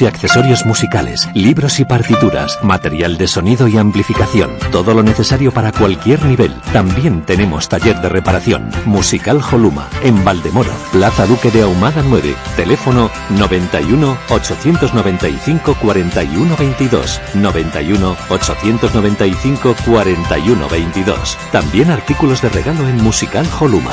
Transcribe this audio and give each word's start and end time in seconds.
y 0.00 0.06
accesorios 0.06 0.64
musicales, 0.66 1.28
libros 1.34 1.80
y 1.80 1.84
partituras, 1.84 2.58
material 2.62 3.16
de 3.16 3.26
sonido 3.26 3.68
y 3.68 3.76
amplificación, 3.76 4.50
todo 4.72 4.94
lo 4.94 5.02
necesario 5.02 5.52
para 5.52 5.72
cualquier 5.72 6.24
nivel. 6.24 6.54
También 6.72 7.22
tenemos 7.22 7.68
taller 7.68 8.00
de 8.00 8.08
reparación. 8.08 8.70
Musical 8.86 9.40
Holuma, 9.40 9.88
en 10.02 10.24
Valdemoro, 10.24 10.72
Plaza 10.92 11.26
Duque 11.26 11.50
de 11.50 11.62
Ahumada 11.62 12.02
9, 12.08 12.34
teléfono 12.56 13.10
91 13.30 14.16
895 14.28 15.76
41 15.80 16.56
22, 16.56 17.20
91 17.34 18.16
895 18.28 19.76
41 19.84 20.68
22. 20.68 21.38
También 21.52 21.90
artículos 21.90 22.42
de 22.42 22.48
regalo 22.48 22.88
en 22.88 23.02
Musical 23.02 23.46
Holuma. 23.60 23.92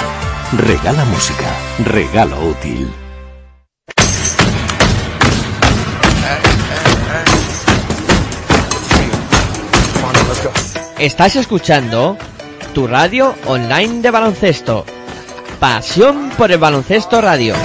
Regala 0.58 1.06
música, 1.06 1.48
regalo 1.86 2.40
útil. 2.42 3.01
Estás 11.02 11.36
escuchando 11.36 12.16
tu 12.76 12.86
radio 12.86 13.34
online 13.48 14.04
de 14.04 14.12
baloncesto. 14.12 14.86
Pasión 15.60 16.30
por 16.38 16.52
el 16.52 16.60
baloncesto 16.60 17.20
radio. 17.20 17.56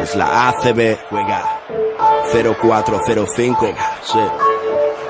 Es 0.00 0.14
la 0.14 0.48
ACB. 0.50 0.96
Juega. 1.10 1.58
0405. 2.32 3.74
Sí. 4.04 4.47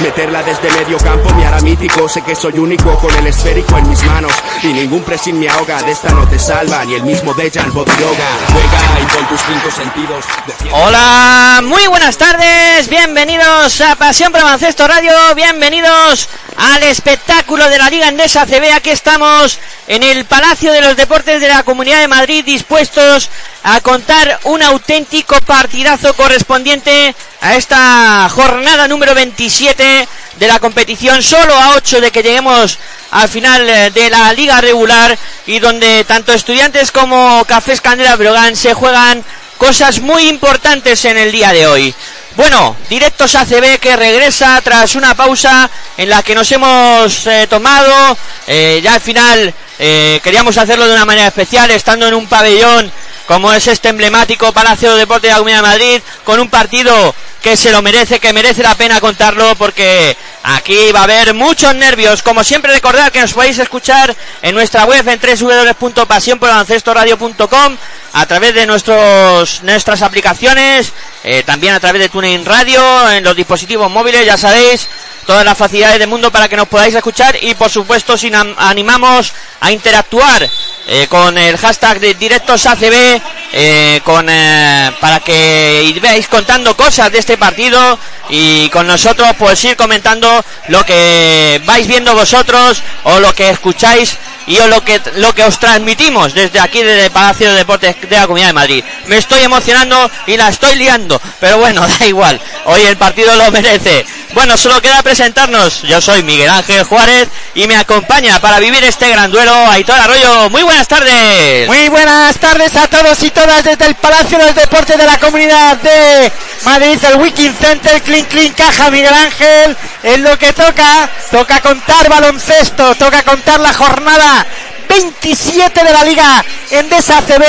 Meterla 0.00 0.42
desde 0.42 0.70
medio 0.70 0.98
campo 0.98 1.32
me 1.34 1.46
hará 1.46 1.60
mítico. 1.60 2.08
Sé 2.08 2.22
que 2.22 2.34
soy 2.34 2.58
único 2.58 2.96
con 2.98 3.14
el 3.16 3.26
esférico 3.26 3.78
en 3.78 3.88
mis 3.88 4.02
manos. 4.04 4.32
Y 4.62 4.68
ningún 4.68 5.02
pressing 5.02 5.38
me 5.38 5.48
ahoga. 5.48 5.82
De 5.82 5.92
esta 5.92 6.10
no 6.10 6.26
te 6.28 6.38
salva 6.38 6.84
ni 6.84 6.94
el 6.94 7.02
mismo 7.02 7.32
Dejan 7.34 7.72
Bodiroga. 7.72 8.28
Juega 8.52 9.00
y 9.00 9.16
con 9.16 9.28
tus 9.28 9.40
cinco 9.40 9.70
sentidos. 9.70 10.24
Hola, 10.72 11.60
muy 11.64 11.86
buenas 11.86 12.16
tardes, 12.16 12.88
bienvenidos 12.88 13.80
a 13.80 13.96
Pasión 13.96 14.32
por 14.32 14.40
Radio, 14.42 15.12
bienvenidos 15.34 16.28
al 16.56 16.82
espectáculo 16.82 17.68
de 17.68 17.78
la 17.78 17.88
Liga 17.88 18.08
Endesa 18.08 18.46
CB. 18.46 18.72
Aquí 18.74 18.90
estamos 18.90 19.58
en 19.86 20.02
el 20.02 20.24
Palacio 20.26 20.72
de 20.72 20.82
los 20.82 20.96
Deportes 20.96 21.40
de 21.40 21.48
la 21.48 21.62
Comunidad 21.62 22.00
de 22.00 22.08
Madrid, 22.08 22.44
dispuestos 22.44 23.30
a 23.62 23.80
contar 23.80 24.40
un 24.44 24.62
auténtico 24.62 25.40
partidazo 25.46 26.14
correspondiente 26.14 27.14
a 27.40 27.54
esta 27.54 28.28
jornada 28.30 28.88
número 28.88 29.14
27 29.14 30.08
de 30.36 30.48
la 30.48 30.58
competición, 30.58 31.22
solo 31.22 31.54
a 31.54 31.74
8 31.76 32.00
de 32.00 32.10
que 32.10 32.22
lleguemos 32.22 32.78
al 33.10 33.28
final 33.28 33.68
eh, 33.68 33.90
de 33.90 34.10
la 34.10 34.32
liga 34.32 34.60
regular 34.60 35.16
y 35.46 35.58
donde 35.58 36.04
tanto 36.04 36.32
estudiantes 36.32 36.90
como 36.90 37.44
Cafés 37.46 37.80
Candela 37.80 38.16
Brogan 38.16 38.56
se 38.56 38.74
juegan 38.74 39.24
cosas 39.56 40.00
muy 40.00 40.28
importantes 40.28 41.04
en 41.04 41.16
el 41.16 41.32
día 41.32 41.52
de 41.52 41.66
hoy. 41.66 41.94
Bueno, 42.36 42.76
directos 42.88 43.34
ACB 43.34 43.78
que 43.80 43.96
regresa 43.96 44.60
tras 44.62 44.94
una 44.94 45.14
pausa 45.14 45.68
en 45.96 46.08
la 46.08 46.22
que 46.22 46.34
nos 46.34 46.50
hemos 46.52 47.26
eh, 47.26 47.46
tomado. 47.48 48.16
Eh, 48.46 48.80
ya 48.82 48.94
al 48.94 49.00
final 49.00 49.54
queríamos 49.78 50.58
hacerlo 50.58 50.88
de 50.88 50.92
una 50.94 51.04
manera 51.04 51.28
especial, 51.28 51.70
estando 51.70 52.08
en 52.08 52.14
un 52.14 52.26
pabellón 52.26 52.90
como 53.28 53.52
es 53.52 53.68
este 53.68 53.90
emblemático 53.90 54.50
Palacio 54.52 54.92
de 54.92 55.00
Deportes 55.00 55.28
de 55.28 55.32
la 55.32 55.36
Comunidad 55.36 55.58
de 55.58 55.68
Madrid, 55.68 56.00
con 56.24 56.40
un 56.40 56.48
partido 56.48 57.14
que 57.42 57.58
se 57.58 57.70
lo 57.70 57.82
merece, 57.82 58.20
que 58.20 58.32
merece 58.32 58.62
la 58.62 58.74
pena 58.74 59.00
contarlo, 59.00 59.54
porque 59.56 60.16
aquí 60.42 60.90
va 60.92 61.00
a 61.00 61.04
haber 61.04 61.34
muchos 61.34 61.74
nervios. 61.74 62.22
Como 62.22 62.42
siempre, 62.42 62.72
recordad 62.72 63.12
que 63.12 63.20
nos 63.20 63.34
podéis 63.34 63.58
escuchar 63.58 64.16
en 64.40 64.54
nuestra 64.54 64.86
web 64.86 65.06
en 65.06 65.20
www.pasionporbaloncestoradio.com 65.20 67.76
a 68.12 68.26
través 68.26 68.54
de 68.54 68.66
nuestros 68.66 69.62
nuestras 69.62 70.02
aplicaciones, 70.02 70.92
eh, 71.24 71.42
también 71.44 71.74
a 71.74 71.80
través 71.80 72.00
de 72.00 72.08
TuneIn 72.08 72.44
Radio, 72.44 73.10
en 73.10 73.24
los 73.24 73.36
dispositivos 73.36 73.90
móviles, 73.90 74.24
ya 74.24 74.36
sabéis, 74.36 74.88
todas 75.28 75.44
las 75.44 75.58
facilidades 75.58 75.98
del 75.98 76.08
mundo 76.08 76.30
para 76.30 76.48
que 76.48 76.56
nos 76.56 76.68
podáis 76.68 76.94
escuchar 76.94 77.36
y 77.42 77.52
por 77.52 77.68
supuesto 77.68 78.16
si 78.16 78.32
animamos 78.56 79.34
a 79.60 79.70
interactuar 79.70 80.48
eh, 80.86 81.06
con 81.06 81.36
el 81.36 81.58
hashtag 81.58 82.00
de 82.00 82.14
directos 82.14 82.64
ACB 82.64 83.20
eh, 83.52 84.00
con 84.04 84.26
eh, 84.26 84.90
para 84.98 85.20
que 85.20 85.94
veáis 86.00 86.28
contando 86.28 86.74
cosas 86.74 87.12
de 87.12 87.18
este 87.18 87.36
partido 87.36 87.98
y 88.30 88.70
con 88.70 88.86
nosotros 88.86 89.28
pues 89.38 89.62
ir 89.64 89.76
comentando 89.76 90.42
lo 90.68 90.82
que 90.86 91.60
vais 91.66 91.86
viendo 91.86 92.14
vosotros 92.14 92.82
o 93.02 93.20
lo 93.20 93.34
que 93.34 93.50
escucháis 93.50 94.16
y 94.46 94.58
o 94.60 94.66
lo 94.66 94.82
que 94.82 94.98
lo 95.16 95.34
que 95.34 95.44
os 95.44 95.60
transmitimos 95.60 96.32
desde 96.32 96.58
aquí 96.58 96.82
desde 96.82 97.10
Palacio 97.10 97.50
de 97.50 97.56
Deportes 97.56 97.96
de 98.02 98.16
la 98.16 98.26
Comunidad 98.26 98.48
de 98.48 98.52
Madrid. 98.52 98.84
Me 99.06 99.18
estoy 99.18 99.40
emocionando 99.42 100.10
y 100.26 100.36
la 100.36 100.48
estoy 100.48 100.76
liando, 100.76 101.20
pero 101.40 101.58
bueno, 101.58 101.86
da 101.98 102.06
igual. 102.06 102.40
Hoy 102.66 102.82
el 102.82 102.96
partido 102.96 103.34
lo 103.36 103.50
merece. 103.50 104.04
Bueno, 104.34 104.56
solo 104.56 104.80
queda 104.80 105.02
presentarnos. 105.02 105.82
Yo 105.82 106.00
soy 106.00 106.22
Miguel 106.22 106.50
Ángel 106.50 106.84
Juárez 106.84 107.28
y 107.54 107.66
me 107.66 107.76
acompaña 107.76 108.40
para 108.40 108.60
vivir 108.60 108.84
este 108.84 109.08
gran 109.08 109.30
duelo 109.30 109.52
Aitor 109.70 109.98
Arroyo. 109.98 110.50
Muy 110.50 110.62
buenas 110.62 110.86
tardes. 110.86 111.66
Muy 111.66 111.88
buenas 111.88 112.36
tardes 112.38 112.76
a 112.76 112.86
todos 112.88 113.22
y 113.22 113.30
todas 113.30 113.64
desde 113.64 113.86
el 113.86 113.94
Palacio 113.94 114.38
de 114.38 114.44
los 114.44 114.54
Deportes 114.54 114.98
de 114.98 115.06
la 115.06 115.18
Comunidad 115.18 115.76
de 115.78 116.30
Madrid, 116.64 116.98
el 117.02 117.16
Wiking 117.16 117.54
Center, 117.54 118.02
Clean 118.02 118.24
Clean 118.26 118.52
Caja 118.52 118.90
Miguel 118.90 119.14
Ángel, 119.14 119.76
es 120.02 120.18
lo 120.20 120.38
que 120.38 120.52
toca, 120.52 121.08
toca 121.30 121.60
contar 121.60 122.08
baloncesto, 122.08 122.94
toca 122.96 123.22
contar 123.22 123.60
la 123.60 123.72
jornada 123.72 124.46
27 124.88 125.84
de 125.84 125.92
la 125.92 126.04
Liga 126.04 126.44
Endesa 126.70 127.22
CB, 127.22 127.44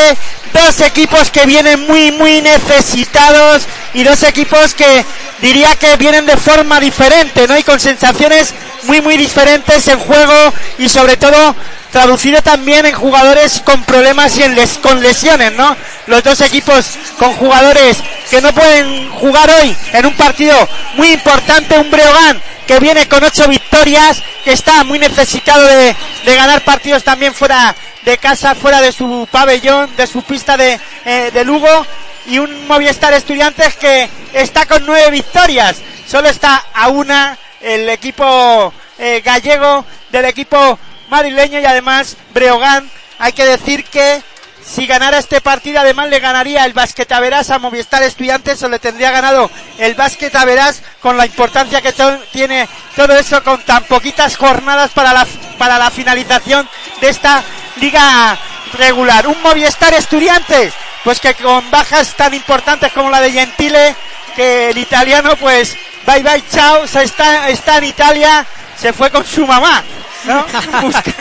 dos 0.53 0.81
equipos 0.81 1.29
que 1.29 1.45
vienen 1.45 1.87
muy 1.87 2.11
muy 2.11 2.41
necesitados 2.41 3.63
y 3.93 4.03
dos 4.03 4.23
equipos 4.23 4.73
que 4.73 5.05
diría 5.41 5.75
que 5.75 5.95
vienen 5.97 6.25
de 6.25 6.37
forma 6.37 6.79
diferente, 6.79 7.47
¿no? 7.47 7.57
Y 7.57 7.63
con 7.63 7.79
sensaciones 7.79 8.53
muy 8.83 9.01
muy 9.01 9.17
diferentes 9.17 9.87
en 9.87 9.99
juego 9.99 10.53
y 10.77 10.89
sobre 10.89 11.17
todo 11.17 11.55
traducido 11.91 12.41
también 12.41 12.85
en 12.85 12.93
jugadores 12.93 13.61
con 13.65 13.83
problemas 13.83 14.37
y 14.37 14.43
en 14.43 14.55
les- 14.55 14.77
con 14.77 15.01
lesiones, 15.01 15.53
¿no? 15.53 15.75
Los 16.07 16.23
dos 16.23 16.41
equipos 16.41 16.85
con 17.17 17.33
jugadores 17.35 17.97
que 18.29 18.41
no 18.41 18.53
pueden 18.53 19.09
jugar 19.11 19.49
hoy 19.49 19.75
en 19.93 20.05
un 20.05 20.13
partido 20.13 20.55
muy 20.95 21.11
importante, 21.11 21.77
un 21.79 21.89
Breogán 21.89 22.41
que 22.67 22.79
viene 22.79 23.07
con 23.07 23.23
ocho 23.23 23.47
victorias, 23.47 24.21
que 24.43 24.51
está 24.53 24.83
muy 24.83 24.99
necesitado 24.99 25.63
de, 25.65 25.95
de 26.25 26.35
ganar 26.35 26.61
partidos 26.61 27.03
también 27.03 27.33
fuera 27.33 27.75
de 28.03 28.17
casa, 28.19 28.53
fuera 28.53 28.79
de 28.81 28.91
su 28.91 29.27
pabellón, 29.31 29.95
de 29.95 30.05
su 30.05 30.21
pista 30.21 30.55
de, 30.55 30.79
eh, 31.05 31.31
de 31.33 31.43
Lugo, 31.43 31.85
y 32.27 32.37
un 32.37 32.67
Movistar 32.67 33.11
Estudiantes 33.13 33.75
que 33.75 34.07
está 34.33 34.67
con 34.67 34.85
nueve 34.85 35.09
victorias, 35.09 35.77
solo 36.07 36.29
está 36.29 36.63
a 36.73 36.89
una 36.89 37.37
el 37.59 37.89
equipo 37.89 38.71
eh, 38.99 39.21
gallego 39.25 39.83
del 40.11 40.25
equipo 40.25 40.77
madrileño 41.09 41.59
y 41.59 41.65
además 41.65 42.17
Breogán 42.33 42.89
hay 43.19 43.33
que 43.33 43.45
decir 43.45 43.83
que 43.85 44.21
si 44.69 44.85
ganara 44.85 45.17
este 45.17 45.41
partido, 45.41 45.79
además 45.79 46.09
le 46.09 46.19
ganaría 46.19 46.63
el 46.63 46.73
Basket 46.73 47.11
Averas 47.11 47.49
a 47.49 47.57
Movistar 47.57 48.03
Estudiantes 48.03 48.61
o 48.61 48.69
le 48.69 48.77
tendría 48.77 49.09
ganado 49.09 49.49
el 49.79 49.95
Basket 49.95 50.33
Averas 50.35 50.83
con 51.01 51.17
la 51.17 51.25
importancia 51.25 51.81
que 51.81 51.93
tiene 52.31 52.67
todo 52.95 53.17
eso 53.17 53.43
con 53.43 53.59
tan 53.63 53.83
poquitas 53.85 54.37
jornadas 54.37 54.91
para 54.91 55.11
la, 55.11 55.25
para 55.57 55.79
la 55.79 55.89
finalización 55.89 56.69
de 57.01 57.09
esta 57.09 57.43
liga 57.77 58.37
regular. 58.73 59.25
Un 59.25 59.41
Movistar 59.41 59.93
Estudiantes, 59.95 60.73
pues 61.03 61.19
que 61.19 61.33
con 61.33 61.71
bajas 61.71 62.15
tan 62.15 62.35
importantes 62.35 62.91
como 62.93 63.09
la 63.09 63.21
de 63.21 63.31
Gentile, 63.31 63.95
que 64.35 64.69
el 64.69 64.77
italiano 64.77 65.35
pues 65.37 65.75
bye 66.05 66.21
bye 66.21 66.43
chao, 66.51 66.83
está, 66.83 67.49
está 67.49 67.79
en 67.79 67.85
Italia, 67.85 68.45
se 68.77 68.93
fue 68.93 69.09
con 69.09 69.25
su 69.25 69.47
mamá. 69.47 69.83
¿No? 70.25 70.45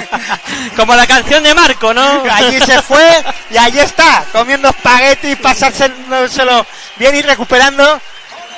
Como 0.77 0.95
la 0.95 1.07
canción 1.07 1.43
de 1.43 1.55
Marco, 1.55 1.93
¿no? 1.95 2.23
Allí 2.31 2.61
se 2.61 2.83
fue 2.83 3.25
y 3.51 3.57
allí 3.57 3.79
está, 3.79 4.25
comiendo 4.33 4.69
espagueti, 4.69 5.37
pasárselo 5.37 6.67
bien 6.97 7.15
y 7.17 7.23
recuperando, 7.23 8.01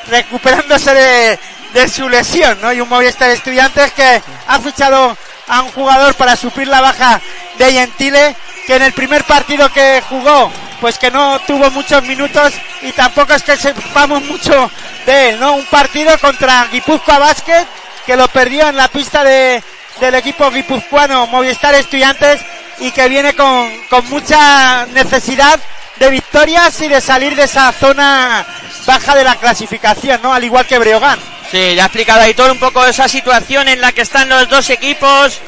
recuperándose 0.08 0.92
de, 0.92 1.38
de 1.74 1.88
su 1.88 2.08
lesión, 2.08 2.58
¿no? 2.60 2.72
Y 2.72 2.80
un 2.80 2.88
Movistar 2.88 3.30
Estudiantes 3.30 3.92
que 3.92 4.22
ha 4.46 4.58
fichado 4.58 5.16
a 5.48 5.62
un 5.62 5.70
jugador 5.72 6.14
para 6.14 6.36
suplir 6.36 6.68
la 6.68 6.80
baja 6.80 7.20
de 7.58 7.72
Gentile, 7.72 8.36
que 8.66 8.76
en 8.76 8.82
el 8.82 8.92
primer 8.92 9.24
partido 9.24 9.70
que 9.72 10.02
jugó, 10.08 10.50
pues 10.80 10.98
que 10.98 11.10
no 11.10 11.38
tuvo 11.40 11.70
muchos 11.70 12.02
minutos 12.04 12.54
y 12.82 12.92
tampoco 12.92 13.34
es 13.34 13.42
que 13.42 13.56
sepamos 13.56 14.22
mucho 14.24 14.70
de 15.06 15.30
él, 15.30 15.40
¿no? 15.40 15.54
Un 15.54 15.66
partido 15.66 16.16
contra 16.18 16.66
Guipúzcoa 16.70 17.18
Basket, 17.18 17.66
que 18.06 18.16
lo 18.16 18.28
perdió 18.28 18.68
en 18.68 18.76
la 18.76 18.88
pista 18.88 19.22
de, 19.22 19.62
del 19.98 20.14
equipo 20.14 20.50
guipuzcoano 20.50 21.26
Movistar 21.26 21.74
Estudiantes 21.74 22.40
y 22.78 22.90
que 22.92 23.08
viene 23.08 23.34
con, 23.34 23.70
con 23.88 24.08
mucha 24.08 24.86
necesidad 24.86 25.58
de 25.98 26.10
victorias 26.10 26.80
y 26.80 26.88
de 26.88 27.00
salir 27.00 27.36
de 27.36 27.44
esa 27.44 27.72
zona 27.72 28.46
baja 28.86 29.14
de 29.14 29.24
la 29.24 29.36
clasificación, 29.36 30.20
¿no? 30.22 30.32
Al 30.32 30.44
igual 30.44 30.66
que 30.66 30.78
Breogán. 30.78 31.18
Sí, 31.50 31.74
ya 31.74 31.82
ha 31.82 31.86
explicado 31.86 32.22
Aitor 32.22 32.50
un 32.50 32.58
poco 32.58 32.84
esa 32.86 33.08
situación 33.08 33.68
en 33.68 33.80
la 33.80 33.92
que 33.92 34.02
están 34.02 34.28
los 34.28 34.48
dos 34.48 34.70
equipos. 34.70 35.40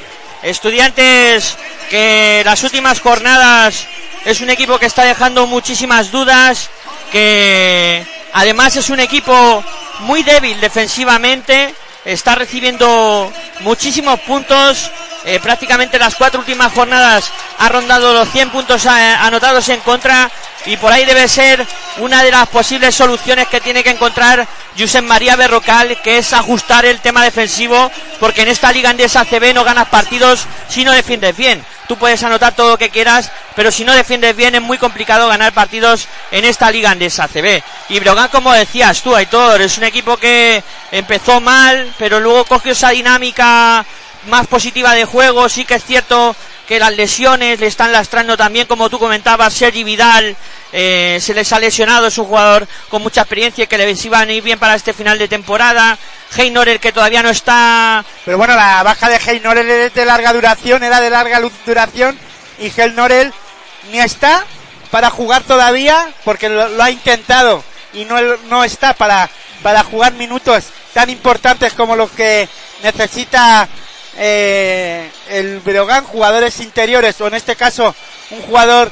Estudiantes 0.42 1.56
que 1.88 2.42
las 2.44 2.62
últimas 2.64 3.00
jornadas 3.00 3.86
es 4.24 4.40
un 4.40 4.50
equipo 4.50 4.78
que 4.78 4.86
está 4.86 5.04
dejando 5.04 5.46
muchísimas 5.46 6.10
dudas, 6.10 6.70
que 7.10 8.04
además 8.32 8.76
es 8.76 8.90
un 8.90 9.00
equipo 9.00 9.64
muy 10.00 10.22
débil 10.22 10.60
defensivamente, 10.60 11.74
está 12.04 12.34
recibiendo 12.34 13.32
muchísimos 13.60 14.20
puntos. 14.20 14.90
Eh, 15.24 15.38
prácticamente 15.40 15.98
las 15.98 16.16
cuatro 16.16 16.40
últimas 16.40 16.72
jornadas 16.72 17.30
ha 17.58 17.68
rondado 17.68 18.12
los 18.12 18.28
100 18.30 18.50
puntos 18.50 18.86
anotados 18.86 19.68
en 19.68 19.80
contra 19.80 20.30
y 20.66 20.76
por 20.76 20.92
ahí 20.92 21.04
debe 21.04 21.28
ser 21.28 21.64
una 21.98 22.22
de 22.22 22.30
las 22.30 22.48
posibles 22.48 22.94
soluciones 22.94 23.46
que 23.48 23.60
tiene 23.60 23.84
que 23.84 23.90
encontrar 23.90 24.46
Josep 24.78 25.04
María 25.04 25.36
Berrocal, 25.36 26.00
que 26.02 26.18
es 26.18 26.32
ajustar 26.32 26.86
el 26.86 27.00
tema 27.00 27.22
defensivo, 27.22 27.90
porque 28.18 28.42
en 28.42 28.48
esta 28.48 28.72
liga 28.72 28.90
andesa 28.90 29.20
ACB 29.20 29.54
no 29.54 29.64
ganas 29.64 29.88
partidos 29.88 30.46
si 30.68 30.84
no 30.84 30.92
defiendes 30.92 31.36
bien. 31.36 31.64
Tú 31.88 31.96
puedes 31.96 32.22
anotar 32.22 32.54
todo 32.54 32.70
lo 32.70 32.78
que 32.78 32.90
quieras, 32.90 33.30
pero 33.54 33.70
si 33.70 33.84
no 33.84 33.92
defiendes 33.92 34.34
bien 34.34 34.54
es 34.54 34.62
muy 34.62 34.78
complicado 34.78 35.28
ganar 35.28 35.52
partidos 35.52 36.08
en 36.30 36.44
esta 36.44 36.70
liga 36.70 36.90
andesa 36.90 37.24
ACB. 37.24 37.62
Y 37.90 38.00
Brogan, 38.00 38.28
como 38.28 38.52
decías 38.52 39.02
tú, 39.02 39.14
Aitor, 39.14 39.60
es 39.60 39.78
un 39.78 39.84
equipo 39.84 40.16
que 40.16 40.62
empezó 40.90 41.40
mal, 41.40 41.92
pero 41.98 42.20
luego 42.20 42.44
cogió 42.44 42.72
esa 42.72 42.90
dinámica 42.90 43.84
más 44.26 44.46
positiva 44.46 44.94
de 44.94 45.04
juego. 45.04 45.48
Sí 45.48 45.64
que 45.64 45.74
es 45.74 45.84
cierto 45.84 46.36
que 46.66 46.78
las 46.78 46.94
lesiones 46.94 47.60
le 47.60 47.66
están 47.66 47.92
lastrando 47.92 48.36
también, 48.36 48.66
como 48.66 48.88
tú 48.88 48.98
comentabas, 48.98 49.52
Sergi 49.52 49.84
Vidal 49.84 50.36
eh, 50.72 51.18
se 51.20 51.34
les 51.34 51.52
ha 51.52 51.58
lesionado, 51.58 52.06
es 52.06 52.18
un 52.18 52.26
jugador 52.26 52.66
con 52.88 53.02
mucha 53.02 53.22
experiencia 53.22 53.64
y 53.64 53.66
que 53.66 53.78
les 53.78 54.04
iba 54.04 54.20
a 54.20 54.32
ir 54.32 54.42
bien 54.42 54.58
para 54.58 54.74
este 54.74 54.92
final 54.92 55.18
de 55.18 55.28
temporada. 55.28 55.98
Heinorer 56.36 56.80
que 56.80 56.92
todavía 56.92 57.22
no 57.22 57.30
está. 57.30 58.04
Pero 58.24 58.38
bueno, 58.38 58.54
la 58.54 58.82
baja 58.82 59.08
de 59.08 59.16
Heinorer 59.16 59.68
es 59.68 59.94
de 59.94 60.04
larga 60.04 60.32
duración, 60.32 60.82
era 60.82 61.00
de 61.00 61.10
larga 61.10 61.40
duración 61.66 62.18
y 62.58 62.72
Heinorer 62.74 63.32
ni 63.90 63.98
está 63.98 64.44
para 64.90 65.10
jugar 65.10 65.42
todavía 65.42 66.12
porque 66.24 66.48
lo, 66.48 66.82
ha 66.82 66.90
intentado 66.90 67.64
y 67.92 68.04
no, 68.04 68.16
no 68.48 68.62
está 68.62 68.94
para, 68.94 69.28
para 69.62 69.82
jugar 69.82 70.12
minutos 70.12 70.64
tan 70.92 71.10
importantes 71.10 71.72
como 71.72 71.96
los 71.96 72.10
que 72.10 72.48
necesita 72.82 73.68
eh, 74.16 75.10
el 75.28 75.60
Breogán, 75.60 76.04
jugadores 76.04 76.60
interiores, 76.60 77.20
o 77.20 77.26
en 77.26 77.34
este 77.34 77.56
caso 77.56 77.94
un 78.30 78.42
jugador 78.42 78.90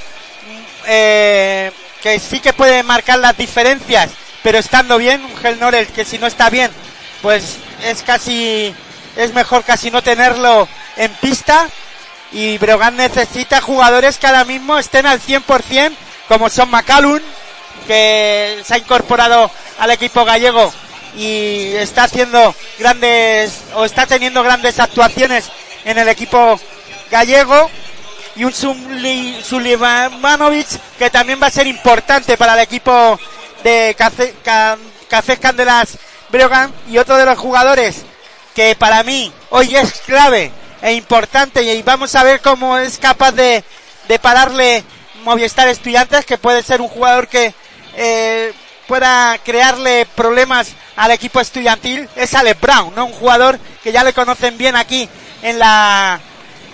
eh, 0.87 1.71
que 2.03 2.19
sí 2.19 2.41
que 2.41 2.53
puede 2.53 2.83
marcar 2.83 3.19
las 3.19 3.37
diferencias, 3.37 4.11
pero 4.43 4.59
estando 4.59 4.99
bien, 4.99 5.25
un 5.25 5.37
Gel 5.37 5.59
Norel 5.59 5.87
que 5.89 6.05
si 6.05 6.19
no 6.19 6.27
está 6.27 6.49
bien, 6.51 6.71
pues 7.23 7.57
es 7.85 8.03
casi, 8.03 8.75
es 9.17 9.35
mejor 9.35 9.65
casi 9.65 9.91
no 9.91 10.03
tenerlo 10.03 10.69
en 10.97 11.13
pista. 11.15 11.69
Y 12.33 12.59
Breogán 12.59 12.97
necesita 12.97 13.61
jugadores 13.61 14.19
que 14.19 14.27
ahora 14.27 14.45
mismo 14.45 14.79
estén 14.79 15.05
al 15.05 15.21
100%, 15.21 15.93
como 16.29 16.49
son 16.49 16.71
McCallum, 16.71 17.21
que 17.87 18.63
se 18.65 18.75
ha 18.75 18.79
incorporado 18.79 19.51
al 19.79 19.91
equipo 19.91 20.25
gallego 20.25 20.73
y 21.17 21.75
está 21.77 22.05
haciendo 22.05 22.55
grandes 22.79 23.59
o 23.75 23.85
está 23.85 24.07
teniendo 24.07 24.43
grandes 24.43 24.79
actuaciones 24.79 25.51
en 25.85 25.99
el 25.99 26.09
equipo 26.09 26.59
gallego. 27.11 27.71
Y 28.37 28.45
un 28.45 28.53
Sulimanovic 29.43 30.69
que 30.99 31.11
también 31.11 31.41
va 31.43 31.49
a 31.49 31.51
ser 31.51 31.67
importante 31.67 32.37
para 32.37 32.55
el 32.55 32.61
equipo 32.61 33.19
de 33.65 33.97
Café, 33.99 35.37
Candelas 35.39 35.99
Breogán. 36.31 36.73
Y 36.89 36.99
otro 36.99 37.17
de 37.17 37.27
los 37.27 37.39
jugadores 37.39 38.03
que 38.55 38.77
para 38.77 39.03
mí 39.03 39.33
hoy 39.51 39.75
es 39.77 40.01
clave 40.07 40.53
e 40.83 40.93
importante 40.93 41.63
y 41.63 41.83
vamos 41.83 42.15
a 42.15 42.25
ver 42.25 42.41
cómo 42.41 42.79
es 42.79 42.99
capaz 42.99 43.33
de, 43.33 43.63
de 44.09 44.19
pararle 44.19 44.85
Movistar 45.25 45.69
Estudiantes 45.69 46.25
que 46.25 46.39
puede 46.39 46.63
ser 46.63 46.81
un 46.81 46.89
jugador 46.89 47.29
que 47.29 47.55
eh, 47.97 48.53
pueda 48.91 49.39
crearle 49.45 50.05
problemas 50.17 50.73
al 50.97 51.13
equipo 51.13 51.39
estudiantil 51.41 52.09
es 52.17 52.35
Ale 52.35 52.55
Brown, 52.55 52.93
¿no? 52.97 53.07
Un 53.07 53.13
jugador 53.13 53.57
que 53.85 53.93
ya 53.93 54.03
le 54.03 54.13
conocen 54.13 54.59
bien 54.59 54.75
aquí 54.75 55.09
en 55.43 55.61
la, 55.61 56.19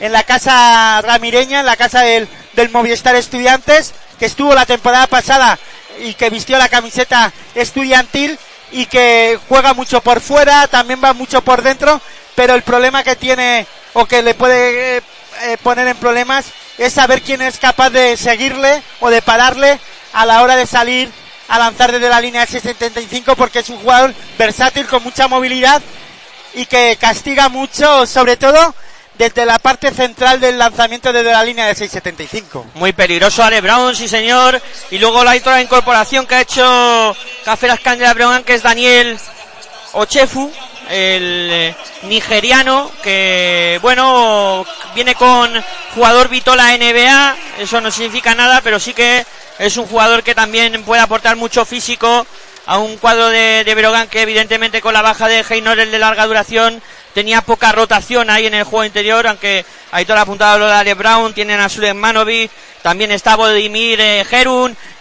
en 0.01 0.13
la 0.13 0.23
casa 0.23 1.03
ramireña, 1.03 1.61
en 1.61 1.67
la 1.67 1.77
casa 1.77 2.01
del, 2.01 2.27
del 2.55 2.71
Movistar 2.71 3.15
Estudiantes, 3.17 3.93
que 4.19 4.25
estuvo 4.25 4.55
la 4.55 4.65
temporada 4.65 5.07
pasada 5.09 5.59
y 6.01 6.15
que 6.15 6.31
vistió 6.31 6.57
la 6.57 6.71
camiseta 6.71 7.35
estudiantil 7.55 8.39
y 8.73 8.87
que 8.87 9.39
juega 9.47 9.75
mucho 9.75 10.01
por 10.01 10.23
fuera, 10.23 10.69
también 10.69 11.03
va 11.05 11.13
mucho 11.13 11.43
por 11.43 11.61
dentro, 11.61 12.01
pero 12.35 12.55
el 12.55 12.63
problema 12.63 13.05
que 13.05 13.17
tiene 13.17 13.67
o 13.93 14.07
que 14.07 14.23
le 14.23 14.33
puede 14.33 14.97
eh, 14.97 15.03
eh, 15.43 15.59
poner 15.63 15.87
en 15.87 15.99
problemas 15.99 16.47
es 16.79 16.95
saber 16.95 17.21
quién 17.21 17.43
es 17.43 17.59
capaz 17.59 17.91
de 17.91 18.17
seguirle 18.17 18.83
o 19.01 19.11
de 19.11 19.21
pararle 19.21 19.79
a 20.15 20.25
la 20.25 20.41
hora 20.41 20.57
de 20.57 20.67
salir 20.67 21.11
a 21.49 21.59
lanzar 21.59 21.93
desde 21.93 22.09
la 22.09 22.21
línea 22.21 22.43
de 22.43 22.47
75 22.47 23.37
porque 23.37 23.61
es 23.61 23.69
un 23.71 23.79
jugador 23.79 24.15
versátil 24.39 24.87
con 24.87 25.03
mucha 25.03 25.29
movilidad 25.29 25.83
y 26.55 26.67
que 26.67 26.97
castiga 26.99 27.49
mucho, 27.49 28.07
sobre 28.07 28.37
todo 28.37 28.75
desde 29.19 29.47
la 29.47 29.59
parte 29.59 29.91
central 29.93 30.41
del 30.41 30.59
lanzamiento 30.59 31.13
desde 31.13 31.33
la 31.33 31.45
línea 31.45 31.67
de 31.67 31.75
675. 31.75 32.67
Muy 32.75 32.93
peligroso 32.93 33.43
Ale 33.43 33.61
Brown, 33.61 33.95
sí 33.95 34.09
señor. 34.09 34.61
Y 34.91 34.99
luego 34.99 35.25
la 35.25 35.35
otra 35.35 35.61
incorporación 35.63 36.27
que 36.27 36.35
ha 36.35 36.41
hecho 36.41 37.17
Café 37.45 37.69
Las 37.69 37.83
de 37.83 38.15
Brown, 38.15 38.45
que 38.45 38.55
es 38.55 38.63
Daniel 38.63 39.19
Ochefu, 39.93 40.51
el 40.91 41.49
eh, 41.51 41.77
nigeriano, 42.03 42.91
que 43.03 43.79
bueno, 43.83 44.65
viene 44.95 45.15
con 45.15 45.53
jugador 45.95 46.29
Vitola 46.29 46.77
NBA, 46.77 47.37
eso 47.59 47.81
no 47.81 47.91
significa 47.91 48.35
nada, 48.35 48.61
pero 48.61 48.79
sí 48.79 48.95
que 48.95 49.25
es 49.59 49.77
un 49.77 49.87
jugador 49.87 50.23
que 50.23 50.35
también 50.35 50.83
puede 50.85 51.03
aportar 51.03 51.37
mucho 51.37 51.65
físico 51.65 52.27
a 52.67 52.79
un 52.79 52.97
cuadro 52.97 53.29
de, 53.29 53.63
de 53.65 53.75
Brogan 53.75 54.09
que 54.09 54.23
evidentemente 54.23 54.81
con 54.81 54.93
la 54.93 55.03
baja 55.03 55.29
de 55.29 55.45
Heynor 55.49 55.79
el 55.79 55.93
de 55.93 55.99
larga 55.99 56.27
duración 56.27 56.83
tenía 57.17 57.41
poca 57.41 57.73
rotación 57.73 58.29
ahí 58.29 58.45
en 58.45 58.53
el 58.53 58.65
juego 58.65 58.85
interior, 58.85 59.27
aunque 59.27 59.65
Aitor 59.91 60.19
ha 60.19 60.21
apuntado 60.21 60.59
lo 60.59 60.67
de 60.67 60.75
Ale 60.75 60.93
Brown, 60.93 61.33
tienen 61.33 61.59
a 61.61 61.95
Manovic, 61.95 62.51
también 62.83 63.11
está 63.11 63.37
Vodimir 63.37 63.99
eh, 64.03 64.23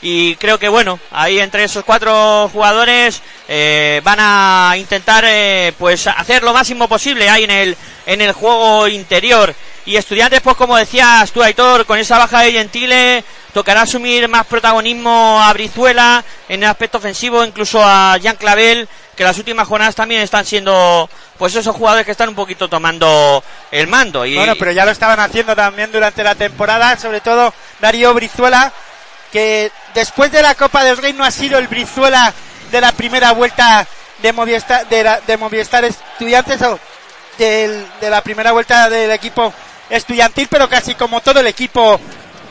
y 0.01 0.35
creo 0.37 0.57
que 0.57 0.69
bueno, 0.69 0.97
ahí 1.11 1.39
entre 1.39 1.65
esos 1.65 1.83
cuatro 1.83 2.49
jugadores 2.53 3.21
eh, 3.49 3.99
van 4.05 4.19
a 4.21 4.75
intentar 4.77 5.25
eh, 5.27 5.73
pues 5.77 6.07
hacer 6.07 6.41
lo 6.43 6.53
máximo 6.53 6.87
posible 6.87 7.29
ahí 7.29 7.43
en 7.43 7.51
el 7.51 7.77
en 8.05 8.21
el 8.21 8.31
juego 8.31 8.87
interior 8.87 9.53
y 9.85 9.95
estudiantes 9.97 10.41
pues 10.41 10.55
como 10.55 10.75
decías 10.77 11.31
tú 11.31 11.43
Aitor 11.43 11.85
con 11.85 11.99
esa 11.99 12.17
baja 12.17 12.41
de 12.41 12.51
Gentile 12.53 13.23
tocará 13.53 13.81
asumir 13.83 14.27
más 14.27 14.45
protagonismo 14.45 15.39
a 15.41 15.53
Brizuela 15.53 16.23
en 16.49 16.63
el 16.63 16.69
aspecto 16.69 16.97
ofensivo, 16.97 17.43
incluso 17.45 17.81
a 17.83 18.17
Jean 18.17 18.35
Clavel, 18.35 18.87
que 19.15 19.23
las 19.23 19.37
últimas 19.37 19.67
jornadas 19.67 19.95
también 19.95 20.21
están 20.21 20.43
siendo, 20.45 21.09
pues 21.37 21.55
esos 21.55 21.73
jugadores 21.75 22.05
que 22.05 22.11
están 22.11 22.29
un 22.29 22.35
poquito 22.35 22.67
tomando 22.67 23.41
el 23.71 23.87
mando. 23.87 24.25
Y, 24.25 24.35
Bueno, 24.35 24.55
pero 24.59 24.71
ya 24.71 24.83
lo 24.85 24.91
estaban 24.91 25.19
haciendo 25.21 25.55
también 25.55 25.89
durante 25.91 26.21
la 26.23 26.35
temporada, 26.35 26.97
sobre 26.97 27.21
todo 27.21 27.53
Darío 27.79 28.13
Brizuela, 28.13 28.73
que 29.31 29.71
después 29.93 30.31
de 30.31 30.41
la 30.41 30.55
Copa 30.55 30.83
del 30.83 30.97
Rey 30.97 31.13
no 31.13 31.23
ha 31.23 31.31
sido 31.31 31.57
el 31.57 31.67
Brizuela 31.69 32.33
de 32.71 32.81
la 32.81 32.91
primera 32.91 33.31
vuelta 33.31 33.87
de 34.21 34.33
Movistar, 34.33 34.85
de, 34.89 35.03
la- 35.03 35.21
de 35.21 35.37
Movistar 35.37 35.85
Estudiantes 35.85 36.61
o 36.63 36.77
de 37.37 37.85
la 38.01 38.21
primera 38.21 38.51
vuelta 38.53 38.89
del 38.89 39.11
equipo 39.11 39.53
estudiantil, 39.89 40.47
pero 40.49 40.67
casi 40.69 40.95
como 40.95 41.21
todo 41.21 41.39
el 41.39 41.47
equipo 41.47 41.99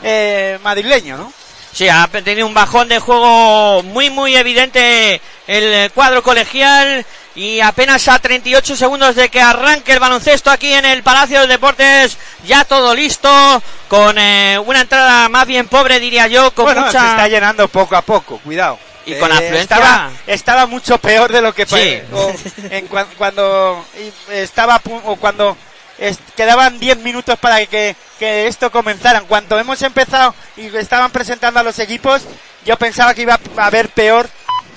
eh, 0.03 0.59
madrileño, 0.63 1.17
¿no? 1.17 1.33
Sí, 1.73 1.89
ha 1.89 2.07
tenido 2.07 2.47
un 2.47 2.53
bajón 2.53 2.87
de 2.87 2.99
juego 2.99 3.83
muy, 3.83 4.09
muy 4.09 4.33
evidente 4.37 5.15
el 5.45 5.63
eh, 5.73 5.89
cuadro 5.93 6.23
colegial 6.23 7.05
y 7.35 7.59
apenas 7.59 8.07
a 8.07 8.17
38 8.17 8.77
segundos 8.77 9.15
de 9.15 9.27
que 9.27 9.41
arranque 9.41 9.91
el 9.91 9.99
baloncesto 9.99 10.49
aquí 10.49 10.71
en 10.71 10.85
el 10.85 11.03
Palacio 11.03 11.41
de 11.41 11.47
Deportes, 11.47 12.17
ya 12.45 12.63
todo 12.63 12.95
listo, 12.95 13.61
con 13.89 14.17
eh, 14.17 14.57
una 14.65 14.79
entrada 14.81 15.27
más 15.27 15.45
bien 15.45 15.67
pobre, 15.67 15.99
diría 15.99 16.27
yo, 16.27 16.51
con 16.51 16.63
bueno, 16.63 16.85
mucha... 16.85 17.01
se 17.01 17.07
está 17.09 17.27
llenando 17.27 17.67
poco 17.67 17.97
a 17.97 18.01
poco, 18.01 18.37
cuidado. 18.39 18.79
Y 19.05 19.15
con 19.19 19.29
afluencia- 19.31 19.59
Estaba, 19.61 20.11
estaba 20.27 20.65
mucho 20.67 20.97
peor 20.97 21.29
de 21.31 21.41
lo 21.41 21.53
que 21.53 21.65
Sí. 21.65 21.99
o 22.13 22.33
en 22.71 22.87
cua- 22.87 23.05
cuando 23.17 23.85
estaba 24.31 24.81
o 25.03 25.15
cuando 25.17 25.57
es- 25.97 26.19
quedaban 26.35 26.79
10 26.79 26.97
minutos 26.97 27.37
para 27.39 27.65
que, 27.65 27.95
que 28.19 28.47
esto 28.47 28.71
comenzara. 28.71 29.19
En 29.19 29.25
cuanto 29.25 29.57
hemos 29.59 29.81
empezado 29.81 30.33
y 30.57 30.67
estaban 30.75 31.11
presentando 31.11 31.59
a 31.59 31.63
los 31.63 31.79
equipos, 31.79 32.23
yo 32.65 32.77
pensaba 32.77 33.13
que 33.13 33.21
iba 33.23 33.39
a 33.57 33.65
haber 33.65 33.89
peor 33.89 34.29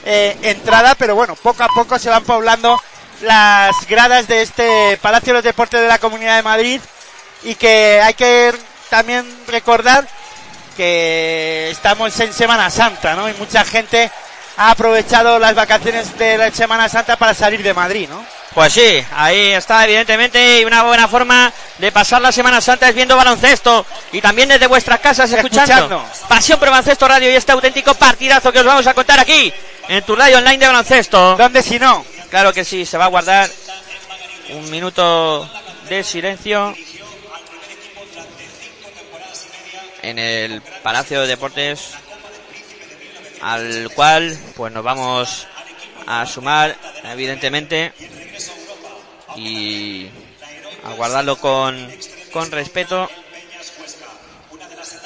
eh, 0.04 0.36
entrada, 0.42 0.94
pero 0.94 1.14
bueno, 1.14 1.34
poco 1.36 1.62
a 1.64 1.68
poco 1.68 1.98
se 1.98 2.08
van 2.10 2.24
poblando 2.24 2.80
las 3.22 3.74
gradas 3.88 4.28
de 4.28 4.42
este 4.42 4.96
Palacio 5.02 5.28
de 5.32 5.38
los 5.38 5.44
Deportes 5.44 5.80
de 5.80 5.88
la 5.88 5.98
Comunidad 5.98 6.36
de 6.36 6.42
Madrid 6.42 6.80
y 7.42 7.54
que 7.56 8.00
hay 8.00 8.14
que 8.14 8.54
también 8.90 9.26
recordar 9.48 10.06
que 10.76 11.70
estamos 11.70 12.18
en 12.20 12.32
Semana 12.32 12.70
Santa, 12.70 13.14
¿no? 13.14 13.28
Y 13.28 13.34
mucha 13.34 13.64
gente 13.64 14.10
ha 14.58 14.72
aprovechado 14.72 15.38
las 15.38 15.54
vacaciones 15.54 16.18
de 16.18 16.36
la 16.36 16.50
Semana 16.50 16.88
Santa 16.88 17.16
para 17.16 17.32
salir 17.32 17.62
de 17.62 17.72
Madrid, 17.72 18.08
¿no? 18.08 18.26
Pues 18.52 18.72
sí, 18.72 19.04
ahí 19.14 19.52
está 19.52 19.84
evidentemente 19.84 20.60
y 20.60 20.64
una 20.64 20.82
buena 20.82 21.06
forma 21.06 21.52
de 21.78 21.92
pasar 21.92 22.20
la 22.20 22.32
Semana 22.32 22.60
Santa 22.60 22.88
es 22.88 22.94
viendo 22.94 23.16
baloncesto 23.16 23.86
y 24.10 24.20
también 24.20 24.48
desde 24.48 24.66
vuestras 24.66 24.98
casas 24.98 25.30
escuchando, 25.30 25.72
Escuchando. 25.72 26.04
Pasión 26.28 26.58
por 26.58 26.70
Baloncesto 26.70 27.06
Radio 27.06 27.30
y 27.30 27.36
este 27.36 27.52
auténtico 27.52 27.94
partidazo 27.94 28.50
que 28.50 28.58
os 28.58 28.66
vamos 28.66 28.86
a 28.88 28.94
contar 28.94 29.20
aquí 29.20 29.52
en 29.86 30.02
tu 30.02 30.16
radio 30.16 30.38
online 30.38 30.58
de 30.58 30.66
baloncesto. 30.66 31.36
¿Dónde 31.36 31.62
si 31.62 31.78
no? 31.78 32.04
Claro 32.28 32.52
que 32.52 32.64
sí, 32.64 32.84
se 32.84 32.98
va 32.98 33.04
a 33.04 33.08
guardar 33.08 33.48
un 34.50 34.68
minuto 34.70 35.48
de 35.88 36.02
silencio 36.02 36.74
en 40.02 40.18
el 40.18 40.62
Palacio 40.82 41.20
de 41.20 41.28
Deportes 41.28 41.92
al 43.40 43.90
cual 43.94 44.36
pues 44.56 44.72
nos 44.72 44.84
vamos 44.84 45.46
a 46.06 46.26
sumar 46.26 46.76
evidentemente 47.04 47.92
y 49.36 50.08
a 50.84 50.92
guardarlo 50.94 51.36
con, 51.36 51.90
con 52.32 52.50
respeto. 52.50 53.08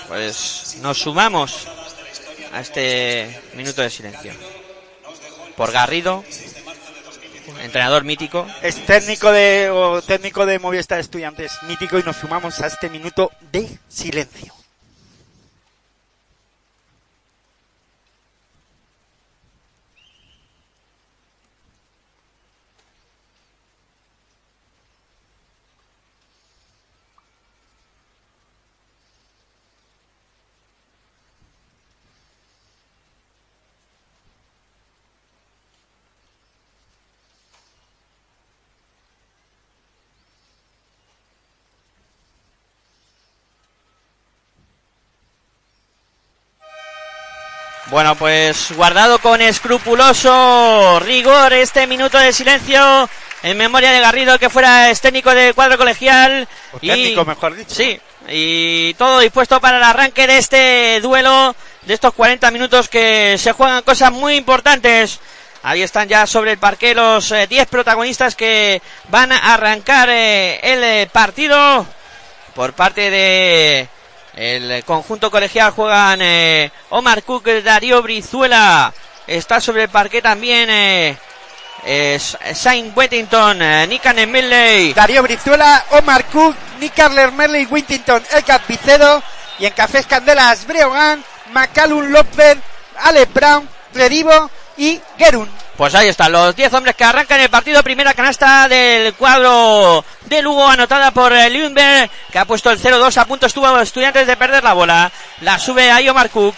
Pues 0.08 0.76
nos 0.82 0.98
sumamos 0.98 1.66
a 2.52 2.60
este 2.60 3.40
minuto 3.54 3.82
de 3.82 3.90
silencio. 3.90 4.32
Por 5.56 5.72
Garrido 5.72 6.24
entrenador 7.62 8.04
mítico. 8.04 8.46
Es 8.62 8.84
técnico 8.84 9.30
de, 9.32 9.70
o 9.70 10.02
técnico 10.02 10.46
de 10.46 10.58
Movistar 10.58 11.00
Estudiantes 11.00 11.52
mítico 11.68 11.98
y 11.98 12.02
nos 12.02 12.16
sumamos 12.16 12.60
a 12.60 12.66
este 12.66 12.90
minuto 12.90 13.30
de 13.50 13.68
silencio. 13.88 14.61
Bueno, 47.92 48.14
pues 48.14 48.72
guardado 48.74 49.18
con 49.18 49.42
escrupuloso 49.42 50.98
rigor 51.00 51.52
este 51.52 51.86
minuto 51.86 52.16
de 52.16 52.32
silencio 52.32 53.06
en 53.42 53.58
memoria 53.58 53.92
de 53.92 54.00
Garrido, 54.00 54.38
que 54.38 54.48
fuera 54.48 54.88
es 54.88 55.02
técnico 55.02 55.34
del 55.34 55.54
cuadro 55.54 55.76
colegial. 55.76 56.48
O 56.72 56.78
técnico, 56.78 57.26
mejor 57.26 57.54
dicho. 57.54 57.74
Sí, 57.74 58.00
y 58.30 58.94
todo 58.94 59.18
dispuesto 59.20 59.60
para 59.60 59.76
el 59.76 59.82
arranque 59.82 60.26
de 60.26 60.38
este 60.38 61.00
duelo, 61.02 61.54
de 61.82 61.92
estos 61.92 62.14
40 62.14 62.50
minutos 62.50 62.88
que 62.88 63.36
se 63.36 63.52
juegan 63.52 63.82
cosas 63.82 64.10
muy 64.10 64.36
importantes. 64.36 65.20
Ahí 65.62 65.82
están 65.82 66.08
ya 66.08 66.26
sobre 66.26 66.52
el 66.52 66.58
parque 66.58 66.94
los 66.94 67.30
eh, 67.30 67.46
10 67.46 67.68
protagonistas 67.68 68.34
que 68.34 68.80
van 69.10 69.32
a 69.32 69.52
arrancar 69.52 70.08
eh, 70.08 70.60
el 70.62 70.82
eh, 70.82 71.10
partido 71.12 71.86
por 72.54 72.72
parte 72.72 73.10
de 73.10 73.86
el 74.34 74.84
conjunto 74.84 75.30
colegial 75.30 75.72
juegan 75.72 76.20
eh, 76.22 76.70
Omar 76.90 77.22
Cook, 77.22 77.46
Darío 77.62 78.02
Brizuela, 78.02 78.92
está 79.26 79.60
sobre 79.60 79.84
el 79.84 79.88
parque 79.88 80.22
también 80.22 80.70
eh, 80.70 81.16
es 81.84 82.36
Saint 82.54 82.96
Wettington, 82.96 83.60
eh, 83.60 83.86
Nikan 83.86 84.18
Emelley, 84.18 84.92
Darío 84.94 85.22
Brizuela, 85.22 85.84
Omar 85.90 86.24
Cook, 86.26 86.56
Nick 86.80 86.94
Carler, 86.94 87.32
Merley, 87.32 87.66
Wintington, 87.66 88.22
Elcat 88.32 88.66
Vicedo 88.66 89.22
y 89.58 89.66
en 89.66 89.72
Cafés 89.72 90.06
Candelas, 90.06 90.66
Breogán, 90.66 91.22
Macalun 91.52 92.10
López, 92.12 92.58
Ale 92.96 93.26
Brown, 93.26 93.68
Redivo 93.94 94.50
y 94.76 95.00
Gerun. 95.18 95.48
Pues 95.76 95.94
ahí 95.94 96.08
están 96.08 96.32
los 96.32 96.54
10 96.54 96.72
hombres 96.74 96.94
que 96.94 97.04
arrancan 97.04 97.40
el 97.40 97.48
partido. 97.48 97.82
Primera 97.82 98.14
canasta 98.14 98.68
del 98.68 99.14
cuadro 99.14 100.04
de 100.26 100.42
Lugo, 100.42 100.66
anotada 100.66 101.10
por 101.10 101.32
eh, 101.32 101.50
Lundberg, 101.50 102.10
que 102.30 102.38
ha 102.38 102.44
puesto 102.44 102.70
el 102.70 102.80
0-2. 102.80 103.16
A 103.16 103.24
punto 103.24 103.46
estuvo 103.46 103.80
estudiantes 103.80 104.26
de 104.26 104.36
perder 104.36 104.62
la 104.62 104.74
bola. 104.74 105.10
La 105.40 105.58
sube 105.58 105.90
ahí 105.90 106.08
Omar 106.08 106.30
Cook, 106.30 106.56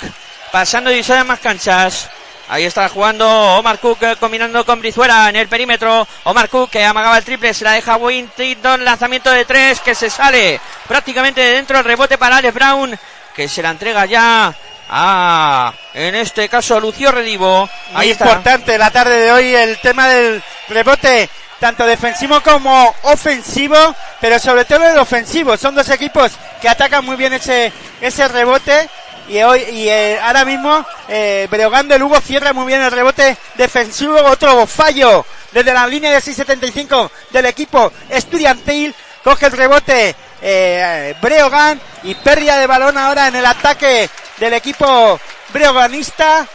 pasando 0.51 0.93
y 0.93 1.05
en 1.07 1.27
más 1.27 1.41
canchas. 1.41 2.11
Ahí 2.49 2.65
está 2.65 2.89
jugando 2.89 3.27
Omar 3.27 3.79
Cook 3.79 4.03
eh, 4.03 4.17
combinando 4.21 4.67
con 4.67 4.81
Brizuela 4.81 5.29
en 5.29 5.37
el 5.37 5.49
perímetro. 5.49 6.07
Omar 6.25 6.49
Cook 6.49 6.71
que 6.71 6.85
amagaba 6.85 7.17
el 7.17 7.25
triple, 7.25 7.55
se 7.55 7.65
la 7.65 7.73
deja 7.73 7.97
Wintington, 7.97 8.85
lanzamiento 8.85 9.31
de 9.31 9.45
tres 9.45 9.81
que 9.81 9.95
se 9.95 10.11
sale 10.11 10.61
prácticamente 10.87 11.41
de 11.41 11.53
dentro. 11.53 11.79
El 11.79 11.85
rebote 11.85 12.19
para 12.19 12.37
Alex 12.37 12.55
Brown 12.55 12.99
que 13.35 13.49
se 13.49 13.63
la 13.63 13.71
entrega 13.71 14.07
ya 14.07 14.55
a, 14.97 15.75
en 15.93 16.15
este 16.15 16.49
caso, 16.49 16.79
Lucio 16.79 17.11
Redivo. 17.11 17.69
Muy 17.91 18.03
Ahí 18.03 18.11
está. 18.11 18.27
importante 18.27 18.79
la 18.79 18.93
tarde 18.93 19.17
de 19.23 19.33
hoy 19.33 19.53
el 19.53 19.79
tema 19.81 20.07
del 20.09 20.41
rebote, 20.69 21.29
tanto 21.59 21.85
defensivo 21.85 22.41
como 22.43 22.95
ofensivo, 23.03 23.77
pero 24.21 24.39
sobre 24.39 24.65
todo 24.65 24.89
el 24.89 24.97
ofensivo. 24.97 25.57
Son 25.57 25.75
dos 25.75 25.89
equipos 25.91 26.31
que 26.63 26.69
atacan 26.69 27.05
muy 27.05 27.17
bien 27.17 27.33
ese, 27.33 27.73
ese 28.01 28.29
rebote. 28.29 28.89
Y 29.29 29.43
hoy, 29.43 29.63
y 29.73 29.89
eh, 29.89 30.21
ahora 30.23 30.45
mismo, 30.45 30.87
eh, 31.09 31.49
Breogán 31.51 31.89
de 31.89 31.99
Lugo 31.99 32.21
cierra 32.21 32.53
muy 32.53 32.67
bien 32.67 32.81
el 32.83 32.93
rebote 32.93 33.37
defensivo. 33.57 34.17
Otro 34.23 34.65
fallo 34.65 35.27
desde 35.51 35.73
la 35.73 35.89
línea 35.89 36.13
de 36.13 36.19
6.75 36.19 37.11
del 37.31 37.47
equipo 37.47 37.93
estudiantil. 38.11 38.95
Coge 39.25 39.47
el 39.47 39.53
rebote 39.53 40.15
eh, 40.47 41.15
Breogán 41.23 41.81
y 42.03 42.15
pérdida 42.15 42.59
de 42.59 42.67
balón 42.67 42.99
ahora 42.99 43.29
en 43.29 43.37
el 43.37 43.47
ataque 43.47 44.09
del 44.39 44.53
equipo 44.53 45.19
breoganista. 45.53 46.47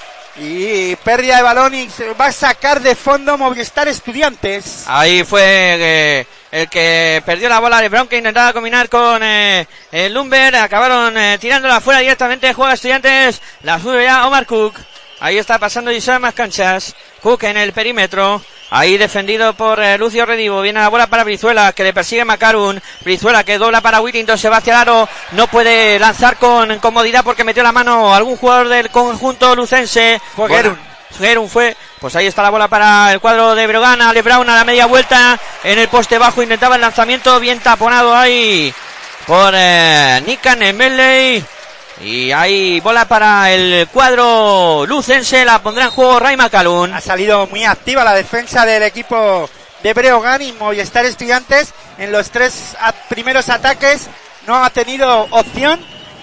Y 0.42 0.96
pérdida 0.98 1.38
de 1.38 1.42
balón 1.42 1.74
y 1.74 1.90
se 1.90 2.14
va 2.14 2.28
a 2.28 2.32
sacar 2.32 2.80
de 2.80 2.96
fondo 2.96 3.38
Movistar 3.38 3.90
Estudiantes. 3.90 4.86
Ahí 4.88 5.24
fue 5.26 5.42
eh, 5.44 6.28
el 6.52 6.70
que 6.70 7.22
perdió 7.26 7.50
la 7.50 7.60
bola 7.60 7.82
de 7.82 7.90
Brown 7.90 8.08
que 8.08 8.18
intentaba 8.18 8.54
combinar 8.54 8.88
con 8.88 9.22
eh, 9.22 9.68
el 9.92 10.14
Lumber. 10.14 10.56
Acabaron 10.56 11.18
eh, 11.18 11.38
tirándola 11.42 11.82
fuera 11.82 12.00
directamente. 12.00 12.54
Juega 12.54 12.74
estudiantes. 12.74 13.42
La 13.64 13.80
sube 13.80 14.06
ya 14.06 14.28
Omar 14.28 14.46
Cook. 14.46 14.76
Ahí 15.22 15.38
está 15.38 15.60
pasando 15.60 15.92
y 15.92 16.02
más 16.20 16.34
canchas. 16.34 16.96
Cook 17.22 17.44
en 17.44 17.58
el 17.58 17.74
perímetro. 17.74 18.42
Ahí 18.72 18.98
defendido 18.98 19.54
por 19.54 19.82
eh, 19.82 19.98
Lucio 19.98 20.26
Redivo. 20.26 20.62
Viene 20.62 20.80
la 20.80 20.90
bola 20.90 21.08
para 21.08 21.24
Brizuela 21.24 21.74
que 21.74 21.84
le 21.84 21.94
persigue 21.94 22.24
Macarun. 22.24 22.82
Brizuela 23.02 23.44
que 23.44 23.58
dobla 23.58 23.82
para 23.82 24.00
Whittington. 24.00 24.38
Se 24.38 24.48
va 24.48 24.58
hacia 24.58 24.74
el 24.74 24.80
aro. 24.80 25.10
No 25.32 25.48
puede 25.48 26.00
lanzar 26.00 26.38
con 26.38 26.80
comodidad 26.80 27.24
porque 27.24 27.44
metió 27.44 27.64
la 27.64 27.72
mano 27.72 28.14
algún 28.14 28.38
jugador 28.38 28.70
del 28.70 28.90
conjunto 28.92 29.56
lucense. 29.56 30.22
Fue 30.36 30.48
Gerun. 30.48 30.78
Gerun 31.18 31.50
fue 31.50 31.76
Pues 32.00 32.16
ahí 32.16 32.28
está 32.28 32.44
la 32.44 32.52
bola 32.52 32.68
para 32.68 33.12
el 33.12 33.20
cuadro 33.20 33.56
de 33.56 33.68
Brogan. 33.68 34.02
Ale 34.02 34.22
Brown 34.22 34.50
a 34.50 34.56
la 34.56 34.64
media 34.64 34.86
vuelta 34.86 35.38
en 35.64 35.80
el 35.80 35.90
poste 35.90 36.18
bajo. 36.18 36.42
Intentaba 36.42 36.76
el 36.76 36.82
lanzamiento 36.82 37.40
bien 37.40 37.60
taponado 37.60 38.16
ahí 38.16 38.74
por 39.26 39.52
eh, 39.54 40.22
Nikan. 40.26 40.60
Y 42.02 42.32
hay 42.32 42.80
bola 42.80 43.06
para 43.06 43.52
el 43.52 43.88
cuadro 43.90 44.86
lucense. 44.86 45.44
La 45.44 45.62
pondrá 45.62 45.86
en 45.86 45.92
juego 45.92 46.20
Ray 46.20 46.38
Macalun. 46.38 46.94
Ha 46.94 47.02
salido 47.02 47.48
muy 47.48 47.66
activa 47.66 48.04
la 48.04 48.14
defensa 48.14 48.66
del 48.66 48.84
equipo 48.84 49.50
de 49.84 49.94
Breogán 49.94 50.42
y 50.42 50.54
Movistar 50.54 51.06
Estudiantes 51.06 51.74
en 51.98 52.12
los 52.12 52.32
tres 52.32 52.76
primeros 53.10 53.50
ataques. 53.50 54.08
No 54.48 54.64
ha 54.64 54.70
tenido 54.70 55.28
opción 55.32 55.80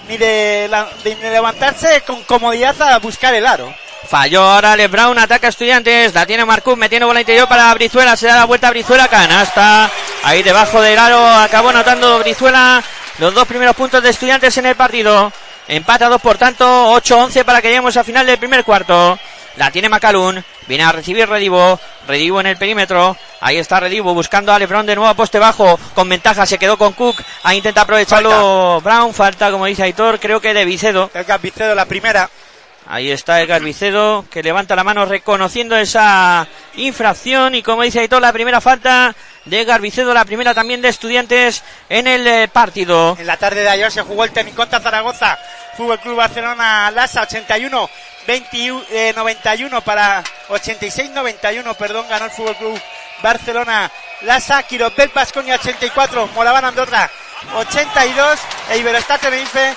ni 0.07 0.17
de, 0.17 0.69
de 1.03 1.15
levantarse 1.29 2.01
con 2.01 2.23
comodidad 2.23 2.81
a 2.81 2.97
buscar 2.99 3.33
el 3.33 3.45
aro. 3.45 3.73
Falló 4.07 4.41
ahora 4.41 4.75
Le 4.75 4.87
Brown, 4.87 5.19
ataca 5.19 5.47
a 5.47 5.49
Estudiantes, 5.49 6.13
la 6.13 6.25
tiene 6.25 6.45
Marcus, 6.45 6.77
metiendo 6.77 7.07
bola 7.07 7.19
interior 7.19 7.47
para 7.47 7.73
Brizuela, 7.73 8.15
se 8.15 8.27
da 8.27 8.37
la 8.37 8.45
vuelta 8.45 8.69
a 8.69 8.71
Brizuela, 8.71 9.09
canasta, 9.09 9.91
ahí 10.23 10.43
debajo 10.43 10.81
del 10.81 10.97
aro, 10.97 11.27
acabó 11.27 11.69
anotando 11.69 12.19
Brizuela 12.19 12.81
los 13.17 13.33
dos 13.33 13.45
primeros 13.45 13.75
puntos 13.75 14.01
de 14.01 14.09
Estudiantes 14.09 14.57
en 14.57 14.67
el 14.67 14.75
partido. 14.75 15.33
Empatados, 15.67 16.21
por 16.21 16.37
tanto, 16.37 16.65
8-11 16.95 17.43
para 17.43 17.61
que 17.61 17.67
lleguemos 17.67 17.97
al 17.97 18.05
final 18.05 18.25
del 18.25 18.37
primer 18.37 18.63
cuarto. 18.63 19.19
La 19.57 19.71
tiene 19.71 19.89
Macalun. 19.89 20.43
Viene 20.67 20.83
a 20.83 20.91
recibir 20.91 21.27
Redivo. 21.27 21.79
Redivo 22.07 22.39
en 22.39 22.47
el 22.47 22.57
perímetro. 22.57 23.17
Ahí 23.41 23.57
está 23.57 23.79
Redivo 23.79 24.13
buscando 24.13 24.53
a 24.53 24.59
Lebron 24.59 24.85
de 24.85 24.95
nuevo 24.95 25.09
a 25.09 25.15
poste 25.15 25.39
bajo. 25.39 25.79
Con 25.93 26.07
ventaja 26.07 26.45
se 26.45 26.57
quedó 26.57 26.77
con 26.77 26.93
Cook. 26.93 27.21
Ahí 27.43 27.57
intenta 27.57 27.81
aprovecharlo 27.81 28.79
Brown. 28.81 29.13
Falta, 29.13 29.51
como 29.51 29.65
dice 29.65 29.83
Aitor, 29.83 30.19
creo 30.19 30.39
que 30.39 30.53
de 30.53 30.63
Vicedo. 30.63 31.09
Vicedo 31.41 31.75
la 31.75 31.85
primera. 31.85 32.29
Ahí 32.89 33.11
está 33.11 33.41
el 33.41 33.63
Vicedo 33.63 34.25
que 34.31 34.41
levanta 34.41 34.75
la 34.75 34.83
mano 34.83 35.05
reconociendo 35.05 35.75
esa 35.75 36.47
infracción. 36.75 37.53
Y 37.53 37.61
como 37.61 37.81
dice 37.81 37.99
Aitor, 37.99 38.21
la 38.21 38.31
primera 38.31 38.61
falta 38.61 39.13
de 39.43 39.65
Garbicedo, 39.65 40.13
la 40.13 40.25
primera 40.25 40.53
también 40.53 40.81
de 40.81 40.89
estudiantes 40.89 41.63
en 41.89 42.07
el 42.07 42.25
eh, 42.25 42.47
partido. 42.47 43.17
En 43.19 43.27
la 43.27 43.37
tarde 43.37 43.61
de 43.61 43.69
ayer 43.69 43.91
se 43.91 44.03
jugó 44.03 44.23
el 44.23 44.31
tenis 44.31 44.53
contra 44.53 44.79
Zaragoza, 44.79 45.37
Fútbol 45.75 45.99
Club 45.99 46.15
Barcelona 46.15 46.91
Lasa 46.91 47.23
81 47.23 47.89
91 49.15 49.81
para 49.81 50.23
86 50.49 51.11
91, 51.11 51.73
perdón, 51.75 52.05
ganó 52.09 52.25
el 52.25 52.31
Fútbol 52.31 52.55
Club 52.55 52.81
Barcelona 53.21 53.91
Lasa, 54.21 54.63
Quiropel 54.63 55.09
Pasconia 55.09 55.55
84, 55.55 56.27
Moraván 56.35 56.65
Andorra 56.65 57.09
82 57.55 58.39
e 58.71 58.77
Iberostar 58.77 59.19
Tenerife 59.19 59.75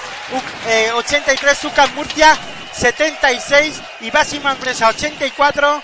83, 0.95 1.65
Ucan 1.65 1.95
Murcia 1.95 2.37
76 2.73 3.81
y 4.01 4.11
Básima 4.11 4.53
Empresa 4.53 4.89
84 4.89 5.83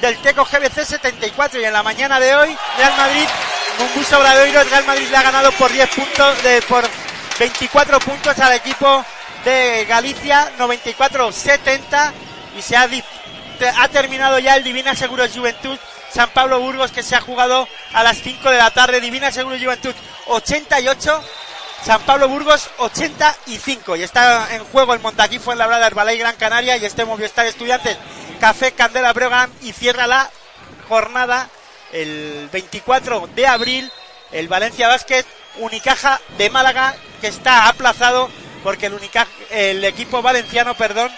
del 0.00 0.18
Teco 0.18 0.44
GBC 0.44 0.84
74 0.84 1.60
y 1.60 1.64
en 1.64 1.72
la 1.72 1.82
mañana 1.82 2.18
de 2.18 2.34
hoy 2.34 2.56
Real 2.76 2.94
Madrid 2.96 3.26
Mumbuso 3.78 4.18
Obradoiro 4.18 4.64
Real 4.64 4.84
Madrid 4.84 5.08
le 5.10 5.16
ha 5.16 5.22
ganado 5.22 5.52
por 5.52 5.70
10 5.70 5.88
puntos 5.90 6.42
de, 6.42 6.62
por 6.62 6.84
24 7.38 8.00
puntos 8.00 8.38
al 8.38 8.54
equipo 8.54 9.04
de 9.44 9.84
Galicia 9.88 10.50
94-70 10.58 12.12
y 12.56 12.62
se 12.62 12.76
ha, 12.76 12.88
ha 13.78 13.88
terminado 13.88 14.38
ya 14.38 14.56
el 14.56 14.64
Divina 14.64 14.94
Seguros 14.94 15.32
Juventud 15.34 15.78
San 16.12 16.30
Pablo 16.30 16.60
Burgos 16.60 16.92
que 16.92 17.02
se 17.02 17.16
ha 17.16 17.20
jugado 17.20 17.66
a 17.92 18.02
las 18.02 18.18
5 18.18 18.50
de 18.50 18.58
la 18.58 18.70
tarde. 18.70 19.00
Divina 19.00 19.30
Seguros 19.30 19.62
Juventud 19.62 19.94
88 20.28 21.22
San 21.84 22.00
Pablo 22.02 22.28
Burgos 22.28 22.70
85 22.78 23.96
y 23.96 24.02
está 24.02 24.54
en 24.54 24.62
juego 24.64 24.94
el 24.94 25.00
Montaquí 25.00 25.38
Fuenlabrada, 25.40 25.86
Herbalay 25.86 26.16
Gran 26.16 26.36
Canaria 26.36 26.76
y 26.76 26.84
este 26.84 27.04
Movistar 27.04 27.46
Estudiantes. 27.46 27.96
Café 28.40 28.72
Candela 28.72 29.12
Brogan 29.12 29.50
y 29.62 29.72
cierra 29.72 30.06
la 30.06 30.30
jornada 30.88 31.48
el 31.92 32.48
24 32.52 33.28
de 33.34 33.46
abril 33.46 33.90
el 34.32 34.48
Valencia 34.48 34.88
Basket 34.88 35.24
Unicaja 35.58 36.20
de 36.38 36.50
Málaga 36.50 36.94
que 37.20 37.26
está 37.26 37.68
aplazado 37.68 38.30
porque 38.62 38.86
el, 38.86 38.98
el 39.50 39.84
equipo 39.84 40.22
valenciano, 40.22 40.74
perdón, 40.74 41.10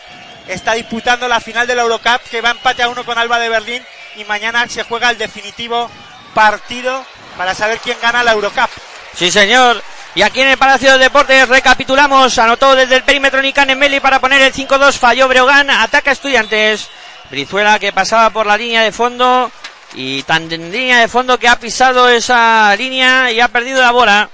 está 0.49 0.73
disputando 0.75 1.29
la 1.29 1.41
final 1.41 1.67
de 1.67 1.75
la 1.75 1.83
Eurocup 1.83 2.23
que 2.31 2.41
va 2.41 2.51
empate 2.51 2.83
a 2.83 2.89
uno 2.89 3.05
con 3.05 3.19
Alba 3.19 3.39
de 3.39 3.49
Berlín 3.49 3.83
y 4.17 4.25
mañana 4.25 4.69
se 4.69 4.83
juega 4.83 5.11
el 5.11 5.19
definitivo 5.19 5.91
partido 6.35 7.05
para 7.37 7.55
saber 7.55 7.79
quién 7.79 7.99
gana 8.01 8.23
la 8.23 8.33
Eurocup. 8.33 8.71
Sí, 9.15 9.31
señor. 9.31 9.83
Y 10.15 10.23
aquí 10.23 10.41
en 10.41 10.49
el 10.49 10.59
Palacio 10.59 10.93
de 10.93 10.99
Deportes 10.99 11.49
recapitulamos, 11.49 12.39
anotó 12.39 12.77
desde 12.77 12.97
el 12.97 13.03
perímetro 13.03 13.43
Nican 13.43 13.77
Meli 13.77 13.99
para 13.99 14.21
poner 14.21 14.43
el 14.43 14.53
5-2, 14.53 14.93
falló 14.93 15.27
Breogán, 15.27 15.71
ataca 15.71 16.13
Estudiantes. 16.13 16.89
Brizuela 17.31 17.79
que 17.79 17.93
pasaba 17.93 18.31
por 18.31 18.47
la 18.47 18.57
línea 18.57 18.83
de 18.83 18.93
fondo 18.93 19.51
y 19.95 20.23
tan 20.25 20.51
en 20.53 20.71
línea 20.71 21.01
de 21.01 21.09
fondo 21.09 21.39
que 21.39 21.49
ha 21.49 21.59
pisado 21.59 22.09
esa 22.09 22.75
línea 22.77 23.33
y 23.33 23.41
ha 23.41 23.49
perdido 23.49 23.81
la 23.81 23.91
bola. 23.91 24.29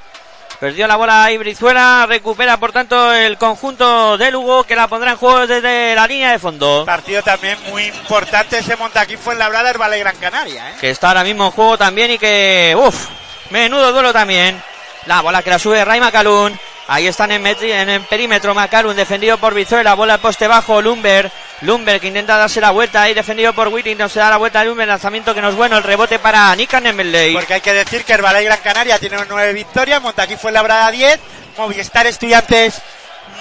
Perdió 0.61 0.87
la 0.87 0.97
bola 0.97 1.25
ahí 1.25 1.39
Brizuela, 1.39 2.05
recupera 2.07 2.59
por 2.59 2.71
tanto 2.71 3.15
el 3.15 3.39
conjunto 3.39 4.19
de 4.19 4.31
Lugo 4.31 4.65
que 4.65 4.77
la 4.77 4.89
pondrá 4.89 5.13
en 5.13 5.17
juego 5.17 5.47
desde 5.47 5.95
la 5.95 6.07
línea 6.07 6.33
de 6.33 6.39
fondo. 6.39 6.85
Partido 6.85 7.23
también 7.23 7.57
muy 7.71 7.85
importante 7.85 8.59
ese 8.59 8.77
Montaquín 8.77 9.17
fue 9.17 9.33
en 9.33 9.39
la 9.39 9.49
Brada, 9.49 9.71
el 9.71 9.79
Valle 9.79 9.99
Gran 10.01 10.17
Canaria. 10.17 10.73
¿eh? 10.73 10.75
Que 10.79 10.91
está 10.91 11.09
ahora 11.09 11.25
mismo 11.25 11.47
en 11.47 11.51
juego 11.53 11.79
también 11.79 12.11
y 12.11 12.19
que, 12.19 12.77
uff, 12.79 13.07
menudo 13.49 13.91
duelo 13.91 14.13
también. 14.13 14.63
La 15.07 15.23
bola 15.23 15.43
que 15.43 15.49
la 15.49 15.59
sube 15.59 15.83
Ray 15.83 15.99
Macalun. 15.99 16.53
Ahí 16.89 17.07
están 17.07 17.33
en, 17.33 17.47
en 17.47 17.89
el 17.89 18.03
perímetro 18.03 18.55
Macalun, 18.55 18.95
defendido 18.95 19.39
por 19.39 19.55
Brizuela, 19.55 19.95
bola 19.95 20.15
al 20.15 20.21
poste 20.21 20.47
bajo, 20.47 20.83
Lumber. 20.83 21.33
Lumber 21.63 22.01
que 22.01 22.09
intenta 22.09 22.39
darse 22.39 22.61
la 22.61 22.71
vuelta 22.71 23.03
ahí, 23.03 23.13
defendido 23.13 23.53
por 23.53 23.69
Whittington, 23.69 24.09
se 24.09 24.19
da 24.19 24.31
la 24.31 24.39
vuelta 24.39 24.61
a 24.61 24.65
Lumber, 24.65 24.89
lanzamiento 24.89 25.35
que 25.35 25.43
no 25.43 25.51
es 25.51 25.55
bueno, 25.55 25.77
el 25.77 25.83
rebote 25.83 26.19
para 26.19 26.57
Nikan 26.57 26.87
Emeley. 26.87 27.35
Porque 27.35 27.55
hay 27.55 27.61
que 27.61 27.75
decir 27.75 28.03
que 28.05 28.15
el 28.15 28.23
Ballet 28.23 28.45
Gran 28.45 28.61
Canaria 28.61 28.99
tiene 28.99 29.19
nueve 29.29 29.53
victorias, 29.53 30.01
Montaquí 30.01 30.37
fue 30.37 30.53
labrada 30.53 30.91
10, 30.91 31.21
Movistar 31.59 32.07
Estudiantes 32.07 32.81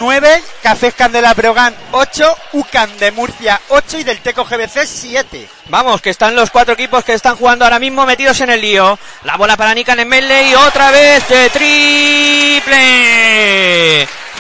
9, 0.01 0.43
Cafés 0.61 0.93
Candela 0.95 1.33
Brogan 1.33 1.73
8, 1.91 2.37
UCAN 2.53 2.97
de 2.99 3.11
Murcia 3.11 3.61
8 3.69 3.99
y 3.99 4.03
del 4.03 4.19
Teco 4.19 4.43
GBC 4.43 4.85
7. 4.85 5.47
Vamos, 5.69 6.01
que 6.01 6.09
están 6.09 6.35
los 6.35 6.49
cuatro 6.49 6.73
equipos 6.73 7.05
que 7.05 7.13
están 7.13 7.37
jugando 7.37 7.63
ahora 7.63 7.79
mismo 7.79 8.05
metidos 8.05 8.41
en 8.41 8.49
el 8.49 8.59
lío. 8.59 8.99
La 9.23 9.37
bola 9.37 9.55
para 9.55 9.73
Nikan 9.73 9.99
Emeley, 9.99 10.55
otra 10.55 10.91
vez 10.91 11.25
de 11.29 11.49
triple. 11.49 12.77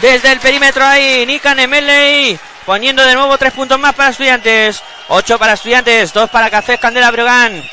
Desde 0.01 0.31
el 0.33 0.39
perímetro 0.39 0.85
ahí, 0.85 1.25
Nikan 1.25 1.59
Emeley 1.59 2.39
poniendo 2.69 3.03
de 3.03 3.15
nuevo 3.15 3.35
tres 3.39 3.51
puntos 3.51 3.79
más 3.79 3.95
para 3.95 4.09
estudiantes. 4.09 4.83
Ocho 5.07 5.39
para 5.39 5.53
estudiantes, 5.53 6.13
dos 6.13 6.29
para 6.29 6.51
Cafés 6.51 6.79
Candela 6.79 7.09
Brogan. 7.09 7.67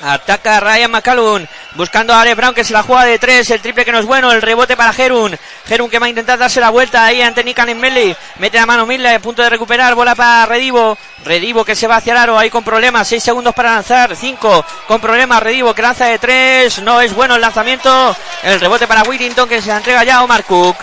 Ataca 0.00 0.58
Ryan 0.58 0.90
McCallum. 0.90 1.46
Buscando 1.76 2.12
a 2.12 2.20
Ale 2.20 2.34
Brown 2.34 2.52
que 2.52 2.64
se 2.64 2.72
la 2.72 2.82
juega 2.82 3.04
de 3.04 3.20
tres. 3.20 3.48
El 3.50 3.60
triple 3.60 3.84
que 3.84 3.92
no 3.92 4.00
es 4.00 4.04
bueno. 4.04 4.32
El 4.32 4.42
rebote 4.42 4.76
para 4.76 4.92
Gerun. 4.92 5.38
Gerun 5.68 5.88
que 5.88 6.00
va 6.00 6.06
a 6.06 6.08
intentar 6.08 6.36
darse 6.36 6.58
la 6.58 6.70
vuelta 6.70 7.04
ahí 7.04 7.22
ante 7.22 7.44
Nikan 7.44 7.78
Meli. 7.78 8.16
Mete 8.40 8.58
la 8.58 8.66
mano 8.66 8.84
Mille. 8.84 9.20
Punto 9.20 9.42
de 9.42 9.50
recuperar. 9.50 9.94
Bola 9.94 10.16
para 10.16 10.44
Redivo. 10.46 10.98
Redivo 11.24 11.64
que 11.64 11.76
se 11.76 11.86
va 11.86 11.98
hacia 11.98 12.14
el 12.14 12.18
aro. 12.18 12.36
Ahí 12.36 12.50
con 12.50 12.64
problemas. 12.64 13.06
Seis 13.06 13.22
segundos 13.22 13.54
para 13.54 13.74
lanzar. 13.74 14.16
Cinco 14.16 14.66
con 14.88 15.00
problemas. 15.00 15.40
Redivo 15.40 15.72
que 15.72 15.82
lanza 15.82 16.06
de 16.06 16.18
tres. 16.18 16.82
No 16.82 17.00
es 17.00 17.14
bueno 17.14 17.36
el 17.36 17.40
lanzamiento. 17.40 18.16
El 18.42 18.58
rebote 18.58 18.88
para 18.88 19.04
Whittington 19.04 19.48
que 19.48 19.62
se 19.62 19.68
la 19.68 19.76
entrega 19.76 20.02
ya 20.02 20.16
a 20.16 20.24
Omar 20.24 20.42
Cook. 20.42 20.76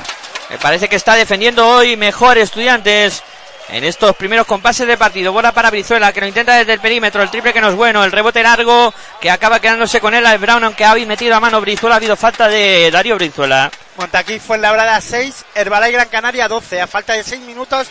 Me 0.52 0.58
parece 0.58 0.90
que 0.90 0.98
está 0.98 1.16
defendiendo 1.16 1.66
hoy 1.66 1.96
mejor 1.96 2.38
estudiantes 2.38 3.24
en 3.70 3.86
estos 3.86 4.14
primeros 4.18 4.46
compases 4.46 4.86
de 4.86 4.98
partido. 4.98 5.32
Bola 5.32 5.54
para 5.54 5.70
Brizuela, 5.70 6.12
que 6.12 6.20
lo 6.20 6.28
intenta 6.28 6.58
desde 6.58 6.74
el 6.74 6.82
perímetro. 6.82 7.24
El 7.24 7.32
triple 7.32 7.54
que 7.54 7.62
no 7.62 7.70
es 7.70 7.76
bueno. 7.76 8.04
El 8.04 8.12
rebote 8.12 8.44
largo, 8.44 8.94
que 9.22 9.32
acaba 9.32 9.62
quedándose 9.62 10.02
con 10.02 10.14
él 10.14 10.26
al 10.26 10.40
Brown, 10.40 10.66
aunque 10.66 10.84
ha 10.84 10.94
metido 10.94 11.36
a 11.38 11.40
mano 11.40 11.62
Brizuela. 11.62 11.96
Ha 11.96 12.00
habido 12.00 12.18
falta 12.18 12.50
de 12.50 12.92
Darío 12.92 13.16
Brizuela. 13.16 13.72
Montaquí 13.96 14.40
fue 14.40 14.58
en 14.58 14.64
la 14.64 14.74
brada 14.74 15.00
6, 15.00 15.46
Herbalay 15.56 15.94
Gran 15.94 16.10
Canaria 16.10 16.50
12. 16.50 16.82
A 16.82 16.88
falta 16.88 17.14
de 17.14 17.24
6 17.24 17.44
minutos, 17.44 17.88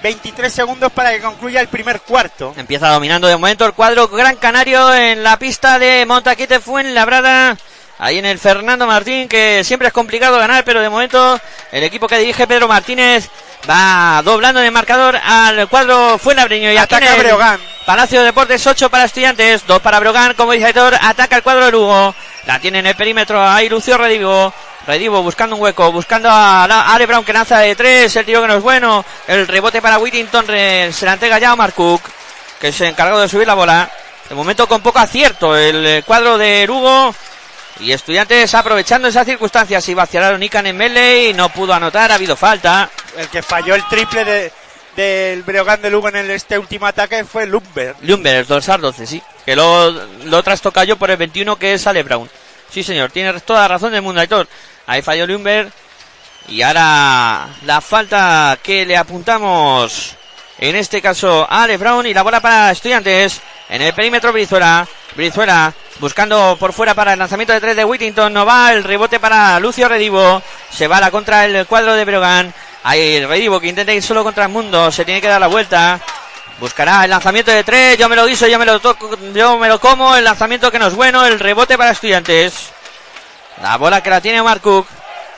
23 0.00 0.52
segundos 0.52 0.92
para 0.92 1.10
que 1.10 1.20
concluya 1.20 1.60
el 1.60 1.66
primer 1.66 2.02
cuarto. 2.02 2.54
Empieza 2.56 2.88
dominando 2.88 3.26
de 3.26 3.34
momento 3.34 3.66
el 3.66 3.72
cuadro 3.72 4.06
Gran 4.06 4.36
Canario 4.36 4.94
en 4.94 5.24
la 5.24 5.40
pista 5.40 5.80
de 5.80 6.06
Montaquite 6.06 6.60
Fuenlabrada. 6.60 7.56
Ahí 7.98 8.18
en 8.18 8.26
el 8.26 8.38
Fernando 8.38 8.86
Martín, 8.86 9.26
que 9.26 9.64
siempre 9.64 9.88
es 9.88 9.94
complicado 9.94 10.38
ganar, 10.38 10.64
pero 10.64 10.82
de 10.82 10.90
momento 10.90 11.40
el 11.72 11.82
equipo 11.82 12.06
que 12.06 12.18
dirige 12.18 12.46
Pedro 12.46 12.68
Martínez 12.68 13.30
va 13.68 14.20
doblando 14.22 14.60
en 14.60 14.66
el 14.66 14.72
marcador 14.72 15.16
al 15.16 15.66
cuadro 15.68 16.18
Fuenlabreño 16.18 16.70
y 16.70 16.76
ataca 16.76 17.12
a 17.12 17.16
Breogán. 17.16 17.60
Palacio 17.86 18.20
de 18.20 18.26
Deportes 18.26 18.66
8 18.66 18.90
para 18.90 19.04
estudiantes, 19.04 19.66
2 19.66 19.80
para 19.80 19.98
Brogan, 20.00 20.34
como 20.34 20.52
dice 20.52 20.68
Héctor, 20.68 20.94
ataca 21.00 21.36
el 21.36 21.42
cuadro 21.42 21.64
de 21.64 21.70
Lugo. 21.70 22.14
La 22.46 22.58
tiene 22.58 22.80
en 22.80 22.86
el 22.86 22.94
perímetro, 22.96 23.42
ahí 23.42 23.68
Lucio 23.68 23.96
Redivo. 23.96 24.52
Redivo 24.86 25.22
buscando 25.22 25.56
un 25.56 25.62
hueco, 25.62 25.90
buscando 25.90 26.28
a 26.30 26.64
Ale 26.64 27.06
Brown 27.06 27.24
que 27.24 27.32
lanza 27.32 27.58
de 27.58 27.74
3, 27.74 28.14
el 28.14 28.24
tiro 28.24 28.42
que 28.42 28.48
no 28.48 28.56
es 28.56 28.62
bueno. 28.62 29.04
El 29.26 29.48
rebote 29.48 29.80
para 29.80 29.98
Whittington, 29.98 30.46
se 30.46 31.06
la 31.06 31.14
entrega 31.14 31.38
ya 31.38 31.52
a 31.52 31.56
Mark 31.56 31.74
Cook, 31.74 32.02
que 32.60 32.70
se 32.70 32.88
encargado 32.88 33.20
de 33.20 33.28
subir 33.28 33.46
la 33.46 33.54
bola. 33.54 33.90
De 34.28 34.34
momento 34.34 34.68
con 34.68 34.82
poco 34.82 34.98
acierto 34.98 35.56
el 35.56 36.04
cuadro 36.04 36.36
de 36.36 36.66
Lugo 36.66 37.14
y 37.80 37.92
Estudiantes 37.92 38.54
aprovechando 38.54 39.08
esa 39.08 39.24
circunstancia. 39.24 39.80
Se 39.80 39.92
iba 39.92 40.02
hacia 40.02 40.36
Nikan 40.36 40.66
en 40.66 40.76
melee 40.76 41.30
y 41.30 41.34
no 41.34 41.48
pudo 41.48 41.74
anotar. 41.74 42.10
Ha 42.10 42.16
habido 42.16 42.36
falta. 42.36 42.90
El 43.16 43.28
que 43.28 43.42
falló 43.42 43.74
el 43.74 43.86
triple 43.88 44.24
de, 44.24 44.52
del 44.96 45.42
Breogán 45.42 45.80
de 45.82 45.90
Lugo 45.90 46.08
en 46.08 46.16
el, 46.16 46.30
este 46.30 46.58
último 46.58 46.86
ataque 46.86 47.24
fue 47.24 47.46
Lumber. 47.46 47.94
Lumber, 48.02 48.36
el 48.36 48.46
dorsal 48.46 48.80
12, 48.80 49.06
sí. 49.06 49.22
Que 49.44 49.54
lo, 49.54 49.90
lo 49.90 50.42
trastoca 50.42 50.84
yo 50.84 50.96
por 50.96 51.10
el 51.10 51.16
21 51.16 51.56
que 51.56 51.74
es 51.74 51.86
Ale 51.86 52.02
Brown. 52.02 52.28
Sí, 52.70 52.82
señor, 52.82 53.10
tiene 53.10 53.38
toda 53.40 53.60
la 53.60 53.68
razón 53.68 53.92
del 53.92 54.02
mundo, 54.02 54.20
Aitor. 54.20 54.48
Ahí 54.86 55.02
falló 55.02 55.26
Lumber. 55.26 55.70
Y 56.48 56.62
ahora 56.62 57.48
la 57.64 57.80
falta 57.80 58.58
que 58.62 58.86
le 58.86 58.96
apuntamos, 58.96 60.16
en 60.58 60.76
este 60.76 61.02
caso 61.02 61.46
a 61.48 61.64
Ale 61.64 61.76
Brown 61.76 62.06
y 62.06 62.14
la 62.14 62.22
bola 62.22 62.40
para 62.40 62.70
estudiantes. 62.70 63.40
En 63.68 63.82
el 63.82 63.92
perímetro 63.92 64.32
Brizuela. 64.32 64.86
Brizuela 65.14 65.72
buscando 65.98 66.56
por 66.58 66.72
fuera 66.72 66.94
para 66.94 67.14
el 67.14 67.18
lanzamiento 67.18 67.52
de 67.52 67.60
tres 67.60 67.76
de 67.76 67.84
Whittington. 67.84 68.32
No 68.32 68.46
va 68.46 68.72
el 68.72 68.84
rebote 68.84 69.20
para 69.20 69.58
Lucio 69.60 69.88
Redivo. 69.88 70.42
Se 70.70 70.86
va 70.86 71.00
la 71.00 71.10
contra 71.10 71.44
el 71.44 71.66
cuadro 71.66 71.94
de 71.94 72.04
Brogan. 72.04 72.54
Ahí 72.84 73.24
Redivo 73.24 73.60
que 73.60 73.68
intenta 73.68 73.92
ir 73.92 74.02
solo 74.02 74.22
contra 74.24 74.44
el 74.44 74.50
mundo. 74.50 74.90
Se 74.92 75.04
tiene 75.04 75.20
que 75.20 75.28
dar 75.28 75.40
la 75.40 75.48
vuelta. 75.48 76.00
Buscará 76.60 77.04
el 77.04 77.10
lanzamiento 77.10 77.50
de 77.50 77.64
tres. 77.64 77.98
Yo 77.98 78.08
me 78.08 78.16
lo 78.16 78.26
guiso, 78.26 78.46
yo 78.46 78.58
me 78.58 78.64
lo 78.64 78.80
toco, 78.80 79.18
yo 79.34 79.58
me 79.58 79.68
lo 79.68 79.78
como. 79.78 80.16
El 80.16 80.24
lanzamiento 80.24 80.70
que 80.70 80.78
no 80.78 80.86
es 80.86 80.94
bueno. 80.94 81.26
El 81.26 81.38
rebote 81.38 81.76
para 81.76 81.90
estudiantes. 81.90 82.70
La 83.62 83.76
bola 83.76 84.02
que 84.02 84.10
la 84.10 84.20
tiene 84.20 84.42
Mark 84.42 84.62
Cook. 84.62 84.86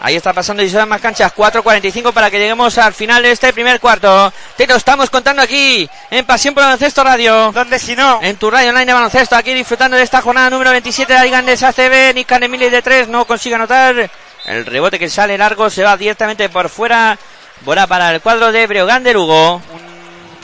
Ahí 0.00 0.14
está 0.14 0.32
pasando 0.32 0.62
y 0.62 0.70
se 0.70 0.84
más 0.87 1.00
canchas. 1.00 1.32
4.45 1.34 2.12
para 2.12 2.30
que 2.30 2.38
lleguemos 2.38 2.78
al 2.78 2.94
final 2.94 3.22
de 3.22 3.32
este 3.32 3.52
primer 3.52 3.80
cuarto. 3.80 4.32
Te 4.56 4.66
lo 4.66 4.76
estamos 4.76 5.11
contando 5.11 5.42
aquí 5.42 5.88
en 6.11 6.24
Pasión 6.24 6.54
por 6.54 6.62
Baloncesto 6.62 7.02
Radio. 7.02 7.50
¿Dónde 7.52 7.78
si 7.78 7.96
no? 7.96 8.20
En 8.22 8.37
tu 8.37 8.48
radio 8.50 8.70
online 8.70 8.87
de 8.87 8.92
baloncesto. 8.92 9.34
Aquí 9.34 9.52
disfrutando 9.52 9.96
de 9.96 10.04
esta 10.04 10.22
jornada 10.22 10.50
número 10.50 10.70
27 10.70 11.12
de 11.12 11.18
la 11.18 11.24
Liga 11.24 11.38
Andesa 11.38 11.68
ACB. 11.68 12.24
Canemili 12.24 12.70
de 12.70 12.80
3 12.80 13.08
no 13.08 13.24
consigue 13.24 13.56
anotar. 13.56 14.08
El 14.46 14.66
rebote 14.66 14.98
que 14.98 15.11
sale 15.11 15.37
largo 15.37 15.68
se 15.68 15.82
va 15.82 15.96
directamente 15.96 16.48
por 16.48 16.68
fuera. 16.68 17.18
Bola 17.62 17.87
para 17.88 18.14
el 18.14 18.20
cuadro 18.20 18.52
de 18.52 18.66
Breogán 18.68 19.02
de 19.02 19.14
Lugo. 19.14 19.61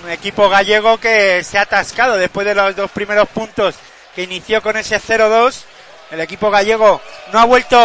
Un 0.05 0.11
equipo 0.11 0.49
gallego 0.49 0.99
que 0.99 1.45
se 1.45 1.59
ha 1.59 1.63
atascado 1.63 2.17
después 2.17 2.45
de 2.45 2.55
los 2.55 2.75
dos 2.75 2.91
primeros 2.91 3.29
puntos 3.29 3.77
que 4.15 4.25
inició 4.25 4.63
con 4.63 4.77
ese 4.77 5.01
0-2. 5.01 5.63
El 6.15 6.21
equipo 6.21 6.51
gallego 6.51 7.01
no 7.33 7.41
ha 7.41 7.45
vuelto 7.45 7.77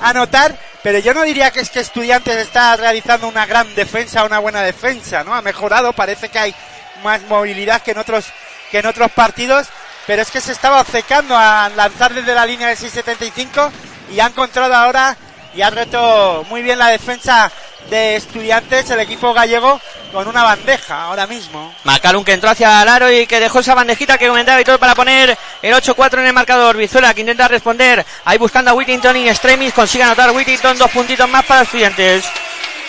a 0.00 0.08
anotar, 0.10 0.54
pero 0.82 0.98
yo 0.98 1.14
no 1.14 1.22
diría 1.22 1.50
que 1.50 1.60
es 1.60 1.70
que 1.70 1.80
Estudiantes 1.80 2.36
está 2.36 2.76
realizando 2.76 3.26
una 3.26 3.46
gran 3.46 3.74
defensa, 3.74 4.24
una 4.24 4.38
buena 4.38 4.62
defensa, 4.62 5.24
¿no? 5.24 5.34
Ha 5.34 5.42
mejorado, 5.42 5.92
parece 5.94 6.28
que 6.28 6.38
hay 6.38 6.54
más 7.02 7.22
movilidad 7.22 7.82
que 7.82 7.92
en 7.92 7.98
otros 7.98 8.26
que 8.70 8.78
en 8.78 8.86
otros 8.86 9.10
partidos, 9.10 9.66
pero 10.06 10.22
es 10.22 10.30
que 10.30 10.40
se 10.40 10.52
estaba 10.52 10.80
obcecando 10.80 11.36
a 11.36 11.70
lanzar 11.74 12.14
desde 12.14 12.34
la 12.34 12.46
línea 12.46 12.68
del 12.68 12.76
675 12.76 13.72
y 14.12 14.20
ha 14.20 14.26
encontrado 14.26 14.74
ahora 14.74 15.16
y 15.54 15.62
ha 15.62 15.70
reto 15.70 16.44
muy 16.48 16.62
bien 16.62 16.78
la 16.78 16.88
defensa 16.88 17.50
de 17.88 18.16
estudiantes, 18.16 18.90
el 18.90 19.00
equipo 19.00 19.32
gallego, 19.32 19.80
con 20.12 20.28
una 20.28 20.42
bandeja 20.42 21.04
ahora 21.04 21.26
mismo. 21.26 21.74
Macalun 21.84 22.24
que 22.24 22.32
entró 22.32 22.50
hacia 22.50 22.82
el 22.82 23.22
y 23.22 23.26
que 23.26 23.40
dejó 23.40 23.60
esa 23.60 23.74
bandejita 23.74 24.18
que 24.18 24.28
comentaba 24.28 24.60
y 24.60 24.64
todo 24.64 24.78
para 24.78 24.94
poner 24.94 25.36
el 25.62 25.74
8-4 25.74 26.18
en 26.18 26.26
el 26.26 26.32
marcador. 26.32 26.76
Vizuela 26.76 27.14
que 27.14 27.20
intenta 27.20 27.48
responder 27.48 28.04
ahí 28.24 28.38
buscando 28.38 28.70
a 28.70 28.74
Whittington 28.74 29.16
y 29.16 29.28
Extremis. 29.28 29.72
Consigue 29.72 30.04
anotar 30.04 30.30
Whittington 30.30 30.78
dos 30.78 30.90
puntitos 30.90 31.28
más 31.28 31.44
para 31.44 31.62
estudiantes. 31.62 32.24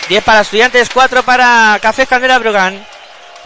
10 0.10 0.24
para 0.24 0.42
estudiantes, 0.42 0.90
4 0.94 1.24
para 1.24 1.78
Café 1.82 2.06
Candela 2.06 2.40
Brogan. 2.40 2.86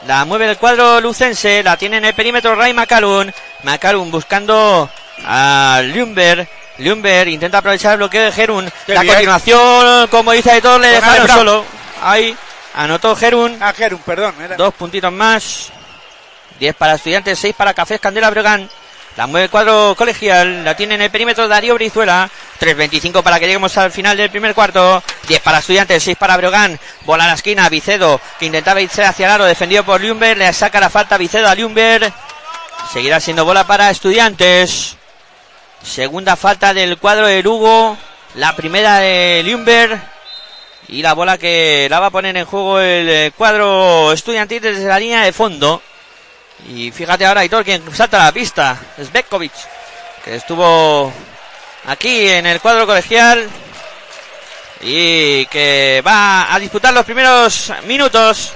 La 0.08 0.26
mueve 0.26 0.50
el 0.50 0.58
cuadro 0.58 1.02
lucense, 1.02 1.64
la 1.64 1.78
tiene 1.78 1.98
en 1.98 2.06
el 2.06 2.14
perímetro 2.14 2.56
Ray 2.56 2.74
Macalun. 2.74 3.34
Macalun 3.64 4.12
buscando 4.12 4.90
a 5.26 5.82
Lumber. 5.84 6.48
Lumber 6.80 7.28
intenta 7.28 7.60
aprovechar 7.60 7.94
el 7.94 7.98
bloqueo 7.98 8.24
de 8.26 8.32
Gerun. 8.32 8.72
La 8.88 9.02
bien. 9.02 9.14
continuación, 9.14 10.08
como 10.08 10.32
dice 10.32 10.52
Aitor, 10.52 10.80
le 10.82 10.88
dejaron 10.88 11.28
solo. 11.28 11.66
Ahí 12.02 12.36
anotó 12.76 13.16
Gerun. 13.16 13.58
Ah, 13.62 13.74
Gerun, 13.74 14.00
perdón. 14.00 14.36
era- 14.44 14.56
Dos 14.58 14.74
puntitos 14.74 15.12
más. 15.12 15.70
10 16.60 16.76
para 16.76 16.96
estudiantes, 16.96 17.38
6 17.40 17.54
para 17.56 17.74
Cafés 17.74 18.00
Candela 18.00 18.30
Bregan. 18.30 18.70
La 19.18 19.28
mueve 19.28 19.46
el 19.46 19.50
cuadro 19.50 19.96
colegial, 19.98 20.66
la 20.66 20.76
tiene 20.76 20.96
en 20.96 21.02
el 21.04 21.10
perímetro 21.10 21.48
Darío 21.48 21.74
Brizuela. 21.76 22.30
3.25 22.60 23.24
para 23.24 23.40
que 23.40 23.46
lleguemos 23.46 23.78
al 23.78 23.92
final 23.92 24.18
del 24.18 24.30
primer 24.30 24.54
cuarto. 24.54 25.02
10 25.28 25.42
para 25.42 25.60
estudiantes, 25.60 26.04
6 26.04 26.18
para 26.18 26.36
Breogán. 26.36 26.78
Bola 27.06 27.24
a 27.24 27.28
la 27.28 27.34
esquina, 27.36 27.70
Vicedo, 27.70 28.20
que 28.38 28.46
intentaba 28.48 28.82
irse 28.82 29.04
hacia 29.06 29.28
el 29.28 29.32
aro, 29.34 29.46
defendido 29.46 29.86
por 29.86 30.02
Lumber. 30.02 30.38
Le 30.38 30.52
saca 30.52 30.82
la 30.82 30.90
falta 30.90 31.18
Vicedo 31.18 31.48
a 31.48 31.56
Lumber. 31.56 32.12
Seguirá 32.92 33.20
siendo 33.22 33.46
bola 33.46 33.66
para 33.66 33.90
estudiantes. 33.90 34.98
Segunda 35.86 36.36
falta 36.36 36.74
del 36.74 36.98
cuadro 36.98 37.28
de 37.28 37.44
Lugo. 37.44 37.96
La 38.36 38.56
primera 38.56 38.98
de 38.98 39.44
Lumber. 39.46 40.02
Y 40.88 41.02
la 41.02 41.14
bola 41.14 41.38
que 41.38 41.88
la 41.90 42.00
va 42.00 42.08
a 42.08 42.12
poner 42.12 42.36
en 42.36 42.46
juego 42.46 42.80
el 42.80 43.08
eh, 43.08 43.32
cuadro 43.38 44.12
estudiantil 44.12 44.62
desde 44.62 44.88
la 44.88 45.00
línea 45.00 45.24
de 45.24 45.32
fondo. 45.32 45.82
Y 46.68 46.92
fíjate 46.92 47.26
ahora, 47.26 47.42
Aitor, 47.42 47.64
quien 47.64 47.84
salta 47.96 48.22
a 48.22 48.26
la 48.26 48.32
pista. 48.32 48.78
Es 48.98 49.10
que 50.24 50.36
estuvo 50.36 51.14
aquí 51.86 52.30
en 52.30 52.48
el 52.48 52.60
cuadro 52.62 52.88
colegial. 52.88 53.48
Y 54.82 55.46
que 55.48 56.04
va 56.06 56.54
a 56.54 56.60
disputar 56.60 56.94
los 56.94 57.06
primeros 57.06 57.72
minutos. 57.86 58.54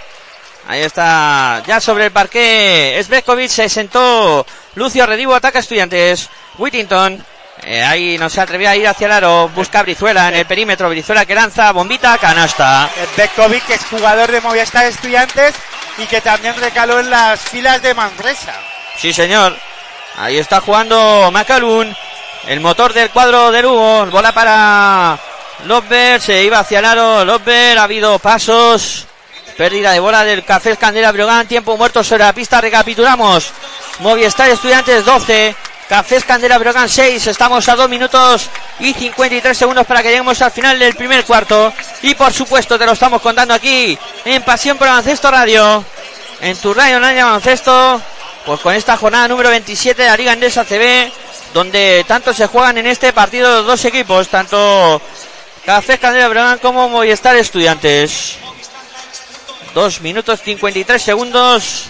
Ahí 0.67 0.81
está, 0.81 1.63
ya 1.65 1.79
sobre 1.79 2.05
el 2.05 2.11
parque. 2.11 2.99
Es 2.99 3.07
Bekovic, 3.07 3.49
se 3.49 3.69
sentó 3.69 4.45
Lucio 4.75 5.05
Redivo, 5.05 5.33
ataca 5.33 5.59
a 5.59 5.61
estudiantes. 5.61 6.29
Whittington. 6.57 7.25
eh, 7.63 7.83
ahí 7.83 8.17
no 8.17 8.29
se 8.29 8.39
atrevía 8.41 8.71
a 8.71 8.75
ir 8.75 8.87
hacia 8.87 9.07
el 9.07 9.13
aro. 9.13 9.49
Busca 9.55 9.79
a 9.79 9.83
Brizuela 9.83 10.27
en 10.29 10.35
el 10.35 10.45
perímetro. 10.45 10.89
Brizuela 10.89 11.25
que 11.25 11.33
lanza, 11.35 11.71
bombita, 11.71 12.17
canasta. 12.17 12.89
El 12.99 13.07
Bekovic, 13.17 13.65
que 13.65 13.73
es 13.75 13.85
jugador 13.85 14.31
de 14.31 14.41
Movistar 14.41 14.85
Estudiantes 14.85 15.55
y 15.97 16.05
que 16.05 16.21
también 16.21 16.55
recaló 16.59 16.99
en 16.99 17.09
las 17.09 17.39
filas 17.41 17.81
de 17.81 17.93
Manresa. 17.93 18.53
Sí, 18.97 19.11
señor. 19.11 19.57
Ahí 20.17 20.37
está 20.37 20.61
jugando 20.61 21.29
Macalun. 21.31 21.95
El 22.47 22.59
motor 22.59 22.93
del 22.93 23.09
cuadro 23.09 23.51
de 23.51 23.61
Lugo. 23.61 24.05
Bola 24.07 24.33
para 24.33 25.17
Losber. 25.65 26.21
Se 26.21 26.43
iba 26.43 26.59
hacia 26.59 26.79
el 26.79 26.85
aro. 26.85 27.25
Losber. 27.25 27.77
Ha 27.77 27.83
habido 27.83 28.19
pasos. 28.19 29.05
Pérdida 29.59 29.91
de 29.91 29.99
bola 29.99 30.23
del 30.23 30.45
Café 30.45 30.77
Candela 30.77 31.11
Brogan. 31.11 31.45
Tiempo 31.45 31.75
muerto 31.75 32.01
sobre 32.01 32.23
la 32.23 32.31
pista. 32.31 32.61
Recapitulamos. 32.61 33.51
Movistar 33.99 34.49
Estudiantes 34.49 35.03
12. 35.03 35.53
Cafés 35.89 36.23
Candela 36.23 36.57
Brogan 36.57 36.87
6. 36.87 37.27
Estamos 37.27 37.67
a 37.67 37.75
2 37.75 37.89
minutos 37.89 38.49
y 38.79 38.93
53 38.93 39.57
segundos 39.57 39.85
para 39.85 40.01
que 40.01 40.07
lleguemos 40.07 40.41
al 40.41 40.51
final 40.51 40.79
del 40.79 40.95
primer 40.95 41.25
cuarto. 41.25 41.73
Y 42.03 42.15
por 42.15 42.31
supuesto 42.31 42.79
te 42.79 42.85
lo 42.85 42.93
estamos 42.93 43.21
contando 43.21 43.53
aquí 43.53 43.99
en 44.23 44.41
Pasión 44.43 44.77
por 44.77 44.87
Baloncesto 44.87 45.29
Radio. 45.29 45.83
En 46.39 46.55
tu 46.55 46.73
radio 46.73 46.95
online 46.95 47.21
baloncesto. 47.21 48.01
Pues 48.45 48.61
con 48.61 48.73
esta 48.73 48.95
jornada 48.95 49.27
número 49.27 49.49
27 49.49 50.03
de 50.03 50.07
la 50.07 50.15
Liga 50.15 50.31
Andesa 50.31 50.63
CB. 50.63 51.11
Donde 51.53 52.05
tanto 52.07 52.33
se 52.33 52.47
juegan 52.47 52.77
en 52.77 52.87
este 52.87 53.11
partido 53.11 53.57
los 53.57 53.65
dos 53.65 53.83
equipos. 53.83 54.29
Tanto 54.29 55.01
Cafés 55.65 55.99
Candela 55.99 56.29
Brogan 56.29 56.59
como 56.59 56.87
Movistar 56.87 57.35
Estudiantes. 57.35 58.37
2 59.73 60.01
minutos 60.01 60.41
53 60.41 61.01
segundos. 61.01 61.85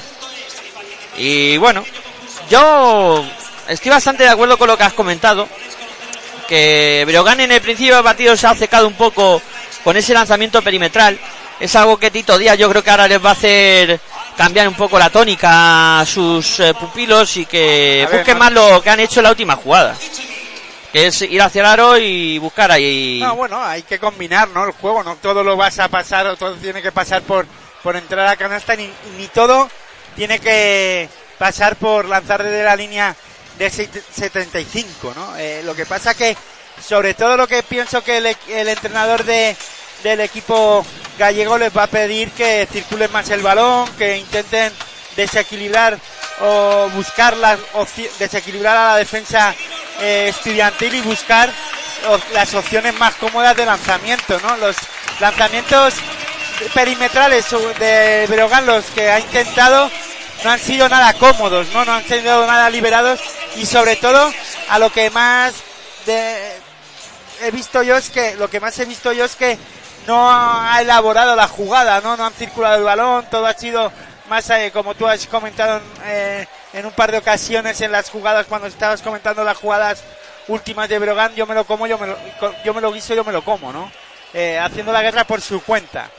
Y 1.18 1.58
bueno, 1.58 1.84
yo 2.50 3.26
estoy 3.68 3.92
bastante 3.92 4.24
de 4.24 4.30
acuerdo 4.30 4.58
con 4.58 4.68
lo 4.68 4.78
que 4.78 4.84
has 4.84 4.94
comentado. 4.94 5.48
Que 6.48 7.04
Breogán 7.06 7.40
en 7.42 7.52
el 7.52 7.62
principio 7.62 7.96
del 7.96 8.04
partido 8.04 8.36
se 8.36 8.48
ha 8.48 8.56
secado 8.56 8.88
un 8.88 8.94
poco 8.96 9.42
con 9.84 9.96
ese 9.98 10.14
lanzamiento 10.14 10.62
perimetral. 10.62 11.20
Es 11.60 11.76
algo 11.76 11.98
que 11.98 12.10
Tito 12.10 12.38
Díaz 12.38 12.58
yo 12.58 12.70
creo 12.70 12.84
que 12.84 12.90
ahora 12.90 13.08
les 13.08 13.24
va 13.24 13.30
a 13.30 13.34
hacer 13.34 14.00
cambiar 14.38 14.68
un 14.68 14.74
poco 14.76 14.98
la 14.98 15.10
tónica 15.10 16.00
a 16.00 16.06
sus 16.06 16.60
eh, 16.62 16.74
pupilos 16.74 17.36
y 17.38 17.46
que 17.46 18.08
ver, 18.10 18.20
busquen 18.20 18.36
no- 18.38 18.44
más 18.46 18.52
lo 18.54 18.82
que 18.82 18.90
han 18.90 19.00
hecho 19.02 19.20
en 19.20 19.26
la 19.26 19.30
última 19.32 19.56
jugada. 19.58 19.96
Que 20.94 21.08
es 21.08 21.22
ir 21.22 21.40
hacia 21.42 21.60
el 21.60 21.66
aro 21.68 21.98
y 21.98 22.40
buscar 22.40 22.72
ahí. 22.72 23.20
No, 23.22 23.36
bueno, 23.36 23.62
hay 23.64 23.84
que 23.84 24.00
combinar, 24.00 24.48
¿no? 24.50 24.64
El 24.66 24.72
juego, 24.72 25.04
no 25.04 25.18
todo 25.18 25.44
lo 25.44 25.56
vas 25.58 25.78
a 25.80 25.88
pasar, 25.90 26.36
todo 26.38 26.56
tiene 26.56 26.82
que 26.82 26.92
pasar 26.92 27.22
por, 27.22 27.46
por 27.84 27.96
entrar 27.96 28.28
a 28.28 28.36
canasta, 28.36 28.76
ni, 28.76 28.92
ni 29.18 29.28
todo 29.28 29.70
tiene 30.16 30.40
que 30.40 31.10
pasar 31.38 31.76
por 31.76 32.06
lanzar 32.06 32.44
desde 32.44 32.64
la 32.64 32.76
línea 32.76 33.16
de 33.58 33.70
75, 33.70 35.14
¿no? 35.16 35.38
Eh, 35.38 35.62
lo 35.64 35.76
que 35.76 35.86
pasa 35.86 36.14
que, 36.14 36.36
sobre 36.86 37.14
todo 37.14 37.38
lo 37.38 37.48
que 37.48 37.64
pienso 37.64 38.04
que 38.04 38.18
el, 38.18 38.38
el 38.50 38.68
entrenador 38.70 39.24
de, 39.24 39.56
del 40.04 40.22
equipo 40.22 40.86
gallego 41.18 41.58
les 41.58 41.76
va 41.76 41.84
a 41.84 41.88
pedir 41.88 42.32
que 42.32 42.68
circulen 42.72 43.12
más 43.12 43.30
el 43.30 43.42
balón, 43.42 43.90
que 43.98 44.18
intenten 44.18 44.72
desequilibrar 45.16 45.98
o 46.42 46.90
buscar 46.94 47.36
las 47.36 47.60
desequilibrar 48.18 48.78
a 48.78 48.88
la 48.92 48.96
defensa 48.98 49.54
eh, 50.00 50.28
estudiantil 50.30 50.96
y 50.96 51.02
buscar 51.02 51.52
las 52.34 52.54
opciones 52.54 52.94
más 52.98 53.16
cómodas 53.16 53.58
de 53.58 53.66
lanzamiento, 53.66 54.40
¿no? 54.42 54.56
Los 54.58 54.78
lanzamientos 55.20 55.96
perimetrales 56.74 57.46
de 57.80 58.26
Breogán, 58.28 58.66
los 58.66 58.86
que 58.86 59.10
ha 59.10 59.20
intentado, 59.20 59.90
no 60.44 60.52
han 60.52 60.60
sido 60.60 60.88
nada 60.90 61.14
cómodos, 61.14 61.68
¿no? 61.74 61.86
No 61.86 61.94
han 61.94 62.06
sido 62.06 62.46
nada 62.48 62.70
liberados 62.70 63.20
y 63.56 63.66
sobre 63.66 63.96
todo 63.96 64.32
a 64.70 64.80
lo 64.80 64.92
que 64.92 65.10
más 65.10 65.54
de- 66.06 66.54
he 67.42 67.52
visto 67.52 67.84
yo 67.84 67.96
es 67.98 68.10
que, 68.10 68.36
lo 68.36 68.50
que 68.50 68.60
más 68.60 68.78
he 68.80 68.86
visto 68.86 69.12
yo 69.14 69.26
es 69.26 69.36
que 69.36 69.58
no 70.08 70.30
ha 70.32 70.82
elaborado 70.82 71.36
la 71.36 71.48
jugada, 71.48 72.02
¿no? 72.02 72.16
No 72.18 72.26
han 72.26 72.34
circulado 72.34 72.78
el 72.78 72.84
balón, 72.84 73.26
todo 73.30 73.46
ha 73.48 73.54
sido 73.54 73.92
más, 74.30 74.50
eh, 74.50 74.72
como 74.74 74.96
tú 74.96 75.08
has 75.08 75.26
comentado 75.28 75.78
en, 75.78 75.84
eh, 76.06 76.48
en 76.74 76.86
un 76.86 76.92
par 76.92 77.12
de 77.12 77.18
ocasiones 77.18 77.82
en 77.82 77.92
las 77.92 78.10
jugadas, 78.10 78.46
cuando 78.48 78.68
estabas 78.68 79.02
comentando 79.02 79.44
las 79.44 79.58
jugadas 79.58 80.04
últimas 80.48 80.88
de 80.90 81.00
Brogan, 81.00 81.34
yo 81.36 81.46
me 81.46 81.56
lo 81.56 81.66
como, 81.66 81.88
yo 81.88 81.98
me 81.98 82.08
lo, 82.08 82.18
yo 82.64 82.74
me 82.74 82.82
lo 82.82 82.92
guiso, 82.92 83.14
yo 83.14 83.24
me 83.24 83.32
lo 83.34 83.44
como, 83.44 83.72
¿no? 83.74 83.92
Eh, 84.34 84.60
haciendo 84.60 84.92
la 84.92 85.02
guerra 85.02 85.24
por 85.24 85.42
su 85.42 85.62
cuenta 85.64 86.10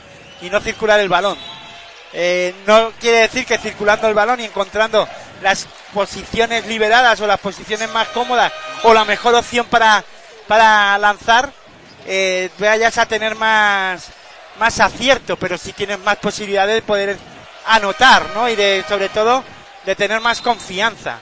y 0.41 0.49
no 0.49 0.59
circular 0.59 0.99
el 0.99 1.09
balón. 1.09 1.37
Eh, 2.13 2.53
no 2.67 2.91
quiere 2.99 3.19
decir 3.19 3.45
que 3.45 3.57
circulando 3.57 4.07
el 4.07 4.13
balón 4.13 4.39
y 4.39 4.45
encontrando 4.45 5.07
las 5.41 5.67
posiciones 5.93 6.65
liberadas 6.67 7.19
o 7.21 7.27
las 7.27 7.39
posiciones 7.39 7.89
más 7.91 8.09
cómodas 8.09 8.51
o 8.83 8.93
la 8.93 9.05
mejor 9.05 9.33
opción 9.35 9.65
para, 9.67 10.03
para 10.47 10.97
lanzar, 10.97 11.51
eh, 12.05 12.49
vayas 12.59 12.97
a 12.97 13.05
tener 13.05 13.35
más, 13.35 14.07
más 14.59 14.79
acierto, 14.79 15.37
pero 15.37 15.57
sí 15.57 15.73
tienes 15.73 15.99
más 15.99 16.17
posibilidades 16.17 16.75
de 16.75 16.81
poder 16.81 17.17
anotar, 17.65 18.25
¿no? 18.33 18.49
Y 18.49 18.55
de, 18.55 18.83
sobre 18.87 19.09
todo, 19.09 19.43
de 19.85 19.95
tener 19.95 20.19
más 20.19 20.41
confianza. 20.41 21.19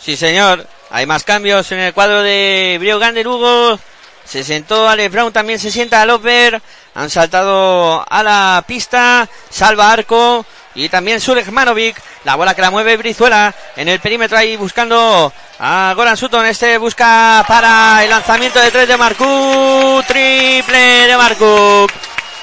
Sí, 0.00 0.16
señor. 0.16 0.66
Hay 0.90 1.06
más 1.06 1.24
cambios 1.24 1.70
en 1.72 1.78
el 1.78 1.94
cuadro 1.94 2.22
de 2.22 2.76
Briogan 2.78 3.14
de 3.14 3.24
Lugo. 3.24 3.78
Se 4.24 4.44
sentó 4.44 4.88
Alex 4.88 5.12
Brown, 5.12 5.32
también 5.32 5.58
se 5.58 5.70
sienta 5.70 6.02
a 6.02 6.06
Loper. 6.06 6.60
Han 6.94 7.10
saltado 7.10 8.04
a 8.08 8.22
la 8.22 8.64
pista. 8.66 9.28
Salva 9.50 9.92
Arco. 9.92 10.44
Y 10.76 10.88
también 10.88 11.20
Surek 11.20 11.50
Manovic. 11.50 12.00
La 12.24 12.36
bola 12.36 12.54
que 12.54 12.62
la 12.62 12.70
mueve 12.70 12.96
Brizuela 12.96 13.54
en 13.76 13.88
el 13.88 14.00
perímetro 14.00 14.38
ahí 14.38 14.56
buscando 14.56 15.32
a 15.58 15.92
Goran 15.94 16.16
Sutton. 16.16 16.46
Este 16.46 16.78
busca 16.78 17.44
para 17.46 18.02
el 18.02 18.10
lanzamiento 18.10 18.58
de 18.60 18.70
tres 18.70 18.88
de 18.88 18.96
Marcuk. 18.96 20.04
Triple 20.06 21.06
de 21.06 21.16
Marcuk. 21.16 21.92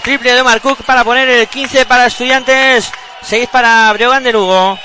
Triple 0.03 0.33
de 0.33 0.43
Marcuk 0.43 0.83
para 0.83 1.03
poner 1.03 1.29
el 1.29 1.47
15 1.47 1.85
para 1.85 2.07
estudiantes. 2.07 2.91
6 3.23 3.49
para 3.51 3.91
Breogán 3.93 4.23
de 4.23 4.33
Lugo. 4.33 4.77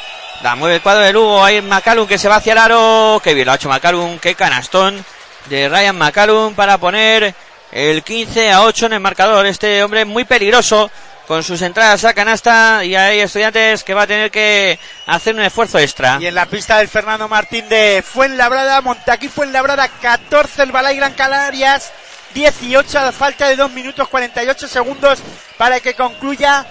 La 0.43 0.55
mueve 0.55 0.77
el 0.77 0.83
cuadro 0.83 1.03
de 1.03 1.13
Lugo. 1.13 1.45
Ahí 1.45 1.63
McCallum 1.63 2.07
que 2.07 2.19
se 2.19 2.29
va 2.29 2.37
hacia 2.37 2.53
el 2.53 2.59
aro. 2.59 3.21
Qué 3.23 3.35
bien 3.35 3.47
lo 3.47 3.53
ha 3.53 3.57
hecho 3.57 3.69
McCallum. 3.69 4.19
Qué 4.19 4.35
canastón 4.35 5.05
de 5.47 5.69
Ryan 5.69 5.97
McCallum 5.97 6.55
para 6.55 6.79
poner 6.79 7.35
el 7.77 8.03
15 8.03 8.51
a 8.53 8.63
8 8.63 8.87
en 8.87 8.93
el 8.95 9.01
marcador. 9.01 9.45
Este 9.45 9.85
hombre 9.85 10.07
muy 10.07 10.25
peligroso 10.25 10.91
con 11.27 11.43
sus 11.43 11.61
entradas 11.61 12.05
a 12.05 12.15
canasta 12.15 12.83
y 12.85 12.95
hay 12.95 13.21
estudiantes 13.21 13.85
que 13.85 13.93
va 13.93 14.03
a 14.03 14.07
tener 14.07 14.31
que 14.31 14.79
hacer 15.07 15.35
un 15.35 15.43
esfuerzo 15.43 15.79
extra. 15.79 16.17
Y 16.19 16.27
en 16.27 16.35
la 16.35 16.47
pista 16.47 16.79
del 16.79 16.89
Fernando 16.89 17.29
Martín 17.29 17.69
de 17.69 18.03
Fuenlabrada, 18.03 18.81
Montaquí 18.81 19.29
Fuenlabrada, 19.29 19.89
14 19.89 20.63
el 20.63 20.73
Balay 20.73 20.97
Gran 20.97 21.13
Canarias, 21.13 21.93
18 22.33 22.99
a 22.99 23.13
falta 23.13 23.47
de 23.49 23.57
2 23.57 23.71
minutos 23.73 24.09
48 24.09 24.69
segundos 24.69 25.19
para 25.59 25.79
que 25.81 25.93
concluya 25.93 26.67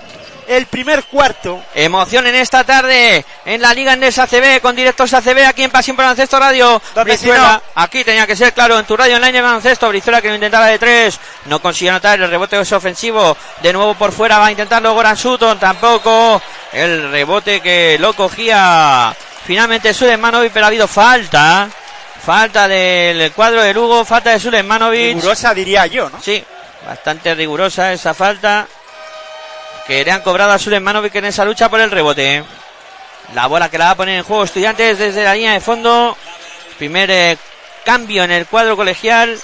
el 0.48 0.66
primer 0.68 1.04
cuarto. 1.06 1.64
Emoción 1.74 2.28
en 2.28 2.36
esta 2.36 2.64
tarde 2.64 3.26
en 3.46 3.62
la 3.62 3.74
Liga 3.74 3.94
Endesa 3.94 4.24
ACB 4.24 4.62
con 4.62 4.76
directos 4.76 5.14
ACB 5.14 5.46
aquí 5.48 5.64
en 5.64 5.72
Pasión 5.72 5.96
por 5.96 6.06
Baloncesto 6.06 6.40
Radio. 6.40 6.82
Brizuela, 7.04 7.62
aquí 7.76 8.04
tenía 8.04 8.28
que 8.28 8.36
ser 8.36 8.54
claro 8.54 8.80
en 8.80 8.86
tu 8.86 8.96
radio 8.96 9.16
online 9.16 9.34
de 9.34 9.42
baloncesto. 9.42 9.90
Brizuela 9.90 10.22
que 10.22 10.30
lo 10.30 10.36
intentaba 10.36 10.68
de 10.68 10.80
tres, 10.80 11.20
no 11.46 11.62
consiguió 11.62 11.92
anotar 11.92 12.20
el 12.20 12.30
rebote 12.30 12.60
es 12.60 12.72
ofensivo. 12.72 13.36
De 13.62 13.74
nuevo 13.74 13.96
por 13.96 14.12
fuera 14.12 14.40
va 14.40 14.48
a 14.48 14.52
intentarlo 14.52 14.94
Goran 14.94 15.18
Sutton, 15.18 15.60
tampoco 15.60 16.42
el 16.74 17.12
rebote 17.12 17.62
que 17.62 17.98
lo 18.00 18.14
cogía 18.14 19.16
finalmente 19.46 19.94
Sulemanovic, 19.94 20.52
pero 20.52 20.66
ha 20.66 20.70
habido 20.70 20.88
falta. 20.88 21.70
Falta 22.26 22.68
del 22.68 23.32
cuadro 23.34 23.62
de 23.62 23.72
Lugo, 23.72 24.04
falta 24.04 24.32
de 24.32 24.40
Sulemanovic. 24.40 25.16
Rigurosa 25.16 25.54
diría 25.54 25.86
yo, 25.86 26.10
¿no? 26.10 26.20
Sí, 26.20 26.44
bastante 26.86 27.36
rigurosa 27.36 27.94
esa 27.94 28.16
falta 28.16 28.68
que 29.88 30.04
le 30.04 30.12
han 30.12 30.22
cobrado 30.22 30.52
a 30.52 30.60
Sulen 30.60 30.84
Manovic 30.84 31.16
en 31.16 31.26
esa 31.26 31.46
lucha 31.46 31.70
por 31.70 31.80
el 31.80 31.92
rebote. 31.92 32.44
La 33.34 33.48
bola 33.48 33.70
que 33.70 33.78
la 33.78 33.86
va 33.86 33.92
a 33.92 33.98
poner 33.98 34.18
en 34.18 34.24
juego 34.24 34.44
Estudiantes 34.44 34.98
desde 34.98 35.24
la 35.24 35.34
línea 35.34 35.54
de 35.54 35.60
fondo. 35.60 36.18
Primer 36.78 37.10
eh, 37.12 37.38
cambio 37.84 38.24
en 38.24 38.32
el 38.32 38.46
cuadro 38.46 38.76
colegial. 38.76 39.40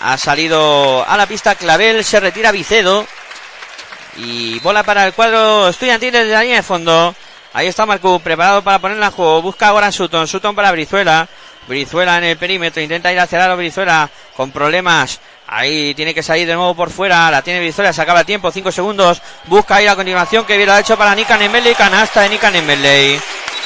Ha 0.00 0.18
salido 0.18 1.04
a 1.08 1.16
la 1.16 1.26
pista 1.26 1.54
Clavel, 1.54 2.04
se 2.04 2.20
retira 2.20 2.52
Vicedo. 2.52 3.06
Y 4.16 4.58
bola 4.60 4.82
para 4.82 5.06
el 5.06 5.12
cuadro 5.12 5.68
estudiantil 5.68 6.12
desde 6.12 6.32
la 6.32 6.42
línea 6.42 6.56
de 6.58 6.62
fondo. 6.62 7.14
Ahí 7.52 7.68
está 7.68 7.86
Marco 7.86 8.18
preparado 8.18 8.62
para 8.62 8.80
ponerla 8.80 9.06
en 9.06 9.12
juego. 9.12 9.42
Busca 9.42 9.68
ahora 9.68 9.90
Sutton. 9.90 10.26
Sutton 10.28 10.54
para 10.54 10.72
Brizuela. 10.72 11.28
Brizuela 11.66 12.18
en 12.18 12.24
el 12.24 12.36
perímetro. 12.36 12.82
Intenta 12.82 13.12
ir 13.12 13.18
hacia 13.18 13.38
lado 13.38 13.56
Brizuela 13.56 14.10
con 14.36 14.50
problemas. 14.50 15.20
Ahí 15.54 15.94
tiene 15.94 16.12
que 16.12 16.22
salir 16.22 16.48
de 16.48 16.54
nuevo 16.54 16.74
por 16.74 16.90
fuera. 16.90 17.30
La 17.30 17.40
tiene 17.40 17.60
Brizuela. 17.60 17.92
Se 17.92 18.02
acaba 18.02 18.20
el 18.20 18.26
tiempo. 18.26 18.50
5 18.50 18.72
segundos. 18.72 19.22
Busca 19.44 19.80
ir 19.80 19.88
a 19.88 19.94
continuación. 19.94 20.44
Que 20.44 20.56
bien 20.56 20.68
lo 20.68 20.74
ha 20.74 20.80
hecho 20.80 20.98
para 20.98 21.14
Nikan 21.14 21.40
Emeley. 21.40 21.76
Canasta 21.76 22.22
de 22.22 22.30
Nikan. 22.30 22.54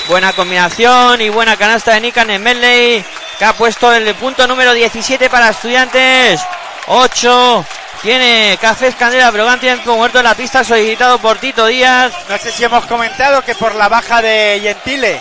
Buena 0.07 0.35
combinación 0.35 1.20
y 1.22 1.31
buena 1.31 1.57
canasta 1.57 1.94
de 1.94 2.01
Nikan 2.01 2.29
Emeley. 2.29 3.03
Que 3.38 3.44
ha 3.46 3.55
puesto 3.55 3.90
el 3.90 4.14
punto 4.16 4.46
número 4.46 4.74
17 4.74 5.31
para 5.31 5.48
estudiantes. 5.48 6.42
8 6.88 7.64
tiene 8.03 8.59
Cafés 8.61 8.94
Candela 8.94 9.31
Brogan, 9.31 9.59
tiempo 9.59 9.96
muerto 9.96 10.18
en 10.18 10.24
la 10.24 10.35
pista 10.35 10.62
solicitado 10.62 11.18
por 11.18 11.38
Tito 11.38 11.66
Díaz. 11.66 12.12
No 12.29 12.37
sé 12.37 12.53
si 12.53 12.64
hemos 12.64 12.85
comentado 12.85 13.42
que 13.42 13.55
por 13.55 13.74
la 13.74 13.88
baja 13.88 14.22
de 14.22 14.61
Gentile, 14.62 15.20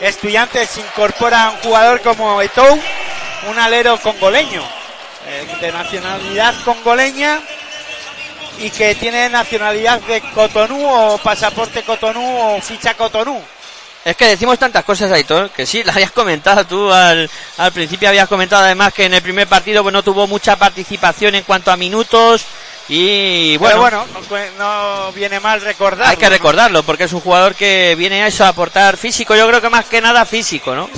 Estudiantes 0.00 0.78
incorpora 0.78 1.44
a 1.44 1.50
un 1.50 1.56
jugador 1.58 2.00
como 2.00 2.40
Etou, 2.40 2.80
un 3.48 3.58
alero 3.58 3.98
congoleño, 3.98 4.62
eh, 5.30 5.46
de 5.60 5.72
nacionalidad 5.72 6.54
congoleña 6.64 7.40
y 8.58 8.68
que 8.70 8.96
tiene 8.96 9.28
nacionalidad 9.28 10.00
de 10.00 10.20
Cotonú 10.34 10.84
o 10.84 11.18
pasaporte 11.18 11.82
Cotonú 11.84 12.56
o 12.56 12.60
ficha 12.60 12.94
Cotonú. 12.94 13.40
Es 14.04 14.16
que 14.16 14.26
decimos 14.26 14.58
tantas 14.58 14.82
cosas, 14.84 15.12
Aitor, 15.12 15.50
que 15.50 15.66
sí, 15.66 15.84
las 15.84 15.94
habías 15.94 16.10
comentado 16.10 16.64
tú 16.66 16.90
al, 16.90 17.30
al 17.58 17.72
principio, 17.72 18.08
habías 18.08 18.28
comentado 18.28 18.64
además 18.64 18.92
que 18.92 19.04
en 19.04 19.14
el 19.14 19.22
primer 19.22 19.46
partido 19.46 19.82
pues, 19.82 19.92
no 19.92 20.02
tuvo 20.02 20.26
mucha 20.26 20.56
participación 20.56 21.34
en 21.34 21.44
cuanto 21.44 21.70
a 21.70 21.76
minutos 21.76 22.44
y 22.88 23.56
bueno, 23.58 23.84
Pero 23.84 24.04
bueno, 24.28 24.50
no, 24.58 25.04
no 25.06 25.12
viene 25.12 25.38
mal 25.38 25.60
recordarlo. 25.60 26.10
hay 26.10 26.16
que 26.16 26.28
recordarlo 26.28 26.82
porque 26.82 27.04
es 27.04 27.12
un 27.12 27.20
jugador 27.20 27.54
que 27.54 27.94
viene 27.96 28.24
a 28.24 28.26
eso 28.26 28.44
a 28.44 28.48
aportar 28.48 28.96
físico, 28.96 29.36
yo 29.36 29.46
creo 29.46 29.60
que 29.60 29.70
más 29.70 29.84
que 29.84 30.00
nada 30.00 30.24
físico, 30.24 30.74
¿no? 30.74 30.90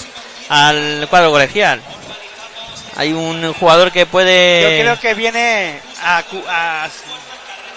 Al 0.49 1.07
cuadro 1.11 1.33
colegial. 1.33 1.83
Hay 2.97 3.13
un 3.13 3.53
jugador 3.55 3.91
que 3.91 4.01
Yo 4.01 4.07
puede 4.07 4.81
creo 4.83 5.01
que 5.01 5.15
viene 5.15 5.81
a, 6.03 6.23
cu- 6.25 6.45
a- 6.49 6.89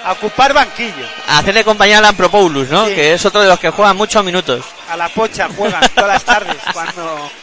a 0.06 0.12
ocupar 0.12 0.54
banquillo. 0.54 1.08
hacerle 1.28 1.64
compañía 1.64 1.98
a 2.00 2.02
Lampropoulos, 2.02 2.68
¿no? 2.70 2.86
Sí. 2.88 2.96
Que 2.96 3.14
es 3.14 3.26
otro 3.26 3.42
de 3.42 3.48
los 3.48 3.60
que 3.60 3.70
juegan 3.70 3.96
muchos 3.98 4.24
minutos. 4.24 4.66
A 4.90 4.98
la 4.98 5.10
pocha 5.10 5.48
juegan 5.56 5.82
todas 5.96 6.10
las 6.10 6.24
tardes 6.24 6.58
cuando 6.74 7.32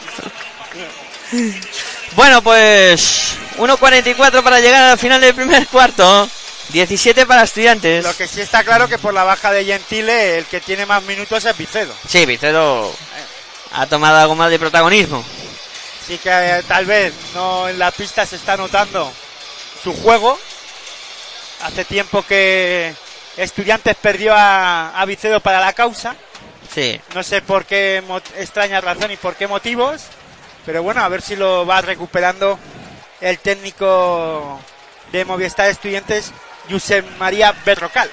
Bueno, 2.15 2.41
pues 2.43 3.35
1.44 3.57 4.43
para 4.43 4.59
llegar 4.59 4.83
al 4.83 4.97
final 4.99 5.19
del 5.19 5.33
primer 5.33 5.67
cuarto. 5.67 6.29
17 6.69 7.25
para 7.25 7.43
estudiantes. 7.43 8.03
Lo 8.05 8.15
que 8.15 8.27
sí 8.27 8.39
está 8.41 8.63
claro 8.63 8.87
que 8.87 8.97
por 8.97 9.13
la 9.13 9.23
baja 9.23 9.51
de 9.51 9.65
Gentile, 9.65 10.37
el 10.37 10.45
que 10.45 10.61
tiene 10.61 10.85
más 10.85 11.03
minutos 11.03 11.43
es 11.43 11.57
Vicedo. 11.57 11.93
Sí, 12.07 12.25
Vicedo 12.25 12.95
ha 13.73 13.85
tomado 13.87 14.17
algo 14.19 14.35
más 14.35 14.49
de 14.49 14.57
protagonismo. 14.59 15.23
Sí 16.05 16.17
que 16.17 16.29
eh, 16.29 16.63
tal 16.67 16.85
vez 16.85 17.13
no 17.33 17.69
en 17.69 17.79
la 17.79 17.91
pista 17.91 18.25
se 18.25 18.35
está 18.35 18.57
notando 18.57 19.11
su 19.83 19.93
juego. 20.01 20.37
Hace 21.61 21.85
tiempo 21.85 22.23
que 22.23 22.93
Estudiantes 23.37 23.95
perdió 23.95 24.33
a, 24.35 24.99
a 24.99 25.05
Vicedo 25.05 25.39
para 25.39 25.59
la 25.59 25.73
causa. 25.73 26.15
Sí. 26.73 26.99
No 27.13 27.23
sé 27.23 27.41
por 27.41 27.65
qué 27.65 28.03
extraña 28.37 28.81
razón 28.81 29.11
y 29.11 29.17
por 29.17 29.35
qué 29.35 29.47
motivos. 29.47 30.01
Pero 30.65 30.83
bueno, 30.83 31.03
a 31.03 31.09
ver 31.09 31.21
si 31.21 31.35
lo 31.35 31.65
va 31.65 31.81
recuperando 31.81 32.59
el 33.21 33.39
técnico 33.39 34.59
de 35.11 35.25
Movistar 35.25 35.69
Estudiantes, 35.69 36.31
Josep 36.69 37.05
María 37.17 37.53
Berrocal. 37.65 38.09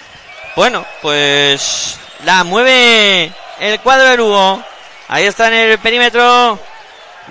Bueno, 0.56 0.84
pues 1.00 1.96
la 2.24 2.44
mueve 2.44 3.32
el 3.58 3.80
cuadro 3.80 4.08
de 4.08 4.16
Lugo. 4.16 4.62
Ahí 5.08 5.24
está 5.24 5.48
en 5.48 5.54
el 5.54 5.78
perímetro. 5.78 6.58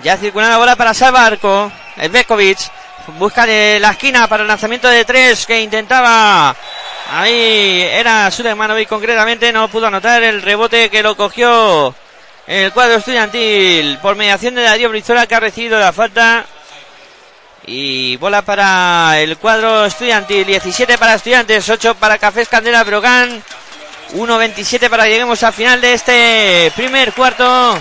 Ya 0.02 0.16
circulando 0.16 0.52
la 0.52 0.58
bola 0.58 0.76
para 0.76 0.94
Salvarco. 0.94 1.70
Bekovic. 2.10 2.58
Busca 3.18 3.44
de 3.44 3.78
la 3.80 3.90
esquina 3.90 4.28
para 4.28 4.42
el 4.42 4.48
lanzamiento 4.48 4.88
de 4.88 5.04
tres 5.04 5.44
que 5.44 5.60
intentaba. 5.60 6.54
Ahí 7.12 7.82
era 7.92 8.30
Sulemanovic 8.30 8.88
concretamente. 8.88 9.52
No 9.52 9.68
pudo 9.68 9.88
anotar 9.88 10.22
el 10.22 10.40
rebote 10.40 10.88
que 10.88 11.02
lo 11.02 11.16
cogió 11.16 11.94
el 12.46 12.72
cuadro 12.72 12.96
estudiantil 12.96 13.98
por 14.00 14.16
mediación 14.16 14.54
de 14.54 14.62
Darío 14.62 14.88
Brizola 14.88 15.26
que 15.26 15.34
ha 15.34 15.40
recibido 15.40 15.78
la 15.78 15.92
falta. 15.92 16.46
Y 17.66 18.16
bola 18.16 18.42
para 18.42 19.20
el 19.20 19.36
cuadro 19.36 19.84
estudiantil. 19.84 20.46
17 20.46 20.96
para 20.96 21.14
estudiantes, 21.14 21.68
8 21.68 21.94
para 21.96 22.16
Cafés 22.16 22.48
Candela 22.48 22.84
Brogan. 22.84 23.42
1.27 24.14 24.88
para 24.88 25.04
que 25.04 25.10
lleguemos 25.10 25.42
al 25.42 25.52
final 25.52 25.80
de 25.80 25.92
este 25.92 26.72
primer 26.74 27.12
cuarto. 27.12 27.78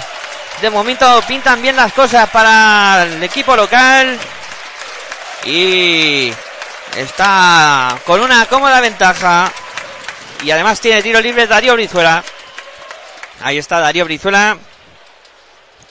De 0.61 0.69
momento 0.69 1.21
pintan 1.25 1.61
bien 1.61 1.75
las 1.75 1.93
cosas 1.93 2.29
para 2.29 3.03
el 3.03 3.23
equipo 3.23 3.55
local. 3.55 4.19
Y 5.45 6.33
está 6.97 7.97
con 8.05 8.19
una 8.21 8.45
cómoda 8.45 8.81
ventaja. 8.81 9.51
Y 10.43 10.51
además 10.51 10.81
tiene 10.81 11.01
tiro 11.01 11.21
libre 11.21 11.47
Darío 11.47 11.75
Brizuela. 11.75 12.23
Ahí 13.41 13.57
está 13.57 13.79
Darío 13.79 14.03
Brizuela. 14.03 14.57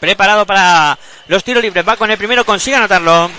Preparado 0.01 0.45
para 0.45 0.99
los 1.29 1.43
tiros 1.43 1.63
libres. 1.63 1.89
Va 1.89 1.97
con 1.97 2.11
el 2.11 2.19
primero, 2.19 2.45
consigue 2.45 2.77
anotarlo. 2.77 3.31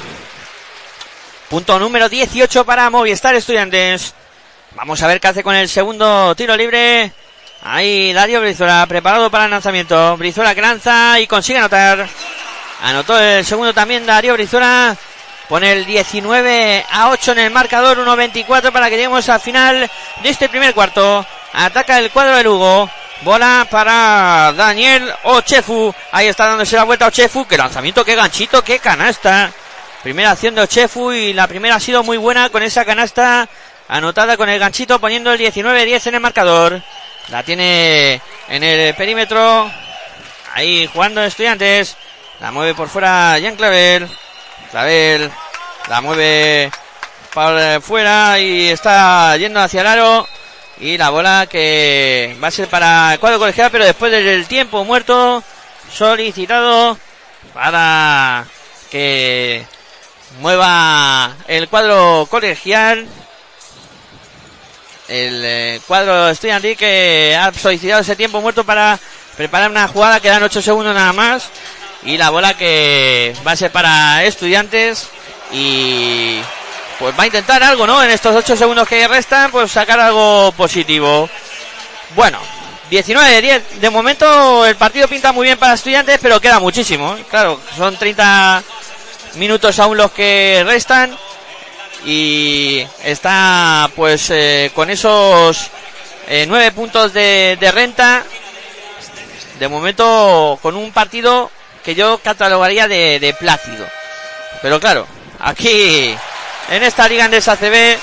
Punto 1.47 1.79
número 1.79 2.09
18 2.09 2.65
para 2.65 2.89
Movistar 2.89 3.35
Estudiantes. 3.35 4.13
Vamos 4.71 5.01
a 5.01 5.07
ver 5.07 5.19
qué 5.19 5.27
hace 5.27 5.43
con 5.43 5.55
el 5.55 5.69
segundo 5.69 6.33
tiro 6.35 6.55
libre. 6.57 7.11
Ahí 7.61 8.13
Darío 8.13 8.39
Brizuela 8.39 8.85
preparado 8.87 9.29
para 9.29 9.45
el 9.45 9.51
lanzamiento. 9.51 10.15
Brizuela 10.17 10.55
que 10.55 10.61
lanza 10.61 11.19
y 11.19 11.27
consigue 11.27 11.59
anotar. 11.59 12.07
Anotó 12.81 13.19
el 13.19 13.45
segundo 13.45 13.73
también 13.73 14.05
Darío 14.05 14.33
Brizuela. 14.33 14.95
Pone 15.49 15.73
el 15.73 15.85
19 15.85 16.85
a 16.89 17.09
8 17.09 17.31
en 17.33 17.39
el 17.39 17.51
marcador. 17.51 17.97
1-24 17.97 18.71
para 18.71 18.89
que 18.89 18.95
lleguemos 18.95 19.27
al 19.27 19.41
final 19.41 19.89
de 20.23 20.29
este 20.29 20.47
primer 20.47 20.73
cuarto. 20.73 21.25
Ataca 21.53 21.99
el 21.99 22.11
cuadro 22.11 22.37
de 22.37 22.43
Lugo. 22.43 22.89
Bola 23.23 23.67
para 23.69 24.53
Daniel 24.55 25.11
Ochefu. 25.23 25.93
Ahí 26.13 26.27
está 26.27 26.45
dándose 26.45 26.77
la 26.77 26.85
vuelta 26.85 27.07
Ochefu. 27.07 27.45
Qué 27.45 27.57
lanzamiento, 27.57 28.05
qué 28.05 28.15
ganchito, 28.15 28.63
qué 28.63 28.79
canasta. 28.79 29.51
Primera 30.01 30.31
acción 30.31 30.55
de 30.55 30.61
Ochefu 30.61 31.11
y 31.11 31.33
la 31.33 31.45
primera 31.47 31.75
ha 31.75 31.79
sido 31.81 32.03
muy 32.03 32.15
buena 32.15 32.49
con 32.49 32.63
esa 32.63 32.85
canasta 32.85 33.49
anotada 33.89 34.37
con 34.37 34.47
el 34.47 34.59
ganchito 34.59 34.99
poniendo 34.99 35.33
el 35.33 35.39
19-10 35.41 36.07
en 36.07 36.15
el 36.15 36.21
marcador. 36.21 36.81
La 37.31 37.43
tiene 37.43 38.21
en 38.47 38.63
el 38.63 38.95
perímetro. 38.95 39.71
Ahí 40.53 40.89
jugando 40.91 41.23
estudiantes. 41.23 41.95
La 42.39 42.51
mueve 42.51 42.73
por 42.73 42.89
fuera 42.89 43.37
Jan 43.41 43.55
Clavel. 43.55 44.07
Clavel 44.71 45.31
la 45.89 46.01
mueve 46.01 46.71
para 47.33 47.81
fuera 47.81 48.39
y 48.39 48.67
está 48.69 49.35
yendo 49.37 49.59
hacia 49.59 49.81
el 49.81 49.87
aro. 49.87 50.27
Y 50.79 50.97
la 50.97 51.09
bola 51.09 51.47
que 51.49 52.37
va 52.41 52.47
a 52.47 52.51
ser 52.51 52.67
para 52.67 53.13
el 53.13 53.19
cuadro 53.19 53.39
colegial, 53.39 53.69
pero 53.69 53.83
después 53.85 54.11
del 54.11 54.47
tiempo 54.47 54.85
muerto 54.85 55.43
solicitado 55.91 56.97
para 57.53 58.45
que 58.89 59.65
mueva 60.39 61.35
el 61.47 61.67
cuadro 61.67 62.27
colegial. 62.29 63.07
El 65.09 65.41
eh, 65.43 65.81
cuadro 65.87 66.29
estudiantil 66.29 66.77
que 66.77 67.35
ha 67.35 67.51
solicitado 67.51 68.01
ese 68.01 68.15
tiempo 68.15 68.41
muerto 68.41 68.63
para 68.63 68.99
preparar 69.35 69.71
una 69.71 69.87
jugada, 69.87 70.19
quedan 70.19 70.43
8 70.43 70.61
segundos 70.61 70.93
nada 70.93 71.13
más. 71.13 71.49
Y 72.03 72.17
la 72.17 72.29
bola 72.29 72.53
que 72.53 73.35
va 73.45 73.53
a 73.53 73.55
ser 73.55 73.71
para 73.71 74.23
estudiantes 74.23 75.09
y 75.51 76.39
pues 76.99 77.17
va 77.17 77.23
a 77.23 77.25
intentar 77.25 77.63
algo, 77.63 77.87
¿no? 77.87 78.03
En 78.03 78.11
estos 78.11 78.35
8 78.35 78.55
segundos 78.55 78.87
que 78.87 79.07
restan, 79.07 79.49
pues 79.49 79.71
sacar 79.71 79.99
algo 79.99 80.53
positivo. 80.55 81.27
Bueno, 82.15 82.39
19 82.89 83.41
10. 83.41 83.81
De 83.81 83.89
momento 83.89 84.65
el 84.65 84.75
partido 84.75 85.07
pinta 85.07 85.31
muy 85.31 85.45
bien 85.45 85.57
para 85.57 85.73
estudiantes, 85.73 86.19
pero 86.21 86.39
queda 86.39 86.59
muchísimo. 86.59 87.15
¿eh? 87.15 87.25
Claro, 87.29 87.59
son 87.75 87.97
30 87.97 88.63
minutos 89.35 89.79
aún 89.79 89.97
los 89.97 90.11
que 90.11 90.63
restan 90.65 91.17
y 92.05 92.85
está 93.03 93.89
pues 93.95 94.29
eh, 94.29 94.71
con 94.73 94.89
esos 94.89 95.69
eh, 96.27 96.45
nueve 96.47 96.71
puntos 96.71 97.13
de, 97.13 97.57
renta 97.73 98.23
de 99.59 99.67
momento 99.67 100.57
con 100.62 100.75
un 100.75 100.91
partido 100.91 101.51
que 101.83 101.95
yo 101.95 102.19
catalogaría 102.19 102.88
de, 102.88 103.35
plácido. 103.39 103.85
Pero 104.62 104.79
claro 104.79 105.07
aquí 105.39 106.15
en 106.69 106.83
esta 106.83 107.07
liga 107.07 107.25
en 107.25 107.41
CB 107.41 107.97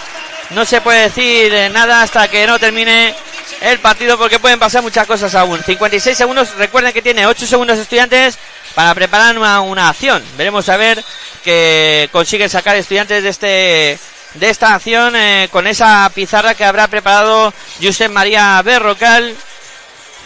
no 0.50 0.64
se 0.64 0.80
puede 0.80 1.02
decir 1.02 1.52
eh, 1.52 1.68
nada 1.70 2.02
hasta 2.02 2.28
que 2.28 2.46
no 2.46 2.58
termine 2.58 3.14
el 3.60 3.78
partido 3.78 4.18
porque 4.18 4.38
pueden 4.38 4.58
pasar 4.58 4.82
muchas 4.82 5.06
cosas 5.06 5.34
aún. 5.34 5.62
56 5.62 6.16
segundos 6.16 6.54
recuerden 6.56 6.92
que 6.92 7.02
tiene 7.02 7.26
8 7.26 7.46
segundos 7.46 7.78
estudiantes 7.78 8.38
para 8.76 8.94
preparar 8.94 9.38
una, 9.38 9.88
acción 9.88 10.22
veremos 10.36 10.68
a 10.68 10.76
ver 10.76 11.02
que 11.42 12.10
consigue 12.12 12.46
sacar 12.46 12.76
estudiantes 12.76 13.22
de 13.22 13.28
este 13.30 13.98
de 14.34 14.50
esta 14.50 14.74
acción 14.74 15.16
eh, 15.16 15.48
con 15.50 15.66
esa 15.66 16.10
pizarra 16.14 16.54
que 16.54 16.62
habrá 16.62 16.86
preparado 16.86 17.54
Josep 17.82 18.12
María 18.12 18.60
Berrocal 18.62 19.34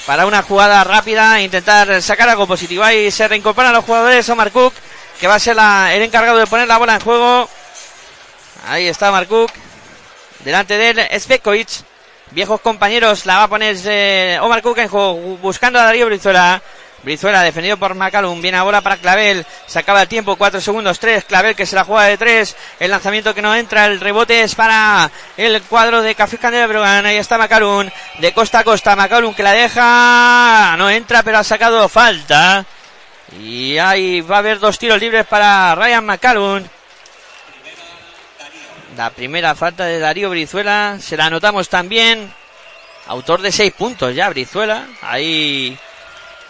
para 0.04 0.26
una 0.26 0.42
jugada 0.42 0.82
rápida 0.82 1.40
intentar 1.40 2.02
sacar 2.02 2.28
algo 2.30 2.48
positivo. 2.48 2.82
Ahí 2.82 3.12
se 3.12 3.28
reincorporan 3.28 3.72
los 3.72 3.84
jugadores 3.84 4.28
Omar 4.28 4.50
Cook, 4.50 4.74
que 5.20 5.28
va 5.28 5.36
a 5.36 5.38
ser 5.38 5.56
el 5.56 6.02
encargado 6.02 6.38
de 6.38 6.48
poner 6.48 6.66
la 6.66 6.78
bola 6.78 6.94
en 6.94 7.00
juego. 7.00 7.48
Ahí 8.66 8.88
está 8.88 9.10
Omar 9.10 9.28
Cook. 9.28 9.52
Delante 10.40 10.76
de 10.76 10.90
él 10.90 11.20
Spekovic. 11.20 11.68
Viejos 12.32 12.60
compañeros, 12.60 13.26
la 13.26 13.36
va 13.36 13.42
a 13.44 13.48
poner 13.48 13.76
eh, 13.84 14.38
Omar 14.40 14.62
Cook 14.62 14.78
en 14.78 14.88
juego, 14.88 15.14
buscando 15.36 15.78
a 15.78 15.84
Darío 15.84 16.06
Brizuela. 16.06 16.60
Brizuela 17.02 17.42
defendido 17.42 17.78
por 17.78 17.94
Macalum. 17.94 18.42
Viene 18.42 18.58
ahora 18.58 18.80
para 18.82 18.98
Clavel. 18.98 19.46
Se 19.66 19.78
acaba 19.78 20.02
el 20.02 20.08
tiempo. 20.08 20.36
4 20.36 20.60
segundos. 20.60 20.98
3. 20.98 21.24
Clavel 21.24 21.56
que 21.56 21.66
se 21.66 21.74
la 21.76 21.84
juega 21.84 22.04
de 22.04 22.18
3. 22.18 22.56
El 22.78 22.90
lanzamiento 22.90 23.34
que 23.34 23.42
no 23.42 23.54
entra. 23.54 23.86
El 23.86 24.00
rebote 24.00 24.42
es 24.42 24.54
para 24.54 25.10
el 25.36 25.62
cuadro 25.62 26.02
de 26.02 26.14
Café 26.14 26.38
Candela 26.38 26.66
Brogan. 26.66 27.06
Ahí 27.06 27.16
está 27.16 27.38
Macalum. 27.38 27.88
De 28.18 28.32
costa 28.32 28.60
a 28.60 28.64
costa. 28.64 28.96
Macalum 28.96 29.34
que 29.34 29.42
la 29.42 29.52
deja. 29.52 30.76
No 30.76 30.90
entra 30.90 31.22
pero 31.22 31.38
ha 31.38 31.44
sacado 31.44 31.88
falta. 31.88 32.66
Y 33.40 33.78
ahí 33.78 34.20
va 34.20 34.36
a 34.36 34.38
haber 34.40 34.58
dos 34.58 34.78
tiros 34.78 35.00
libres 35.00 35.24
para 35.26 35.74
Ryan 35.74 36.04
Macalum. 36.04 36.64
La 38.96 39.08
primera 39.08 39.54
falta 39.54 39.86
de 39.86 39.98
Darío 39.98 40.28
Brizuela. 40.28 40.98
Se 41.00 41.16
la 41.16 41.26
anotamos 41.26 41.70
también. 41.70 42.30
Autor 43.06 43.40
de 43.40 43.50
6 43.50 43.72
puntos 43.72 44.14
ya 44.14 44.28
Brizuela. 44.28 44.86
Ahí 45.00 45.78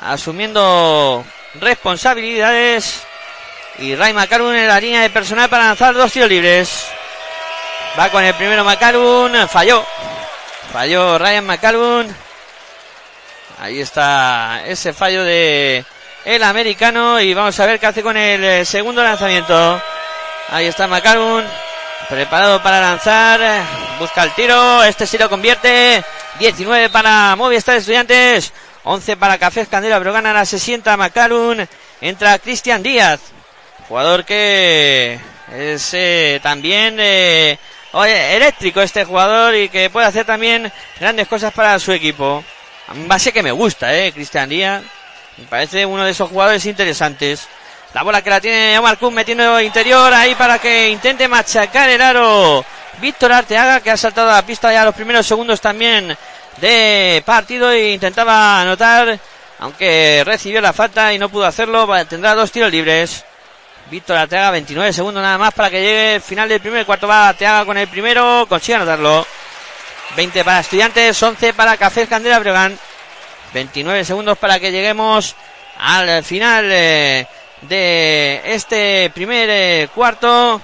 asumiendo 0.01 1.25
responsabilidades. 1.61 3.03
Y 3.79 3.95
Ray 3.95 4.13
Macarun 4.13 4.55
en 4.55 4.69
la 4.69 4.81
línea 4.81 5.03
de 5.03 5.11
personal 5.11 5.49
para 5.49 5.67
lanzar 5.67 5.95
dos 5.95 6.13
tiros 6.13 6.29
libres. 6.29 6.87
Va 7.99 8.09
con 8.11 8.23
el 8.25 8.35
primero 8.35 8.65
Macarun, 8.65 9.49
falló. 9.49 9.85
Falló 10.73 11.19
Ryan 11.19 11.47
Macarun. 11.47 12.17
Ahí 13.61 13.81
está 13.81 14.63
ese 14.67 14.93
fallo 14.93 15.23
de 15.23 15.85
el 16.25 16.43
americano 16.43 17.21
y 17.21 17.35
vamos 17.35 17.59
a 17.59 17.67
ver 17.67 17.81
qué 17.81 17.87
hace 17.87 18.03
con 18.03 18.17
el 18.17 18.65
segundo 18.67 19.03
lanzamiento. 19.03 19.81
Ahí 20.51 20.67
está 20.67 20.87
Macarun, 20.87 21.45
preparado 22.09 22.63
para 22.63 22.81
lanzar, 22.81 23.41
busca 23.99 24.23
el 24.23 24.33
tiro, 24.33 24.83
este 24.83 25.07
sí 25.07 25.19
lo 25.19 25.29
convierte. 25.29 26.03
19 26.39 26.89
para 26.89 27.37
Movistar 27.37 27.77
Estudiantes, 27.77 28.53
11 28.85 29.17
para 29.17 29.39
Cafés 29.39 29.69
Candela 29.69 29.99
Brogana, 29.99 30.33
la 30.33 30.45
se 30.45 30.59
sienta 30.59 30.97
Macarun, 30.97 31.69
entra 32.01 32.39
Cristian 32.39 32.83
Díaz, 32.83 33.21
jugador 33.89 34.25
que 34.25 35.19
es 35.53 35.91
eh, 35.95 36.41
también 36.43 36.97
eh, 36.99 37.59
eléctrico 37.93 38.81
este 38.81 39.05
jugador 39.05 39.55
y 39.55 39.69
que 39.69 39.91
puede 39.91 40.07
hacer 40.07 40.25
también 40.25 40.73
grandes 40.99 41.29
cosas 41.29 41.53
para 41.53 41.79
su 41.79 41.93
equipo. 41.93 42.45
Un 42.95 43.07
base 43.07 43.33
que 43.33 43.43
me 43.43 43.53
gusta, 43.53 43.95
eh, 43.95 44.13
Cristian 44.13 44.49
Díaz. 44.49 44.83
Me 45.37 45.45
parece 45.45 45.87
uno 45.87 46.05
de 46.05 46.11
esos 46.11 46.29
jugadores 46.29 46.65
interesantes. 46.67 47.47
La 47.95 48.03
bola 48.03 48.23
que 48.23 48.31
la 48.31 48.41
tiene 48.41 48.79
Omar 48.79 48.99
Kuhn 48.99 49.13
metiendo 49.13 49.61
interior 49.61 50.13
ahí 50.15 50.35
para 50.35 50.59
que 50.59 50.89
intente 50.89 51.29
machacar 51.29 51.91
el 51.91 52.01
aro. 52.01 52.65
Víctor 53.01 53.33
Arteaga 53.33 53.81
que 53.81 53.91
ha 53.91 53.97
saltado 53.97 54.31
a 54.31 54.37
la 54.37 54.47
pista 54.47 54.73
ya 54.73 54.85
los 54.85 54.95
primeros 54.95 55.27
segundos 55.27 55.61
también 55.61 56.17
de 56.61 57.23
partido 57.25 57.71
e 57.71 57.93
intentaba 57.93 58.61
anotar, 58.61 59.19
aunque 59.61 60.23
recibió 60.25 60.61
la 60.61 60.73
falta 60.73 61.13
y 61.13 61.19
no 61.19 61.29
pudo 61.29 61.47
hacerlo, 61.47 61.89
tendrá 62.07 62.35
dos 62.35 62.53
tiros 62.53 62.71
libres. 62.71 63.25
Víctor 63.91 64.17
Arteaga, 64.19 64.53
29 64.53 64.93
segundos 64.93 65.23
nada 65.23 65.37
más 65.37 65.53
para 65.53 65.69
que 65.69 65.81
llegue 65.81 66.21
final 66.21 66.49
del 66.49 66.61
primer 66.61 66.87
cuarto. 66.87 67.09
Va 67.09 67.29
Arteaga 67.29 67.65
con 67.65 67.77
el 67.77 67.89
primero, 67.89 68.47
consigue 68.49 68.77
anotarlo. 68.77 69.27
20 70.17 70.45
para 70.45 70.61
Estudiantes, 70.61 71.21
11 71.21 71.55
para 71.55 71.77
Café 71.77 72.07
Candela 72.07 72.39
Bregan. 72.39 72.79
29 73.53 74.05
segundos 74.05 74.39
para 74.39 74.61
que 74.61 74.71
lleguemos 74.71 75.35
al 75.79 76.23
final 76.23 76.69
eh, 76.71 77.27
de 77.63 78.43
este 78.45 79.11
primer 79.13 79.49
eh, 79.51 79.89
cuarto. 79.93 80.61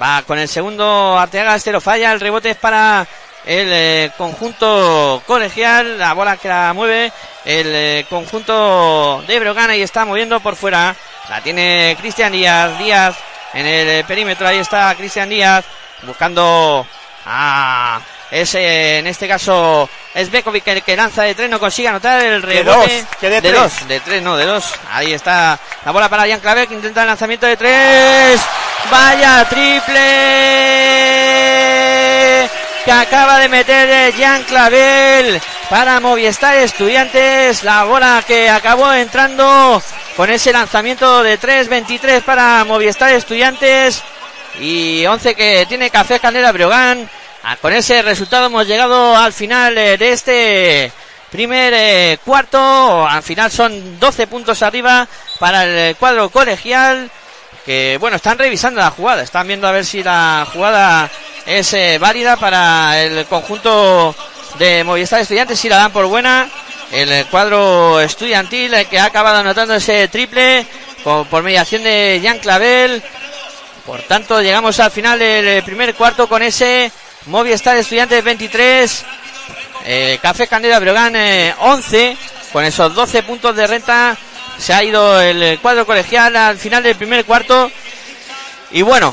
Va 0.00 0.22
con 0.22 0.38
el 0.38 0.48
segundo 0.48 1.18
Arteaga, 1.18 1.54
este 1.54 1.72
lo 1.72 1.80
falla, 1.80 2.12
el 2.12 2.20
rebote 2.20 2.50
es 2.50 2.56
para 2.56 3.06
el 3.44 3.68
eh, 3.72 4.10
conjunto 4.16 5.22
colegial, 5.26 5.98
la 5.98 6.12
bola 6.12 6.36
que 6.36 6.48
la 6.48 6.72
mueve 6.72 7.12
el 7.44 7.74
eh, 7.74 8.06
conjunto 8.08 9.22
de 9.26 9.40
Brogana 9.40 9.76
y 9.76 9.82
está 9.82 10.04
moviendo 10.04 10.38
por 10.40 10.56
fuera. 10.56 10.94
La 11.28 11.40
tiene 11.40 11.96
Cristian 12.00 12.32
Díaz, 12.32 12.78
Díaz 12.78 13.16
en 13.54 13.66
el 13.66 13.88
eh, 13.88 14.04
perímetro, 14.06 14.46
ahí 14.46 14.58
está 14.58 14.94
Cristian 14.94 15.28
Díaz 15.28 15.64
buscando 16.02 16.86
a 17.26 18.00
ese, 18.30 18.98
en 18.98 19.06
este 19.06 19.28
caso, 19.28 19.88
es 20.14 20.30
Bekovic 20.30 20.66
el 20.68 20.82
que 20.82 20.96
lanza 20.96 21.22
de 21.22 21.34
tres, 21.34 21.50
no 21.50 21.60
consigue 21.60 21.88
anotar 21.88 22.22
el 22.22 22.42
rebote. 22.42 23.04
De 23.20 23.30
dos, 23.30 23.42
de, 23.42 23.52
dos, 23.52 23.88
de 23.88 24.00
tres, 24.00 24.22
no, 24.22 24.38
de 24.38 24.46
dos. 24.46 24.64
Ahí 24.90 25.12
está 25.12 25.58
la 25.84 25.92
bola 25.92 26.08
para 26.08 26.26
Jan 26.26 26.40
Claver 26.40 26.66
que 26.66 26.74
intenta 26.74 27.02
el 27.02 27.08
lanzamiento 27.08 27.46
de 27.46 27.58
tres. 27.58 28.40
Vaya 28.90 29.46
triple 29.48 31.51
que 32.84 32.92
acaba 32.92 33.38
de 33.38 33.48
meter 33.48 34.14
Jean 34.14 34.42
Clavel 34.44 35.40
para 35.70 36.00
Movistar 36.00 36.56
Estudiantes. 36.56 37.62
La 37.62 37.84
bola 37.84 38.22
que 38.26 38.50
acabó 38.50 38.92
entrando 38.92 39.82
con 40.16 40.30
ese 40.30 40.52
lanzamiento 40.52 41.22
de 41.22 41.38
3-23 41.38 42.22
para 42.22 42.64
Movistar 42.64 43.12
Estudiantes 43.12 44.02
y 44.60 45.06
11 45.06 45.34
que 45.34 45.66
tiene 45.68 45.90
Café 45.90 46.18
Candela 46.18 46.52
Breogán. 46.52 47.08
Ah, 47.44 47.56
con 47.56 47.72
ese 47.72 48.02
resultado 48.02 48.46
hemos 48.46 48.66
llegado 48.66 49.16
al 49.16 49.32
final 49.32 49.76
eh, 49.76 49.96
de 49.96 50.12
este 50.12 50.92
primer 51.30 51.72
eh, 51.74 52.18
cuarto. 52.24 53.06
Al 53.06 53.22
final 53.22 53.50
son 53.50 53.98
12 54.00 54.26
puntos 54.26 54.62
arriba 54.62 55.06
para 55.38 55.64
el 55.64 55.96
cuadro 55.96 56.30
colegial. 56.30 57.10
Que 57.64 57.96
bueno, 58.00 58.16
están 58.16 58.38
revisando 58.38 58.80
la 58.80 58.90
jugada. 58.90 59.22
Están 59.22 59.46
viendo 59.46 59.66
a 59.66 59.72
ver 59.72 59.84
si 59.84 60.02
la 60.02 60.46
jugada 60.52 61.10
es 61.46 61.72
eh, 61.74 61.98
válida 61.98 62.36
para 62.36 63.00
el 63.02 63.26
conjunto 63.26 64.14
de 64.58 64.84
Movistar 64.84 65.20
Estudiantes. 65.20 65.58
Si 65.58 65.68
la 65.68 65.76
dan 65.76 65.92
por 65.92 66.06
buena. 66.06 66.48
El 66.90 67.24
cuadro 67.26 68.00
estudiantil 68.00 68.74
que 68.90 68.98
ha 68.98 69.06
acabado 69.06 69.38
anotando 69.38 69.74
ese 69.74 70.08
triple 70.08 70.66
por 71.02 71.42
mediación 71.42 71.82
de 71.82 72.20
Jean 72.22 72.38
Clavel. 72.38 73.02
Por 73.86 74.02
tanto, 74.02 74.42
llegamos 74.42 74.78
al 74.78 74.90
final 74.90 75.18
del 75.18 75.62
primer 75.64 75.94
cuarto 75.94 76.28
con 76.28 76.42
ese 76.42 76.92
Movistar 77.26 77.76
Estudiantes 77.76 78.22
23, 78.22 79.04
eh, 79.84 80.18
Café 80.20 80.46
Candela 80.46 80.78
Brogan 80.80 81.14
11, 81.58 82.10
eh, 82.10 82.16
con 82.52 82.64
esos 82.64 82.94
12 82.94 83.22
puntos 83.22 83.56
de 83.56 83.66
renta. 83.66 84.16
Se 84.58 84.72
ha 84.72 84.84
ido 84.84 85.20
el 85.20 85.58
cuadro 85.60 85.84
colegial 85.86 86.36
al 86.36 86.58
final 86.58 86.82
del 86.82 86.96
primer 86.96 87.24
cuarto. 87.24 87.70
Y 88.70 88.82
bueno, 88.82 89.12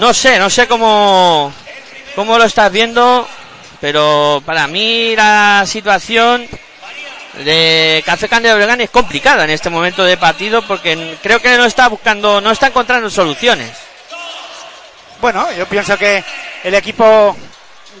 no 0.00 0.14
sé, 0.14 0.38
no 0.38 0.48
sé 0.48 0.66
cómo, 0.66 1.52
cómo 2.14 2.38
lo 2.38 2.44
estás 2.44 2.72
viendo, 2.72 3.28
pero 3.80 4.42
para 4.46 4.66
mí 4.66 5.14
la 5.14 5.64
situación 5.66 6.48
de 7.44 8.02
Café 8.06 8.28
Candela 8.28 8.54
Breogán 8.54 8.80
es 8.80 8.90
complicada 8.90 9.44
en 9.44 9.50
este 9.50 9.70
momento 9.70 10.04
de 10.04 10.16
partido 10.16 10.62
porque 10.62 11.18
creo 11.22 11.40
que 11.40 11.56
no 11.56 11.66
está 11.66 11.88
buscando, 11.88 12.40
no 12.40 12.50
está 12.50 12.68
encontrando 12.68 13.10
soluciones. 13.10 13.70
Bueno, 15.20 15.46
yo 15.52 15.66
pienso 15.66 15.98
que 15.98 16.24
el 16.64 16.74
equipo 16.74 17.36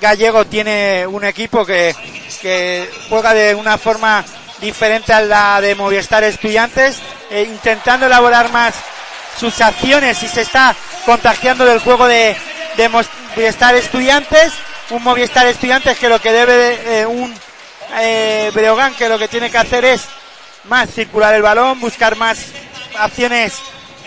gallego 0.00 0.46
tiene 0.46 1.06
un 1.06 1.24
equipo 1.24 1.66
que 1.66 1.94
juega 3.10 3.34
de 3.34 3.54
una 3.54 3.76
forma 3.76 4.24
diferente 4.60 5.12
a 5.12 5.20
la 5.22 5.60
de 5.60 5.74
Movistar 5.74 6.22
Estudiantes, 6.24 6.98
eh, 7.30 7.46
intentando 7.48 8.06
elaborar 8.06 8.50
más 8.50 8.74
sus 9.38 9.60
acciones 9.60 10.22
y 10.22 10.28
se 10.28 10.42
está 10.42 10.74
contagiando 11.06 11.64
del 11.64 11.80
juego 11.80 12.06
de, 12.06 12.36
de 12.76 12.88
Movistar 12.88 13.74
Estudiantes. 13.74 14.52
Un 14.90 15.02
Movistar 15.02 15.46
Estudiantes 15.46 15.98
que 15.98 16.08
lo 16.08 16.20
que 16.20 16.32
debe, 16.32 17.00
eh, 17.00 17.06
un 17.06 17.34
eh, 17.98 18.50
Breogán 18.54 18.94
que 18.94 19.08
lo 19.08 19.18
que 19.18 19.28
tiene 19.28 19.50
que 19.50 19.58
hacer 19.58 19.84
es 19.84 20.02
más 20.64 20.90
circular 20.90 21.34
el 21.34 21.42
balón, 21.42 21.80
buscar 21.80 22.16
más 22.16 22.38
acciones 22.98 23.54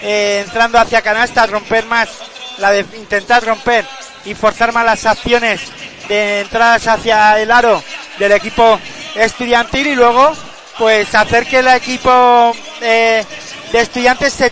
entrando 0.01 0.77
hacia 0.77 1.01
canasta, 1.01 1.45
romper 1.47 1.85
más, 1.85 2.09
la 2.57 2.71
de 2.71 2.85
intentar 2.95 3.43
romper 3.43 3.85
y 4.25 4.35
forzar 4.35 4.73
más 4.73 4.85
las 4.85 5.05
acciones 5.05 5.61
de 6.07 6.41
entradas 6.41 6.87
hacia 6.87 7.39
el 7.39 7.51
aro 7.51 7.81
del 8.19 8.31
equipo 8.33 8.79
estudiantil 9.15 9.87
y 9.87 9.95
luego 9.95 10.33
pues 10.77 11.13
hacer 11.13 11.45
que 11.45 11.59
el 11.59 11.67
equipo 11.67 12.53
eh, 12.81 13.23
de 13.71 13.79
estudiantes 13.79 14.33
se, 14.33 14.51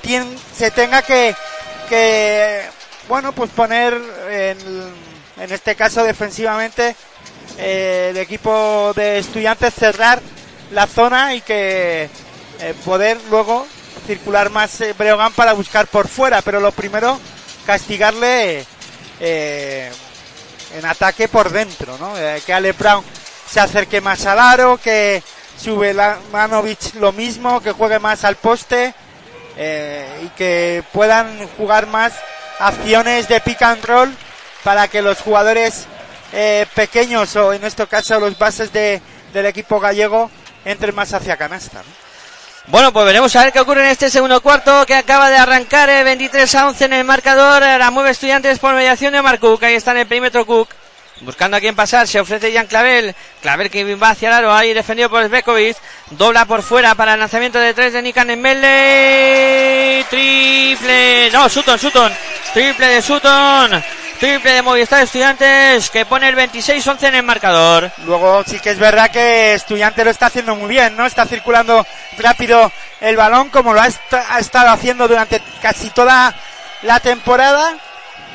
se 0.55 0.71
tenga 0.71 1.01
que, 1.01 1.35
que 1.89 2.61
bueno 3.07 3.31
pues 3.33 3.49
poner 3.51 3.93
en, 4.29 4.57
en 5.37 5.51
este 5.51 5.75
caso 5.75 6.03
defensivamente 6.03 6.95
eh, 7.57 8.07
el 8.11 8.17
equipo 8.17 8.93
de 8.95 9.19
estudiantes 9.19 9.73
cerrar 9.73 10.21
la 10.71 10.87
zona 10.87 11.35
y 11.35 11.41
que 11.41 12.09
eh, 12.59 12.73
poder 12.85 13.17
luego 13.29 13.67
circular 14.07 14.49
más 14.49 14.81
eh, 14.81 14.93
Breogán 14.97 15.33
para 15.33 15.53
buscar 15.53 15.87
por 15.87 16.07
fuera, 16.07 16.41
pero 16.41 16.59
lo 16.59 16.71
primero 16.71 17.19
castigarle 17.65 18.65
en 20.76 20.86
ataque 20.86 21.28
por 21.28 21.49
dentro, 21.51 21.97
¿no? 21.97 22.13
que 22.45 22.53
Ale 22.53 22.72
Brown 22.74 23.03
se 23.49 23.59
acerque 23.59 24.01
más 24.01 24.26
al 24.26 24.39
aro, 24.39 24.78
que 24.78 25.22
sube 25.57 25.93
la 25.93 26.17
Manovic 26.32 26.95
lo 26.95 27.11
mismo, 27.11 27.61
que 27.61 27.72
juegue 27.72 27.99
más 27.99 28.24
al 28.24 28.36
poste 28.36 28.93
y 29.57 30.28
que 30.38 30.84
puedan 30.91 31.47
jugar 31.57 31.88
más 31.88 32.13
acciones 32.59 33.28
de 33.28 33.41
pick 33.41 33.61
and 33.61 33.84
roll 33.86 34.15
para 34.63 34.88
que 34.88 35.01
los 35.01 35.19
jugadores 35.19 35.88
eh, 36.34 36.65
pequeños 36.76 37.36
o 37.36 37.53
en 37.53 37.63
este 37.65 37.86
caso 37.88 38.19
los 38.19 38.38
bases 38.38 38.72
de, 38.72 39.01
del 39.34 39.45
equipo 39.47 39.80
gallego 39.80 40.30
entren 40.63 40.95
más 40.95 41.13
hacia 41.13 41.38
canasta. 41.38 41.84
Bueno, 42.68 42.93
pues 42.93 43.05
veremos 43.05 43.36
a 43.36 43.43
ver 43.43 43.51
qué 43.51 43.59
ocurre 43.59 43.82
en 43.82 43.89
este 43.89 44.09
segundo 44.09 44.39
cuarto 44.39 44.86
que 44.86 44.93
acaba 44.93 45.30
de 45.30 45.38
arrancar 45.38 45.89
23 46.03 46.53
eh, 46.53 46.57
a 46.57 46.68
11 46.68 46.86
en 46.86 46.93
el 46.93 47.03
marcador. 47.03 47.62
La 47.62 47.89
mueve 47.89 48.12
Estudiantes 48.12 48.59
por 48.59 48.76
mediación 48.76 49.14
de 49.14 49.20
Omar 49.20 49.39
Cook. 49.39 49.64
Ahí 49.64 49.74
está 49.76 49.91
en 49.91 49.97
el 49.97 50.07
perímetro 50.07 50.45
Cook. 50.45 50.70
Buscando 51.22 51.57
a 51.57 51.59
quién 51.59 51.76
pasar, 51.76 52.07
se 52.07 52.20
ofrece 52.20 52.53
Jan 52.53 52.68
Clavel. 52.68 53.16
Clavel 53.41 53.70
que 53.70 53.95
va 53.95 54.12
hacia 54.12 54.30
el 54.30 54.34
aro, 54.34 54.53
ahí 54.53 54.74
defendido 54.74 55.09
por 55.09 55.24
Zbekovic. 55.28 55.78
Dobla 56.12 56.45
por 56.45 56.64
fuera 56.64 56.95
para 56.95 57.16
el 57.16 57.20
lanzamiento 57.20 57.59
de 57.59 57.74
tres 57.74 57.93
de 57.93 58.01
Nikan 58.01 58.39
Melle. 58.39 60.05
Triple. 60.09 61.30
No, 61.32 61.49
Sutton, 61.49 61.78
Sutton. 61.78 62.12
Triple 62.53 62.88
de 62.88 63.01
Sutton. 63.01 63.84
Triple 64.22 64.51
de 64.51 64.61
Movistar 64.61 65.01
Estudiantes 65.01 65.89
que 65.89 66.05
pone 66.05 66.30
el 66.30 66.36
26-11 66.36 67.07
en 67.07 67.15
el 67.15 67.24
marcador. 67.24 67.91
Luego 68.05 68.43
sí 68.45 68.59
que 68.59 68.69
es 68.69 68.78
verdad 68.78 69.09
que 69.09 69.55
Estudiantes 69.55 70.05
lo 70.05 70.11
está 70.11 70.28
haciendo 70.28 70.55
muy 70.55 70.69
bien, 70.69 70.95
¿no? 70.95 71.07
Está 71.07 71.26
circulando 71.26 71.84
rápido 72.19 72.72
el 72.99 73.17
balón 73.17 73.49
como 73.49 73.74
lo 73.74 73.82
ha, 73.82 73.88
estado 73.88 74.69
haciendo 74.69 75.07
durante 75.07 75.41
casi 75.59 75.89
toda 75.89 76.36
la 76.84 76.99
temporada 76.99 77.74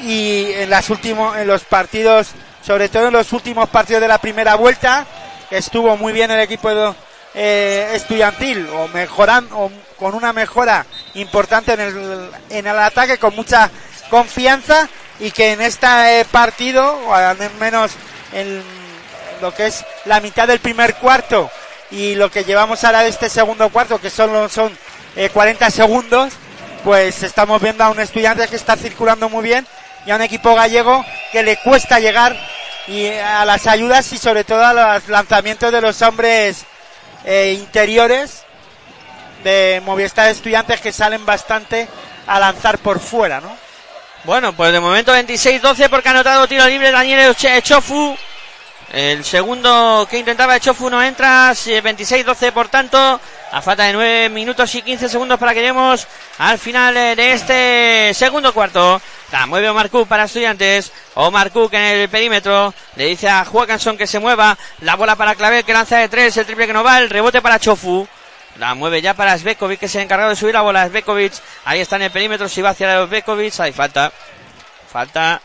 y 0.03 0.51
en 0.55 0.71
las 0.71 0.91
últimos 0.91 1.37
en 1.37 1.47
los 1.47 1.63
partidos, 1.63 2.31
sobre 2.67 2.89
todo 2.89 3.07
en 3.07 3.13
los 3.13 3.33
últimos 3.33 3.69
partidos 3.69 4.03
de 4.03 4.09
la 4.09 4.19
primera 4.19 4.57
vuelta, 4.57 5.07
estuvo 5.53 5.97
muy 5.97 6.13
bien 6.13 6.33
el 6.33 6.41
equipo 6.41 6.69
eh, 7.33 7.91
estudiantil 7.93 8.69
o 8.71 8.89
mejorando 8.89 9.57
o 9.57 9.73
con 9.97 10.17
una 10.17 10.33
mejora 10.33 10.85
importante 11.15 11.75
en 11.75 11.81
el, 11.81 12.31
en 12.51 12.67
el 12.67 12.77
ataque 12.77 13.19
con 13.19 13.37
mucha 13.37 13.71
confianza 14.11 14.89
y 15.19 15.31
que 15.31 15.53
en 15.53 15.61
este 15.61 16.25
partido, 16.31 16.99
o 17.07 17.15
al 17.15 17.37
menos 17.59 17.93
en 18.33 18.63
lo 19.41 19.55
que 19.55 19.67
es 19.67 19.85
la 20.05 20.21
mitad 20.21 20.49
del 20.49 20.61
primer 20.61 20.95
cuarto 20.97 21.51
y 21.91 22.15
lo 22.15 22.31
que 22.31 22.45
llevamos 22.45 22.85
ahora 22.85 23.03
de 23.03 23.09
este 23.09 23.29
segundo 23.29 23.69
cuarto, 23.71 24.01
que 24.01 24.11
solo 24.11 24.49
son 24.49 24.77
40 25.33 25.67
eh, 25.67 25.71
segundos, 25.71 26.33
pues 26.85 27.23
estamos 27.23 27.61
viendo 27.61 27.85
a 27.85 27.91
un 27.91 28.01
estudiante 28.01 28.47
que 28.49 28.57
está 28.57 28.77
circulando 28.77 29.29
muy 29.29 29.43
bien 29.43 29.67
y 30.07 30.11
a 30.11 30.17
un 30.17 30.23
equipo 30.23 30.55
gallego 30.55 31.05
que 31.33 31.43
le 31.43 31.57
cuesta 31.59 31.99
llegar 31.99 32.37
y 32.87 33.09
a 33.09 33.45
las 33.45 33.67
ayudas 33.67 34.13
y 34.13 34.19
sobre 34.19 34.45
todo 34.45 34.65
a 34.65 34.73
los 34.73 35.09
lanzamientos 35.09 35.73
de 35.73 35.81
los 35.81 36.01
hombres 36.03 36.65
eh, 37.25 37.57
interiores 37.59 38.45
de 39.43 39.83
Movistar 39.85 40.29
Estudiantes 40.29 40.81
que 40.81 40.93
salen 40.93 41.27
bastante 41.27 41.89
a 42.27 42.39
lanzar 42.39 42.79
por 42.79 43.01
fuera, 43.01 43.41
¿no? 43.41 43.66
Bueno, 44.27 44.53
pues 44.55 44.73
de 44.73 44.81
momento 44.81 45.15
26-12 45.15 45.89
porque 45.89 46.09
ha 46.09 46.11
anotado 46.11 46.49
tiro 46.49 46.67
libre 46.67 46.91
Daniel 46.91 47.33
Echofu. 47.41 48.17
El 48.93 49.25
segundo 49.25 50.05
que 50.11 50.19
intentaba 50.19 50.57
Echofu 50.57 50.91
no 50.91 51.01
entra. 51.01 51.53
26-12 51.53 52.51
por 52.51 52.67
tanto. 52.67 53.21
A 53.53 53.63
falta 53.63 53.85
de 53.85 53.93
9 53.93 54.29
minutos 54.31 54.75
y 54.75 54.83
15 54.83 55.09
segundos 55.09 55.39
para 55.39 55.55
que 55.55 55.61
lleguemos 55.61 56.09
al 56.39 56.59
final 56.59 56.97
eh, 56.97 57.15
de 57.15 57.33
este 57.35 58.15
segundo 58.15 58.53
cuarto. 58.53 59.01
La 59.31 59.47
mueve 59.47 59.71
Omar 59.71 59.91
Cook 59.91 60.09
para 60.09 60.25
estudiantes. 60.25 60.91
Omar 61.15 61.53
Cook 61.53 61.75
en 61.75 61.83
el 61.83 62.09
perímetro. 62.09 62.75
Le 62.97 63.07
dice 63.07 63.29
a 63.29 63.45
Joaquinson 63.45 63.97
que 63.97 64.09
se 64.09 64.19
mueva. 64.19 64.59
La 64.81 64.97
bola 64.97 65.15
para 65.15 65.37
Clavel 65.37 65.65
que 65.65 65.73
lanza 65.73 65.99
de 65.99 66.09
tres. 66.09 66.37
El 66.37 66.47
triple 66.47 66.67
que 66.67 66.73
no 66.73 66.83
va. 66.83 66.99
El 66.99 67.11
rebote 67.11 67.41
para 67.41 67.61
Chofu. 67.61 68.09
La 68.59 68.75
mueve 68.75 69.03
ya 69.03 69.15
para 69.15 69.37
Svekovic, 69.37 69.81
que 69.81 69.89
se 69.89 69.99
ha 69.99 70.03
encargado 70.03 70.31
de 70.31 70.37
subir 70.37 70.55
la 70.55 70.63
bola. 70.63 70.89
Svekovic, 70.89 71.35
ahí 71.65 71.81
está 71.81 71.97
en 71.97 72.03
el 72.03 72.11
perímetro, 72.11 72.49
si 72.49 72.63
va 72.63 72.71
hacia 72.71 73.07
Svekovic, 73.07 73.61
hay 73.61 73.73
falta. 73.73 74.11
Falta. 74.91 75.41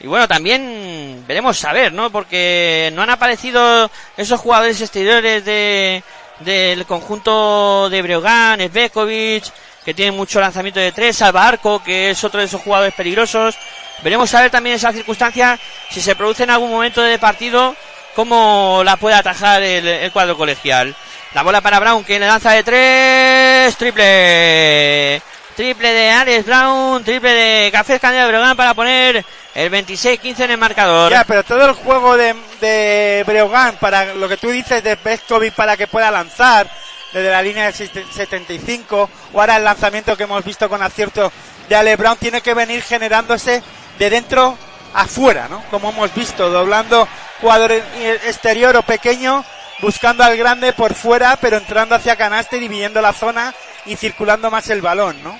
Y 0.00 0.06
bueno, 0.06 0.28
también 0.28 1.24
veremos 1.26 1.58
saber, 1.58 1.92
¿no? 1.92 2.10
Porque 2.10 2.90
no 2.94 3.02
han 3.02 3.10
aparecido 3.10 3.90
esos 4.16 4.40
jugadores 4.40 4.80
exteriores 4.80 5.44
de, 5.44 6.02
del 6.40 6.84
conjunto 6.84 7.88
de 7.88 8.02
Breogán, 8.02 8.60
Svekovic, 8.60 9.44
que 9.84 9.94
tiene 9.94 10.12
mucho 10.12 10.40
lanzamiento 10.40 10.80
de 10.80 10.92
tres, 10.92 11.16
Salva 11.16 11.58
que 11.84 12.10
es 12.10 12.24
otro 12.24 12.40
de 12.40 12.46
esos 12.46 12.60
jugadores 12.60 12.92
peligrosos. 12.92 13.56
Veremos 14.02 14.28
saber 14.28 14.50
también 14.50 14.76
esa 14.76 14.92
circunstancia, 14.92 15.58
si 15.90 16.02
se 16.02 16.16
produce 16.16 16.42
en 16.42 16.50
algún 16.50 16.70
momento 16.70 17.00
de 17.00 17.18
partido, 17.18 17.74
cómo 18.14 18.82
la 18.84 18.96
puede 18.96 19.16
atajar 19.16 19.62
el 19.62 20.12
cuadro 20.12 20.36
colegial. 20.36 20.94
La 21.34 21.42
bola 21.42 21.60
para 21.60 21.80
Brown 21.80 22.04
que 22.04 22.20
le 22.20 22.28
lanza 22.28 22.52
de 22.52 22.62
tres. 22.62 23.76
Triple. 23.76 25.20
triple 25.56 25.92
de 25.92 26.10
Alex 26.12 26.46
Brown, 26.46 27.02
triple 27.02 27.32
de 27.32 27.72
Café 27.72 27.98
Candela 27.98 28.28
Breogán 28.28 28.56
para 28.56 28.72
poner 28.72 29.24
el 29.52 29.70
26-15 29.72 30.44
en 30.44 30.50
el 30.52 30.58
marcador. 30.58 31.10
Ya, 31.10 31.24
pero 31.24 31.42
todo 31.42 31.66
el 31.66 31.72
juego 31.72 32.16
de, 32.16 32.36
de 32.60 33.24
Breogán, 33.26 33.76
para 33.80 34.14
lo 34.14 34.28
que 34.28 34.36
tú 34.36 34.50
dices 34.50 34.84
de 34.84 34.94
Beskovic 34.94 35.54
para 35.54 35.76
que 35.76 35.88
pueda 35.88 36.08
lanzar 36.12 36.70
desde 37.12 37.30
la 37.30 37.42
línea 37.42 37.70
del 37.70 37.74
75, 37.74 39.10
o 39.32 39.40
ahora 39.40 39.56
el 39.56 39.64
lanzamiento 39.64 40.16
que 40.16 40.24
hemos 40.24 40.44
visto 40.44 40.68
con 40.68 40.82
acierto 40.82 41.32
de 41.68 41.74
Ale 41.74 41.96
Brown, 41.96 42.16
tiene 42.16 42.42
que 42.42 42.54
venir 42.54 42.80
generándose 42.80 43.60
de 43.98 44.10
dentro 44.10 44.56
afuera, 44.94 45.48
¿no? 45.48 45.64
Como 45.70 45.90
hemos 45.90 46.14
visto, 46.14 46.48
doblando 46.48 47.08
jugador 47.40 47.72
exterior 47.72 48.76
o 48.76 48.82
pequeño, 48.82 49.44
buscando 49.80 50.24
al 50.24 50.36
grande 50.36 50.72
por 50.72 50.94
fuera, 50.94 51.36
pero 51.36 51.56
entrando 51.56 51.94
hacia 51.94 52.16
canasta 52.16 52.56
y 52.56 52.60
dividiendo 52.60 53.00
la 53.00 53.12
zona 53.12 53.54
y 53.86 53.96
circulando 53.96 54.50
más 54.50 54.68
el 54.70 54.80
balón, 54.80 55.22
¿no? 55.22 55.38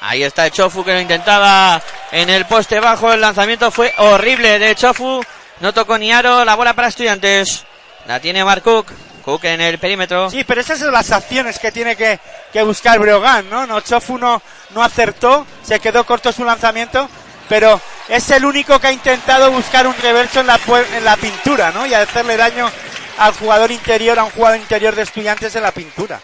Ahí 0.00 0.22
está 0.22 0.46
el 0.46 0.52
Chofu 0.52 0.84
que 0.84 0.92
lo 0.92 1.00
intentaba 1.00 1.80
en 2.12 2.28
el 2.28 2.44
poste 2.44 2.78
bajo. 2.78 3.12
El 3.12 3.22
lanzamiento 3.22 3.70
fue 3.70 3.94
horrible 3.96 4.58
de 4.58 4.74
Chofu. 4.74 5.22
No 5.60 5.72
tocó 5.72 5.96
ni 5.96 6.12
aro. 6.12 6.44
La 6.44 6.56
bola 6.56 6.74
para 6.74 6.88
estudiantes. 6.88 7.64
La 8.06 8.20
tiene 8.20 8.44
Mark 8.44 8.62
Cook. 8.62 8.86
Cook 9.24 9.44
en 9.44 9.62
el 9.62 9.78
perímetro. 9.78 10.28
Sí, 10.28 10.44
pero 10.44 10.60
esas 10.60 10.78
son 10.78 10.92
las 10.92 11.10
acciones 11.10 11.58
que 11.58 11.72
tiene 11.72 11.96
que, 11.96 12.20
que 12.52 12.62
buscar 12.62 12.98
Breogán, 12.98 13.48
¿no? 13.48 13.66
No, 13.66 13.80
Chofu 13.80 14.18
no, 14.18 14.42
no 14.74 14.82
acertó. 14.82 15.46
Se 15.62 15.80
quedó 15.80 16.04
corto 16.04 16.32
su 16.32 16.44
lanzamiento. 16.44 17.08
Pero 17.48 17.80
es 18.08 18.30
el 18.30 18.44
único 18.44 18.78
que 18.78 18.88
ha 18.88 18.92
intentado 18.92 19.50
buscar 19.50 19.86
un 19.86 19.96
reverso 20.02 20.40
en 20.40 20.48
la, 20.48 20.60
en 20.96 21.04
la 21.04 21.16
pintura, 21.16 21.70
¿no? 21.72 21.86
Y 21.86 21.94
hacerle 21.94 22.36
daño 22.36 22.70
al 23.18 23.32
jugador 23.34 23.70
interior, 23.70 24.18
a 24.18 24.24
un 24.24 24.30
jugador 24.30 24.58
interior 24.58 24.94
de 24.94 25.02
estudiantes 25.02 25.54
en 25.56 25.62
la 25.62 25.72
pintura. 25.72 26.20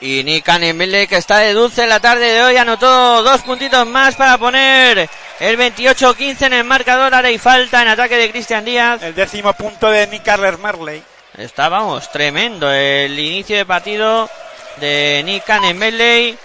Y 0.00 0.42
Anemele, 0.46 1.06
que 1.06 1.16
está 1.16 1.38
de 1.38 1.54
dulce 1.54 1.84
en 1.84 1.88
la 1.88 2.00
tarde 2.00 2.26
de 2.26 2.42
hoy, 2.42 2.56
anotó 2.56 3.22
dos 3.22 3.40
puntitos 3.42 3.86
más 3.86 4.14
para 4.16 4.36
poner 4.36 5.08
el 5.40 5.58
28-15 5.58 6.46
en 6.46 6.52
el 6.52 6.64
marcador. 6.64 7.14
Ahora 7.14 7.30
y 7.30 7.38
falta 7.38 7.80
en 7.80 7.88
ataque 7.88 8.16
de 8.16 8.30
Cristian 8.30 8.64
Díaz. 8.64 9.02
El 9.02 9.14
décimo 9.14 9.54
punto 9.54 9.90
de 9.90 10.06
Nick 10.06 10.24
Carler 10.24 10.58
Marley. 10.58 11.02
Está, 11.38 11.68
vamos, 11.68 12.10
tremendo 12.12 12.70
el 12.70 13.18
inicio 13.18 13.56
de 13.56 13.64
partido 13.64 14.28
de 14.76 15.42
Anemele. 15.46 16.36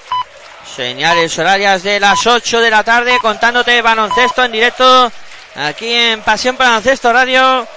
Señales 0.76 1.38
horarias 1.38 1.84
de 1.84 2.00
las 2.00 2.26
8 2.26 2.62
de 2.62 2.70
la 2.70 2.84
tarde, 2.84 3.18
contándote 3.22 3.82
baloncesto 3.82 4.46
en 4.46 4.52
directo 4.52 5.12
aquí 5.56 5.92
en 5.92 6.22
Pasión 6.22 6.56
Baloncesto 6.56 7.12
Radio. 7.12 7.68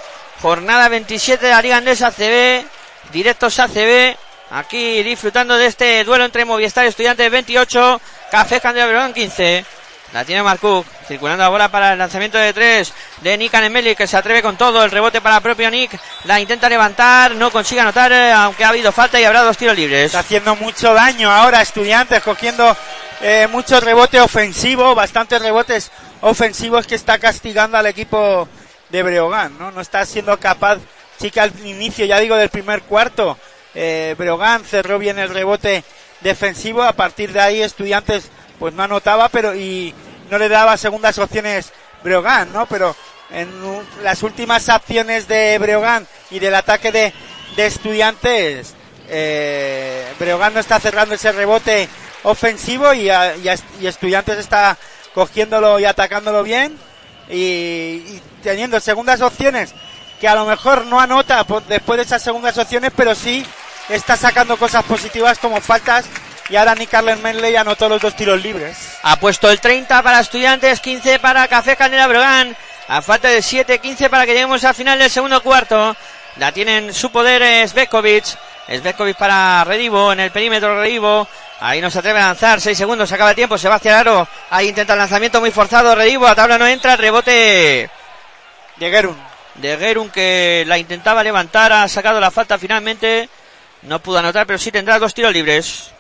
Jornada 0.43 0.89
27 0.89 1.47
de 1.47 1.53
la 1.53 1.63
Liga 1.63 1.77
Andesa 1.77 2.11
CB, 2.11 2.67
directos 3.13 3.61
ACB. 3.61 4.17
Aquí 4.51 5.01
disfrutando 5.05 5.57
de 5.57 5.67
este 5.67 6.03
duelo 6.03 6.25
entre 6.25 6.45
Movistar 6.45 6.85
Estudiantes 6.85 7.31
28, 7.31 8.01
Café 8.29 8.61
Candela 8.61 9.13
15. 9.13 9.65
La 10.13 10.25
tiene 10.25 10.43
Marcuk, 10.43 10.85
circulando 11.07 11.45
la 11.45 11.49
bola 11.49 11.69
para 11.71 11.93
el 11.93 11.99
lanzamiento 12.01 12.39
de 12.39 12.53
tres 12.53 12.93
de 13.21 13.39
Nick 13.39 13.55
Anemeli, 13.55 13.95
que 13.95 14.09
se 14.09 14.17
atreve 14.17 14.43
con 14.43 14.57
todo. 14.57 14.83
El 14.83 14.91
rebote 14.91 15.21
para 15.21 15.37
el 15.37 15.43
propio 15.43 15.71
Nick. 15.71 15.97
La 16.25 16.41
intenta 16.41 16.69
levantar, 16.69 17.37
no 17.37 17.53
consigue 17.53 17.81
anotar, 17.81 18.11
eh, 18.11 18.33
aunque 18.33 18.65
ha 18.65 18.71
habido 18.71 18.91
falta 18.91 19.21
y 19.21 19.25
habrá 19.25 19.43
dos 19.43 19.57
tiros 19.57 19.77
libres. 19.77 20.17
Haciendo 20.17 20.57
mucho 20.57 20.93
daño 20.93 21.31
ahora 21.31 21.63
Estudiantes, 21.63 22.21
cogiendo 22.21 22.77
eh, 23.21 23.47
mucho 23.49 23.79
rebote 23.79 24.21
ofensivo, 24.21 24.93
bastantes 24.97 25.41
rebotes 25.41 25.93
ofensivos 26.21 26.85
que 26.85 26.97
está 26.97 27.21
castigando 27.21 27.79
al 27.79 27.87
equipo 27.87 28.49
de 28.93 29.03
Breogán, 29.03 29.59
¿no? 29.59 29.73
No 29.73 29.81
está 29.81 30.07
siendo 30.07 30.39
capaz, 30.39 30.79
chica 31.19 31.43
al 31.43 31.53
inicio, 31.67 32.05
ya 32.05 32.21
digo, 32.21 32.37
del 32.37 32.51
primer 32.51 32.83
cuarto 32.83 33.39
eh, 33.75 34.15
Breogán 34.19 34.65
cerró 34.65 34.99
bien 34.99 35.19
el 35.19 35.31
rebote 35.31 35.83
defensivo. 36.21 36.83
A 36.83 36.93
partir 36.93 37.33
de 37.33 37.41
ahí, 37.41 37.63
Estudiantes, 37.63 38.31
pues 38.59 38.75
no 38.75 38.83
anotaba, 38.83 39.29
pero 39.31 39.55
y 39.55 39.95
no 40.31 40.39
le 40.39 40.49
daba 40.49 40.77
segundas 40.77 41.19
opciones 41.19 41.73
Breogán, 42.05 42.53
¿no? 42.53 42.67
Pero 42.67 42.95
en 43.31 43.49
las 44.03 44.23
últimas 44.23 44.69
acciones 44.69 45.27
de 45.27 45.59
Breogán 45.59 46.07
y 46.31 46.39
del 46.39 46.55
ataque 46.55 46.93
de, 46.93 47.15
de 47.57 47.67
Estudiantes, 47.67 48.75
eh, 49.09 50.07
Breogán 50.19 50.53
no 50.53 50.61
está 50.61 50.79
cerrando 50.81 51.15
ese 51.15 51.33
rebote 51.33 51.89
ofensivo 52.25 52.93
y, 52.93 53.11
y, 53.11 53.87
Estudiantes 53.87 54.39
está 54.39 54.77
cogiéndolo 55.15 55.79
y 55.79 55.87
atacándolo 55.87 56.43
bien 56.43 56.79
y, 57.33 57.37
y, 57.37 58.23
teniendo 58.43 58.79
segundas 58.79 59.21
opciones 59.21 59.75
que 60.21 60.29
a 60.29 60.35
lo 60.37 60.45
mejor 60.45 60.87
no 60.87 61.01
anota 61.01 61.45
después 61.67 61.97
de 61.97 62.05
esas 62.05 62.23
segundas 62.23 62.57
opciones, 62.57 62.93
pero 62.95 63.15
sí 63.15 63.45
está 63.89 64.17
sacando 64.17 64.57
cosas 64.57 64.85
positivas 64.85 65.39
como 65.39 65.61
faltas 65.61 66.07
y 66.49 66.57
ahora 66.57 66.75
ni 66.75 66.87
Carlen 66.87 67.23
Menley 67.23 67.57
anotó 67.57 67.89
los 67.89 68.01
dos 68.03 68.15
tiros 68.15 68.43
libres. 68.43 68.99
Ha 69.03 69.17
puesto 69.17 69.51
el 69.51 69.61
30 69.61 70.03
para 70.03 70.21
Estudiantes, 70.21 70.81
15 70.81 71.19
para 71.19 71.49
Café 71.49 71.77
Candela 71.77 72.07
Brogan. 72.07 72.57
A 72.89 73.01
falta 73.01 73.29
de 73.29 73.41
7, 73.41 73.79
15 73.79 74.11
para 74.11 74.27
que 74.27 74.33
lleguemos 74.33 74.63
al 74.65 74.75
final 74.75 74.99
del 74.99 75.09
segundo 75.09 75.43
cuarto. 75.43 75.97
La 76.37 76.53
tienen 76.53 76.93
su 76.93 77.11
poder 77.11 77.67
Svetkovic. 77.67 78.25
Svetkovic 78.69 79.17
para 79.17 79.65
Redivo, 79.65 80.13
en 80.13 80.21
el 80.21 80.31
perímetro 80.31 80.81
Redivo. 80.81 81.27
Ahí 81.61 81.81
no 81.81 81.91
se 81.91 81.99
atreve 81.99 82.21
a 82.21 82.27
lanzar, 82.27 82.61
6 82.61 82.77
segundos, 82.77 83.09
se 83.09 83.15
acaba 83.15 83.31
el 83.31 83.37
tiempo, 83.37 83.59
Sebastián 83.59 84.01
Aro. 84.01 84.27
Ahí 84.51 84.69
intenta 84.69 84.95
el 84.95 84.99
lanzamiento 84.99 85.41
muy 85.41 85.51
forzado, 85.51 85.95
Redivo, 85.95 86.27
a 86.27 86.35
tabla 86.35 86.59
no 86.59 86.67
entra, 86.67 86.97
rebote 86.97 87.91
de 88.77 88.91
Gerun. 88.91 89.17
De 89.55 89.77
Gerun 89.77 90.11
que 90.11 90.65
la 90.67 90.79
intentaba 90.79 91.23
levantar, 91.23 91.73
ha 91.73 91.89
sacado 91.89 92.21
la 92.21 92.31
falta 92.31 92.59
finalmente. 92.59 93.29
No 93.83 94.01
pudo 94.01 94.19
anotar, 94.19 94.47
pero 94.47 94.59
sí 94.59 94.71
tendrá 94.71 94.99
dos 94.99 95.13
tiros 95.13 95.33
libres. 95.33 95.93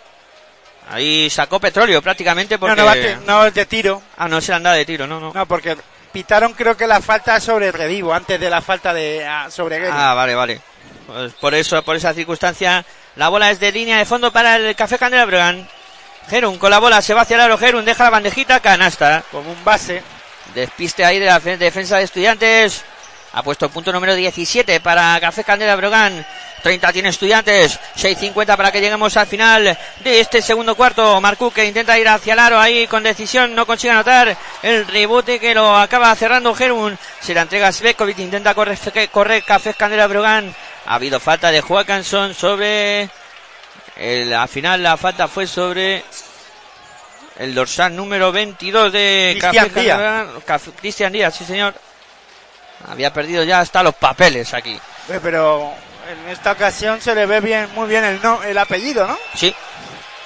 Ahí 0.90 1.30
sacó 1.30 1.60
petróleo 1.60 2.02
prácticamente 2.02 2.58
porque... 2.58 2.76
No, 2.76 2.94
no, 2.94 3.44
no 3.44 3.50
de 3.50 3.66
tiro. 3.66 4.02
Ah, 4.16 4.28
no 4.28 4.40
se 4.40 4.52
le 4.52 4.56
anda 4.56 4.72
de 4.72 4.84
tiro, 4.84 5.06
no, 5.06 5.20
no. 5.20 5.32
No, 5.32 5.46
porque 5.46 5.76
pitaron 6.12 6.52
creo 6.54 6.76
que 6.76 6.86
la 6.86 7.00
falta 7.00 7.40
sobre 7.40 7.72
Redivo, 7.72 8.12
antes 8.12 8.38
de 8.38 8.50
la 8.50 8.60
falta 8.60 8.92
de 8.92 9.24
ah, 9.26 9.50
sobre 9.50 9.78
Gary. 9.78 9.92
Ah, 9.94 10.14
vale, 10.14 10.34
vale. 10.34 10.60
Pues 11.06 11.32
por 11.34 11.54
eso, 11.54 11.82
por 11.82 11.96
esa 11.96 12.14
circunstancia, 12.14 12.84
la 13.16 13.28
bola 13.28 13.50
es 13.50 13.60
de 13.60 13.72
línea 13.72 13.98
de 13.98 14.04
fondo 14.04 14.32
para 14.32 14.56
el 14.56 14.74
Café 14.74 14.98
Candela 14.98 15.24
Bregan. 15.24 15.68
Gerun 16.28 16.58
con 16.58 16.70
la 16.70 16.78
bola 16.78 17.02
se 17.02 17.14
va 17.14 17.22
hacia 17.22 17.34
el 17.34 17.42
aro, 17.42 17.58
Gerun 17.58 17.84
deja 17.84 18.04
la 18.04 18.10
bandejita, 18.10 18.60
canasta. 18.60 19.24
Como 19.30 19.50
un 19.50 19.64
base. 19.64 20.02
Despiste 20.54 21.04
ahí 21.04 21.18
de 21.18 21.26
la 21.26 21.40
defensa 21.40 21.98
de 21.98 22.04
estudiantes. 22.04 22.84
Ha 23.34 23.42
puesto 23.42 23.70
punto 23.70 23.92
número 23.92 24.14
17 24.14 24.80
para 24.80 25.18
Café 25.20 25.42
Candela 25.42 25.76
Brogan. 25.76 26.24
30 26.62 26.92
tiene 26.92 27.08
estudiantes. 27.08 27.80
6.50 27.96 28.56
para 28.56 28.70
que 28.70 28.80
lleguemos 28.80 29.16
al 29.16 29.26
final 29.26 29.76
de 30.04 30.20
este 30.20 30.42
segundo 30.42 30.74
cuarto. 30.74 31.20
Marcú 31.20 31.50
que 31.50 31.64
intenta 31.64 31.98
ir 31.98 32.08
hacia 32.08 32.34
el 32.34 32.38
aro 32.38 32.60
ahí 32.60 32.86
con 32.86 33.02
decisión. 33.02 33.54
No 33.54 33.66
consigue 33.66 33.92
anotar 33.92 34.36
el 34.62 34.86
rebote 34.86 35.40
que 35.40 35.54
lo 35.54 35.76
acaba 35.76 36.14
cerrando 36.14 36.54
Gerun. 36.54 36.98
Se 37.20 37.34
la 37.34 37.42
entrega 37.42 37.72
Svekovic. 37.72 38.18
Intenta 38.18 38.54
correr, 38.54 38.78
correr 39.10 39.42
Café 39.44 39.74
Candela 39.74 40.06
Brogan. 40.06 40.54
Ha 40.86 40.94
habido 40.94 41.20
falta 41.20 41.50
de 41.50 41.60
Joaquinson 41.60 42.34
sobre... 42.34 43.08
El, 43.96 44.32
al 44.32 44.48
final 44.48 44.82
la 44.82 44.96
falta 44.96 45.28
fue 45.28 45.46
sobre 45.46 46.02
el 47.38 47.54
dorsal 47.54 47.94
número 47.94 48.32
22 48.32 48.92
de 48.92 49.36
Cristian 49.38 49.74
Díaz. 49.74 50.28
Cristian 50.80 51.12
Díaz, 51.12 51.34
sí 51.36 51.44
señor. 51.44 51.74
Había 52.88 53.12
perdido 53.12 53.44
ya 53.44 53.60
hasta 53.60 53.82
los 53.82 53.94
papeles 53.94 54.54
aquí. 54.54 54.78
Pero 55.22 55.72
en 56.10 56.30
esta 56.30 56.52
ocasión 56.52 57.00
se 57.00 57.14
le 57.14 57.26
ve 57.26 57.40
bien, 57.40 57.68
muy 57.74 57.88
bien 57.88 58.04
el, 58.04 58.20
no, 58.22 58.42
el 58.42 58.56
apellido, 58.56 59.06
¿no? 59.06 59.18
Sí. 59.34 59.54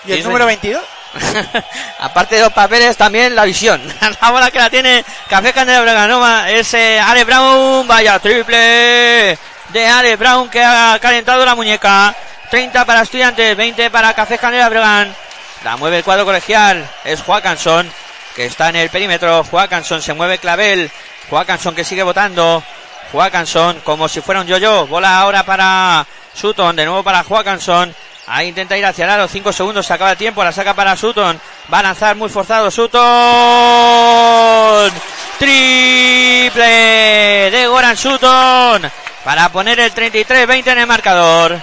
¿Y 0.05 0.13
el 0.13 0.23
número 0.23 0.47
22? 0.47 0.83
Aparte 1.99 2.37
de 2.37 2.43
los 2.43 2.53
papeles, 2.53 2.97
también 2.97 3.35
la 3.35 3.45
visión. 3.45 3.83
la 4.23 4.31
bola 4.31 4.51
que 4.51 4.59
la 4.59 4.71
tiene 4.71 5.05
Café 5.29 5.53
Candela 5.53 5.83
Breganova 5.83 6.51
es 6.51 6.73
eh, 6.75 7.01
Ale 7.01 7.25
Brown. 7.25 7.87
Vaya 7.87 8.19
triple 8.19 9.37
de 9.77 9.87
Ale 9.87 10.17
Brown 10.17 10.49
que 10.49 10.65
ha 10.65 10.99
calentado 11.03 11.45
la 11.45 11.55
muñeca. 11.55 12.15
30 12.51 12.87
para 12.87 13.03
Estudiantes, 13.03 13.55
20 13.55 13.91
para 13.91 14.15
Café 14.15 14.39
Candela 14.39 14.71
Bregan. 14.71 15.15
La 15.65 15.77
mueve 15.77 15.99
el 15.99 16.05
cuadro 16.05 16.25
colegial. 16.25 16.89
Es 17.05 17.21
Joaquinson 17.21 17.87
que 18.35 18.47
está 18.47 18.71
en 18.71 18.77
el 18.77 18.89
perímetro. 18.89 19.45
Joaquinson 19.45 20.01
se 20.01 20.15
mueve 20.15 20.39
Clavel. 20.39 20.91
Joaquinson 21.29 21.75
que 21.75 21.85
sigue 21.85 22.03
votando. 22.03 22.63
Joaquinson 23.13 23.81
como 23.81 24.09
si 24.09 24.23
fuera 24.23 24.41
un 24.41 24.47
yo-yo. 24.47 24.87
Bola 24.87 25.19
ahora 25.19 25.45
para 25.45 26.07
Sutton. 26.33 26.75
De 26.75 26.87
nuevo 26.87 27.03
para 27.03 27.23
Joaquinson. 27.23 27.95
Ahí 28.27 28.49
intenta 28.49 28.77
ir 28.77 28.85
hacia 28.85 29.05
el 29.05 29.11
aro. 29.11 29.29
Cinco 29.29 29.53
segundos. 29.53 29.87
Se 29.87 29.93
acaba 29.93 30.13
el 30.13 30.19
tiempo. 30.19 30.43
La 30.43 30.53
saca 30.53 30.75
para 30.75 30.97
Sutton. 30.97 31.41
Va 31.73 31.79
a 31.79 31.83
lanzar 31.83 32.17
muy 32.17 32.29
forzado 32.29 32.71
Sutton. 32.71 33.03
Triple 35.39 36.65
de 37.51 37.67
Goran 37.69 37.97
Sutton. 37.97 38.91
Para 39.25 39.49
poner 39.51 39.81
el 39.81 39.95
33-20 39.95 40.73
en 40.73 40.79
el 40.79 40.87
marcador. 40.87 41.61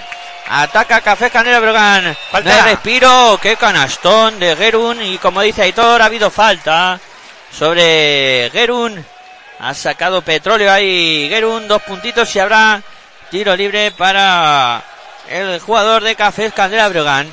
Ataca 0.48 1.00
Café 1.00 1.30
Canela 1.30 1.60
Brogan. 1.60 2.16
Falta. 2.30 2.54
de 2.54 2.62
respiro. 2.62 3.38
Qué 3.40 3.56
canastón 3.56 4.38
de 4.38 4.56
Gerun. 4.56 5.02
Y 5.02 5.18
como 5.18 5.42
dice 5.42 5.62
Aitor, 5.62 6.00
ha 6.00 6.06
habido 6.06 6.30
falta 6.30 6.98
sobre 7.50 8.50
Gerun. 8.52 9.04
Ha 9.60 9.74
sacado 9.74 10.22
petróleo 10.22 10.72
ahí 10.72 11.28
Gerun, 11.28 11.68
dos 11.68 11.82
puntitos 11.82 12.34
y 12.34 12.38
habrá 12.40 12.82
tiro 13.30 13.54
libre 13.56 13.92
para 13.92 14.82
el 15.28 15.60
jugador 15.60 16.02
de 16.02 16.14
Cafés 16.16 16.52
Candela 16.52 16.88
Brogan. 16.88 17.32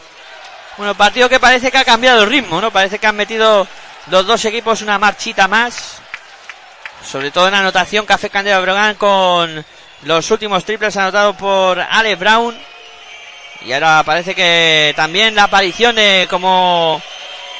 Bueno, 0.77 0.95
partido 0.95 1.29
que 1.29 1.39
parece 1.39 1.71
que 1.71 1.77
ha 1.77 1.85
cambiado 1.85 2.23
el 2.23 2.29
ritmo, 2.29 2.61
¿no? 2.61 2.71
Parece 2.71 2.99
que 2.99 3.07
han 3.07 3.15
metido 3.15 3.67
los 4.07 4.25
dos 4.25 4.43
equipos 4.45 4.81
una 4.81 4.97
marchita 4.97 5.47
más. 5.47 5.99
Sobre 7.05 7.31
todo 7.31 7.47
en 7.47 7.55
anotación, 7.55 8.05
Café 8.05 8.29
Candela 8.29 8.59
Brogan 8.59 8.95
con 8.95 9.65
los 10.03 10.31
últimos 10.31 10.63
triples 10.65 10.95
anotados 10.97 11.35
por 11.35 11.79
Ale 11.79 12.15
Brown. 12.15 12.57
Y 13.65 13.73
ahora 13.73 14.01
parece 14.03 14.33
que 14.33 14.93
también 14.95 15.35
la 15.35 15.43
aparición 15.43 15.95
de, 15.95 16.27
como 16.29 17.01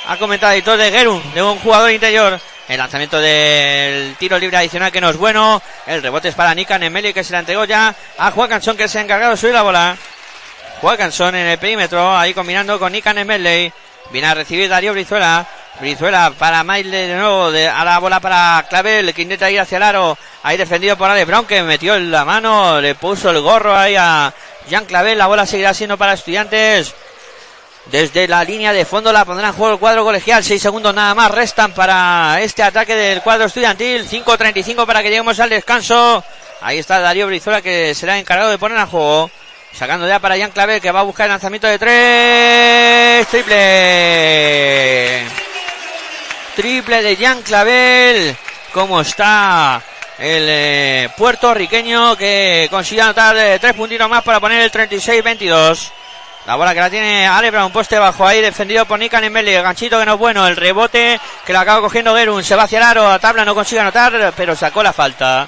ha 0.08 0.18
comentado 0.18 0.54
editor 0.54 0.78
de 0.78 0.92
Gerun, 0.92 1.22
de 1.34 1.44
un 1.44 1.60
jugador 1.60 1.92
interior. 1.92 2.40
El 2.68 2.78
lanzamiento 2.78 3.20
del 3.20 4.16
tiro 4.16 4.40
libre 4.40 4.58
adicional 4.58 4.92
que 4.92 5.02
no 5.02 5.10
es 5.10 5.18
bueno. 5.18 5.62
El 5.86 6.02
rebote 6.02 6.30
es 6.30 6.36
para 6.36 6.56
Nika 6.56 6.80
Nemeli 6.80 7.14
que 7.14 7.24
se 7.24 7.34
la 7.34 7.40
entregó 7.40 7.66
ya 7.66 7.94
a 8.18 8.32
Juan 8.32 8.50
Cansón 8.50 8.78
que 8.78 8.88
se 8.88 8.98
ha 8.98 9.02
encargado 9.02 9.32
de 9.32 9.38
subir 9.38 9.54
la 9.54 9.62
bola. 9.62 9.98
Cansón 10.82 11.36
en 11.36 11.48
el 11.48 11.58
perímetro, 11.58 12.18
ahí 12.18 12.34
combinando 12.34 12.80
con 12.80 12.92
Nika 12.92 13.14
Nemeli. 13.14 13.72
Viene 14.12 14.28
a 14.28 14.34
recibir 14.34 14.68
Darío 14.68 14.94
Brizuela. 14.94 15.48
Brizuela 15.80 16.34
para 16.38 16.64
Maile 16.64 17.08
de 17.08 17.16
nuevo, 17.16 17.52
de, 17.52 17.68
a 17.68 17.86
la 17.86 18.00
bola 18.00 18.20
para 18.20 18.66
Clavel, 18.70 19.14
que 19.14 19.22
intenta 19.22 19.50
ir 19.50 19.60
hacia 19.60 19.78
el 19.78 19.84
aro. 19.84 20.18
Ahí 20.44 20.58
defendido 20.58 20.98
por 20.98 21.10
Ale 21.10 21.26
Brown, 21.26 21.46
que 21.46 21.64
metió 21.64 21.98
la 21.98 22.26
mano, 22.26 22.82
le 22.82 22.96
puso 22.96 23.30
el 23.30 23.42
gorro 23.42 23.76
ahí 23.76 23.96
a 23.96 24.34
Jean 24.70 24.86
Clavel. 24.86 25.18
La 25.18 25.28
bola 25.28 25.46
seguirá 25.46 25.74
siendo 25.74 25.98
para 25.98 26.14
estudiantes. 26.14 26.94
Desde 27.86 28.28
la 28.28 28.44
línea 28.44 28.74
de 28.74 28.86
fondo 28.86 29.12
la 29.12 29.26
pondrá 29.26 29.48
en 29.48 29.54
juego 29.54 29.74
el 29.74 29.80
cuadro 29.80 30.04
colegial. 30.04 30.44
Seis 30.44 30.62
segundos 30.62 30.94
nada 30.94 31.16
más 31.16 31.32
restan 31.32 31.72
para 31.74 32.40
este 32.42 32.64
ataque 32.64 32.96
del 32.96 33.22
cuadro 33.22 33.46
estudiantil. 33.46 34.08
5.35 34.08 34.86
para 34.86 35.02
que 35.02 35.10
lleguemos 35.10 35.40
al 35.40 35.50
descanso. 35.50 36.24
Ahí 36.62 36.78
está 36.78 37.00
Darío 37.00 37.28
Brizuela 37.28 37.62
que 37.62 37.96
será 37.96 38.20
encargado 38.20 38.52
de 38.52 38.60
poner 38.60 38.78
a 38.78 38.86
juego. 38.86 39.32
Sacando 39.74 40.08
ya 40.08 40.20
para 40.20 40.38
Jean 40.38 40.52
Clavel 40.52 40.82
que 40.82 40.92
va 40.92 41.00
a 41.00 41.04
buscar 41.04 41.26
el 41.26 41.32
lanzamiento 41.32 41.68
de 41.68 41.80
tres. 41.80 43.28
Triple. 43.28 45.26
Triple 46.56 47.02
de 47.02 47.16
Jean 47.16 47.42
Clavel. 47.42 48.36
¿Cómo 48.74 49.02
está 49.02 49.82
el 50.18 50.46
eh, 50.48 51.10
puertorriqueño 51.18 52.16
que 52.16 52.68
consigue 52.70 53.02
anotar 53.02 53.36
eh, 53.38 53.60
tres 53.60 53.74
puntitos 53.74 54.10
más 54.10 54.24
para 54.24 54.40
poner 54.40 54.62
el 54.62 54.72
36-22? 54.72 55.92
La 56.46 56.56
bola 56.56 56.74
que 56.74 56.80
la 56.80 56.90
tiene 56.90 57.28
Alebra, 57.28 57.66
un 57.66 57.72
poste 57.72 58.00
bajo 58.00 58.26
ahí, 58.26 58.42
defendido 58.42 58.86
por 58.86 58.98
Nikan 58.98 59.24
Embele. 59.24 59.56
El 59.56 59.64
ganchito 59.64 60.00
que 60.00 60.06
no 60.06 60.14
es 60.14 60.20
bueno. 60.20 60.48
El 60.48 60.56
rebote 60.56 61.20
que 61.46 61.54
lo 61.54 61.60
acaba 61.60 61.82
cogiendo 61.82 62.16
Gerun. 62.16 62.44
Se 62.44 62.56
va 62.56 62.64
hacia 62.64 62.80
el 62.80 62.84
aro. 62.84 63.12
A 63.12 63.20
tabla 63.20 63.46
no 63.46 63.54
consigue 63.54 63.82
anotar, 63.82 64.34
pero 64.36 64.56
sacó 64.56 64.82
la 64.82 64.94
falta. 64.94 65.48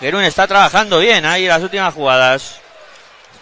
Gerun 0.00 0.24
está 0.24 0.46
trabajando 0.46 0.98
bien 1.00 1.26
ahí 1.26 1.46
las 1.46 1.62
últimas 1.62 1.92
jugadas. 1.92 2.61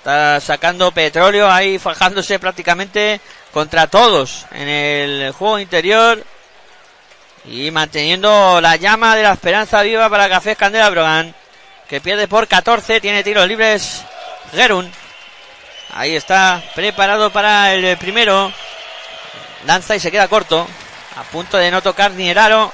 Está 0.01 0.41
sacando 0.41 0.93
petróleo 0.93 1.51
ahí, 1.51 1.79
fajándose 1.79 2.39
prácticamente 2.39 3.21
contra 3.53 3.87
todos 3.87 4.47
en 4.53 4.67
el 4.67 5.33
juego 5.33 5.59
interior. 5.59 6.25
Y 7.45 7.71
manteniendo 7.71 8.63
la 8.63 8.77
llama 8.77 9.15
de 9.15 9.25
la 9.25 9.33
esperanza 9.33 9.83
viva 9.83 10.09
para 10.09 10.31
Café 10.31 10.57
Candela 10.57 10.89
Brogan. 10.89 11.35
Que 11.87 12.01
pierde 12.01 12.29
por 12.29 12.49
14. 12.49 13.03
Tiene 13.03 13.23
tiros 13.23 13.47
libres 13.47 14.03
Gerun. 14.53 14.91
Ahí 15.93 16.17
está, 16.17 16.63
preparado 16.75 17.31
para 17.31 17.75
el 17.75 17.99
primero. 17.99 18.51
Lanza 19.67 19.97
y 19.97 20.01
se 20.01 20.11
queda 20.11 20.29
corto. 20.29 20.67
A 21.17 21.25
punto 21.25 21.59
de 21.59 21.71
no 21.71 21.83
tocar 21.83 22.13
ni 22.13 22.31
el 22.31 22.39
aro. 22.39 22.73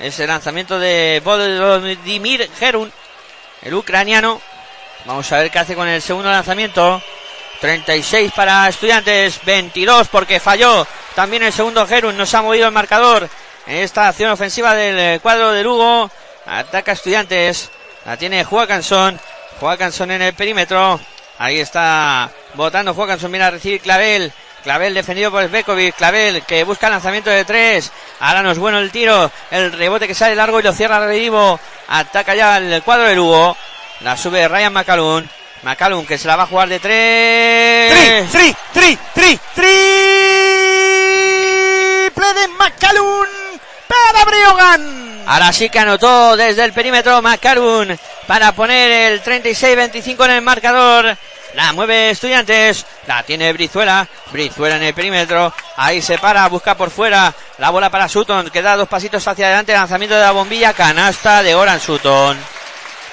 Ese 0.00 0.26
lanzamiento 0.26 0.78
de 0.78 1.22
Volodymyr 1.24 2.50
Gerun, 2.58 2.92
el 3.62 3.72
ucraniano. 3.72 4.42
Vamos 5.08 5.32
a 5.32 5.38
ver 5.38 5.50
qué 5.50 5.58
hace 5.58 5.74
con 5.74 5.88
el 5.88 6.02
segundo 6.02 6.30
lanzamiento. 6.30 7.00
36 7.62 8.30
para 8.36 8.68
estudiantes, 8.68 9.40
22 9.42 10.06
porque 10.08 10.38
falló. 10.38 10.86
También 11.14 11.42
el 11.44 11.52
segundo 11.54 11.86
Gerun 11.86 12.14
nos 12.14 12.34
ha 12.34 12.42
movido 12.42 12.66
el 12.66 12.74
marcador 12.74 13.26
en 13.66 13.76
esta 13.78 14.08
acción 14.08 14.30
ofensiva 14.30 14.74
del 14.74 15.18
cuadro 15.22 15.52
de 15.52 15.62
Lugo. 15.62 16.10
Ataca 16.44 16.92
estudiantes. 16.92 17.70
La 18.04 18.18
tiene. 18.18 18.44
Juan 18.44 18.66
Cansón 18.66 19.18
en 20.10 20.20
el 20.20 20.34
perímetro. 20.34 21.00
Ahí 21.38 21.58
está 21.58 22.30
votando 22.52 22.92
Juan 22.92 23.08
Cansón. 23.08 23.32
Viene 23.32 23.46
a 23.46 23.50
recibir 23.50 23.80
Clavel. 23.80 24.30
Clavel 24.62 24.92
defendido 24.92 25.30
por 25.30 25.42
Svekovic. 25.48 25.96
Clavel 25.96 26.42
que 26.42 26.64
busca 26.64 26.90
lanzamiento 26.90 27.30
de 27.30 27.46
tres. 27.46 27.90
Ahora 28.20 28.42
no 28.42 28.50
es 28.50 28.58
bueno 28.58 28.78
el 28.78 28.90
tiro. 28.90 29.32
El 29.50 29.72
rebote 29.72 30.06
que 30.06 30.14
sale 30.14 30.36
largo 30.36 30.60
y 30.60 30.64
lo 30.64 30.74
cierra 30.74 31.00
Redivo. 31.00 31.58
Ataca 31.88 32.34
ya 32.34 32.58
el 32.58 32.82
cuadro 32.82 33.04
de 33.04 33.14
Lugo. 33.16 33.56
La 34.00 34.16
sube 34.16 34.46
Ryan 34.46 34.72
McCallum. 34.72 35.26
McCallum 35.62 36.06
que 36.06 36.18
se 36.18 36.28
la 36.28 36.36
va 36.36 36.44
a 36.44 36.46
jugar 36.46 36.68
de 36.68 36.78
tres. 36.78 38.30
Tri, 38.30 38.54
tri, 38.54 38.56
tri, 38.72 38.98
tri, 39.14 39.40
triple 39.54 39.76
de 42.34 42.48
McCallum 42.48 43.26
para 43.88 44.24
Briogan. 44.24 45.24
Ahora 45.26 45.52
sí 45.52 45.68
que 45.68 45.80
anotó 45.80 46.36
desde 46.36 46.64
el 46.64 46.72
perímetro 46.72 47.20
McCallum 47.20 47.96
para 48.26 48.52
poner 48.52 49.12
el 49.12 49.22
36-25 49.22 50.24
en 50.26 50.30
el 50.30 50.42
marcador. 50.42 51.16
La 51.54 51.72
mueve 51.72 52.10
Estudiantes. 52.10 52.86
La 53.06 53.22
tiene 53.24 53.52
Brizuela. 53.52 54.06
Brizuela 54.30 54.76
en 54.76 54.84
el 54.84 54.94
perímetro. 54.94 55.52
Ahí 55.76 56.00
se 56.02 56.18
para. 56.18 56.46
Busca 56.48 56.76
por 56.76 56.90
fuera. 56.90 57.34
La 57.58 57.70
bola 57.70 57.90
para 57.90 58.08
Sutton. 58.08 58.50
Que 58.50 58.62
da 58.62 58.76
dos 58.76 58.88
pasitos 58.88 59.26
hacia 59.26 59.46
adelante. 59.46 59.72
Lanzamiento 59.72 60.14
de 60.14 60.22
la 60.22 60.30
bombilla. 60.30 60.72
Canasta 60.72 61.42
de 61.42 61.54
Goran 61.54 61.80
Sutton. 61.80 62.38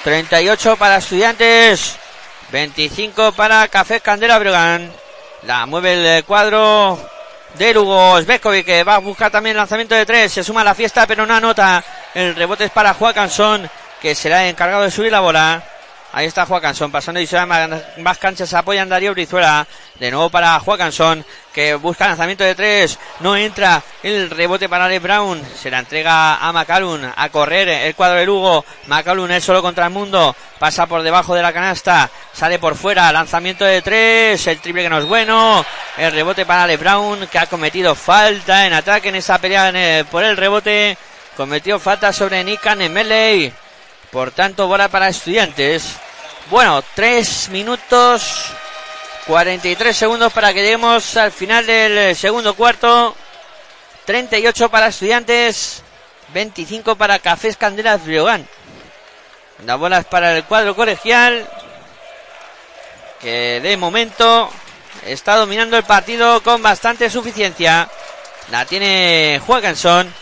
38 0.06 0.76
para 0.76 0.98
Estudiantes. 0.98 1.96
25 2.52 3.32
para 3.32 3.66
Café 3.66 4.00
Candela 4.00 4.38
Bregan. 4.38 4.88
La 5.42 5.66
mueve 5.66 6.18
el 6.18 6.24
cuadro 6.24 6.96
de 7.54 7.74
Lugo 7.74 8.16
Svekovic 8.22 8.64
que 8.64 8.84
va 8.84 8.94
a 8.94 8.98
buscar 8.98 9.32
también 9.32 9.56
lanzamiento 9.56 9.96
de 9.96 10.06
tres. 10.06 10.32
Se 10.32 10.44
suma 10.44 10.60
a 10.60 10.64
la 10.64 10.76
fiesta 10.76 11.08
pero 11.08 11.26
no 11.26 11.34
anota. 11.34 11.82
El 12.14 12.36
rebote 12.36 12.66
es 12.66 12.70
para 12.70 12.94
Juan 12.94 13.14
Cansón 13.14 13.68
que 14.00 14.14
será 14.14 14.46
encargado 14.46 14.84
de 14.84 14.92
subir 14.92 15.10
la 15.10 15.18
bola. 15.18 15.64
Ahí 16.16 16.24
está 16.24 16.46
Juan 16.46 16.62
Cansón 16.62 16.90
pasando 16.90 17.20
y 17.20 17.28
más, 17.98 18.16
canchas 18.16 18.54
apoyan 18.54 18.88
Darío 18.88 19.12
Brizuela. 19.12 19.66
De 20.00 20.10
nuevo 20.10 20.30
para 20.30 20.58
Juan 20.60 20.78
Cansón 20.78 21.22
que 21.52 21.74
busca 21.74 22.08
lanzamiento 22.08 22.42
de 22.42 22.54
tres. 22.54 22.98
No 23.20 23.36
entra 23.36 23.82
el 24.02 24.30
rebote 24.30 24.66
para 24.66 24.86
Ale 24.86 24.98
Brown. 24.98 25.42
Se 25.54 25.70
la 25.70 25.80
entrega 25.80 26.36
a 26.36 26.52
Macalun 26.54 27.12
a 27.14 27.28
correr 27.28 27.68
el 27.68 27.94
cuadro 27.94 28.18
de 28.18 28.24
Lugo. 28.24 28.64
Macalun 28.86 29.30
es 29.30 29.44
solo 29.44 29.60
contra 29.60 29.88
el 29.88 29.92
mundo. 29.92 30.34
Pasa 30.58 30.86
por 30.86 31.02
debajo 31.02 31.34
de 31.34 31.42
la 31.42 31.52
canasta. 31.52 32.08
Sale 32.32 32.58
por 32.58 32.76
fuera. 32.76 33.12
Lanzamiento 33.12 33.66
de 33.66 33.82
tres. 33.82 34.46
El 34.46 34.58
triple 34.60 34.84
que 34.84 34.88
no 34.88 35.00
es 35.00 35.04
bueno. 35.04 35.66
El 35.98 36.12
rebote 36.12 36.46
para 36.46 36.62
Ale 36.62 36.78
Brown 36.78 37.26
que 37.26 37.38
ha 37.38 37.44
cometido 37.44 37.94
falta 37.94 38.66
en 38.66 38.72
ataque 38.72 39.10
en 39.10 39.16
esa 39.16 39.38
pelea 39.38 40.02
por 40.10 40.24
el 40.24 40.38
rebote. 40.38 40.96
Cometió 41.36 41.78
falta 41.78 42.10
sobre 42.10 42.42
Nikan 42.42 42.80
Emeley. 42.80 43.52
Por 44.10 44.30
tanto, 44.30 44.66
bola 44.66 44.88
para 44.88 45.10
estudiantes. 45.10 46.05
Bueno, 46.48 46.80
3 46.94 47.48
minutos 47.48 48.52
43 49.26 49.96
segundos 49.96 50.32
para 50.32 50.54
que 50.54 50.62
lleguemos 50.62 51.16
al 51.16 51.32
final 51.32 51.66
del 51.66 52.14
segundo 52.14 52.54
cuarto. 52.54 53.16
38 54.04 54.68
para 54.68 54.86
estudiantes, 54.86 55.82
25 56.32 56.94
para 56.94 57.18
Cafés 57.18 57.56
Candelas 57.56 58.06
Breogán. 58.06 58.46
La 59.64 59.74
bola 59.74 59.98
es 59.98 60.04
para 60.04 60.36
el 60.36 60.44
cuadro 60.44 60.76
colegial, 60.76 61.44
que 63.20 63.58
de 63.60 63.76
momento 63.76 64.48
está 65.04 65.34
dominando 65.34 65.76
el 65.76 65.82
partido 65.82 66.40
con 66.44 66.62
bastante 66.62 67.10
suficiencia. 67.10 67.88
La 68.52 68.64
tiene 68.64 69.40
Juan 69.44 69.62
Cansón. 69.62 70.14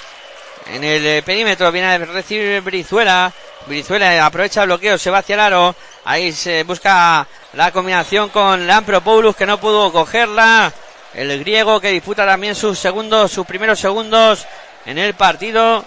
En 0.73 0.83
el 0.83 1.23
perímetro 1.23 1.71
viene 1.71 1.89
a 1.89 1.99
recibir 1.99 2.63
Brizuela. 2.63 3.31
Brizuela 3.67 4.25
aprovecha 4.25 4.63
el 4.63 4.69
bloqueo, 4.69 4.97
se 4.97 5.11
va 5.11 5.19
hacia 5.19 5.35
el 5.35 5.41
aro. 5.41 5.77
Ahí 6.05 6.33
se 6.33 6.65
busca 6.65 7.27
la 7.55 7.73
combinación 7.73 8.29
con 8.29 8.67
Lampropoulos 8.67 9.35
que 9.37 9.47
no 9.47 9.59
pudo 9.59 9.91
cogerla. 9.91 10.73
El 11.15 11.39
griego 11.41 11.81
que 11.81 11.91
disputa 11.91 12.27
también 12.27 12.55
sus 12.55 12.79
segundos, 12.79 13.33
sus 13.33 13.47
primeros 13.47 13.81
segundos 13.81 14.47
en 14.85 14.99
el 14.99 15.15
partido. 15.15 15.85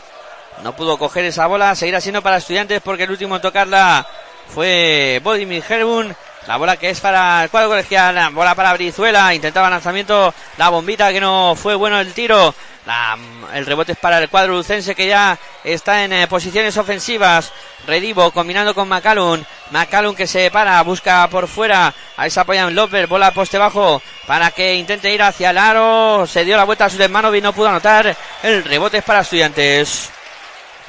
No 0.64 0.76
pudo 0.76 0.98
coger 0.98 1.26
esa 1.26 1.46
bola. 1.46 1.76
Seguirá 1.76 2.02
siendo 2.02 2.24
para 2.24 2.38
estudiantes 2.38 2.82
porque 2.82 3.04
el 3.04 3.12
último 3.12 3.36
en 3.36 3.42
tocarla 3.42 4.08
fue 4.48 5.22
Bodimir 5.24 5.64
Herbun. 5.68 6.16
La 6.48 6.56
bola 6.56 6.78
que 6.78 6.90
es 6.90 7.02
para 7.02 7.44
el 7.44 7.50
cuadro 7.50 7.70
colegial. 7.70 8.16
La 8.16 8.30
bola 8.30 8.56
para 8.56 8.74
Brizuela. 8.74 9.34
Intentaba 9.34 9.70
lanzamiento. 9.70 10.34
La 10.58 10.70
bombita 10.70 11.12
que 11.12 11.20
no 11.20 11.56
fue 11.56 11.76
bueno 11.76 12.00
el 12.00 12.14
tiro. 12.14 12.56
La, 12.86 13.18
el 13.54 13.66
rebote 13.66 13.92
es 13.92 13.98
para 13.98 14.18
el 14.18 14.30
cuadro 14.30 14.54
lucense 14.54 14.96
que 14.96 15.08
ya 15.08 15.38
está 15.66 16.06
en 16.06 16.14
eh, 16.14 16.28
posiciones 16.28 16.78
ofensivas. 16.78 17.52
Redivo 17.86 18.32
combinando 18.32 18.74
con 18.74 18.88
Macalun. 18.88 19.46
Macalun 19.72 20.16
que 20.16 20.26
se 20.26 20.50
para, 20.50 20.82
busca 20.84 21.28
por 21.28 21.50
fuera. 21.50 21.94
Ahí 22.16 22.30
se 22.30 22.40
apoya 22.40 22.66
en 22.66 22.76
López, 22.76 23.10
bola 23.10 23.32
poste 23.32 23.58
bajo 23.58 24.02
para 24.26 24.52
que 24.52 24.76
intente 24.76 25.14
ir 25.14 25.22
hacia 25.22 25.50
el 25.50 25.58
aro. 25.58 26.26
Se 26.26 26.46
dio 26.46 26.56
la 26.56 26.64
vuelta 26.64 26.86
a 26.86 26.90
su 26.90 27.02
hermano 27.04 27.36
y 27.36 27.42
no 27.42 27.52
pudo 27.52 27.68
anotar. 27.68 28.16
El 28.42 28.64
rebote 28.64 29.00
es 29.00 29.04
para 29.04 29.20
estudiantes. 29.20 30.10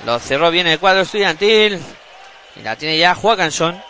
Lo 0.06 0.20
cerró 0.20 0.52
bien 0.52 0.68
el 0.68 0.78
cuadro 0.78 1.00
estudiantil. 1.00 1.80
Y 2.54 2.62
la 2.62 2.76
tiene 2.76 2.96
ya 2.96 3.16
Juaganson. 3.16 3.87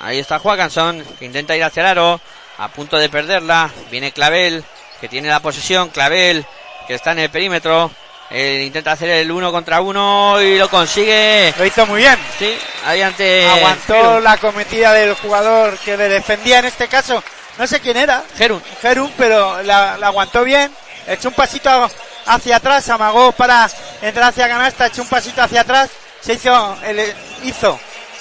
Ahí 0.00 0.18
está 0.18 0.38
Juaganson 0.38 1.04
que 1.18 1.24
intenta 1.24 1.56
ir 1.56 1.64
hacia 1.64 1.80
el 1.82 1.86
aro. 1.86 2.20
A 2.58 2.68
punto 2.68 2.98
de 2.98 3.08
perderla. 3.08 3.70
Viene 3.90 4.12
Clavel. 4.12 4.64
que 5.00 5.08
tiene 5.08 5.28
la 5.28 5.40
posesión, 5.40 5.88
Clavel, 5.88 6.44
que 6.86 6.94
está 6.94 7.12
en 7.12 7.20
el 7.20 7.30
perímetro, 7.30 7.90
intenta 8.30 8.92
hacer 8.92 9.08
el 9.08 9.32
uno 9.32 9.50
contra 9.50 9.80
uno 9.80 10.40
y 10.42 10.58
lo 10.58 10.68
consigue. 10.68 11.54
Lo 11.56 11.64
hizo 11.64 11.86
muy 11.86 12.00
bien. 12.00 12.18
Sí, 12.38 12.54
ahí 12.84 13.00
ante. 13.00 13.48
Aguantó 13.48 14.20
la 14.20 14.36
cometida 14.36 14.92
del 14.92 15.14
jugador 15.14 15.78
que 15.78 15.96
le 15.96 16.08
defendía 16.08 16.58
en 16.58 16.66
este 16.66 16.86
caso. 16.86 17.22
No 17.58 17.66
sé 17.66 17.80
quién 17.80 17.96
era. 17.96 18.22
Gerun. 18.36 18.62
Gerun, 18.82 19.12
pero 19.16 19.62
la, 19.62 19.96
la 19.96 20.08
aguantó 20.08 20.44
bien. 20.44 20.70
Echó 21.06 21.28
un 21.28 21.34
pasito 21.34 21.90
hacia 22.26 22.56
atrás, 22.56 22.88
amagó 22.90 23.32
para 23.32 23.68
entrar 24.02 24.28
hacia 24.28 24.48
canasta, 24.48 24.86
echó 24.86 25.02
un 25.02 25.08
pasito 25.08 25.42
hacia 25.42 25.62
atrás, 25.62 25.90
se 26.20 26.34
hizo, 26.34 26.76
el, 26.84 27.12
hizo 27.42 27.80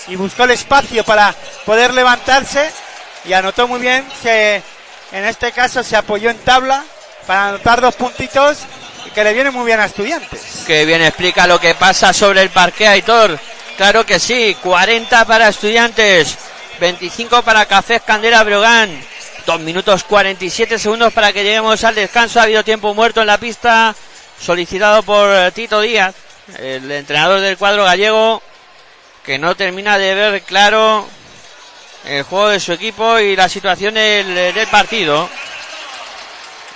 y 0.10 0.16
buscó 0.16 0.44
el 0.44 0.52
espacio 0.52 1.04
para 1.04 1.34
poder 1.66 1.94
levantarse 1.94 2.72
y 3.26 3.34
anotó 3.34 3.68
muy 3.68 3.80
bien. 3.80 4.06
Se, 4.22 4.62
en 5.12 5.26
este 5.26 5.52
caso 5.52 5.84
se 5.84 5.96
apoyó 5.96 6.30
en 6.30 6.40
tabla 6.40 6.84
para 7.26 7.50
anotar 7.50 7.82
dos 7.82 7.96
puntitos 7.96 8.60
que 9.14 9.24
le 9.24 9.34
viene 9.34 9.52
muy 9.52 9.66
bien 9.66 9.80
a 9.80 9.86
estudiantes. 9.86 10.64
Que 10.66 10.86
bien 10.86 11.02
explica 11.02 11.48
lo 11.48 11.60
que 11.60 11.76
pasa 11.76 12.14
sobre 12.14 12.42
el 12.42 12.50
parque 12.50 12.88
Aitor. 12.88 13.40
Claro 13.78 14.06
que 14.06 14.20
sí, 14.20 14.58
40 14.62 15.26
para 15.26 15.48
estudiantes, 15.48 16.38
25 16.80 17.44
para 17.44 17.66
Cafés 17.66 18.02
Candela 18.02 18.44
Brogan. 18.44 18.90
2 19.46 19.60
minutos 19.62 20.04
47 20.04 20.78
segundos 20.78 21.14
para 21.14 21.34
que 21.34 21.44
lleguemos 21.44 21.84
al 21.84 21.96
descanso. 21.96 22.40
Ha 22.40 22.44
habido 22.44 22.64
tiempo 22.64 22.94
muerto 22.94 23.22
en 23.22 23.28
la 23.28 23.38
pista 23.38 23.96
solicitado 24.40 25.02
por 25.04 25.52
Tito 25.52 25.82
Díaz, 25.82 26.14
el 26.60 26.92
entrenador 26.92 27.40
del 27.42 27.58
cuadro 27.58 27.84
gallego, 27.84 28.42
que 29.26 29.38
no 29.38 29.56
termina 29.56 29.98
de 29.98 30.16
ver 30.16 30.42
claro 30.44 31.08
el 32.06 32.24
juego 32.24 32.50
de 32.50 32.60
su 32.60 32.74
equipo 32.74 33.20
y 33.20 33.36
la 33.36 33.50
situación 33.50 33.96
del, 33.96 34.68
partido. 34.72 35.30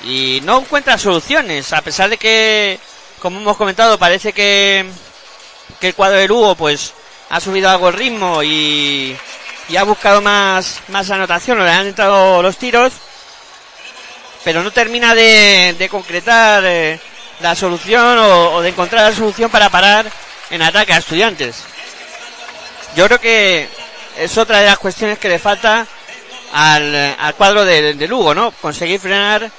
Y 0.04 0.42
no 0.44 0.60
encuentra 0.60 0.98
soluciones, 0.98 1.72
a 1.72 1.82
pesar 1.82 2.10
de 2.10 2.18
que, 2.18 2.80
como 3.20 3.40
hemos 3.40 3.58
comentado, 3.58 3.98
parece 3.98 4.34
que, 4.34 4.86
que 5.80 5.88
el 5.90 5.96
cuadro 5.96 6.18
de 6.18 6.28
Lugo 6.28 6.56
pues 6.56 6.94
ha 7.30 7.40
subido 7.40 7.70
algo 7.70 7.88
el 7.88 7.94
ritmo 7.94 8.44
y, 8.44 9.16
y 9.70 9.78
ha 9.78 9.84
buscado 9.84 10.22
más, 10.22 10.82
más 10.90 11.10
anotación, 11.10 11.64
le 11.64 11.72
han 11.72 11.88
entrado 11.88 12.42
los 12.42 12.58
tiros, 12.58 12.94
pero 14.44 14.64
no 14.64 14.72
termina 14.72 15.16
de, 15.16 15.88
concretar 15.90 16.64
eh, 16.66 17.00
la 17.40 17.56
solución 17.56 18.20
o, 18.20 18.62
de 18.62 18.70
encontrar 18.70 19.10
la 19.10 19.16
solución 19.16 19.50
para 19.50 19.70
parar 19.70 20.06
en 20.50 20.62
ataque 20.62 20.94
a 20.94 20.98
estudiantes. 20.98 21.64
Yo 22.96 23.06
creo 23.08 23.20
que 23.20 23.68
es 24.18 24.38
otra 24.38 24.60
de 24.60 24.68
las 24.68 24.78
cuestiones 24.78 25.18
que 25.18 25.30
le 25.30 25.40
falta 25.40 25.88
al, 26.54 27.16
al 27.20 27.36
cuadro 27.36 27.66
de, 27.66 27.96
de 27.96 28.08
Lugo, 28.08 28.36
¿no? 28.36 28.52
Conseguir 28.52 29.00
frenar 29.00 29.50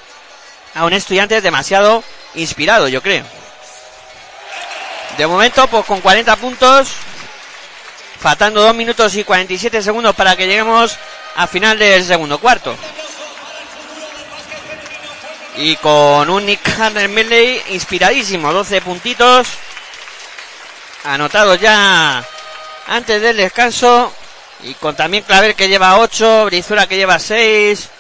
a 0.75 0.85
un 0.85 0.93
estudiante 0.93 1.41
demasiado 1.41 2.05
inspirado, 2.35 2.89
yo 2.89 3.03
creo. 3.03 3.25
De 5.19 5.27
momento, 5.27 5.67
pues 5.69 5.85
con 5.85 6.01
40 6.01 6.37
puntos, 6.37 6.89
faltando 8.21 8.63
2 8.63 8.75
minutos 8.75 9.15
y 9.17 9.25
47 9.25 9.83
segundos 9.83 10.15
para 10.15 10.37
que 10.37 10.47
lleguemos 10.47 10.97
a 11.37 11.47
final 11.47 11.79
del 11.79 12.05
segundo 12.05 12.39
cuarto. 12.39 12.77
Y 15.57 15.77
con 15.77 16.31
un 16.31 16.47
Nick 16.47 16.69
Hanner 16.81 17.09
Medley 17.09 17.63
inspiradísimo, 17.69 18.53
12 18.53 18.81
puntitos. 18.81 19.49
Anotados 21.05 21.61
ya 21.61 22.25
antes 22.87 23.21
del 23.21 23.37
descanso. 23.37 24.13
Y 24.63 24.75
con 24.75 24.97
también 24.97 25.25
Claver 25.25 25.55
que 25.55 25.69
lleva 25.69 25.99
8, 25.99 26.47
Brizura 26.47 26.87
que 26.87 26.97
lleva 26.97 27.19
6. 27.19 27.91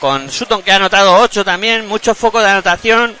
Con 0.00 0.30
Sutton 0.30 0.62
que 0.62 0.72
ha 0.72 0.76
anotado 0.76 1.18
8 1.18 1.44
también. 1.44 1.86
Mucho 1.86 2.14
foco 2.14 2.40
de 2.40 2.48
anotación. 2.48 3.16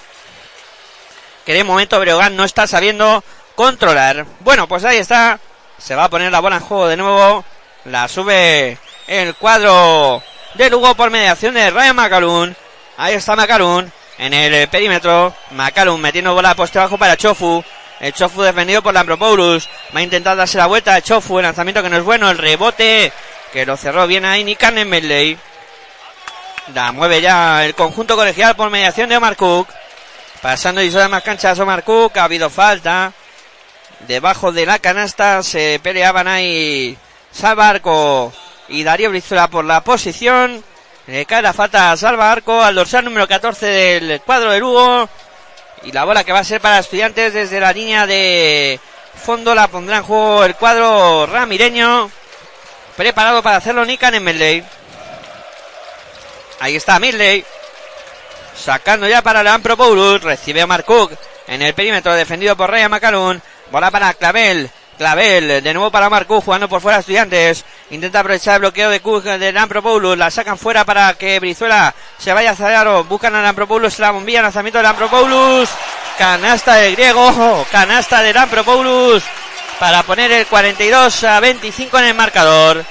Que 1.44 1.54
de 1.54 1.64
momento 1.64 2.00
Breogán 2.00 2.36
no 2.36 2.44
está 2.44 2.66
sabiendo 2.66 3.22
controlar. 3.54 4.24
Bueno, 4.40 4.66
pues 4.66 4.84
ahí 4.84 4.98
está. 4.98 5.38
Se 5.78 5.94
va 5.94 6.04
a 6.04 6.10
poner 6.10 6.32
la 6.32 6.40
bola 6.40 6.56
en 6.56 6.62
juego 6.62 6.88
de 6.88 6.96
nuevo. 6.96 7.44
La 7.84 8.08
sube 8.08 8.78
el 9.06 9.34
cuadro 9.34 10.22
de 10.54 10.70
Lugo 10.70 10.94
por 10.94 11.10
mediación 11.10 11.54
de 11.54 11.70
Ryan 11.70 11.96
Macalun. 11.96 12.56
Ahí 12.96 13.14
está 13.14 13.36
Macalun 13.36 13.90
en 14.18 14.34
el 14.34 14.68
perímetro. 14.68 15.34
Macalun 15.50 16.00
metiendo 16.00 16.34
bola 16.34 16.54
poste 16.54 16.78
bajo 16.78 16.98
para 16.98 17.16
Chofu. 17.16 17.64
El 18.00 18.12
Chofu 18.14 18.42
defendido 18.42 18.82
por 18.82 18.94
Lambropoulos. 18.94 19.68
Va 19.94 20.00
a 20.00 20.02
intentar 20.02 20.36
darse 20.36 20.58
la 20.58 20.66
vuelta 20.66 20.94
a 20.94 21.02
Chofu. 21.02 21.38
El 21.38 21.44
lanzamiento 21.44 21.82
que 21.82 21.90
no 21.90 21.98
es 21.98 22.04
bueno. 22.04 22.30
El 22.30 22.38
rebote 22.38 23.12
que 23.52 23.66
lo 23.66 23.76
cerró 23.76 24.06
bien 24.06 24.24
ahí 24.24 24.42
Nikan 24.42 24.74
Medley. 24.88 25.38
La 26.74 26.92
mueve 26.92 27.20
ya 27.20 27.64
el 27.64 27.74
conjunto 27.74 28.16
colegial 28.16 28.56
por 28.56 28.70
mediación 28.70 29.08
de 29.08 29.16
Omar 29.16 29.36
Cook. 29.36 29.68
Pasando 30.40 30.82
y 30.82 30.90
más 30.90 31.22
canchas 31.22 31.58
Omar 31.58 31.84
Cook. 31.84 32.16
Ha 32.16 32.24
habido 32.24 32.48
falta. 32.48 33.12
Debajo 34.08 34.50
de 34.50 34.64
la 34.64 34.78
canasta 34.78 35.42
se 35.42 35.78
peleaban 35.82 36.26
ahí 36.26 36.96
Salvarco 37.30 38.32
y 38.68 38.82
Darío 38.82 39.10
Brizuela 39.10 39.48
por 39.48 39.64
la 39.64 39.82
posición. 39.82 40.64
Le 41.06 41.26
cae 41.26 41.42
la 41.42 41.52
falta 41.52 41.92
a 41.92 41.96
Salva 41.96 42.30
Arco 42.30 42.62
al 42.62 42.74
dorsal 42.74 43.04
número 43.04 43.26
14 43.26 43.66
del 43.66 44.20
cuadro 44.20 44.52
de 44.52 44.60
Lugo. 44.60 45.08
Y 45.82 45.92
la 45.92 46.04
bola 46.04 46.24
que 46.24 46.32
va 46.32 46.40
a 46.40 46.44
ser 46.44 46.60
para 46.60 46.78
estudiantes 46.78 47.32
desde 47.32 47.58
la 47.58 47.72
línea 47.72 48.06
de 48.06 48.78
fondo 49.14 49.54
la 49.54 49.68
pondrá 49.68 49.98
en 49.98 50.02
juego 50.02 50.44
el 50.44 50.54
cuadro 50.54 51.26
ramireño. 51.26 52.10
Preparado 52.96 53.42
para 53.42 53.56
hacerlo 53.56 53.84
Nikan 53.84 54.14
en 54.14 54.22
Medley. 54.22 54.64
Ahí 56.60 56.76
está 56.76 56.98
Midley. 56.98 57.44
Sacando 58.54 59.08
ya 59.08 59.22
para 59.22 59.42
Leandro 59.42 59.76
Paulus. 59.76 60.22
Recibe 60.22 60.60
a 60.60 60.66
Mark 60.66 60.86
en 61.46 61.62
el 61.62 61.74
perímetro 61.74 62.14
defendido 62.14 62.56
por 62.56 62.70
Ryan 62.70 62.90
Macalun. 62.90 63.42
Bola 63.70 63.90
para 63.90 64.12
Clavel. 64.14 64.70
Clavel, 65.00 65.62
de 65.62 65.72
nuevo 65.72 65.90
para 65.90 66.10
Marcus, 66.10 66.44
jugando 66.44 66.68
por 66.68 66.82
fuera 66.82 66.98
estudiantes. 66.98 67.64
Intenta 67.90 68.20
aprovechar 68.20 68.54
el 68.54 68.60
bloqueo 68.60 68.88
de 68.88 69.00
Cook 69.00 69.24
de 69.24 69.52
Lampropoulos. 69.52 70.16
La 70.16 70.30
sacan 70.30 70.56
fuera 70.56 70.84
para 70.84 71.12
que 71.14 71.40
Brizuela 71.40 71.94
se 72.18 72.32
vaya 72.32 72.52
hacia 72.52 72.80
aro. 72.80 73.04
Buscan 73.04 73.34
a 73.34 73.42
Lampropoulos 73.42 73.98
la 73.98 74.12
bombilla. 74.12 74.42
Lanzamiento 74.42 74.78
de 74.78 74.84
Lampropoulos. 74.84 75.68
Canasta 76.16 76.74
de 76.76 76.92
griego. 76.92 77.66
Canasta 77.72 78.22
de 78.22 78.32
Lampropoulos. 78.32 79.24
Para 79.80 80.02
poner 80.04 80.30
el 80.30 80.46
42 80.46 81.24
a 81.24 81.40
25 81.40 81.98
en 81.98 82.04
el 82.04 82.14
marcador. 82.14 82.84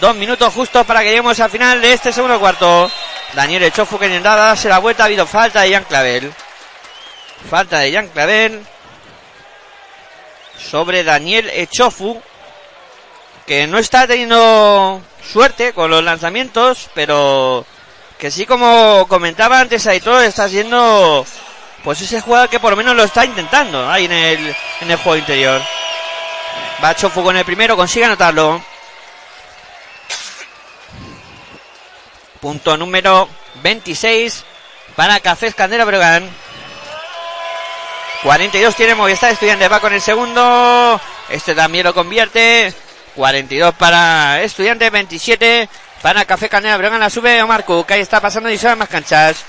Dos 0.00 0.16
minutos 0.16 0.52
justos 0.52 0.84
para 0.86 1.00
que 1.00 1.06
lleguemos 1.06 1.38
al 1.38 1.50
final 1.50 1.80
de 1.80 1.92
este 1.92 2.12
segundo 2.12 2.40
cuarto. 2.40 2.90
Daniel 3.34 3.62
Echofu 3.62 3.98
que 3.98 4.06
intenta 4.06 4.34
darse 4.34 4.68
la 4.68 4.78
vuelta. 4.78 5.04
Ha 5.04 5.06
habido 5.06 5.26
falta 5.26 5.60
de 5.60 5.72
Jan 5.72 5.84
Clavel. 5.84 6.32
Falta 7.48 7.78
de 7.78 7.92
Jan 7.92 8.08
Clavel 8.08 8.66
sobre 10.58 11.04
Daniel 11.04 11.50
Echofu, 11.50 12.20
que 13.46 13.66
no 13.66 13.78
está 13.78 14.06
teniendo 14.06 15.02
suerte 15.32 15.72
con 15.72 15.90
los 15.90 16.02
lanzamientos, 16.02 16.90
pero 16.94 17.66
que 18.18 18.30
sí 18.30 18.46
como 18.46 19.06
comentaba 19.08 19.60
antes 19.60 19.86
Aitor, 19.86 20.22
está 20.24 20.48
siendo 20.48 21.26
pues 21.82 22.00
ese 22.00 22.20
jugador 22.20 22.48
que 22.48 22.60
por 22.60 22.70
lo 22.70 22.76
menos 22.76 22.94
lo 22.94 23.02
está 23.02 23.24
intentando 23.24 23.90
ahí 23.90 24.04
en 24.04 24.12
el, 24.12 24.56
en 24.80 24.90
el 24.90 24.96
juego 24.96 25.16
interior. 25.16 25.60
Va 26.82 26.92
Echofu 26.92 27.22
con 27.22 27.36
el 27.36 27.44
primero, 27.44 27.76
consigue 27.76 28.04
anotarlo. 28.04 28.62
Punto 32.40 32.76
número 32.76 33.28
26 33.62 34.44
para 34.96 35.20
Cafés 35.20 35.54
Candela 35.54 35.84
Bregan. 35.84 36.28
42 38.22 38.76
tiene 38.76 38.94
Movistar 38.94 39.32
Estudiantes, 39.32 39.70
va 39.70 39.80
con 39.80 39.92
el 39.92 40.00
segundo. 40.00 41.00
Este 41.28 41.54
también 41.54 41.84
lo 41.84 41.94
convierte. 41.94 42.72
42 43.14 43.74
para 43.74 44.42
Estudiantes, 44.42 44.90
27 44.90 45.68
para 46.02 46.24
Café 46.24 46.48
Canela 46.48 46.76
Bregan. 46.76 47.00
La 47.00 47.10
sube 47.10 47.42
Omar 47.42 47.64
Cook, 47.64 47.90
ahí 47.92 48.00
está 48.00 48.20
pasando 48.20 48.50
y 48.50 48.58
sube 48.58 48.76
más 48.76 48.88
canchas. 48.88 49.44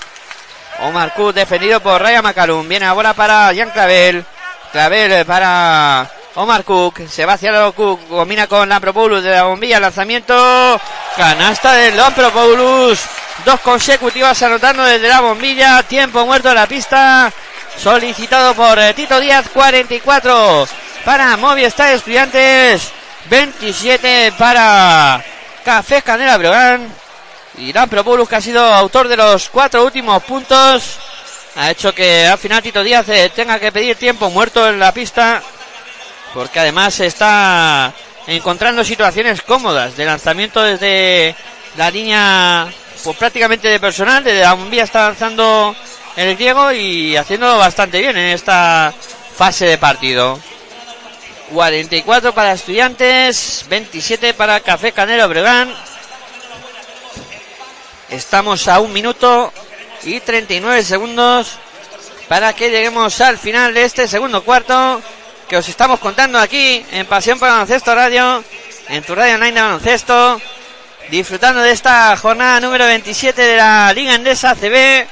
Omar 0.80 1.14
Cook 1.14 1.34
defendido 1.34 1.80
por 1.80 2.00
Raya 2.00 2.22
Macalum. 2.22 2.66
Viene 2.68 2.86
ahora 2.86 3.14
para 3.14 3.52
Jan 3.54 3.70
Clavel. 3.70 4.24
Clavel 4.72 5.24
para 5.24 6.10
Omar 6.34 6.64
Cook. 6.64 7.08
Se 7.08 7.22
el 7.22 7.72
Cook. 7.74 8.08
Combina 8.08 8.46
con 8.46 8.68
Lampropoulos 8.68 9.22
de 9.22 9.30
la 9.30 9.44
bombilla. 9.44 9.80
Lanzamiento. 9.80 10.80
Canasta 11.16 11.72
de 11.72 11.92
Lampropoulos. 11.92 13.00
Dos 13.44 13.60
consecutivas 13.60 14.42
anotando 14.42 14.84
desde 14.84 15.08
la 15.08 15.20
bombilla. 15.20 15.82
Tiempo 15.82 16.24
muerto 16.26 16.48
en 16.50 16.56
la 16.56 16.66
pista 16.66 17.32
solicitado 17.76 18.54
por 18.54 18.78
Tito 18.94 19.18
Díaz 19.18 19.46
44 19.52 20.68
para 21.04 21.36
Movistar 21.36 21.92
Estudiantes 21.92 22.92
27 23.30 24.32
para 24.38 25.24
Café 25.64 26.02
Canela 26.02 26.36
Breogán 26.36 26.88
y 27.58 27.72
Lampropoulos 27.72 28.28
que 28.28 28.36
ha 28.36 28.40
sido 28.40 28.62
autor 28.62 29.08
de 29.08 29.16
los 29.16 29.48
cuatro 29.48 29.84
últimos 29.84 30.22
puntos 30.24 30.98
ha 31.56 31.70
hecho 31.70 31.94
que 31.94 32.26
al 32.26 32.38
final 32.38 32.62
Tito 32.62 32.82
Díaz 32.82 33.06
tenga 33.34 33.58
que 33.58 33.72
pedir 33.72 33.96
tiempo 33.96 34.28
muerto 34.30 34.68
en 34.68 34.78
la 34.78 34.92
pista 34.92 35.42
porque 36.32 36.60
además 36.60 36.98
está 37.00 37.92
encontrando 38.26 38.82
situaciones 38.82 39.42
cómodas 39.42 39.96
de 39.96 40.04
lanzamiento 40.04 40.62
desde 40.62 41.34
la 41.76 41.90
línea 41.90 42.66
pues 43.02 43.16
prácticamente 43.16 43.68
de 43.68 43.78
personal, 43.78 44.24
desde 44.24 44.40
la 44.40 44.54
bombilla 44.54 44.84
está 44.84 45.06
avanzando 45.06 45.76
el 46.16 46.34
griego 46.36 46.72
y 46.72 47.16
haciéndolo 47.16 47.58
bastante 47.58 48.00
bien 48.00 48.16
en 48.16 48.30
esta 48.30 48.92
fase 49.36 49.66
de 49.66 49.78
partido. 49.78 50.38
44 51.50 52.34
para 52.34 52.52
estudiantes, 52.52 53.64
27 53.68 54.34
para 54.34 54.60
Café 54.60 54.92
Canelo 54.92 55.28
Bregan. 55.28 55.74
Estamos 58.08 58.66
a 58.68 58.80
un 58.80 58.92
minuto 58.92 59.52
y 60.04 60.20
39 60.20 60.82
segundos 60.82 61.58
para 62.28 62.52
que 62.52 62.70
lleguemos 62.70 63.20
al 63.20 63.38
final 63.38 63.74
de 63.74 63.84
este 63.84 64.08
segundo 64.08 64.42
cuarto 64.44 65.02
que 65.48 65.56
os 65.56 65.68
estamos 65.68 66.00
contando 66.00 66.38
aquí 66.38 66.84
en 66.90 67.06
Pasión 67.06 67.38
por 67.38 67.48
Baloncesto 67.48 67.94
Radio, 67.94 68.42
en 68.88 69.02
tu 69.02 69.14
radio 69.14 69.34
online 69.34 69.52
de 69.52 69.60
baloncesto, 69.60 70.40
disfrutando 71.10 71.60
de 71.60 71.72
esta 71.72 72.16
jornada 72.16 72.60
número 72.60 72.86
27 72.86 73.40
de 73.42 73.56
la 73.56 73.92
Liga 73.92 74.14
Endesa 74.14 74.54
CB, 74.54 75.06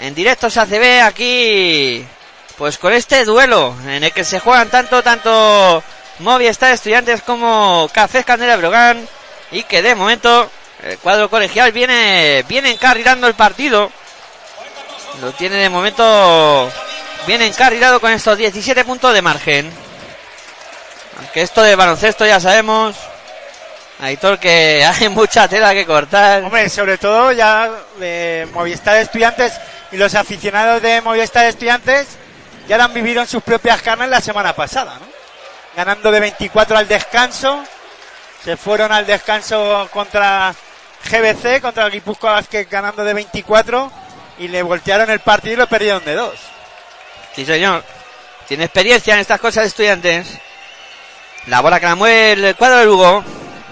en 0.00 0.14
directos 0.14 0.56
ACB 0.56 1.02
aquí, 1.02 2.04
pues 2.56 2.78
con 2.78 2.92
este 2.92 3.24
duelo 3.24 3.74
en 3.86 4.04
el 4.04 4.12
que 4.12 4.24
se 4.24 4.40
juegan 4.40 4.68
tanto, 4.68 5.02
tanto 5.02 5.82
Movistar 6.18 6.72
Estudiantes 6.72 7.22
como 7.22 7.88
Café 7.92 8.24
Candela 8.24 8.56
Brogan 8.56 9.06
y 9.50 9.62
que 9.64 9.82
de 9.82 9.94
momento 9.94 10.50
el 10.82 10.98
cuadro 10.98 11.28
colegial 11.30 11.72
viene, 11.72 12.44
viene 12.48 12.70
encarrilando 12.70 13.26
el 13.26 13.34
partido. 13.34 13.90
Lo 15.20 15.32
tiene 15.32 15.56
de 15.56 15.68
momento 15.68 16.70
bien 17.26 17.42
encarrilado 17.42 18.00
con 18.00 18.12
estos 18.12 18.38
17 18.38 18.84
puntos 18.84 19.12
de 19.14 19.22
margen. 19.22 19.70
Aunque 21.18 21.42
esto 21.42 21.62
de 21.62 21.76
baloncesto 21.76 22.26
ya 22.26 22.40
sabemos, 22.40 22.96
Aitor, 24.00 24.38
que 24.38 24.84
hay 25.00 25.08
mucha 25.08 25.48
tela 25.48 25.72
que 25.72 25.86
cortar. 25.86 26.42
Hombre, 26.42 26.68
sobre 26.68 26.98
todo 26.98 27.32
ya 27.32 27.70
de 27.98 28.48
Movistar 28.52 28.96
Estudiantes 28.96 29.52
y 29.92 29.96
los 29.96 30.14
aficionados 30.14 30.82
de 30.82 31.00
Movistar 31.00 31.46
Estudiantes 31.46 32.18
ya 32.68 32.76
lo 32.76 32.84
han 32.84 32.94
vivido 32.94 33.22
en 33.22 33.28
sus 33.28 33.42
propias 33.42 33.82
carnes 33.82 34.08
la 34.08 34.20
semana 34.20 34.54
pasada, 34.54 34.94
¿no? 34.94 35.06
Ganando 35.76 36.10
de 36.10 36.20
24 36.20 36.76
al 36.76 36.88
descanso, 36.88 37.64
se 38.44 38.56
fueron 38.56 38.92
al 38.92 39.06
descanso 39.06 39.88
contra 39.92 40.54
GBC, 41.04 41.60
contra 41.60 41.86
el 41.86 41.92
Guipúzcoa 41.92 42.32
Vázquez 42.32 42.68
ganando 42.68 43.04
de 43.04 43.14
24 43.14 43.90
y 44.38 44.48
le 44.48 44.62
voltearon 44.62 45.10
el 45.10 45.20
partido 45.20 45.54
y 45.54 45.56
lo 45.56 45.66
perdieron 45.66 46.04
de 46.04 46.14
dos. 46.14 46.34
Sí, 47.34 47.44
señor. 47.44 47.82
Tiene 48.46 48.64
experiencia 48.64 49.14
en 49.14 49.20
estas 49.20 49.40
cosas 49.40 49.66
estudiantes. 49.66 50.26
La 51.46 51.60
bola 51.60 51.80
que 51.80 51.86
la 51.86 51.94
mueve 51.94 52.32
el 52.32 52.56
cuadro 52.56 52.78
de 52.78 52.84
Lugo. 52.84 53.24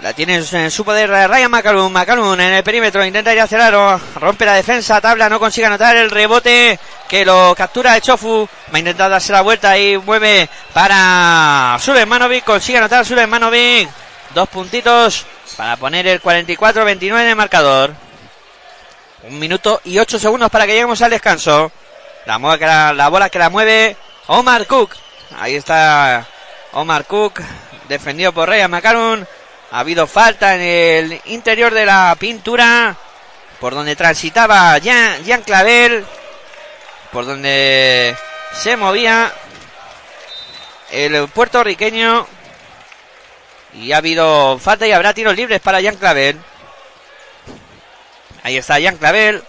La 0.03 0.15
tiene 0.15 0.37
en 0.37 0.71
su 0.71 0.83
poder 0.83 1.11
Ryan 1.11 1.51
McCallum. 1.51 1.93
McCallum 1.93 2.33
en 2.41 2.53
el 2.53 2.65
perímetro. 2.65 3.05
Intenta 3.05 3.35
ir 3.35 3.41
hacia 3.41 3.57
el 3.57 3.63
aro. 3.63 4.01
Rompe 4.17 4.47
la 4.47 4.55
defensa. 4.55 5.01
Tabla. 5.01 5.29
No 5.29 5.39
consigue 5.39 5.67
anotar 5.67 5.95
el 5.95 6.11
rebote 6.11 6.79
que 7.07 7.25
lo 7.25 7.55
captura 7.55 7.93
de 7.93 8.01
Chofu. 8.01 8.49
Va 8.73 8.77
a 8.77 8.79
intentar 8.79 9.11
darse 9.11 9.33
la 9.33 9.43
vuelta 9.43 9.77
y 9.77 9.99
mueve 9.99 10.49
para 10.73 11.79
Manovic. 12.07 12.45
Consigue 12.45 12.79
anotar 12.79 13.05
Manovic. 13.29 13.91
Dos 14.35 14.49
puntitos 14.49 15.27
para 15.57 15.77
poner 15.77 16.07
el 16.07 16.23
44-29 16.23 17.21
en 17.21 17.29
el 17.29 17.37
marcador. 17.37 17.93
Un 19.25 19.39
minuto 19.39 19.83
y 19.85 19.99
ocho 19.99 20.19
segundos 20.19 20.51
para 20.51 20.65
que 20.65 20.73
lleguemos 20.73 21.03
al 21.03 21.11
descanso. 21.11 21.71
La, 22.25 22.39
bola 22.39 23.29
que 23.29 23.39
la 23.39 23.51
mueve 23.51 23.97
Omar 24.29 24.67
Cook. 24.67 24.93
Ahí 25.39 25.57
está 25.57 26.27
Omar 26.73 27.05
Cook, 27.05 27.41
defendido 27.89 28.33
por 28.33 28.49
Ryan 28.49 28.71
McCallum. 28.71 29.27
Ha 29.73 29.81
habido 29.81 30.07
falta 30.07 30.55
en 30.57 30.61
el 30.61 31.21
interior 31.27 31.73
de 31.73 31.87
la 31.87 32.17
pintura, 32.19 32.97
por 33.61 33.75
donde 33.75 33.95
transitaba 33.95 34.77
Jean, 34.79 35.25
Jean 35.25 35.43
Clavel, 35.43 36.05
por 37.13 37.25
donde 37.25 38.17
se 38.53 38.77
movía 38.77 39.33
el 40.91 41.29
puertorriqueño. 41.29 42.27
Y 43.75 43.93
ha 43.93 43.99
habido 43.99 44.59
falta 44.59 44.87
y 44.89 44.93
habrá 44.93 45.15
tiros 45.15 45.37
libres 45.37 45.61
para 45.61 45.81
Jean 45.81 45.97
Clavel. 45.97 46.37
Ahí 48.43 48.57
está 48.57 48.81
Jean 48.81 48.97
Clavel 48.97 49.45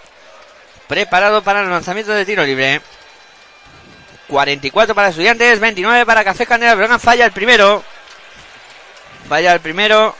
preparado 0.87 1.41
para 1.41 1.61
el 1.61 1.69
lanzamiento 1.69 2.11
de 2.11 2.25
tiro 2.25 2.43
libre. 2.43 2.81
44 4.27 4.93
para 4.93 5.09
estudiantes, 5.09 5.59
29 5.59 6.05
para 6.05 6.23
Café 6.23 6.45
Candela 6.45 6.75
Brogan. 6.75 6.99
Falla 6.99 7.25
el 7.25 7.31
primero. 7.31 7.83
Falla 9.31 9.53
el 9.53 9.61
primero. 9.61 10.13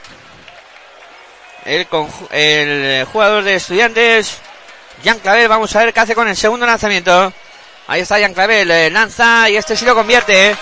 El, 1.66 1.86
el 2.30 3.04
jugador 3.04 3.44
de 3.44 3.56
estudiantes, 3.56 4.38
Jan 5.04 5.18
Clavel. 5.18 5.48
Vamos 5.48 5.76
a 5.76 5.80
ver 5.80 5.92
qué 5.92 6.00
hace 6.00 6.14
con 6.14 6.28
el 6.28 6.34
segundo 6.34 6.64
lanzamiento. 6.64 7.30
Ahí 7.88 8.00
está 8.00 8.18
Jan 8.18 8.32
Clavel, 8.32 8.90
lanza 8.90 9.50
y 9.50 9.56
este 9.58 9.76
sí 9.76 9.84
lo 9.84 9.94
convierte. 9.94 10.56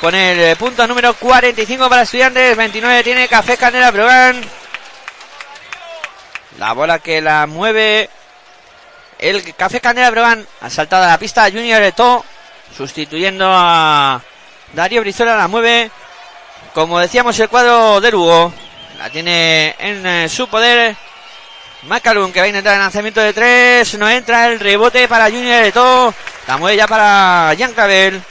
Con 0.00 0.16
el 0.16 0.56
punto 0.56 0.84
número 0.88 1.14
45 1.14 1.88
para 1.88 2.02
estudiantes, 2.02 2.56
29 2.56 3.04
tiene 3.04 3.28
Café 3.28 3.56
Candela 3.56 3.92
Brogan. 3.92 4.42
La 6.58 6.72
bola 6.72 6.98
que 6.98 7.20
la 7.20 7.46
mueve 7.46 8.10
el 9.20 9.54
Café 9.54 9.80
Candela 9.80 10.10
Brogan 10.10 10.44
ha 10.60 10.70
saltado 10.70 11.04
a 11.04 11.10
la 11.10 11.18
pista 11.18 11.48
Junior 11.48 11.80
Eto, 11.80 12.24
sustituyendo 12.76 13.46
a 13.48 14.20
Darío 14.72 15.02
Brizola, 15.02 15.36
la 15.36 15.46
mueve. 15.46 15.92
Como 16.74 16.98
decíamos, 16.98 17.38
el 17.38 17.50
cuadro 17.50 18.00
de 18.00 18.10
Lugo 18.10 18.52
la 18.98 19.10
tiene 19.10 19.76
en 19.78 20.06
eh, 20.06 20.28
su 20.28 20.48
poder. 20.48 20.96
Macalun 21.82 22.32
que 22.32 22.40
va 22.40 22.46
a 22.46 22.48
intentar 22.48 22.74
el 22.74 22.80
lanzamiento 22.80 23.20
de 23.20 23.34
tres. 23.34 23.98
No 23.98 24.08
entra 24.08 24.48
el 24.48 24.58
rebote 24.58 25.06
para 25.06 25.26
Junior 25.26 25.64
Eto. 25.64 26.14
La 26.46 26.56
mueve 26.56 26.78
ya 26.78 26.86
para 26.86 27.54
Jan 27.58 27.74
Cabel. 27.74 28.22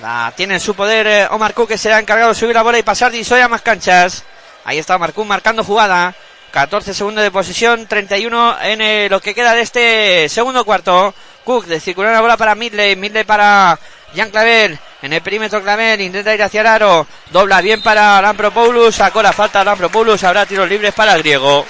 La 0.00 0.32
tiene 0.36 0.54
en 0.54 0.60
su 0.60 0.76
poder 0.76 1.06
eh, 1.08 1.26
Omar 1.30 1.52
Cook 1.52 1.68
que 1.68 1.78
será 1.78 1.98
encargado 1.98 2.28
de 2.28 2.36
subir 2.36 2.54
la 2.54 2.62
bola 2.62 2.78
y 2.78 2.84
pasar 2.84 3.10
de 3.10 3.48
más 3.48 3.62
canchas. 3.62 4.22
Ahí 4.64 4.78
está 4.78 4.94
Omar 4.94 5.12
Cook 5.12 5.26
marcando 5.26 5.64
jugada. 5.64 6.14
14 6.52 6.94
segundos 6.94 7.24
de 7.24 7.30
posición, 7.30 7.86
31 7.86 8.56
en 8.62 8.80
eh, 8.80 9.08
lo 9.10 9.20
que 9.20 9.34
queda 9.34 9.54
de 9.54 9.62
este 9.62 10.28
segundo 10.28 10.64
cuarto. 10.64 11.12
Cook 11.44 11.66
de 11.66 11.80
circular 11.80 12.12
la 12.12 12.20
bola 12.20 12.36
para 12.36 12.54
Midley, 12.54 12.94
Midley 12.94 13.24
para 13.24 13.78
Jan 14.14 14.30
Clavel. 14.30 14.78
En 15.02 15.12
el 15.12 15.22
perímetro 15.22 15.62
Clavel 15.62 16.00
intenta 16.00 16.34
ir 16.34 16.42
hacia 16.42 16.60
el 16.60 16.66
aro. 16.66 17.06
Dobla 17.30 17.60
bien 17.60 17.82
para 17.82 18.20
Lampropoulos. 18.20 18.94
Sacó 18.94 19.22
la 19.22 19.32
falta 19.32 19.64
Lampropoulos. 19.64 20.24
Habrá 20.24 20.46
tiros 20.46 20.68
libres 20.68 20.94
para 20.94 21.14
el 21.14 21.22
griego. 21.22 21.64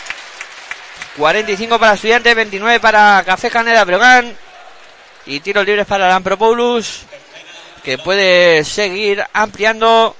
45 1.17 1.79
para 1.79 1.95
Estudiantes, 1.95 2.35
29 2.35 2.81
para 2.81 3.23
Café 3.27 3.51
Canela 3.51 3.85
Brogan. 3.85 4.37
Y 5.27 5.41
tiros 5.41 5.67
libres 5.67 5.87
para 5.87 6.09
Lampropoulos. 6.09 7.03
Que 7.83 7.99
puede 7.99 8.65
seguir 8.65 9.25
ampliando 9.33 10.15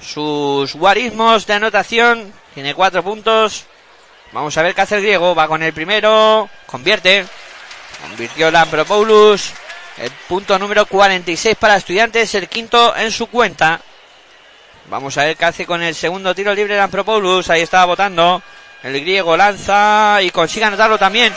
sus 0.00 0.74
guarismos 0.74 1.46
de 1.46 1.54
anotación 1.54 2.32
tiene 2.54 2.74
cuatro 2.74 3.02
puntos. 3.02 3.64
Vamos 4.32 4.56
a 4.56 4.62
ver 4.62 4.74
qué 4.74 4.82
hace 4.82 4.96
el 4.96 5.02
griego. 5.02 5.34
Va 5.34 5.48
con 5.48 5.62
el 5.62 5.72
primero. 5.72 6.48
Convierte. 6.66 7.24
Convirtió 8.02 8.50
Lampropoulos. 8.50 9.52
El 9.98 10.10
punto 10.28 10.58
número 10.58 10.86
46 10.86 11.56
para 11.56 11.76
estudiantes. 11.76 12.34
El 12.34 12.48
quinto 12.48 12.96
en 12.96 13.10
su 13.10 13.26
cuenta. 13.26 13.80
Vamos 14.86 15.16
a 15.18 15.24
ver 15.24 15.36
qué 15.36 15.44
hace 15.44 15.66
con 15.66 15.82
el 15.82 15.94
segundo 15.94 16.34
tiro 16.34 16.54
libre 16.54 16.76
Lampropoulos. 16.76 17.50
Ahí 17.50 17.62
estaba 17.62 17.86
votando. 17.86 18.42
El 18.82 19.00
griego 19.00 19.36
lanza 19.36 20.18
y 20.22 20.30
consigue 20.30 20.64
anotarlo 20.64 20.98
también. 20.98 21.32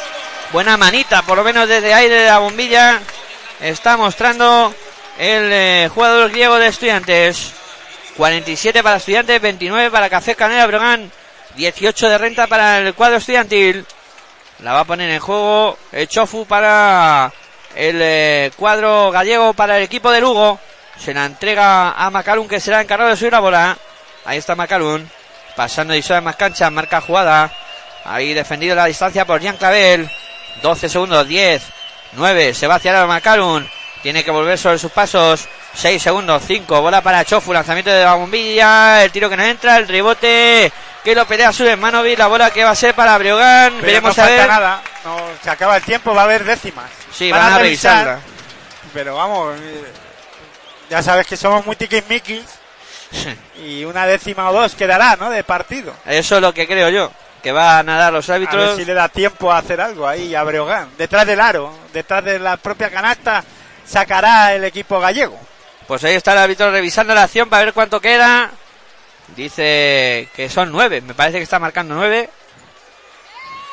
Buena 0.52 0.78
manita, 0.78 1.22
por 1.22 1.38
lo 1.38 1.44
menos 1.44 1.68
desde 1.68 1.94
aire 1.94 2.16
de 2.16 2.30
la 2.30 2.40
bombilla. 2.40 3.00
Está 3.60 3.98
mostrando 3.98 4.74
el 5.18 5.50
eh, 5.52 5.90
jugador 5.94 6.30
griego 6.32 6.58
de 6.58 6.68
estudiantes. 6.68 7.54
47 8.18 8.82
para 8.82 8.98
Estudiantes, 8.98 9.42
29 9.42 9.92
para 9.92 10.10
Café 10.10 10.36
Canela 10.36 10.68
Brogan, 10.68 11.12
18 11.58 12.10
de 12.10 12.18
renta 12.18 12.48
para 12.48 12.80
el 12.80 12.94
cuadro 12.94 13.18
estudiantil. 13.18 13.86
La 14.60 14.72
va 14.72 14.82
a 14.82 14.86
poner 14.86 15.10
en 15.10 15.20
juego 15.20 15.78
Chofu 16.08 16.46
para 16.46 17.34
el 17.76 18.00
eh, 18.02 18.52
cuadro 18.56 19.12
gallego 19.12 19.54
para 19.54 19.78
el 19.78 19.84
equipo 19.84 20.12
de 20.12 20.22
Lugo. 20.22 20.60
Se 20.98 21.14
la 21.14 21.26
entrega 21.26 21.92
a 21.92 22.10
Macalun 22.10 22.48
que 22.48 22.60
será 22.60 22.82
encargado 22.82 23.10
de 23.10 23.18
subir 23.18 23.34
la 23.34 23.40
bola. 23.40 23.78
Ahí 24.26 24.38
está 24.38 24.56
Macalun. 24.56 25.10
Pasando 25.56 25.96
y 25.96 26.04
en 26.08 26.24
más 26.24 26.36
cancha, 26.36 26.70
marca 26.70 27.02
jugada. 27.02 27.52
Ahí 28.06 28.34
defendido 28.34 28.76
la 28.76 28.86
distancia 28.86 29.26
por 29.26 29.42
Jean 29.42 29.58
Clavel. 29.58 30.10
12 30.62 30.90
segundos, 30.90 31.28
10, 31.28 31.64
9. 32.14 32.54
Se 32.54 32.68
va 32.68 32.76
hacia 32.76 33.06
Macalun. 33.06 33.70
Tiene 34.02 34.24
que 34.24 34.32
volver 34.32 34.58
sobre 34.58 34.80
sus 34.80 34.92
pasos. 34.92 35.48
6 35.76 36.02
segundos, 36.02 36.42
5. 36.48 36.82
Bola 36.82 37.02
para 37.02 37.26
Chofu. 37.26 37.54
Lanzamiento 37.54 37.92
de 37.92 38.04
la 38.04 38.16
bombilla. 38.16 39.04
El 39.04 39.12
tiro 39.12 39.30
que 39.30 39.38
no 39.38 39.44
entra. 39.44 39.78
El 39.78 39.88
rebote 39.88 40.72
que 41.04 41.14
lo 41.14 41.26
pelea 41.28 41.52
Manovi. 41.78 42.16
La 42.16 42.28
bola 42.28 42.52
que 42.52 42.64
va 42.64 42.72
a 42.72 42.76
ser 42.76 42.96
para 42.96 43.18
Breogán. 43.18 43.82
Veremos 43.82 44.18
a 44.18 44.26
ver. 44.26 44.48
nada. 44.48 44.82
No, 45.04 45.18
se 45.44 45.50
acaba 45.50 45.78
el 45.78 45.84
tiempo. 45.84 46.16
Va 46.16 46.22
a 46.22 46.26
haber 46.26 46.46
décimas. 46.46 46.90
Sí, 47.12 47.30
van, 47.30 47.54
a, 47.54 47.60
revisarla. 47.60 48.20
Pero 48.94 49.16
vamos. 49.16 49.60
Eh, 49.60 49.84
ya 50.90 51.04
sabes 51.04 51.28
que 51.28 51.36
somos 51.36 51.66
muy 51.66 51.76
tiquismiquis. 51.76 52.44
y 53.66 53.84
una 53.84 54.08
décima 54.08 54.50
o 54.50 54.54
dos 54.54 54.76
quedará, 54.76 55.18
¿no? 55.18 55.30
De 55.30 55.44
partido. 55.44 55.94
Eso 56.06 56.36
es 56.36 56.42
lo 56.42 56.54
que 56.54 56.68
creo 56.68 56.90
yo. 56.90 57.12
que 57.44 57.52
van 57.52 57.88
a 57.90 57.98
dar 57.98 58.14
los 58.14 58.30
A 58.30 58.38
ver 58.38 58.48
árbitros. 58.48 58.78
si 58.78 58.86
le 58.86 58.94
da 58.94 59.10
tiempo 59.10 59.52
a 59.52 59.58
hacer 59.58 59.82
algo 59.82 60.08
ahí 60.08 60.34
a 60.34 60.44
Breogán. 60.44 60.90
Detrás 60.98 61.28
del 61.28 61.42
aro, 61.42 61.74
detrás 61.94 62.24
de 62.24 62.40
la 62.40 62.58
propia 62.58 62.90
canasta, 62.90 63.44
sacará 63.86 64.54
el 64.54 64.64
equipo 64.64 65.00
gallego. 65.00 65.40
Pues 65.88 66.04
ahí 66.04 66.16
está 66.16 66.34
el 66.34 66.40
árbitro 66.40 66.72
revisando 66.72 67.14
la 67.14 67.24
acción 67.24 67.50
para 67.50 67.66
ver 67.66 67.74
cuánto 67.74 68.00
queda. 68.02 68.52
Dice 69.36 70.30
que 70.36 70.50
son 70.50 70.72
nueve, 70.72 71.02
me 71.02 71.14
parece 71.14 71.38
que 71.38 71.44
está 71.44 71.60
marcando 71.60 71.96
nueve. 71.96 72.30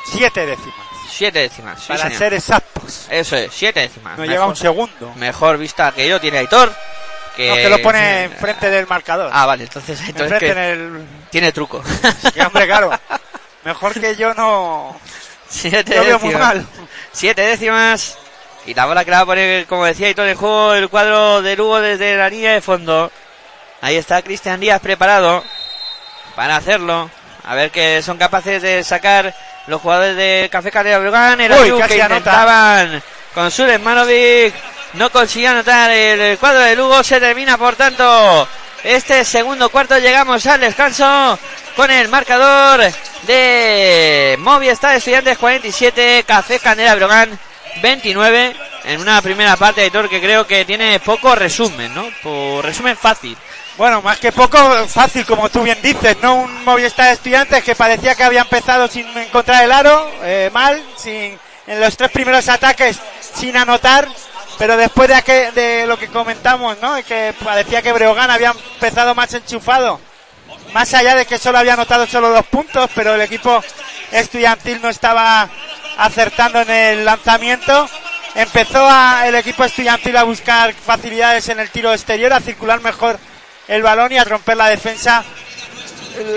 Siete 0.05 0.45
décimas. 0.45 0.87
Siete 1.09 1.39
décimas, 1.39 1.79
sí, 1.79 1.87
para 1.89 2.03
señor. 2.03 2.17
ser 2.17 2.33
exactos. 2.33 3.07
Eso 3.09 3.35
es, 3.35 3.53
siete 3.53 3.81
décimas. 3.81 4.17
No 4.17 4.25
llega 4.25 4.45
un 4.45 4.55
segundo. 4.55 5.13
mejor 5.15 5.57
vista 5.57 5.91
que 5.91 6.07
yo 6.07 6.19
tiene 6.19 6.39
Aitor. 6.39 6.73
Que, 7.35 7.49
No, 7.49 7.55
que 7.55 7.69
lo 7.69 7.81
pone 7.81 8.25
enfrente 8.25 8.69
del 8.69 8.85
marcador. 8.87 9.31
Ah, 9.33 9.45
vale, 9.47 9.63
entonces, 9.63 9.99
entonces 10.01 10.31
enfrente 10.33 10.45
que 10.45 10.51
en 10.51 10.57
el... 10.57 11.07
tiene 11.31 11.51
truco. 11.51 11.81
Que, 12.33 12.41
hombre, 12.43 12.67
claro. 12.67 12.91
Mejor 13.63 13.99
que 13.99 14.15
yo 14.15 14.33
no... 14.35 14.99
Siete 15.49 15.95
Yo 15.95 16.03
veo 16.03 16.19
muy 16.19 16.29
décimas. 16.29 16.55
mal. 16.55 16.65
Siete 17.11 17.41
décimas. 17.43 18.17
Y 18.65 18.73
la 18.73 18.85
bola 18.85 19.03
que 19.03 19.11
la 19.11 19.17
va 19.17 19.23
a 19.23 19.27
poner, 19.27 19.65
como 19.65 19.85
decía 19.85 20.07
Aitor, 20.07 20.27
en 20.27 20.37
juego 20.37 20.73
el 20.73 20.89
cuadro 20.89 21.41
de 21.41 21.55
Lugo 21.55 21.81
desde 21.81 22.15
la 22.15 22.29
línea 22.29 22.53
de 22.53 22.61
fondo. 22.61 23.11
Ahí 23.81 23.97
está 23.97 24.21
Cristian 24.21 24.59
Díaz 24.59 24.79
preparado 24.79 25.43
para 26.35 26.55
hacerlo. 26.55 27.09
A 27.43 27.55
ver 27.55 27.71
que 27.71 28.01
son 28.01 28.17
capaces 28.17 28.61
de 28.61 28.81
sacar 28.85 29.35
los 29.67 29.81
jugadores 29.81 30.15
de 30.15 30.47
Café 30.49 30.71
Carrera 30.71 30.99
Breogán. 30.99 31.41
El 31.41 31.51
Uy, 31.51 31.77
casi 31.77 31.95
que 31.95 32.01
anota. 32.01 32.17
intentaban 32.17 33.03
con 33.33 33.51
Sulen 33.51 33.83
Manovic. 33.83 34.53
No 34.93 35.09
consiguió 35.09 35.49
anotar 35.49 35.91
el, 35.91 36.37
cuadro 36.37 36.61
de 36.61 36.75
Lugo. 36.77 37.03
Se 37.03 37.19
termina, 37.19 37.57
por 37.57 37.75
tanto, 37.75 38.47
este 38.81 39.25
segundo 39.25 39.67
cuarto. 39.67 39.99
Llegamos 39.99 40.45
al 40.45 40.61
descanso 40.61 41.37
con 41.75 41.91
el 41.91 42.07
marcador 42.07 42.81
de 43.23 44.37
Movistar 44.39 44.95
Estudiantes 44.95 45.37
47, 45.37 46.23
Café 46.25 46.59
Candela 46.59 46.95
Brogan 46.95 47.37
29. 47.81 48.55
En 48.85 48.99
una 48.99 49.21
primera 49.21 49.55
parte 49.55 49.81
de 49.81 49.85
Aitor 49.85 50.09
que 50.09 50.19
creo 50.19 50.45
que 50.45 50.65
tiene 50.65 50.99
poco 50.99 51.35
resumen, 51.35 51.93
¿no? 51.95 52.05
Por 52.21 52.65
resumen 52.65 52.97
fácil. 52.97 53.37
Bueno, 53.77 54.01
más 54.01 54.19
que 54.19 54.31
poco 54.31 54.57
fácil, 54.87 55.25
como 55.25 55.49
tú 55.49 55.63
bien 55.63 55.79
dices, 55.81 56.17
¿no? 56.21 56.35
Un 56.35 56.63
Movistar 56.65 57.07
de 57.07 57.13
estudiantes 57.13 57.63
que 57.63 57.75
parecía 57.75 58.13
que 58.13 58.23
había 58.23 58.41
empezado 58.41 58.87
sin 58.87 59.07
encontrar 59.17 59.63
el 59.63 59.71
aro, 59.71 60.11
eh, 60.23 60.49
mal, 60.53 60.81
sin, 60.97 61.37
en 61.65 61.79
los 61.79 61.95
tres 61.97 62.11
primeros 62.11 62.47
ataques 62.49 62.99
sin 63.33 63.55
anotar, 63.57 64.07
pero 64.59 64.77
después 64.77 65.07
de, 65.09 65.15
aquel- 65.15 65.53
de 65.53 65.85
lo 65.87 65.97
que 65.97 66.07
comentamos, 66.09 66.77
¿no? 66.81 67.01
Que 67.03 67.33
parecía 67.43 67.81
que 67.81 67.93
Breogán 67.93 68.29
había 68.29 68.51
empezado 68.75 69.15
más 69.15 69.33
enchufado, 69.33 69.99
más 70.73 70.93
allá 70.93 71.15
de 71.15 71.25
que 71.25 71.37
solo 71.37 71.57
había 71.59 71.73
anotado 71.73 72.05
solo 72.07 72.29
dos 72.29 72.45
puntos, 72.45 72.89
pero 72.95 73.15
el 73.15 73.21
equipo 73.21 73.63
estudiantil 74.11 74.81
no 74.81 74.89
estaba 74.89 75.49
acertando 75.97 76.61
en 76.61 76.69
el 76.69 77.05
lanzamiento. 77.05 77.87
Empezó 78.35 78.89
el 79.23 79.35
equipo 79.35 79.63
estudiantil 79.63 80.17
a 80.17 80.23
buscar 80.23 80.73
facilidades 80.73 81.49
en 81.49 81.59
el 81.59 81.69
tiro 81.69 81.93
exterior, 81.93 82.33
a 82.33 82.39
circular 82.39 82.81
mejor 82.81 83.19
el 83.67 83.83
balón 83.83 84.11
y 84.11 84.17
a 84.17 84.23
romper 84.23 84.57
la 84.57 84.67
defensa. 84.69 85.23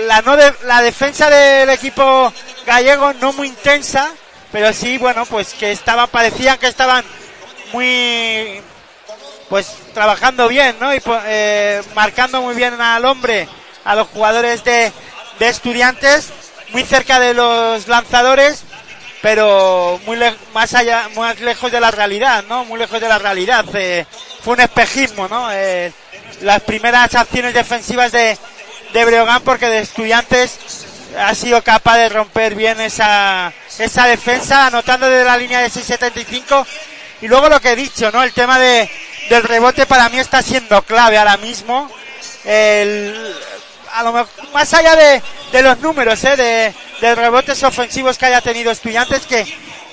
La, 0.07 0.21
no 0.21 0.37
de- 0.37 0.53
la 0.63 0.81
defensa 0.81 1.29
del 1.29 1.69
equipo 1.69 2.31
gallego 2.65 3.13
no 3.13 3.33
muy 3.33 3.47
intensa, 3.47 4.11
pero 4.51 4.71
sí, 4.73 4.97
bueno, 4.97 5.25
pues 5.25 5.53
que 5.53 5.71
estaban, 5.71 6.07
parecían 6.09 6.57
que 6.57 6.67
estaban 6.67 7.03
muy, 7.73 8.61
pues 9.49 9.67
trabajando 9.93 10.47
bien, 10.47 10.75
¿no? 10.79 10.93
Y 10.93 11.01
eh, 11.25 11.81
marcando 11.95 12.41
muy 12.41 12.55
bien 12.55 12.79
al 12.79 13.05
hombre, 13.05 13.47
a 13.87 13.95
los 13.95 14.07
jugadores 14.09 14.65
de, 14.65 14.91
estudiantes, 15.39 16.27
muy 16.73 16.83
cerca 16.83 17.21
de 17.21 17.33
los 17.33 17.87
lanzadores, 17.87 18.63
pero 19.21 19.97
muy 20.05 20.17
más 20.53 20.73
allá, 20.73 21.07
más 21.15 21.39
lejos 21.39 21.71
de 21.71 21.79
la 21.79 21.89
realidad, 21.89 22.43
¿no? 22.49 22.65
Muy 22.65 22.79
lejos 22.79 22.99
de 22.99 23.07
la 23.07 23.17
realidad. 23.17 23.63
eh, 23.75 24.05
fue 24.43 24.55
un 24.55 24.59
espejismo, 24.59 25.29
¿no? 25.29 25.49
Eh, 25.53 25.93
las 26.41 26.61
primeras 26.63 27.15
acciones 27.15 27.53
defensivas 27.53 28.11
de, 28.11 28.37
de 28.91 29.05
Breogán 29.05 29.41
porque 29.43 29.67
de 29.67 29.79
estudiantes 29.79 30.59
ha 31.17 31.33
sido 31.33 31.63
capaz 31.63 31.97
de 31.97 32.09
romper 32.09 32.55
bien 32.55 32.81
esa, 32.81 33.53
esa 33.79 34.05
defensa, 34.05 34.67
anotando 34.67 35.09
desde 35.09 35.23
la 35.23 35.37
línea 35.37 35.61
de 35.61 35.69
6.75. 35.69 36.65
Y 37.21 37.29
luego 37.29 37.47
lo 37.47 37.61
que 37.61 37.71
he 37.71 37.75
dicho, 37.77 38.11
¿no? 38.11 38.21
El 38.21 38.33
tema 38.33 38.59
de, 38.59 38.89
del 39.29 39.43
rebote 39.43 39.85
para 39.85 40.09
mí 40.09 40.19
está 40.19 40.41
siendo 40.41 40.81
clave 40.81 41.17
ahora 41.17 41.37
mismo. 41.37 41.89
El, 42.43 43.33
a 43.97 44.03
lo 44.03 44.13
mejor, 44.13 44.29
más 44.53 44.71
allá 44.75 44.95
de, 44.95 45.63
los 45.63 45.79
números, 45.79 46.23
¿eh? 46.23 46.73
De, 47.01 47.15
rebotes 47.15 47.63
ofensivos 47.63 48.17
que 48.17 48.27
haya 48.27 48.41
tenido 48.41 48.71
estudiantes, 48.71 49.25
que, 49.25 49.45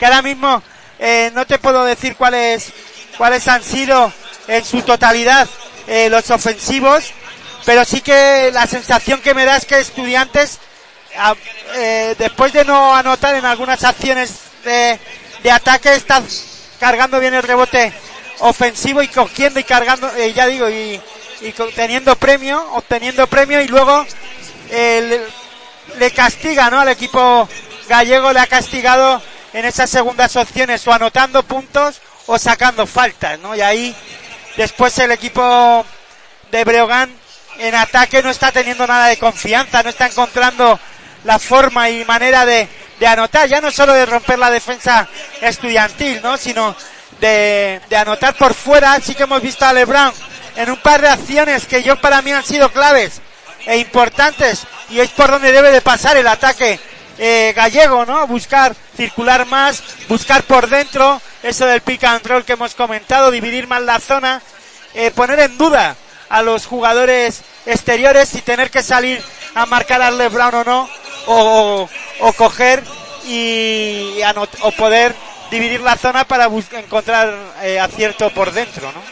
ahora 0.02 0.20
mismo 0.20 0.62
eh, 0.98 1.30
no 1.34 1.46
te 1.46 1.58
puedo 1.58 1.84
decir 1.84 2.14
cuáles, 2.14 2.70
cuáles 3.16 3.48
han 3.48 3.62
sido 3.62 4.12
en 4.46 4.62
su 4.62 4.82
totalidad 4.82 5.48
eh, 5.86 6.10
los 6.10 6.30
ofensivos, 6.30 7.12
pero 7.64 7.86
sí 7.86 8.02
que 8.02 8.50
la 8.52 8.66
sensación 8.66 9.22
que 9.22 9.32
me 9.32 9.46
da 9.46 9.56
es 9.56 9.64
que 9.64 9.80
estudiantes, 9.80 10.58
después 12.18 12.52
de 12.52 12.66
no 12.66 12.94
anotar 12.94 13.34
en 13.36 13.46
algunas 13.46 13.84
acciones 13.84 14.34
de, 14.64 14.98
de 15.42 15.50
ataque, 15.50 15.94
están 15.94 16.26
cargando 16.78 17.20
bien 17.20 17.32
el 17.32 17.42
rebote 17.42 17.90
ofensivo 18.40 19.00
y 19.00 19.08
cogiendo 19.08 19.60
y 19.60 19.64
cargando, 19.64 20.10
ya 20.34 20.46
digo, 20.46 20.68
y, 20.68 21.00
y 21.44 21.52
teniendo 21.52 22.16
premio, 22.16 22.72
obteniendo 22.72 23.26
premio 23.26 23.60
y 23.60 23.68
luego 23.68 24.06
le, 24.70 25.20
le 25.98 26.10
castiga, 26.10 26.70
¿no? 26.70 26.80
Al 26.80 26.88
equipo 26.88 27.48
gallego 27.86 28.32
le 28.32 28.40
ha 28.40 28.46
castigado 28.46 29.20
en 29.52 29.66
esas 29.66 29.90
segundas 29.90 30.34
opciones 30.36 30.86
o 30.88 30.92
anotando 30.92 31.42
puntos 31.42 32.00
o 32.26 32.38
sacando 32.38 32.86
faltas, 32.86 33.38
¿no? 33.40 33.54
Y 33.54 33.60
ahí 33.60 33.94
después 34.56 34.98
el 34.98 35.12
equipo 35.12 35.84
de 36.50 36.64
Breogán 36.64 37.12
en 37.58 37.74
ataque 37.74 38.22
no 38.22 38.30
está 38.30 38.50
teniendo 38.50 38.86
nada 38.86 39.08
de 39.08 39.18
confianza, 39.18 39.82
no 39.82 39.90
está 39.90 40.06
encontrando 40.06 40.80
la 41.24 41.38
forma 41.38 41.90
y 41.90 42.04
manera 42.06 42.46
de, 42.46 42.68
de 42.98 43.06
anotar, 43.06 43.48
ya 43.48 43.60
no 43.60 43.70
solo 43.70 43.92
de 43.92 44.06
romper 44.06 44.38
la 44.38 44.50
defensa 44.50 45.06
estudiantil, 45.40 46.20
¿no? 46.22 46.36
sino 46.38 46.74
de, 47.24 47.80
de 47.88 47.96
anotar 47.96 48.34
por 48.36 48.52
fuera. 48.52 49.00
Sí 49.00 49.14
que 49.14 49.22
hemos 49.22 49.40
visto 49.40 49.64
a 49.64 49.72
Lebron 49.72 50.12
en 50.56 50.70
un 50.70 50.76
par 50.76 51.00
de 51.00 51.08
acciones 51.08 51.64
que 51.66 51.82
yo 51.82 51.96
para 52.00 52.20
mí 52.22 52.30
han 52.32 52.44
sido 52.44 52.68
claves 52.70 53.20
e 53.66 53.78
importantes 53.78 54.66
y 54.90 55.00
es 55.00 55.08
por 55.10 55.30
donde 55.30 55.50
debe 55.52 55.70
de 55.70 55.80
pasar 55.80 56.16
el 56.18 56.26
ataque 56.26 56.78
eh, 57.18 57.52
gallego, 57.56 58.04
¿no? 58.04 58.26
Buscar 58.26 58.74
circular 58.96 59.46
más, 59.46 59.82
buscar 60.08 60.42
por 60.42 60.68
dentro, 60.68 61.20
eso 61.42 61.64
del 61.64 61.80
pick 61.80 62.04
and 62.04 62.26
roll 62.26 62.44
que 62.44 62.52
hemos 62.52 62.74
comentado, 62.74 63.30
dividir 63.30 63.66
más 63.66 63.82
la 63.82 64.00
zona, 64.00 64.42
eh, 64.94 65.10
poner 65.12 65.40
en 65.40 65.56
duda 65.56 65.96
a 66.28 66.42
los 66.42 66.66
jugadores 66.66 67.42
exteriores 67.64 68.34
y 68.34 68.42
tener 68.42 68.70
que 68.70 68.82
salir 68.82 69.22
a 69.54 69.64
marcar 69.66 70.02
al 70.02 70.18
LeBron 70.18 70.54
o 70.56 70.64
no, 70.64 70.90
o, 71.26 71.88
o 72.20 72.32
coger 72.34 72.82
y 73.26 74.18
anot- 74.20 74.58
o 74.60 74.72
poder 74.72 75.14
dividir 75.50 75.80
la 75.80 75.96
zona 75.96 76.24
para 76.24 76.46
encontrar 76.46 77.34
eh, 77.62 77.78
acierto 77.78 78.30
por 78.30 78.52
dentro, 78.52 78.90
¿no? 78.92 79.02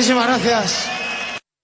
Muchísimas 0.00 0.28
gracias. 0.28 0.88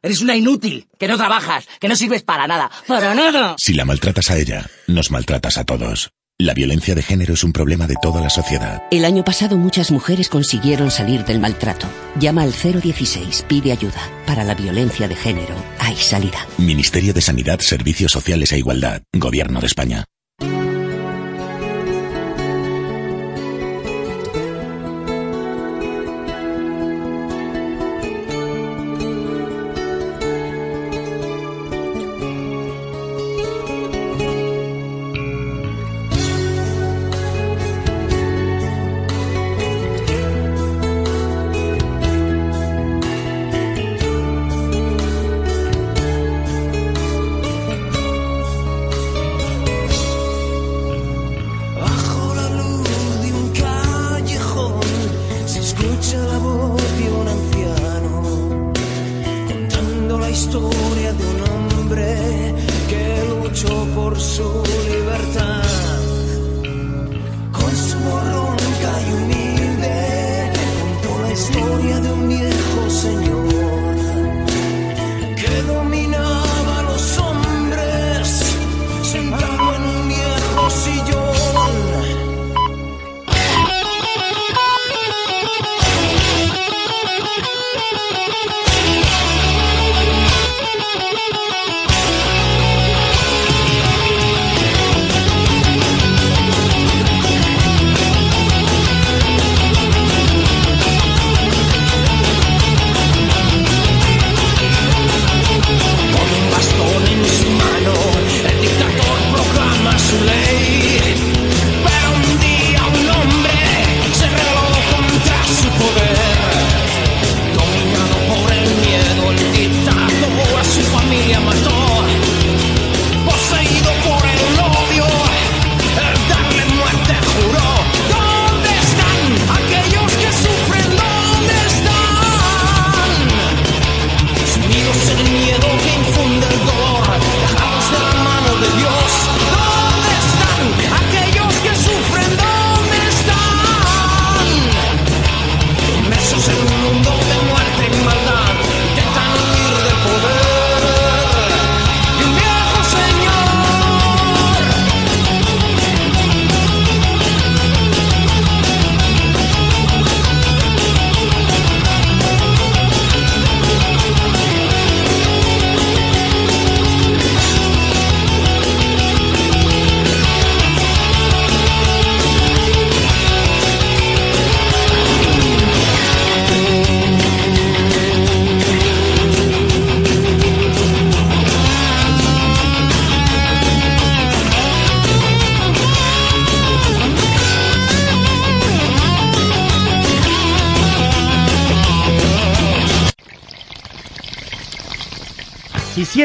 Eres 0.02 0.20
una 0.20 0.36
inútil, 0.36 0.86
que 0.98 1.08
no 1.08 1.16
trabajas, 1.16 1.66
que 1.80 1.88
no 1.88 1.96
sirves 1.96 2.22
para 2.22 2.46
nada. 2.46 2.70
¡Para 2.86 3.14
nada! 3.14 3.56
Si 3.58 3.72
la 3.72 3.86
maltratas 3.86 4.30
a 4.30 4.36
ella, 4.36 4.66
nos 4.86 5.10
maltratas 5.10 5.56
a 5.56 5.64
todos. 5.64 6.10
La 6.38 6.52
violencia 6.52 6.94
de 6.94 7.00
género 7.00 7.32
es 7.32 7.44
un 7.44 7.54
problema 7.54 7.86
de 7.86 7.94
toda 8.02 8.20
la 8.20 8.28
sociedad. 8.28 8.82
El 8.90 9.06
año 9.06 9.24
pasado 9.24 9.56
muchas 9.56 9.90
mujeres 9.90 10.28
consiguieron 10.28 10.90
salir 10.90 11.24
del 11.24 11.40
maltrato. 11.40 11.86
Llama 12.20 12.42
al 12.42 12.52
016, 12.52 13.46
pide 13.48 13.72
ayuda. 13.72 14.02
Para 14.26 14.44
la 14.44 14.54
violencia 14.54 15.08
de 15.08 15.16
género 15.16 15.54
hay 15.78 15.96
salida. 15.96 16.46
Ministerio 16.58 17.14
de 17.14 17.22
Sanidad, 17.22 17.60
Servicios 17.60 18.12
Sociales 18.12 18.52
e 18.52 18.58
Igualdad. 18.58 19.00
Gobierno 19.14 19.60
de 19.60 19.66
España. 19.66 20.04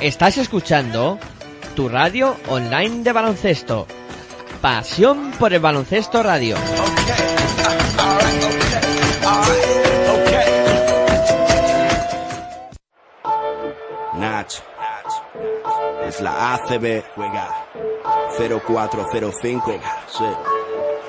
Estás 0.00 0.38
escuchando 0.38 1.18
tu 1.74 1.88
radio 1.88 2.36
online 2.48 3.02
de 3.02 3.12
baloncesto. 3.12 3.86
Pasión 4.60 5.32
por 5.32 5.52
el 5.52 5.60
baloncesto 5.60 6.22
radio. 6.22 6.56
Es 16.06 16.20
la 16.22 16.54
ACB. 16.54 17.04
Juega. 17.14 17.66
0405. 18.38 19.80
Sí. 20.08 20.57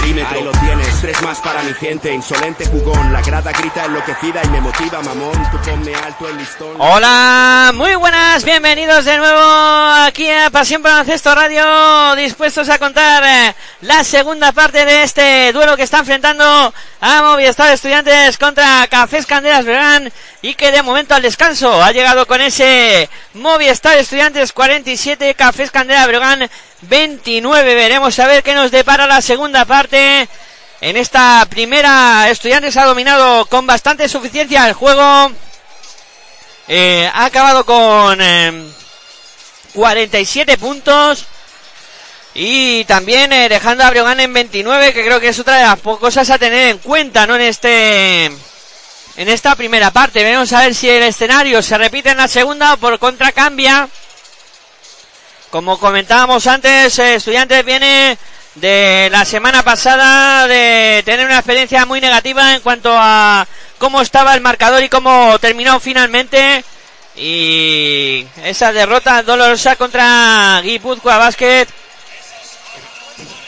perímetro. 0.00 0.38
Ahí 0.38 0.44
lo 0.44 0.52
tienes, 0.52 1.00
tres 1.00 1.22
más 1.22 1.38
para 1.40 1.62
mi 1.62 1.72
gente. 1.74 2.12
Insolente 2.12 2.66
jugón, 2.66 3.12
la 3.12 3.22
grada 3.22 3.52
grita 3.52 3.84
enloquecida 3.84 4.42
y 4.44 4.48
me 4.48 4.60
motiva, 4.60 5.02
mamón. 5.02 5.50
Tú 5.50 5.58
ponme 5.58 5.94
alto 5.94 6.28
el 6.28 6.36
listón. 6.36 6.76
Hola, 6.78 7.72
muy 7.74 7.94
buenas, 7.94 8.44
bienvenidos 8.44 9.04
de 9.04 9.18
nuevo 9.18 9.40
aquí 10.06 10.30
a 10.30 10.50
Pasión 10.50 10.82
por 10.82 10.90
Baloncesto 10.90 11.34
Radio, 11.34 12.16
dispuestos 12.16 12.68
a 12.68 12.78
contar 12.78 13.22
eh, 13.24 13.54
la 13.82 14.04
segunda 14.04 14.52
parte 14.52 14.84
de 14.84 15.02
este 15.02 15.52
duelo 15.52 15.76
que 15.76 15.82
está 15.82 15.98
enfrentando 15.98 16.72
a 17.00 17.22
Movistar 17.22 17.72
Estudiantes 17.72 18.38
contra 18.38 18.86
Cafés 18.88 19.26
Candelas 19.26 19.64
Verán 19.64 20.12
y 20.42 20.54
que 20.54 20.72
de 20.72 20.82
momento 20.82 21.14
al 21.14 21.22
descanso 21.22 21.82
ha 21.82 21.92
llegado 21.92 22.26
con 22.26 22.40
ese 22.40 23.08
Movistar 23.34 23.96
Estudiantes 23.96 24.52
47, 24.52 25.34
Cafés 25.34 25.70
Candela 25.70 26.06
Breogán 26.06 26.48
29. 26.82 27.74
Veremos 27.74 28.18
a 28.18 28.26
ver 28.26 28.42
qué 28.42 28.54
nos 28.54 28.70
depara 28.70 29.06
la 29.06 29.20
segunda 29.20 29.64
parte. 29.64 30.28
En 30.80 30.96
esta 30.96 31.44
primera, 31.50 32.30
Estudiantes 32.30 32.76
ha 32.76 32.84
dominado 32.84 33.46
con 33.46 33.66
bastante 33.66 34.08
suficiencia 34.08 34.66
el 34.66 34.74
juego. 34.74 35.32
Eh, 36.68 37.10
ha 37.12 37.24
acabado 37.24 37.64
con 37.64 38.18
eh, 38.20 38.70
47 39.74 40.58
puntos. 40.58 41.26
Y 42.34 42.84
también 42.84 43.32
eh, 43.32 43.48
dejando 43.48 43.82
a 43.82 44.12
en 44.22 44.32
29, 44.32 44.92
que 44.92 45.04
creo 45.04 45.18
que 45.18 45.28
es 45.28 45.38
otra 45.38 45.56
de 45.56 45.64
las 45.64 45.80
cosas 45.80 46.30
a 46.30 46.38
tener 46.38 46.68
en 46.68 46.78
cuenta, 46.78 47.26
¿no? 47.26 47.34
En 47.34 47.40
este, 47.40 48.26
en 48.26 49.28
esta 49.28 49.56
primera 49.56 49.90
parte. 49.90 50.30
Vamos 50.30 50.52
a 50.52 50.60
ver 50.60 50.74
si 50.74 50.88
el 50.88 51.02
escenario 51.02 51.60
se 51.62 51.76
repite 51.76 52.10
en 52.10 52.18
la 52.18 52.28
segunda 52.28 52.74
o 52.74 52.76
por 52.76 52.98
contra 53.00 53.32
cambia. 53.32 53.88
Como 55.50 55.78
comentábamos 55.78 56.46
antes, 56.46 56.98
eh, 56.98 57.14
Estudiantes 57.14 57.64
viene 57.64 58.18
de 58.54 59.08
la 59.10 59.24
semana 59.24 59.62
pasada 59.62 60.46
de 60.46 61.02
tener 61.06 61.24
una 61.24 61.38
experiencia 61.38 61.86
muy 61.86 62.02
negativa 62.02 62.54
en 62.54 62.60
cuanto 62.60 62.94
a 62.94 63.46
cómo 63.78 64.02
estaba 64.02 64.34
el 64.34 64.42
marcador 64.42 64.82
y 64.82 64.90
cómo 64.90 65.38
terminó 65.38 65.80
finalmente. 65.80 66.62
Y 67.16 68.26
esa 68.44 68.72
derrota 68.72 69.22
dolorosa 69.22 69.76
contra 69.76 70.60
Guipúzcoa 70.62 71.16
Basket 71.16 71.66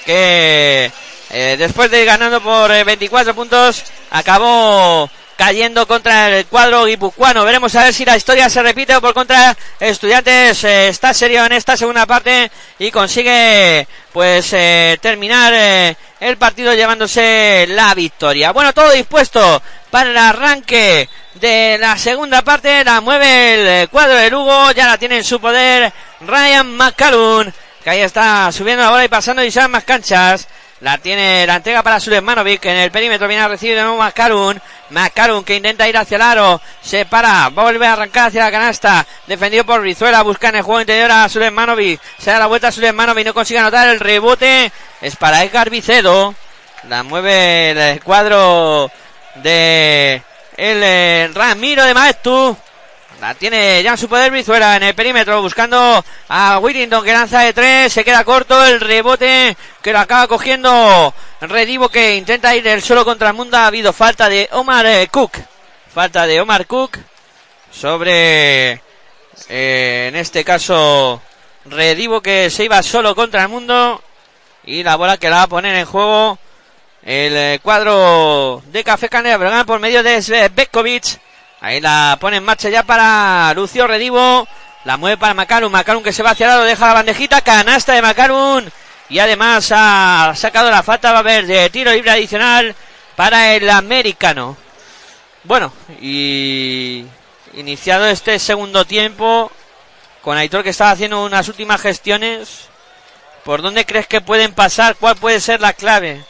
que 0.07 0.91
eh, 1.31 1.57
después 1.59 1.91
de 1.91 2.05
ganando 2.05 2.41
por 2.41 2.73
eh, 2.73 2.83
24 2.83 3.35
puntos 3.35 3.85
acabó 4.11 5.09
cayendo 5.41 5.87
contra 5.87 6.37
el 6.37 6.45
cuadro 6.45 6.85
guipuzcoano. 6.85 7.47
Veremos 7.47 7.75
a 7.75 7.85
ver 7.85 7.95
si 7.95 8.05
la 8.05 8.15
historia 8.15 8.51
se 8.51 8.63
repite 8.63 8.95
o 8.95 9.01
por 9.01 9.15
contra 9.15 9.57
Estudiantes 9.81 10.65
eh, 10.65 10.89
está 10.89 11.15
serio 11.15 11.47
en 11.47 11.53
esta 11.53 11.79
segunda 11.79 12.05
parte 12.05 12.51
y 12.79 12.91
consigue 12.91 13.89
pues 14.13 14.53
eh, 14.53 14.99
terminar 15.01 15.51
eh, 15.57 15.97
el 16.21 16.37
partido 16.37 16.75
llevándose 16.75 17.65
la 17.71 17.95
victoria. 17.95 18.53
Bueno, 18.53 18.75
todo 18.75 18.91
dispuesto 18.91 19.63
para 19.91 20.11
el 20.11 20.19
arranque 20.19 21.09
de 21.37 21.79
la 21.81 21.97
segunda 21.97 22.43
parte. 22.43 22.85
La 22.85 23.01
mueve 23.01 23.81
el 23.81 23.89
cuadro 23.89 24.17
de 24.17 24.29
Lugo, 24.29 24.73
ya 24.73 24.89
la 24.89 24.99
tiene 24.99 25.17
en 25.17 25.25
su 25.25 25.41
poder 25.41 25.91
Ryan 26.21 26.77
McCallum 26.77 27.51
que 27.83 27.91
ahí 27.91 28.01
está 28.01 28.53
subiendo 28.53 28.83
la 28.83 28.91
bola 28.91 29.05
y 29.05 29.09
pasando 29.09 29.43
y 29.43 29.51
más 29.69 29.85
canchas. 29.85 30.47
La 30.81 30.97
tiene, 30.97 31.47
la 31.47 31.57
entrega 31.57 31.83
para 31.83 32.01
Sulemanovic, 32.01 32.65
en 32.65 32.77
el 32.77 32.91
perímetro 32.91 33.29
viene 33.29 33.43
a 33.43 33.49
recibir 33.49 33.77
de 33.77 33.83
nuevo 33.83 33.99
Macarun. 33.99 34.61
Macarun 34.89 35.45
que 35.45 35.57
intenta 35.57 35.87
ir 35.87 35.97
hacia 35.97 36.17
el 36.17 36.23
aro, 36.23 36.61
se 36.81 37.05
para, 37.05 37.49
vuelve 37.49 37.87
a 37.87 37.93
arrancar 37.93 38.29
hacia 38.29 38.45
la 38.45 38.51
canasta, 38.51 39.07
defendido 39.27 39.65
por 39.65 39.83
Rizuela, 39.83 40.23
busca 40.23 40.49
en 40.49 40.57
el 40.57 40.63
juego 40.63 40.81
interior 40.81 41.11
a 41.13 41.29
Sulemanovic, 41.29 42.01
se 42.19 42.31
da 42.31 42.39
la 42.39 42.47
vuelta 42.47 42.69
a 42.69 42.73
Sulemanovic, 42.73 43.27
no 43.27 43.35
consigue 43.35 43.61
anotar 43.61 43.89
el 43.89 44.01
rebote, 44.01 44.73
es 45.03 45.17
para 45.17 45.45
Edgar 45.45 45.69
Vicedo, 45.69 46.35
la 46.89 47.03
mueve 47.03 47.71
el 47.93 48.03
cuadro 48.03 48.91
de 49.37 50.23
el 50.57 50.81
eh, 50.83 51.31
Ramiro 51.35 51.85
de 51.85 51.95
Maestu, 51.95 52.57
la 53.21 53.35
tiene 53.35 53.83
ya 53.83 53.91
en 53.93 53.99
su 53.99 54.09
poder 54.09 54.31
Brizuela 54.31 54.77
en 54.77 54.83
el 54.83 54.95
perímetro 54.95 55.43
buscando 55.43 56.03
a 56.29 56.59
Whittington 56.59 57.05
que 57.05 57.13
lanza 57.13 57.41
de 57.41 57.53
tres. 57.53 57.93
Se 57.93 58.03
queda 58.03 58.25
corto 58.25 58.65
el 58.65 58.81
rebote 58.81 59.57
que 59.83 59.93
lo 59.93 59.99
acaba 59.99 60.27
cogiendo 60.27 61.13
Redivo 61.43 61.91
que 61.91 62.17
intenta 62.17 62.57
ir 62.57 62.63
del 62.63 62.83
solo 62.83 63.05
contra 63.05 63.29
el 63.29 63.35
mundo. 63.35 63.59
Ha 63.59 63.67
habido 63.67 63.93
falta 63.93 64.29
de 64.31 64.49
Omar 64.53 64.87
eh, 64.87 65.09
Cook. 65.11 65.33
Falta 65.93 66.27
de 66.27 66.41
Omar 66.41 66.67
Cook 66.67 66.97
sobre 67.71 68.81
eh, 69.49 70.07
en 70.09 70.17
este 70.17 70.43
caso 70.43 71.21
Redivo 71.67 72.23
que 72.23 72.49
se 72.49 72.65
iba 72.65 72.83
solo 72.83 73.15
contra 73.15 73.43
el 73.43 73.49
mundo. 73.49 74.03
Y 74.65 74.83
la 74.83 74.97
bola 74.97 75.19
que 75.19 75.29
la 75.29 75.37
va 75.37 75.43
a 75.43 75.49
poner 75.49 75.75
en 75.77 75.85
juego 75.85 76.39
el 77.03 77.37
eh, 77.37 77.61
cuadro 77.63 78.63
de 78.67 78.83
Café 78.83 79.11
Canela 79.11 79.65
por 79.65 79.79
medio 79.79 80.03
de 80.03 80.51
Bekovic. 80.55 81.21
Ahí 81.61 81.81
la 81.81 82.17
pone 82.19 82.39
en 82.39 82.45
marcha 82.45 82.71
ya 82.71 82.83
para 82.83 83.53
Lucio 83.55 83.87
Redivo. 83.87 84.49
La 84.85 84.97
mueve 84.97 85.19
para 85.19 85.35
Macarun. 85.35 85.71
Macarun 85.71 86.03
que 86.03 86.13
se 86.13 86.23
va 86.23 86.31
hacia 86.31 86.47
el 86.47 86.53
lado, 86.53 86.65
deja 86.65 86.89
la 86.89 86.95
bandejita. 86.95 87.43
Canasta 87.43 87.93
de 87.93 88.03
Macarun. 88.03 88.73
Y 89.11 89.19
además 89.19 89.71
ha 89.75 90.33
sacado 90.35 90.71
la 90.71 90.83
falta. 90.83 91.13
Va 91.13 91.19
a 91.19 91.21
haber 91.21 91.47
de 91.47 91.69
tiro 91.69 91.93
libre 91.93 92.13
adicional 92.13 92.75
para 93.15 93.55
el 93.55 93.69
americano. 93.69 94.57
Bueno, 95.45 95.73
y 96.01 97.05
iniciado 97.55 98.07
este 98.07 98.39
segundo 98.39 98.87
tiempo 98.87 99.51
con 100.23 100.39
Aitor 100.39 100.63
que 100.63 100.71
estaba 100.71 100.93
haciendo 100.93 101.25
unas 101.25 101.49
últimas 101.49 101.81
gestiones. 101.81 102.69
¿Por 103.45 103.61
dónde 103.61 103.85
crees 103.85 104.07
que 104.07 104.21
pueden 104.23 104.53
pasar? 104.53 104.97
¿Cuál 104.97 105.17
puede 105.17 105.41
ser 105.41 105.61
la 105.61 105.75
clave 105.75 106.25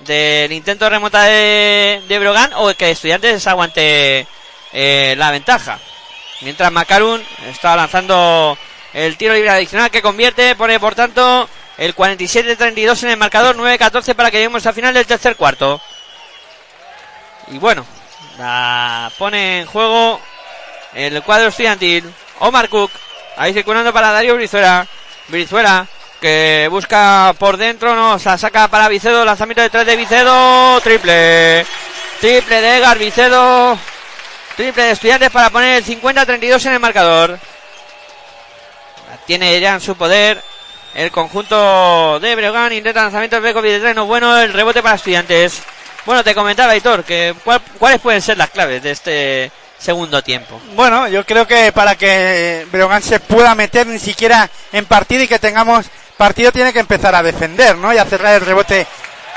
del 0.00 0.52
intento 0.52 0.88
remota 0.90 1.22
de, 1.22 2.02
de 2.08 2.18
Brogan 2.18 2.52
o 2.54 2.72
que 2.74 2.90
Estudiantes 2.90 3.46
aguante 3.46 4.26
eh, 4.78 5.14
la 5.16 5.30
ventaja. 5.30 5.78
Mientras 6.42 6.70
Macarun 6.70 7.24
está 7.48 7.74
lanzando 7.74 8.58
el 8.92 9.16
tiro 9.16 9.32
libre 9.32 9.48
adicional 9.48 9.90
que 9.90 10.02
convierte, 10.02 10.54
pone 10.54 10.78
por 10.78 10.94
tanto 10.94 11.48
el 11.78 11.96
47-32 11.96 13.04
en 13.04 13.08
el 13.08 13.16
marcador, 13.16 13.56
9-14 13.56 14.14
para 14.14 14.30
que 14.30 14.36
lleguemos 14.36 14.66
al 14.66 14.74
final 14.74 14.92
del 14.92 15.06
tercer 15.06 15.34
cuarto. 15.34 15.80
Y 17.48 17.56
bueno, 17.56 17.86
la 18.36 19.10
pone 19.16 19.60
en 19.60 19.66
juego 19.66 20.20
el 20.92 21.22
cuadro 21.22 21.48
estudiantil. 21.48 22.12
Omar 22.40 22.68
Cook, 22.68 22.90
ahí 23.38 23.54
circulando 23.54 23.94
para 23.94 24.12
Darío 24.12 24.34
Brizuela. 24.34 24.86
Brizuela 25.28 25.86
que 26.20 26.68
busca 26.70 27.34
por 27.38 27.56
dentro, 27.56 27.94
no, 27.94 28.18
se 28.18 28.28
la 28.28 28.36
saca 28.36 28.68
para 28.68 28.88
Vicedo, 28.88 29.24
lanzamiento 29.24 29.62
de 29.62 29.70
tres 29.70 29.86
de 29.86 29.96
Vicedo, 29.96 30.80
triple. 30.82 31.64
Triple 32.20 32.60
de 32.60 32.76
Edgar 32.76 32.98
Vicedo. 32.98 33.78
Triple 34.56 34.84
de 34.84 34.90
estudiantes 34.92 35.30
para 35.30 35.50
poner 35.50 35.76
el 35.76 35.84
50-32 35.84 36.66
en 36.66 36.72
el 36.72 36.80
marcador. 36.80 37.38
Tiene 39.26 39.60
ya 39.60 39.74
en 39.74 39.80
su 39.80 39.96
poder 39.96 40.42
el 40.94 41.10
conjunto 41.10 42.18
de 42.20 42.34
Breogán. 42.34 42.72
Intenta 42.72 43.02
lanzamiento 43.02 43.36
de 43.36 43.42
Bekovic 43.42 43.72
de 43.72 43.80
tres, 43.80 43.94
no 43.94 44.06
bueno, 44.06 44.36
el 44.38 44.52
rebote 44.52 44.82
para 44.82 44.94
estudiantes. 44.94 45.62
Bueno, 46.06 46.22
te 46.24 46.34
comentaba, 46.34 46.72
Aitor, 46.72 47.04
que 47.04 47.34
cuál- 47.44 47.60
cuáles 47.78 48.00
pueden 48.00 48.22
ser 48.22 48.38
las 48.38 48.50
claves 48.50 48.82
de 48.82 48.92
este 48.92 49.50
segundo 49.78 50.22
tiempo. 50.22 50.60
Bueno, 50.74 51.06
yo 51.08 51.26
creo 51.26 51.46
que 51.46 51.70
para 51.72 51.96
que 51.96 52.66
Breogán 52.72 53.02
se 53.02 53.20
pueda 53.20 53.54
meter 53.54 53.86
ni 53.86 53.98
siquiera 53.98 54.48
en 54.72 54.86
partido 54.86 55.22
y 55.24 55.28
que 55.28 55.38
tengamos 55.38 55.86
partido 56.16 56.50
tiene 56.50 56.72
que 56.72 56.78
empezar 56.78 57.14
a 57.14 57.22
defender, 57.22 57.76
¿no? 57.76 57.92
Y 57.92 57.98
a 57.98 58.04
cerrar 58.06 58.34
el 58.36 58.40
rebote 58.46 58.86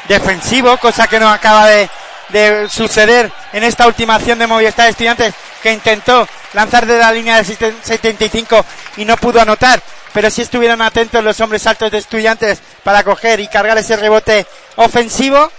defensivo, 0.08 0.78
cosa 0.78 1.08
que 1.08 1.20
no 1.20 1.28
acaba 1.30 1.66
de, 1.68 1.90
de 2.30 2.68
suceder 2.70 3.32
en 3.54 3.64
esta 3.64 3.88
última 3.88 4.16
acción 4.16 4.40
de 4.40 4.48
Movistar 4.48 4.90
Estudiantes 4.90 5.34
que 5.62 5.74
intentó 5.74 6.28
lanzar 6.54 6.86
de 6.86 6.98
la 6.98 7.12
línea 7.12 7.42
de 7.42 7.74
75 7.84 8.66
y 8.98 9.06
no 9.06 9.18
pudo 9.18 9.42
anotar. 9.42 9.82
Pero 10.14 10.30
si 10.30 10.42
estuvieron 10.42 10.82
atentos 10.82 11.24
los 11.24 11.40
hombres 11.40 11.66
altos 11.68 11.92
de 11.92 12.00
estudiantes 12.00 12.60
para 12.84 13.04
coger 13.04 13.40
y 13.40 13.48
cargar 13.48 13.78
ese 13.78 13.96
rebote 13.96 14.46
ofensivo 14.76 15.52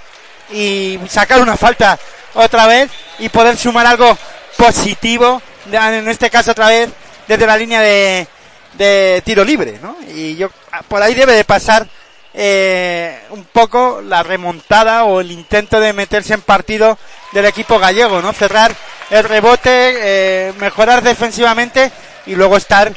y 0.52 0.98
sacar 1.08 1.40
una 1.40 1.56
falta 1.56 1.98
otra 2.34 2.66
vez 2.66 2.90
y 3.18 3.28
poder 3.28 3.56
sumar 3.56 3.86
algo 3.86 4.16
positivo, 4.56 5.40
en 5.70 6.08
este 6.08 6.30
caso 6.30 6.50
otra 6.50 6.68
vez 6.68 6.90
desde 7.28 7.46
la 7.46 7.56
línea 7.56 7.80
de, 7.80 8.26
de 8.74 9.22
tiro 9.24 9.44
libre, 9.44 9.78
¿no? 9.80 9.96
Y 10.08 10.36
yo 10.36 10.50
por 10.88 11.02
ahí 11.02 11.14
debe 11.14 11.34
de 11.34 11.44
pasar 11.44 11.86
eh, 12.32 13.18
un 13.30 13.44
poco 13.44 14.00
la 14.02 14.22
remontada 14.22 15.04
o 15.04 15.20
el 15.20 15.32
intento 15.32 15.80
de 15.80 15.92
meterse 15.92 16.34
en 16.34 16.42
partido 16.42 16.98
del 17.32 17.46
equipo 17.46 17.78
gallego, 17.78 18.22
¿no? 18.22 18.32
Cerrar 18.32 18.74
el 19.10 19.24
rebote, 19.24 19.70
eh, 19.70 20.52
mejorar 20.58 21.02
defensivamente 21.02 21.90
y 22.26 22.34
luego 22.34 22.56
estar 22.56 22.92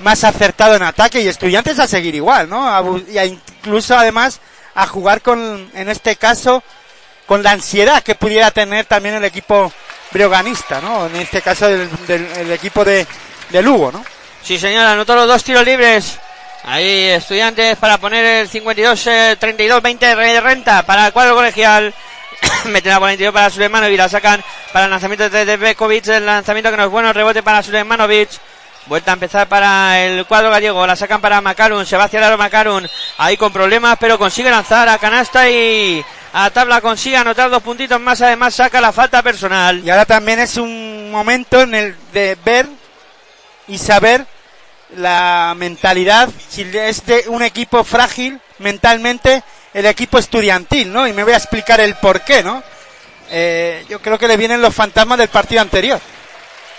más 0.00 0.24
acertado 0.24 0.76
en 0.76 0.82
ataque 0.82 1.20
y 1.20 1.28
estudiantes 1.28 1.78
a 1.78 1.86
seguir 1.86 2.14
igual, 2.14 2.48
¿no? 2.48 3.02
Y 3.10 3.18
a 3.18 3.24
incluso 3.24 3.96
además 3.96 4.40
a 4.74 4.86
jugar 4.86 5.22
con, 5.22 5.70
en 5.74 5.88
este 5.88 6.16
caso, 6.16 6.62
con 7.26 7.42
la 7.42 7.52
ansiedad 7.52 8.02
que 8.02 8.14
pudiera 8.14 8.50
tener 8.50 8.84
también 8.84 9.16
el 9.16 9.24
equipo 9.24 9.72
breoganista, 10.12 10.80
¿no? 10.80 11.06
En 11.06 11.16
este 11.16 11.42
caso 11.42 11.66
del, 11.66 11.88
el 12.08 12.52
equipo 12.52 12.84
de, 12.84 13.06
de 13.50 13.62
Lugo, 13.62 13.90
¿no? 13.90 14.04
Sí, 14.42 14.58
señor, 14.58 14.84
anotó 14.84 15.16
los 15.16 15.26
dos 15.26 15.42
tiros 15.42 15.64
libres. 15.64 16.18
Ahí, 16.68 17.10
estudiantes 17.10 17.76
para 17.76 17.96
poner 17.98 18.24
el 18.24 18.50
52-32-20 18.50 19.98
de 20.16 20.40
renta 20.40 20.82
para 20.82 21.06
el 21.06 21.12
cuadro 21.12 21.36
colegial. 21.36 21.94
Meten 22.64 22.90
la 22.90 22.98
bola 22.98 23.12
interior 23.12 23.32
para 23.32 23.50
Sulemanovic 23.50 23.94
y 23.94 23.96
la 23.96 24.08
sacan 24.08 24.42
para 24.72 24.86
el 24.86 24.90
lanzamiento 24.90 25.30
de 25.30 25.56
Bekovic. 25.56 26.08
El 26.08 26.26
lanzamiento 26.26 26.72
que 26.72 26.76
no 26.76 26.82
es 26.86 26.90
bueno, 26.90 27.12
rebote 27.12 27.44
para 27.44 27.62
Sulemanovic. 27.62 28.30
Vuelta 28.86 29.12
a 29.12 29.14
empezar 29.14 29.46
para 29.46 30.04
el 30.04 30.26
cuadro 30.26 30.50
gallego. 30.50 30.84
La 30.84 30.96
sacan 30.96 31.20
para 31.20 31.40
Macarun. 31.40 31.86
Se 31.86 31.96
va 31.96 32.04
hacia 32.04 32.18
el 32.18 32.24
aro 32.24 32.36
Macarun. 32.36 32.88
Ahí 33.18 33.36
con 33.36 33.52
problemas, 33.52 33.96
pero 34.00 34.18
consigue 34.18 34.50
lanzar 34.50 34.88
a 34.88 34.98
canasta 34.98 35.48
y 35.48 36.04
a 36.32 36.50
tabla 36.50 36.80
consigue 36.80 37.16
anotar 37.16 37.48
dos 37.48 37.62
puntitos 37.62 38.00
más. 38.00 38.20
Además, 38.22 38.56
saca 38.56 38.80
la 38.80 38.92
falta 38.92 39.22
personal. 39.22 39.84
Y 39.84 39.90
ahora 39.90 40.04
también 40.04 40.40
es 40.40 40.56
un 40.56 41.12
momento 41.12 41.60
en 41.60 41.76
el 41.76 41.96
de 42.12 42.36
ver 42.44 42.66
y 43.68 43.78
saber 43.78 44.26
la 44.94 45.54
mentalidad, 45.56 46.28
si 46.48 46.62
es 46.62 47.04
de 47.06 47.24
un 47.28 47.42
equipo 47.42 47.82
frágil 47.84 48.40
mentalmente, 48.58 49.42
el 49.74 49.86
equipo 49.86 50.18
estudiantil, 50.18 50.92
¿no? 50.92 51.06
Y 51.06 51.12
me 51.12 51.24
voy 51.24 51.32
a 51.32 51.36
explicar 51.36 51.80
el 51.80 51.94
por 51.96 52.22
qué, 52.22 52.42
¿no? 52.42 52.62
Eh, 53.30 53.84
yo 53.88 54.00
creo 54.00 54.18
que 54.18 54.28
le 54.28 54.36
vienen 54.36 54.62
los 54.62 54.74
fantasmas 54.74 55.18
del 55.18 55.28
partido 55.28 55.60
anterior. 55.60 56.00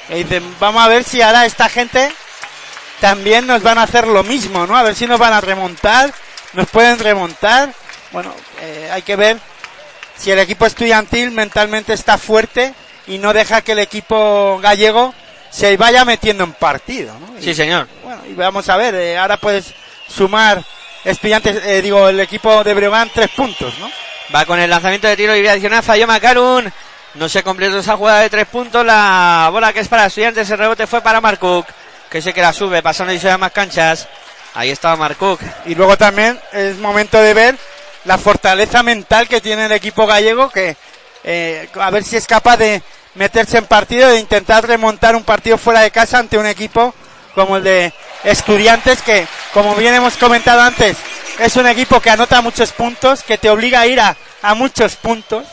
Y 0.09 0.23
dicen, 0.23 0.55
vamos 0.59 0.81
a 0.81 0.87
ver 0.87 1.03
si 1.03 1.21
ahora 1.21 1.45
esta 1.45 1.69
gente 1.69 2.11
también 2.99 3.45
nos 3.45 3.61
van 3.61 3.77
a 3.77 3.83
hacer 3.83 4.07
lo 4.07 4.23
mismo, 4.23 4.65
¿no? 4.65 4.75
A 4.75 4.83
ver 4.83 4.95
si 4.95 5.05
nos 5.05 5.19
van 5.19 5.33
a 5.33 5.41
remontar, 5.41 6.13
nos 6.53 6.67
pueden 6.69 6.97
remontar. 6.99 7.73
Bueno, 8.11 8.33
eh, 8.61 8.89
hay 8.91 9.01
que 9.01 9.15
ver 9.15 9.37
si 10.17 10.31
el 10.31 10.39
equipo 10.39 10.65
estudiantil 10.65 11.31
mentalmente 11.31 11.93
está 11.93 12.17
fuerte 12.17 12.73
y 13.05 13.17
no 13.17 13.33
deja 13.33 13.61
que 13.61 13.73
el 13.73 13.79
equipo 13.79 14.59
gallego 14.61 15.13
se 15.49 15.77
vaya 15.77 16.05
metiendo 16.05 16.43
en 16.43 16.53
partido, 16.53 17.13
¿no? 17.19 17.41
Sí, 17.41 17.53
señor. 17.53 17.87
Bueno, 18.03 18.21
y 18.29 18.33
vamos 18.33 18.67
a 18.69 18.77
ver, 18.77 18.95
eh, 18.95 19.17
ahora 19.17 19.37
puedes 19.37 19.73
sumar 20.07 20.63
estudiantes, 21.03 21.63
eh, 21.65 21.81
digo, 21.81 22.09
el 22.09 22.19
equipo 22.19 22.63
de 22.63 22.73
Breogán 22.73 23.09
tres 23.13 23.29
puntos, 23.29 23.77
¿no? 23.79 23.89
Va 24.33 24.45
con 24.45 24.59
el 24.59 24.69
lanzamiento 24.69 25.07
de 25.07 25.15
tiro 25.15 25.33
libre 25.33 25.51
adicional, 25.51 25.83
falló 25.83 26.05
Macarun. 26.07 26.71
No 27.13 27.29
se 27.29 27.41
completó 27.41 27.79
esa 27.79 27.95
jugada 27.95 28.21
de 28.21 28.29
tres 28.29 28.45
puntos. 28.45 28.85
La 28.85 29.49
bola 29.51 29.73
que 29.73 29.79
es 29.79 29.87
para 29.87 30.05
estudiantes, 30.05 30.49
el 30.49 30.57
rebote 30.57 30.85
fue 30.85 31.01
para 31.01 31.21
Marcook, 31.21 31.65
que 32.09 32.21
sé 32.21 32.33
que 32.33 32.41
la 32.41 32.53
sube, 32.53 32.83
pasando 32.83 33.13
y 33.13 33.19
se 33.19 33.27
da 33.27 33.37
más 33.37 33.51
canchas. 33.51 34.07
Ahí 34.53 34.69
estaba 34.69 34.95
Marcook. 34.95 35.39
Y 35.65 35.75
luego 35.75 35.97
también 35.97 36.39
es 36.51 36.77
momento 36.77 37.19
de 37.19 37.33
ver 37.33 37.55
la 38.03 38.17
fortaleza 38.17 38.83
mental 38.83 39.27
que 39.27 39.41
tiene 39.41 39.65
el 39.65 39.71
equipo 39.71 40.05
gallego, 40.05 40.49
que 40.49 40.75
eh, 41.29 41.67
a 41.75 41.89
ver 41.91 42.05
si 42.05 42.15
es 42.15 42.25
capaz 42.25 42.55
de 42.55 42.81
meterse 43.15 43.57
en 43.57 43.65
partido, 43.65 44.09
de 44.09 44.19
intentar 44.19 44.65
remontar 44.65 45.13
un 45.13 45.23
partido 45.23 45.57
fuera 45.57 45.81
de 45.81 45.91
casa 45.91 46.19
ante 46.19 46.37
un 46.37 46.45
equipo 46.45 46.95
como 47.35 47.57
el 47.57 47.63
de 47.63 47.93
estudiantes, 48.23 49.01
que 49.01 49.27
como 49.53 49.75
bien 49.75 49.93
hemos 49.93 50.15
comentado 50.15 50.61
antes, 50.61 50.95
es 51.39 51.55
un 51.57 51.67
equipo 51.67 51.99
que 51.99 52.09
anota 52.09 52.41
muchos 52.41 52.71
puntos, 52.71 53.23
que 53.23 53.37
te 53.37 53.49
obliga 53.49 53.81
a 53.81 53.87
ir 53.87 53.99
a, 53.99 54.15
a 54.41 54.55
muchos 54.55 54.95
puntos, 54.95 55.45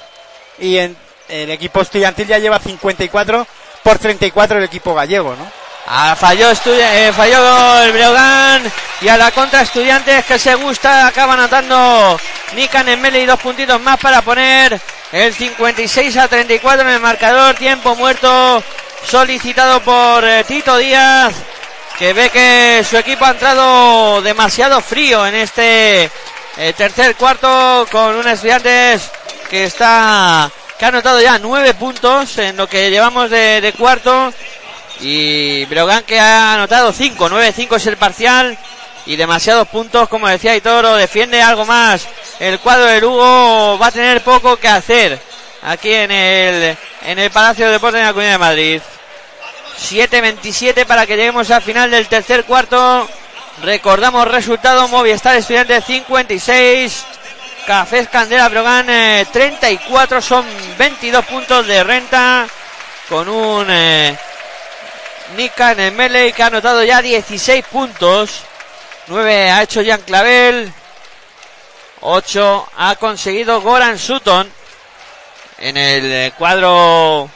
y 0.61 0.79
en, 0.79 0.97
el 1.29 1.51
equipo 1.51 1.81
estudiantil 1.81 2.29
ya 2.29 2.39
lleva 2.39 2.61
54 2.61 3.47
por 3.83 3.99
34 3.99 4.59
el 4.59 4.65
equipo 4.65 4.95
gallego, 4.95 5.35
¿no? 5.35 5.64
Ah, 5.87 6.17
falló, 6.19 6.51
eh, 6.51 7.13
falló 7.15 7.83
el 7.83 7.93
Breogán. 7.93 8.73
Y 9.03 9.09
a 9.09 9.17
la 9.19 9.31
contra 9.33 9.63
estudiantes 9.63 10.25
que 10.25 10.39
se 10.39 10.55
gusta 10.55 11.07
acaba 11.07 11.35
anotando 11.35 12.19
Nikan 12.55 12.89
en 12.89 13.17
y 13.17 13.27
dos 13.27 13.39
puntitos 13.41 13.81
más 13.81 13.99
para 13.99 14.23
poner 14.23 14.81
el 15.13 15.35
56 15.35 16.17
a 16.17 16.29
34 16.29 16.89
en 16.89 16.95
el 16.95 17.01
marcador. 17.01 17.55
Tiempo 17.55 17.95
muerto 17.97 18.63
solicitado 19.07 19.81
por 19.81 20.25
eh, 20.25 20.45
Tito 20.45 20.77
Díaz 20.79 21.35
que 21.99 22.13
ve 22.13 22.31
que 22.31 22.85
su 22.89 22.97
equipo 22.97 23.25
ha 23.25 23.31
entrado 23.31 24.23
demasiado 24.23 24.81
frío 24.81 25.27
en 25.27 25.35
este 25.37 26.11
eh, 26.57 26.73
tercer 26.77 27.15
cuarto 27.15 27.87
con 27.93 28.17
un 28.17 28.27
estudiantes 28.27 29.11
que 29.51 29.65
está 29.65 30.51
que 30.79 30.85
ha 30.85 30.89
anotado 30.89 31.21
ya 31.21 31.39
nueve 31.39 31.75
puntos 31.75 32.39
en 32.39 32.57
lo 32.57 32.67
que 32.67 32.91
llevamos 32.91 33.31
de 33.31 33.73
cuarto 33.79 34.33
y 35.05 35.67
Breogán 35.67 36.03
que 36.05 36.19
ha 36.19 36.55
anotado 36.55 36.91
5, 36.91 37.29
9-5 37.29 37.77
es 37.77 37.87
el 37.87 37.99
parcial 37.99 38.57
y 39.05 39.17
demasiados 39.17 39.69
puntos, 39.69 40.09
como 40.09 40.27
decía 40.29 40.57
Itoro, 40.57 40.95
defiende 40.97 41.43
algo 41.43 41.67
más. 41.67 42.09
El 42.41 42.59
cuadro 42.59 42.87
de 42.87 43.03
Lugo 43.03 43.79
va 43.79 43.89
a 43.89 43.93
tener 43.93 44.23
poco 44.23 44.57
que 44.57 44.69
hacer 44.69 45.21
aquí 45.63 45.93
en 45.93 46.11
el, 46.11 46.77
en 47.03 47.19
el 47.19 47.31
Palacio 47.31 47.67
de 47.67 47.73
Deportes 47.73 48.01
de 48.01 48.07
la 48.07 48.13
Comunidad 48.13 48.33
de 48.33 48.39
Madrid. 48.39 48.83
7-27 49.79 50.87
para 50.87 51.07
que 51.07 51.17
lleguemos 51.17 51.51
al 51.51 51.61
final 51.61 51.91
del 51.91 52.07
tercer 52.07 52.45
cuarto. 52.45 53.07
Recordamos 53.63 54.27
resultado 54.29 54.89
Movistar 54.89 55.37
Estudiantes 55.37 55.85
56. 55.85 57.05
Cafés 57.67 58.09
Candela 58.09 58.49
Brogan 58.49 58.87
34. 59.31 60.23
Son 60.23 60.47
22 60.79 61.25
puntos 61.27 61.67
de 61.67 61.85
renta. 61.85 62.47
Con 63.09 63.29
un 63.29 63.67
eh, 63.69 64.17
Nika 65.37 65.73
en 65.73 65.81
el 65.81 65.93
melee 65.93 66.33
que 66.33 66.43
ha 66.43 66.47
anotado 66.47 66.83
ya 66.83 67.03
16 67.03 67.65
puntos. 67.67 68.43
9 69.07 69.51
ha 69.51 69.63
hecho 69.63 69.83
Jan 69.85 70.01
Clavel. 70.03 70.73
8 72.01 72.69
ha 72.77 72.97
conseguido 72.97 73.61
Goran 73.61 73.99
Sutton. 73.99 74.51
En 75.59 75.77
el 75.77 76.13
eh, 76.13 76.33
cuadro 76.37 77.31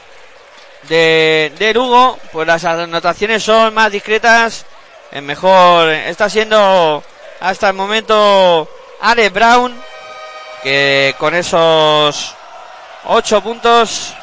de, 0.89 1.53
de 1.59 1.75
Lugo, 1.75 2.19
pues 2.33 2.47
las 2.47 2.65
anotaciones 2.65 3.43
son 3.43 3.75
más 3.75 3.91
discretas. 3.93 4.65
El 5.11 5.23
mejor 5.23 5.91
está 5.91 6.29
siendo 6.29 7.03
hasta 7.41 7.69
el 7.69 7.75
momento 7.75 8.69
Ale 9.01 9.31
Brown, 9.31 9.75
que 10.63 11.15
con 11.19 11.35
esos 11.35 12.35
8 13.05 13.41
puntos 13.43 14.15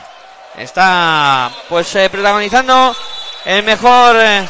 está 0.57 1.51
pues 1.69 1.95
eh, 1.95 2.09
protagonizando 2.09 2.95
el 3.45 3.63
mejor 3.63 4.17
eh, 4.19 4.47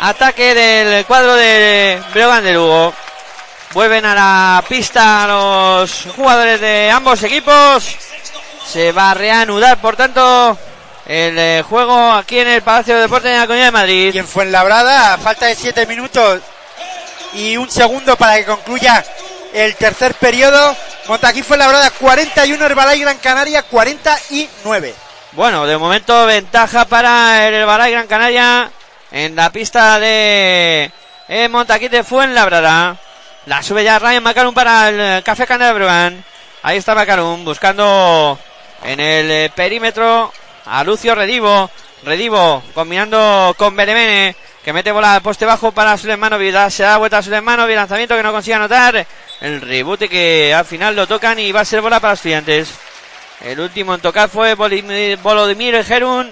ataque 0.00 0.54
del 0.54 1.06
cuadro 1.06 1.34
de 1.34 2.02
Breogán 2.12 2.44
de 2.44 2.52
Lugo. 2.52 2.92
Vuelven 3.72 4.04
a 4.06 4.14
la 4.14 4.64
pista 4.68 5.26
los 5.26 6.08
jugadores 6.16 6.60
de 6.60 6.90
ambos 6.90 7.22
equipos. 7.22 7.96
Se 8.66 8.92
va 8.92 9.12
a 9.12 9.14
reanudar, 9.14 9.80
por 9.80 9.96
tanto, 9.96 10.56
el 11.06 11.38
eh, 11.38 11.64
juego 11.68 12.12
aquí 12.12 12.38
en 12.38 12.48
el 12.48 12.62
Palacio 12.62 12.96
de 12.96 13.02
Deportes 13.02 13.30
de 13.30 13.38
la 13.38 13.46
Comunidad 13.46 13.66
de 13.66 13.72
Madrid. 13.72 14.14
Y 14.14 14.18
en 14.18 14.26
Fuenlabrada, 14.26 15.14
a 15.14 15.18
falta 15.18 15.46
de 15.46 15.54
7 15.54 15.86
minutos 15.86 16.40
y 17.34 17.56
un 17.56 17.70
segundo 17.70 18.16
para 18.16 18.36
que 18.36 18.44
concluya 18.44 19.04
el 19.52 19.76
tercer 19.76 20.14
periodo. 20.14 20.76
Montaquí 21.06 21.42
Fuenlabrada 21.42 21.90
41, 21.90 22.64
Herbalay 22.64 23.00
Gran 23.00 23.18
Canaria 23.18 23.62
49. 23.62 25.07
Bueno, 25.38 25.68
de 25.68 25.78
momento 25.78 26.26
ventaja 26.26 26.84
para 26.86 27.46
el 27.46 27.54
Herbalife 27.54 27.92
Gran 27.92 28.06
Canaria 28.08 28.72
en 29.12 29.36
la 29.36 29.52
pista 29.52 30.00
de 30.00 30.90
eh, 31.28 31.48
Montaquí 31.48 31.86
de 31.86 32.02
Fuenlabrada. 32.02 32.96
La 33.46 33.62
sube 33.62 33.84
ya 33.84 34.00
Ryan 34.00 34.24
Macarum 34.24 34.52
para 34.52 34.88
el 34.88 35.00
eh, 35.00 35.22
Café 35.24 35.46
Candela 35.46 35.72
Breogán. 35.74 36.24
Ahí 36.64 36.78
está 36.78 36.96
Macarum 36.96 37.44
buscando 37.44 38.36
en 38.82 38.98
el 38.98 39.30
eh, 39.30 39.52
perímetro 39.54 40.32
a 40.66 40.82
Lucio 40.82 41.14
Redivo. 41.14 41.70
Redivo 42.02 42.60
combinando 42.74 43.54
con 43.56 43.76
Benemene 43.76 44.34
que 44.64 44.72
mete 44.72 44.90
bola 44.90 45.14
al 45.14 45.22
poste 45.22 45.46
bajo 45.46 45.70
para 45.70 45.96
Sulemanovic. 45.96 46.68
Se 46.70 46.82
da 46.82 46.96
vuelta 46.96 47.18
a 47.18 47.22
Sulemanovic. 47.22 47.76
Lanzamiento 47.76 48.16
que 48.16 48.24
no 48.24 48.32
consigue 48.32 48.56
anotar. 48.56 49.06
El 49.40 49.60
rebote 49.60 50.08
que 50.08 50.52
al 50.52 50.64
final 50.64 50.96
lo 50.96 51.06
tocan 51.06 51.38
y 51.38 51.52
va 51.52 51.60
a 51.60 51.64
ser 51.64 51.80
bola 51.80 52.00
para 52.00 52.14
los 52.14 52.18
estudiantes. 52.18 52.87
El 53.40 53.60
último 53.60 53.94
en 53.94 54.00
tocar 54.00 54.28
fue 54.28 54.54
Volodymyr 54.54 55.84
Gerun. 55.84 56.30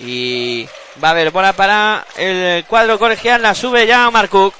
Y 0.00 0.68
va 1.02 1.08
a 1.08 1.10
haber 1.12 1.30
bola 1.30 1.52
para 1.54 2.04
el 2.16 2.64
cuadro 2.66 2.98
colegial. 2.98 3.42
La 3.42 3.54
sube 3.54 3.86
ya 3.86 4.10
Marcook. 4.10 4.54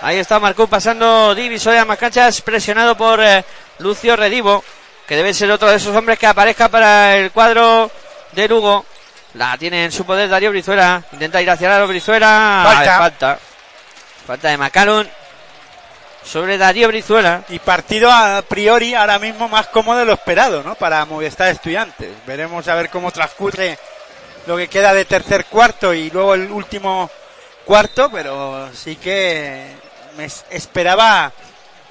Ahí 0.00 0.18
está 0.18 0.38
Marcook 0.38 0.70
pasando 0.70 1.34
divisoria 1.34 1.82
a 1.82 1.84
más 1.84 1.98
canchas, 1.98 2.40
presionado 2.40 2.96
por 2.96 3.22
eh, 3.22 3.44
Lucio 3.78 4.16
Redivo, 4.16 4.64
que 5.06 5.16
debe 5.16 5.32
ser 5.32 5.50
otro 5.50 5.68
de 5.68 5.76
esos 5.76 5.94
hombres 5.94 6.18
que 6.18 6.26
aparezca 6.26 6.68
para 6.68 7.16
el 7.16 7.30
cuadro 7.30 7.90
de 8.32 8.48
Lugo. 8.48 8.84
La 9.34 9.58
tiene 9.58 9.84
en 9.84 9.92
su 9.92 10.04
poder 10.04 10.28
Darío 10.28 10.50
Brizuela. 10.50 11.02
Intenta 11.12 11.42
ir 11.42 11.50
hacia 11.50 11.68
Darío 11.68 11.88
Brizuela. 11.88 12.62
Falta. 12.64 12.98
Falta. 12.98 13.38
Falta 14.26 14.48
de 14.48 14.56
Macalun. 14.56 15.23
Sobre 16.24 16.58
Darío 16.58 16.88
Brizuela. 16.88 17.44
Y 17.48 17.58
partido 17.58 18.10
a 18.10 18.42
priori 18.42 18.94
ahora 18.94 19.18
mismo 19.18 19.48
más 19.48 19.68
cómodo 19.68 19.98
de 19.98 20.04
lo 20.06 20.12
esperado, 20.14 20.62
¿no? 20.62 20.74
Para 20.74 21.04
Movistar 21.04 21.48
Estudiantes. 21.48 22.10
Veremos 22.26 22.66
a 22.68 22.74
ver 22.74 22.90
cómo 22.90 23.10
transcurre 23.10 23.78
lo 24.46 24.56
que 24.56 24.68
queda 24.68 24.92
de 24.92 25.04
tercer 25.04 25.46
cuarto 25.46 25.94
y 25.94 26.10
luego 26.10 26.34
el 26.34 26.50
último 26.50 27.10
cuarto, 27.64 28.10
pero 28.10 28.68
sí 28.74 28.96
que 28.96 29.66
me 30.16 30.26
es- 30.26 30.44
esperaba 30.50 31.32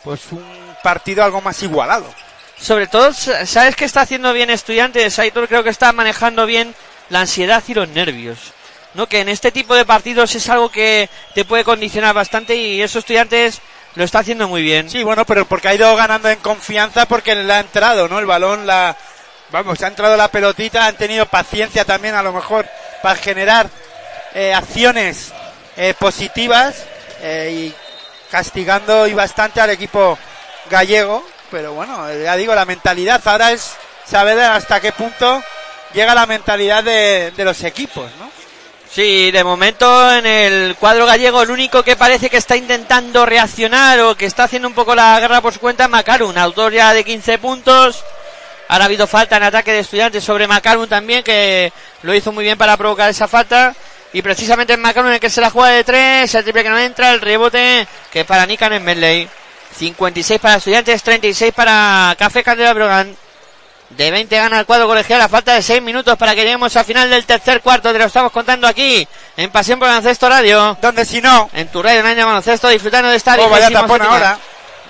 pues 0.04 0.32
un 0.32 0.76
partido 0.84 1.24
algo 1.24 1.42
más 1.42 1.62
igualado. 1.64 2.06
Sobre 2.60 2.88
todo, 2.88 3.12
¿sabes 3.14 3.76
qué 3.76 3.86
está 3.86 4.02
haciendo 4.02 4.32
bien 4.34 4.50
Estudiantes? 4.50 5.18
Aitor 5.20 5.48
creo 5.48 5.64
que 5.64 5.70
está 5.70 5.92
manejando 5.92 6.46
bien 6.46 6.76
la 7.10 7.22
ansiedad 7.22 7.64
y 7.68 7.74
los 7.74 7.90
nervios. 7.90 8.38
¿No? 8.94 9.08
Que 9.08 9.22
en 9.22 9.30
este 9.30 9.52
tipo 9.52 9.74
de 9.74 9.86
partidos 9.86 10.36
es 10.36 10.48
algo 10.50 10.70
que 10.70 11.10
te 11.34 11.46
puede 11.46 11.64
condicionar 11.64 12.14
bastante 12.14 12.56
y 12.56 12.80
eso 12.82 13.00
Estudiantes 13.00 13.60
lo 13.96 14.04
está 14.04 14.20
haciendo 14.20 14.48
muy 14.48 14.62
bien. 14.62 14.90
Sí, 14.90 15.04
bueno, 15.04 15.26
pero 15.26 15.46
porque 15.46 15.68
ha 15.68 15.76
ido 15.76 15.96
ganando 15.96 16.30
en 16.30 16.40
confianza 16.40 17.06
porque 17.06 17.36
le 17.36 17.54
ha 17.54 17.60
entrado, 17.60 18.08
¿no? 18.08 18.20
El 18.20 18.26
balón, 18.26 18.66
la, 18.66 18.96
vamos, 19.52 19.82
ha 19.82 19.88
entrado 19.88 20.18
la 20.18 20.30
pelotita, 20.30 20.88
han 20.88 20.96
tenido 20.96 21.26
paciencia 21.26 21.86
también 21.86 22.16
a 22.16 22.24
lo 22.24 22.34
mejor 22.34 22.68
para 23.02 23.16
generar 23.16 23.70
eh, 24.34 24.54
acciones 24.54 25.32
eh, 25.78 25.94
positivas 25.98 26.86
eh, 27.22 27.52
y 27.52 27.76
castigando 28.32 29.08
y 29.08 29.14
bastante 29.14 29.62
al 29.62 29.70
equipo 29.70 30.18
gallego, 30.70 31.24
pero 31.52 31.74
bueno, 31.74 32.10
eh, 32.10 32.24
ya 32.24 32.36
digo, 32.36 32.56
la 32.56 32.66
mentalidad 32.66 33.22
ahora 33.26 33.52
es 33.52 33.74
saber 34.06 34.40
hasta 34.40 34.80
qué 34.80 34.92
punto 34.92 35.44
llega 35.94 36.16
la 36.16 36.26
mentalidad 36.26 36.84
de, 36.84 37.32
de 37.36 37.46
los 37.46 37.64
equipos, 37.64 38.10
¿no? 38.20 38.32
Sí, 38.94 39.32
de 39.32 39.44
momento 39.44 40.14
en 40.14 40.28
el 40.28 40.76
cuadro 40.76 41.08
gallego 41.08 41.42
el 41.42 41.50
único 41.50 41.82
que 41.82 41.96
parece 41.96 42.30
que 42.30 42.38
está 42.38 42.56
intentando 42.56 43.26
reaccionar 43.26 44.00
o 44.02 44.16
que 44.16 44.28
está 44.28 44.44
haciendo 44.44 44.68
un 44.68 44.76
poco 44.76 44.94
la 44.94 45.20
guerra 45.20 45.42
por 45.42 45.52
su 45.52 45.60
cuenta 45.60 45.86
es 45.86 45.90
Macarun, 45.90 46.38
autor 46.38 46.74
ya 46.74 46.94
de 46.94 47.04
15 47.04 47.40
puntos. 47.40 48.04
Ahora 48.68 48.84
ha 48.84 48.86
habido 48.86 49.08
falta 49.08 49.38
en 49.38 49.44
ataque 49.44 49.72
de 49.72 49.80
estudiantes 49.80 50.24
sobre 50.24 50.46
Macarun 50.46 50.88
también, 50.88 51.24
que 51.24 51.74
lo 52.04 52.14
hizo 52.14 52.32
muy 52.32 52.44
bien 52.44 52.56
para 52.56 52.78
provocar 52.78 53.10
esa 53.10 53.28
falta. 53.28 53.74
Y 54.14 54.22
precisamente 54.22 54.74
en 54.74 54.82
Macarun 54.82 55.12
el 55.12 55.20
que 55.20 55.32
se 55.32 55.42
la 55.42 55.50
juega 55.50 55.70
de 55.70 55.84
3, 55.84 56.36
el 56.36 56.44
triple 56.44 56.62
que 56.62 56.70
no 56.70 56.78
entra, 56.78 57.14
el 57.14 57.22
rebote 57.22 57.88
que 58.12 58.20
es 58.20 58.26
para 58.28 58.46
Nikan 58.46 58.74
en 58.74 58.86
Medley. 58.86 59.28
56 59.76 60.40
para 60.40 60.58
estudiantes, 60.58 61.02
36 61.02 61.52
para 61.52 62.16
Café 62.20 62.44
Candela 62.44 62.76
Brogan. 62.76 63.23
De 63.90 64.10
20 64.10 64.36
gana 64.36 64.60
el 64.60 64.66
cuadro 64.66 64.88
colegial 64.88 65.22
a 65.22 65.30
falta 65.30 65.54
de 65.54 65.62
6 65.62 65.82
minutos 65.82 66.18
para 66.18 66.34
que 66.34 66.42
lleguemos 66.42 66.76
al 66.76 66.86
final 66.86 67.10
del 67.10 67.26
tercer 67.26 67.62
cuarto. 67.62 67.92
Te 67.94 68.00
lo 68.00 68.06
estamos 68.06 68.32
contando 68.32 68.68
aquí 68.68 69.08
en 69.38 69.52
Pasión 69.52 69.78
por 69.78 69.88
Baloncesto 69.88 70.28
Radio. 70.28 70.78
Donde 70.82 71.06
si 71.06 71.22
no, 71.22 71.50
En 71.54 71.68
tu 71.68 71.84
radio 71.84 72.00
en 72.00 72.08
Año 72.08 72.26
Baloncesto 72.26 72.70
disfrutando 72.70 73.10
de 73.10 73.18
esta 73.18 73.36
oh, 73.40 73.50
vaya 73.50 73.70
tapón 73.70 74.02
ahora. 74.02 74.38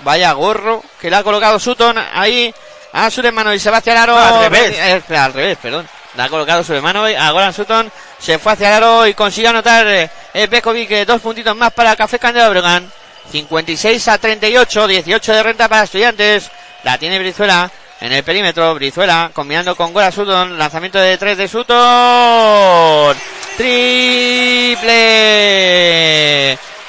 Vaya 0.02 0.32
gorro 0.32 0.82
que 1.00 1.10
le 1.10 1.16
ha 1.16 1.22
colocado 1.22 1.58
Sutton 1.58 1.98
ahí 2.14 2.54
a 2.92 3.10
su 3.10 3.20
hermano 3.20 3.52
y 3.52 3.58
se 3.58 3.70
va 3.70 3.78
hacia 3.78 3.92
el 3.92 3.98
aro. 3.98 4.18
Al 4.18 4.50
revés. 4.50 4.76
Eh, 4.78 5.16
al 5.16 5.32
revés, 5.32 5.58
perdón. 5.60 5.88
Le 6.16 6.22
ha 6.22 6.28
colocado 6.28 6.62
su 6.62 6.72
hermano 6.72 7.08
y 7.10 7.14
a 7.14 7.30
Goran 7.32 7.52
Sutton 7.52 7.90
se 8.18 8.38
fue 8.38 8.52
hacia 8.52 8.68
el 8.68 8.74
aro 8.74 9.06
y 9.06 9.14
consiguió 9.14 9.50
anotar 9.50 9.86
eh, 9.86 10.08
eh, 10.32 10.46
Bekovic 10.46 10.90
eh, 10.92 11.04
dos 11.04 11.20
puntitos 11.20 11.56
más 11.56 11.72
para 11.72 11.96
Café 11.96 12.18
Candela 12.18 12.48
Bregan. 12.48 12.90
56 13.30 14.08
a 14.08 14.18
38, 14.18 14.86
18 14.86 15.32
de 15.32 15.42
renta 15.42 15.68
para 15.68 15.84
estudiantes. 15.84 16.50
La 16.84 16.98
tiene 16.98 17.18
Brizuela 17.18 17.70
en 18.00 18.12
el 18.12 18.22
perímetro. 18.22 18.74
Brizuela 18.74 19.30
combinando 19.32 19.76
con 19.76 19.92
Goran 19.92 20.12
Sutton. 20.12 20.58
Lanzamiento 20.58 20.98
de 20.98 21.18
3 21.18 21.38
de 21.38 21.48
Sutton. 21.48 23.16
Triple 23.56 24.94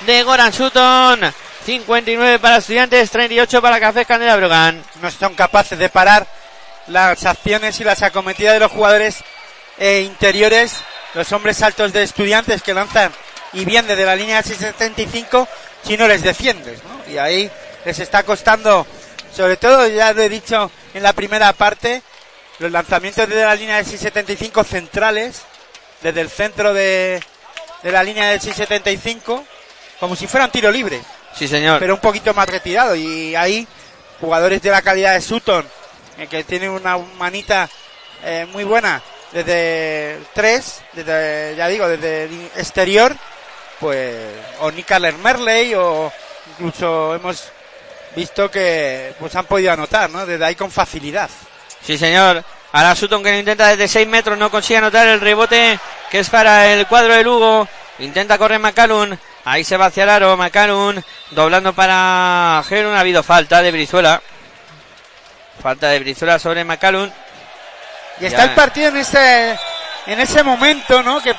de 0.06 0.24
Goran 0.24 0.54
Sutton. 0.54 1.34
59 1.66 2.40
para 2.40 2.58
estudiantes, 2.58 3.10
38 3.10 3.62
para 3.62 3.80
Café 3.80 4.06
Candela 4.06 4.36
Brogan. 4.36 4.84
no 5.02 5.10
son 5.10 5.34
capaces 5.34 5.80
de 5.80 5.90
parar 5.90 6.28
las 6.88 7.26
acciones 7.26 7.80
y 7.80 7.84
las 7.84 8.04
acometidas 8.04 8.54
de 8.54 8.60
los 8.60 8.72
jugadores 8.72 9.24
eh, 9.80 10.02
interiores, 10.02 10.76
los 11.16 11.32
hombres 11.32 11.64
altos 11.64 11.92
de 11.92 12.04
estudiantes 12.04 12.62
que 12.62 12.76
lanzan 12.76 13.12
y 13.54 13.66
bien 13.66 13.88
desde 13.88 14.06
la 14.06 14.16
línea 14.16 14.38
de 14.38 14.44
675 14.44 15.48
si 15.84 15.98
no 15.98 16.08
les 16.08 16.22
defiendes, 16.22 16.80
¿no? 16.84 17.12
Y 17.12 17.18
ahí 17.18 17.50
les 17.84 18.00
está 18.00 18.24
costando, 18.24 18.86
sobre 19.36 19.58
todo, 19.58 19.88
ya 19.88 20.14
lo 20.14 20.22
he 20.22 20.30
dicho 20.30 20.72
en 20.94 21.04
la 21.04 21.14
primera 21.14 21.52
parte, 21.54 22.02
los 22.60 22.72
lanzamientos 22.72 23.28
desde 23.28 23.44
la 23.44 23.56
línea 23.56 23.78
de 23.78 23.84
675 23.84 24.64
centrales, 24.64 25.42
desde 26.02 26.22
el 26.22 26.30
centro 26.30 26.74
de, 26.74 27.22
de 27.84 27.92
la 27.92 28.04
línea 28.04 28.30
de 28.30 28.40
675, 28.40 29.44
como 30.00 30.16
si 30.16 30.28
fueran 30.28 30.52
tiro 30.52 30.72
libre 30.72 31.02
Sí, 31.34 31.48
señor. 31.48 31.80
pero 31.80 31.96
un 31.96 32.00
poquito 32.00 32.34
más 32.34 32.48
retirado. 32.48 32.96
Y 32.96 33.36
ahí, 33.36 33.68
jugadores 34.22 34.62
de 34.62 34.72
la 34.72 34.82
calidad 34.82 35.14
de 35.14 35.22
Sutton, 35.22 35.66
eh, 36.18 36.28
que 36.28 36.44
tienen 36.46 36.70
una 36.70 36.98
manita 36.98 37.70
eh, 38.24 38.48
muy 38.52 38.64
buena 38.64 39.02
desde 39.34 40.20
tres, 40.34 40.82
desde, 40.94 41.56
ya 41.58 41.68
digo, 41.68 41.88
desde 41.90 42.24
el 42.24 42.52
exterior, 42.56 43.14
pues, 43.82 44.16
o 44.62 44.72
Nick 44.72 44.90
Merley, 45.22 45.74
o 45.76 46.12
incluso 46.52 47.16
hemos 47.16 47.52
visto 48.16 48.50
que 48.50 49.14
pues 49.20 49.36
han 49.36 49.46
podido 49.46 49.72
anotar, 49.74 50.10
¿no? 50.10 50.26
Desde 50.26 50.46
ahí 50.46 50.56
con 50.56 50.72
facilidad. 50.72 51.30
Sí, 51.82 51.98
señor. 51.98 52.44
Ahora 52.72 52.96
Sutton 52.96 53.24
que 53.24 53.32
lo 53.32 53.38
intenta 53.38 53.68
desde 53.68 53.88
6 53.88 54.08
metros, 54.08 54.38
no 54.38 54.52
consigue 54.52 54.78
anotar 54.78 55.08
el 55.08 55.22
rebote 55.22 55.80
que 56.10 56.20
es 56.20 56.30
para 56.30 56.68
el 56.74 56.88
cuadro 56.88 57.14
de 57.14 57.24
Lugo. 57.24 57.68
Intenta 58.00 58.38
correr 58.38 58.60
McCallum. 58.60 59.16
Ahí 59.46 59.64
se 59.64 59.78
va 59.78 59.86
hacia 59.86 60.04
el 60.04 60.10
aro 60.10 60.36
McCallum. 60.36 61.02
Doblando 61.32 61.74
para 61.74 62.62
Gerun. 62.68 62.94
Ha 62.96 63.00
habido 63.00 63.24
falta 63.24 63.62
de 63.62 63.72
Brizuela. 63.72 64.22
Falta 65.62 65.90
de 65.90 66.00
Brizuela 66.00 66.38
sobre 66.40 66.64
McCallum. 66.66 67.10
Y 68.20 68.26
está 68.26 68.40
Ya. 68.40 68.44
el 68.46 68.52
partido 68.52 68.90
en 68.90 68.98
ese, 68.98 69.58
en 70.08 70.20
ese 70.20 70.44
momento, 70.44 71.02
¿no? 71.04 71.22
Que, 71.22 71.34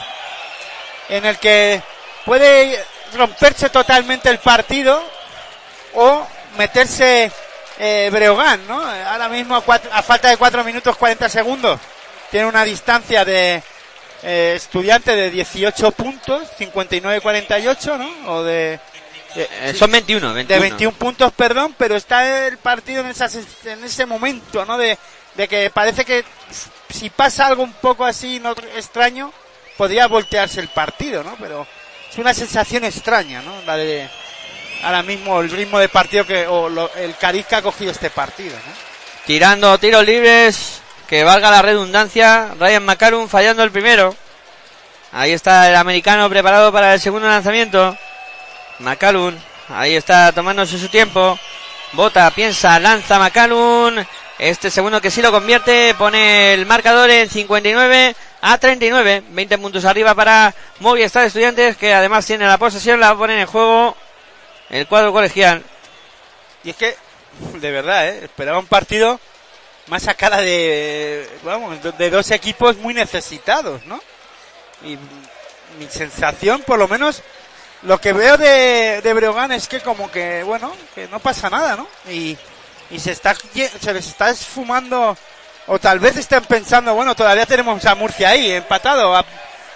en 1.11 1.25
el 1.27 1.39
que 1.39 1.83
puede 2.25 2.83
romperse 3.15 3.69
totalmente 3.71 4.29
el 4.31 4.39
partido 4.39 5.03
o 5.95 6.27
meterse 6.57 7.31
eh, 7.79 8.09
Breogán, 8.13 8.67
¿no? 8.67 8.81
Ahora 8.81 9.29
mismo 9.29 9.57
a, 9.57 9.63
cuatro- 9.63 9.91
a 9.93 10.03
falta 10.03 10.29
de 10.31 10.37
4 10.37 10.65
minutos 10.65 10.97
40 10.97 11.29
segundos 11.29 11.79
tiene 12.31 12.47
una 12.47 12.65
distancia 12.65 13.25
de 13.25 13.63
eh, 14.23 14.55
estudiante 14.57 15.15
de 15.15 15.31
18 15.31 15.93
puntos, 15.93 16.43
59-48, 16.59 17.99
¿no? 17.99 18.33
O 18.33 18.43
de, 18.43 18.81
Eh, 19.39 19.75
son 19.79 19.91
21, 19.91 20.33
21. 20.33 20.49
de 20.63 20.69
21 20.71 20.97
puntos, 20.97 21.31
perdón, 21.35 21.75
pero 21.77 21.95
está 21.95 22.47
el 22.47 22.57
partido 22.57 23.03
en, 23.03 23.09
esas, 23.09 23.37
en 23.67 23.85
ese 23.85 24.07
momento, 24.07 24.65
¿no? 24.65 24.79
De, 24.79 24.97
de 25.35 25.47
que 25.49 25.69
parece 25.71 26.05
que 26.07 26.25
si 26.89 27.11
pasa 27.11 27.47
algo 27.47 27.63
un 27.63 27.75
poco 27.75 28.07
así 28.07 28.41
no 28.41 28.53
extraño, 28.77 29.31
podría 29.77 30.07
voltearse 30.07 30.61
el 30.61 30.69
partido, 30.69 31.23
¿no? 31.23 31.37
Pero 31.39 31.67
es 32.11 32.17
una 32.17 32.33
sensación 32.33 32.85
extraña, 32.85 33.43
¿no? 33.43 33.53
La 33.67 33.77
de 33.77 34.09
ahora 34.83 35.03
mismo 35.03 35.41
el 35.41 35.51
ritmo 35.51 35.79
de 35.79 35.89
partido 35.89 36.27
que, 36.27 36.47
el 36.97 37.17
cariz 37.17 37.47
que 37.47 37.57
ha 37.57 37.63
cogido 37.63 37.91
este 37.91 38.11
partido. 38.11 38.57
Tirando 39.27 39.77
tiros 39.79 40.05
libres, 40.05 40.81
que 41.07 41.25
valga 41.25 41.51
la 41.51 41.63
redundancia. 41.63 42.55
Ryan 42.59 42.85
McCallum 42.85 43.29
fallando 43.29 43.63
el 43.63 43.71
primero. 43.71 44.15
Ahí 45.13 45.33
está 45.33 45.69
el 45.69 45.77
americano 45.77 46.29
preparado 46.29 46.73
para 46.73 46.95
el 46.95 47.01
segundo 47.01 47.29
lanzamiento. 47.29 47.97
McCallum, 48.81 49.35
ahí 49.69 49.95
está 49.97 50.33
tomándose 50.33 50.79
su 50.79 50.89
tiempo. 50.89 51.39
Bota, 51.93 52.31
piensa, 52.33 52.79
lanza 52.79 53.19
McCallum. 53.19 54.05
Este 54.39 54.71
segundo 54.71 55.01
que 55.01 55.11
sí 55.11 55.23
lo 55.23 55.33
convierte, 55.33 55.95
pone 55.97 56.53
el 56.53 56.67
marcador 56.67 57.09
en 57.09 57.31
59 57.31 58.15
a 58.43 58.59
39. 58.59 59.23
20 59.31 59.59
puntos 59.59 59.85
arriba 59.87 60.15
para 60.15 60.55
Movistar 60.81 61.25
Estudiantes, 61.25 61.77
que 61.79 61.95
además 61.95 62.27
tiene 62.27 62.47
la 62.47 62.59
posesión, 62.59 63.01
la 63.01 63.15
pone 63.15 63.41
en 63.41 63.47
juego 63.47 63.97
el 64.71 64.87
cuadro 64.87 65.13
colegial. 65.13 65.63
Y 66.65 66.71
es 66.71 66.77
que, 66.77 66.97
de 67.55 67.71
verdad, 67.71 68.09
¿eh? 68.09 68.25
esperaba 68.25 68.59
un 68.59 68.67
partido 68.67 69.21
más 69.87 70.09
a 70.09 70.15
cara 70.15 70.39
de, 70.39 71.29
vamos, 71.45 71.79
de- 71.97 72.11
dos 72.11 72.31
equipos 72.33 72.77
muy 72.77 72.93
necesitados, 72.95 73.85
¿no? 73.87 74.01
Y 74.83 74.99
mi 75.79 75.89
sensación, 75.89 76.63
por 76.63 76.79
lo 76.79 76.89
menos, 76.89 77.23
lo 77.83 78.01
que 78.01 78.13
veo 78.13 78.37
de, 78.37 79.01
de 79.03 79.15
Breogán 79.15 79.53
es 79.53 79.69
que 79.69 79.81
como 79.81 80.11
que, 80.11 80.43
bueno, 80.43 80.75
que 80.95 81.07
no 81.09 81.21
pasa 81.21 81.49
nada, 81.51 81.77
¿no? 81.77 81.87
Y, 82.11 82.37
y 82.91 82.99
se 82.99 83.13
está, 83.13 83.35
se 83.35 83.93
les 83.93 84.07
está 84.09 84.31
esfumando, 84.31 85.17
o 85.69 85.79
tal 85.79 85.99
vez 86.01 86.17
estén 86.17 86.45
pensando, 86.45 86.95
bueno, 86.95 87.15
todavía 87.15 87.47
tenemos 87.47 87.85
a 87.85 87.95
Murcia 87.95 88.31
ahí, 88.31 88.51
empatado, 88.53 89.15
a, 89.17 89.25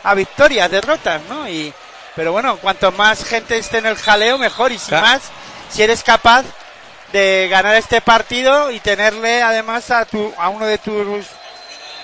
a 0.02 0.14
victorias, 0.14 0.70
derrotas, 0.70 1.22
¿no? 1.28 1.48
Y, 1.48 1.72
pero 2.16 2.32
bueno, 2.32 2.56
cuanto 2.58 2.92
más 2.92 3.24
gente 3.24 3.56
esté 3.58 3.78
en 3.78 3.86
el 3.86 3.96
jaleo, 3.96 4.38
mejor, 4.38 4.72
y 4.72 4.78
si 4.78 4.88
Claro. 4.88 5.06
más, 5.06 5.20
si 5.70 5.82
eres 5.82 6.02
capaz 6.02 6.44
de 7.12 7.48
ganar 7.50 7.74
este 7.76 8.00
partido 8.00 8.70
y 8.70 8.80
tenerle 8.80 9.42
además 9.42 9.90
a 9.90 10.04
tu, 10.04 10.32
a 10.38 10.48
uno 10.48 10.66
de 10.66 10.78
tus 10.78 11.26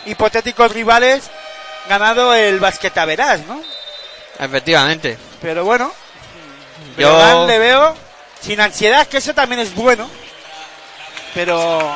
hipotéticos 0.04 0.72
rivales 0.72 1.30
ganado 1.88 2.34
el 2.34 2.58
basquetaverás, 2.60 3.40
¿no? 3.46 3.62
Efectivamente. 4.38 5.16
Pero 5.40 5.64
bueno, 5.64 5.92
Yo- 6.96 7.46
le 7.46 7.58
veo 7.58 7.96
sin 8.40 8.60
ansiedad, 8.60 9.06
que 9.06 9.18
eso 9.18 9.34
también 9.34 9.60
es 9.60 9.74
bueno. 9.74 10.08
Pero 11.34 11.94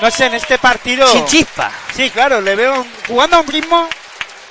no 0.00 0.10
sé, 0.10 0.26
en 0.26 0.34
este 0.34 0.58
partido. 0.58 1.06
Sin 1.08 1.24
chispa. 1.26 1.70
Sí, 1.94 2.10
claro, 2.10 2.40
le 2.40 2.54
veo 2.56 2.84
jugando 3.06 3.36
a 3.36 3.40
un 3.40 3.46
ritmo 3.46 3.88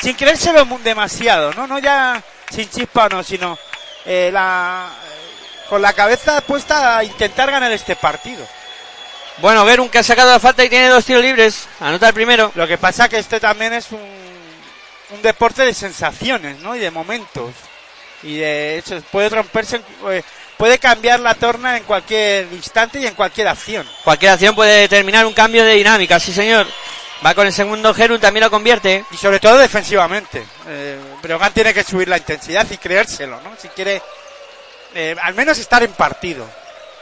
sin 0.01 0.15
creérselo 0.15 0.65
demasiado, 0.83 1.53
¿no? 1.53 1.67
No 1.67 1.79
ya 1.79 2.21
sin 2.49 2.69
chispa, 2.69 3.09
no, 3.09 3.23
sino 3.23 3.57
eh, 4.05 4.29
la, 4.31 4.89
con 5.69 5.81
la 5.81 5.93
cabeza 5.93 6.41
puesta 6.41 6.97
a 6.97 7.03
intentar 7.03 7.51
ganar 7.51 7.71
este 7.71 7.95
partido. 7.95 8.45
Bueno, 9.39 9.65
Gerun 9.65 9.89
que 9.89 9.99
ha 9.99 10.03
sacado 10.03 10.31
la 10.31 10.39
falta 10.39 10.63
y 10.63 10.69
tiene 10.69 10.87
dos 10.87 11.03
tiros 11.03 11.23
libres. 11.23 11.67
Anota 11.79 12.07
el 12.07 12.13
primero. 12.13 12.51
Lo 12.55 12.67
que 12.67 12.77
pasa 12.77 13.09
que 13.09 13.19
este 13.19 13.39
también 13.39 13.73
es 13.73 13.91
un, 13.91 13.99
un 15.11 15.21
deporte 15.21 15.63
de 15.63 15.73
sensaciones, 15.73 16.59
¿no? 16.59 16.75
Y 16.75 16.79
de 16.79 16.91
momentos. 16.91 17.51
Y 18.23 18.37
de 18.37 18.77
hecho, 18.77 19.01
puede 19.11 19.29
romperse, 19.29 19.81
eh, 20.09 20.23
puede 20.57 20.79
cambiar 20.79 21.19
la 21.19 21.35
torna 21.35 21.77
en 21.77 21.83
cualquier 21.83 22.47
instante 22.53 22.99
y 22.99 23.07
en 23.07 23.13
cualquier 23.13 23.47
acción. 23.47 23.87
Cualquier 24.03 24.31
acción 24.31 24.55
puede 24.55 24.81
determinar 24.81 25.25
un 25.25 25.33
cambio 25.33 25.65
de 25.65 25.75
dinámica, 25.75 26.19
sí 26.19 26.33
señor. 26.33 26.65
Va 27.23 27.33
con 27.33 27.47
el 27.47 27.53
segundo 27.53 27.93
Gerun, 27.93 28.19
también 28.19 28.43
lo 28.43 28.51
convierte. 28.51 29.05
Y 29.11 29.17
sobre 29.17 29.39
todo 29.39 29.57
defensivamente. 29.57 30.43
Eh, 30.67 30.99
Breogán 31.21 31.53
tiene 31.53 31.73
que 31.73 31.83
subir 31.83 32.07
la 32.07 32.17
intensidad 32.17 32.65
y 32.69 32.77
creérselo, 32.77 33.39
¿no? 33.41 33.51
Si 33.57 33.67
quiere 33.69 34.01
eh, 34.93 35.15
al 35.21 35.33
menos 35.33 35.57
estar 35.57 35.83
en 35.83 35.91
partido. 35.91 36.47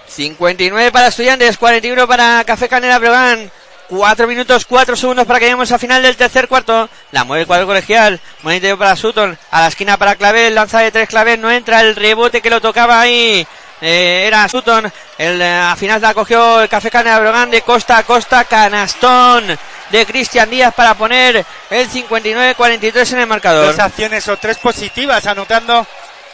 59 0.08 0.92
para 0.92 1.08
Estudiantes, 1.08 1.58
41 1.58 2.08
para 2.08 2.44
Café 2.46 2.68
Canela 2.68 3.00
Breogán. 3.00 3.52
4 3.90 4.28
minutos, 4.28 4.66
4 4.66 4.96
segundos 4.96 5.28
para 5.28 5.40
que 5.40 5.46
lleguemos 5.46 5.72
al 5.72 5.80
final 5.80 6.02
del 6.02 6.16
tercer 6.16 6.48
cuarto. 6.48 6.90
La 7.12 7.24
mueve 7.24 7.42
el 7.42 7.48
cuadro 7.48 7.68
colegial. 7.68 8.20
Buen 8.42 8.62
para 8.78 8.96
Sutton. 8.96 9.38
A 9.52 9.62
la 9.62 9.68
esquina 9.68 9.98
para 9.98 10.16
Clavel. 10.16 10.56
Lanza 10.56 10.80
de 10.80 10.92
tres 10.92 11.10
Clavel. 11.10 11.40
No 11.40 11.52
entra 11.52 11.82
el 11.82 11.96
rebote 11.96 12.42
que 12.42 12.50
lo 12.50 12.62
tocaba 12.62 13.00
ahí. 13.00 13.46
Eh, 13.86 14.24
era 14.26 14.48
Sutton. 14.48 14.92
El, 15.18 15.42
eh, 15.42 15.46
al 15.46 15.78
final 15.78 16.02
la 16.02 16.14
cogió 16.14 16.62
el 16.62 16.70
Café 16.70 16.90
Canela 16.90 17.20
Breogán 17.20 17.52
de 17.52 17.62
costa 17.62 17.98
a 17.98 18.04
costa. 18.04 18.46
Canastón 18.46 19.58
de 19.90 20.06
Cristian 20.06 20.50
Díaz 20.50 20.74
para 20.74 20.94
poner 20.96 21.46
el 21.70 21.90
59-43 21.90 23.12
en 23.12 23.20
el 23.20 23.28
marcador. 23.28 23.68
Dos 23.68 23.80
acciones 23.80 24.26
o 24.30 24.38
tres 24.38 24.58
positivas, 24.58 25.26
anotando. 25.28 25.86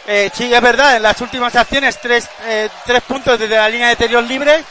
Eh, 0.06 0.30
sí, 0.32 0.52
es 0.52 0.60
verdad, 0.60 0.96
en 0.96 1.02
las 1.02 1.20
últimas 1.20 1.54
acciones 1.56 2.00
tres, 2.00 2.28
eh, 2.46 2.68
tres 2.86 3.02
puntos 3.02 3.38
desde 3.38 3.56
la 3.56 3.68
línea 3.68 3.88
de 3.88 3.96
tiros 3.96 4.26
libres, 4.26 4.64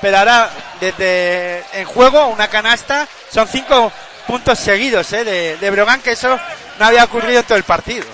pero 0.00 0.18
ahora 0.18 0.50
desde 0.78 1.64
en 1.72 1.84
juego 1.86 2.26
una 2.26 2.48
canasta 2.48 3.08
son 3.32 3.48
cinco 3.48 3.90
puntos 4.26 4.58
seguidos 4.58 5.12
eh, 5.12 5.24
de, 5.24 5.56
de 5.56 5.70
Brogan, 5.70 6.00
que 6.00 6.12
eso 6.12 6.38
no 6.78 6.84
había 6.84 7.04
ocurrido 7.04 7.40
en 7.40 7.46
todo 7.46 7.58
el 7.58 7.64
partido. 7.64 8.04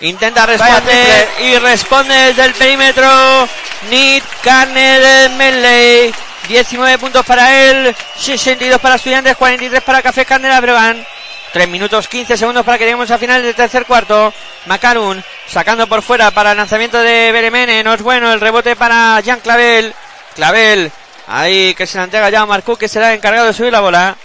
Intenta 0.00 0.46
responder 0.46 1.28
y 1.40 1.58
responde 1.58 2.14
desde 2.14 2.44
el 2.46 2.54
perímetro. 2.54 3.48
Nick 3.90 4.24
Carnel 4.42 5.30
Medley. 5.32 6.14
19 6.48 6.98
puntos 6.98 7.24
para 7.24 7.70
él, 7.70 7.94
62 8.16 8.80
para 8.80 8.96
Estudiantes, 8.96 9.36
43 9.36 9.82
para 9.82 10.02
Café 10.02 10.24
Candela 10.24 10.60
Bregan. 10.60 11.06
3 11.52 11.68
minutos 11.68 12.08
15 12.08 12.36
segundos 12.36 12.64
para 12.64 12.78
que 12.78 12.84
lleguemos 12.84 13.10
al 13.10 13.18
final 13.18 13.42
del 13.42 13.54
tercer 13.54 13.84
cuarto. 13.84 14.32
Macarun 14.66 15.22
sacando 15.46 15.86
por 15.86 16.02
fuera 16.02 16.30
para 16.30 16.52
el 16.52 16.56
lanzamiento 16.56 16.98
de 16.98 17.30
Beremene. 17.32 17.84
No 17.84 17.92
es 17.92 18.02
bueno 18.02 18.32
el 18.32 18.40
rebote 18.40 18.76
para 18.76 19.20
Jean 19.20 19.40
Clavel. 19.40 19.94
Clavel, 20.34 20.90
ahí 21.26 21.74
que 21.74 21.86
se 21.86 21.98
la 21.98 22.04
entrega 22.04 22.30
ya 22.30 22.40
a 22.40 22.46
Marcú, 22.46 22.76
que 22.76 22.88
será 22.88 23.10
el 23.10 23.18
encargado 23.18 23.46
de 23.46 23.52
subir 23.52 23.72
la 23.72 23.80
bola. 23.80 24.16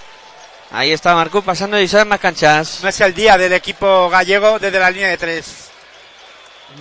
Ahí 0.76 0.92
está 0.92 1.16
Marcú 1.16 1.42
pasando 1.42 1.80
y 1.80 1.88
sabe 1.88 2.04
más 2.04 2.20
canchas. 2.20 2.80
No 2.84 2.90
es 2.90 3.00
el 3.00 3.14
día 3.14 3.38
del 3.38 3.54
equipo 3.54 4.10
gallego 4.10 4.60
desde 4.60 4.78
la 4.78 4.92
línea 4.92 5.08
de 5.08 5.18
tres. 5.18 5.70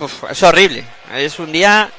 Uf, 0.01 0.25
es 0.29 0.43
horrible. 0.43 0.83
Es 1.13 1.39
un 1.39 1.49
día 1.49 1.89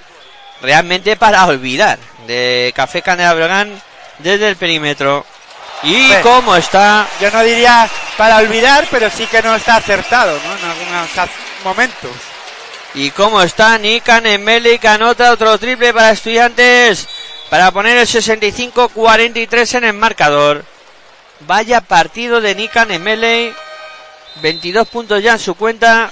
realmente 0.61 1.17
para 1.17 1.47
olvidar 1.47 1.99
de 2.27 2.71
Café 2.77 3.01
Canela 3.01 3.33
Bregan 3.33 3.81
desde 4.19 4.47
el 4.51 4.57
perímetro. 4.57 5.25
Y 5.83 6.09
Bueno. 6.09 6.23
cómo 6.23 6.57
está 6.57 7.07
Yo 7.19 7.31
no 7.31 7.43
diría 7.43 7.89
para 8.19 8.37
olvidar, 8.39 8.87
pero 8.91 9.09
sí 9.11 9.27
que 9.27 9.41
no 9.41 9.57
está 9.57 9.77
acertado 9.77 10.39
¿no? 10.39 10.57
en 10.57 10.65
algunos 10.71 11.31
momentos. 11.65 12.11
y 12.95 13.11
cómo 13.11 13.41
está 13.41 13.79
Nikan 13.79 14.27
Emeli 14.27 14.79
que 14.79 14.89
anota 14.89 15.33
otro 15.33 15.59
triple 15.59 15.95
para 15.95 16.11
estudiantes 16.11 17.09
para 17.49 17.71
poner 17.71 17.97
el 17.97 18.07
65-43 18.07 19.79
en 19.79 19.85
el 19.85 19.93
marcador. 19.95 20.76
Vaya 21.41 21.81
partido 21.81 22.41
de 22.41 22.55
Nikan 22.55 22.91
Emeli. 22.91 23.55
22 24.43 24.89
puntos 24.89 25.23
ya 25.23 25.33
en 25.33 25.39
su 25.39 25.55
cuenta, 25.55 26.11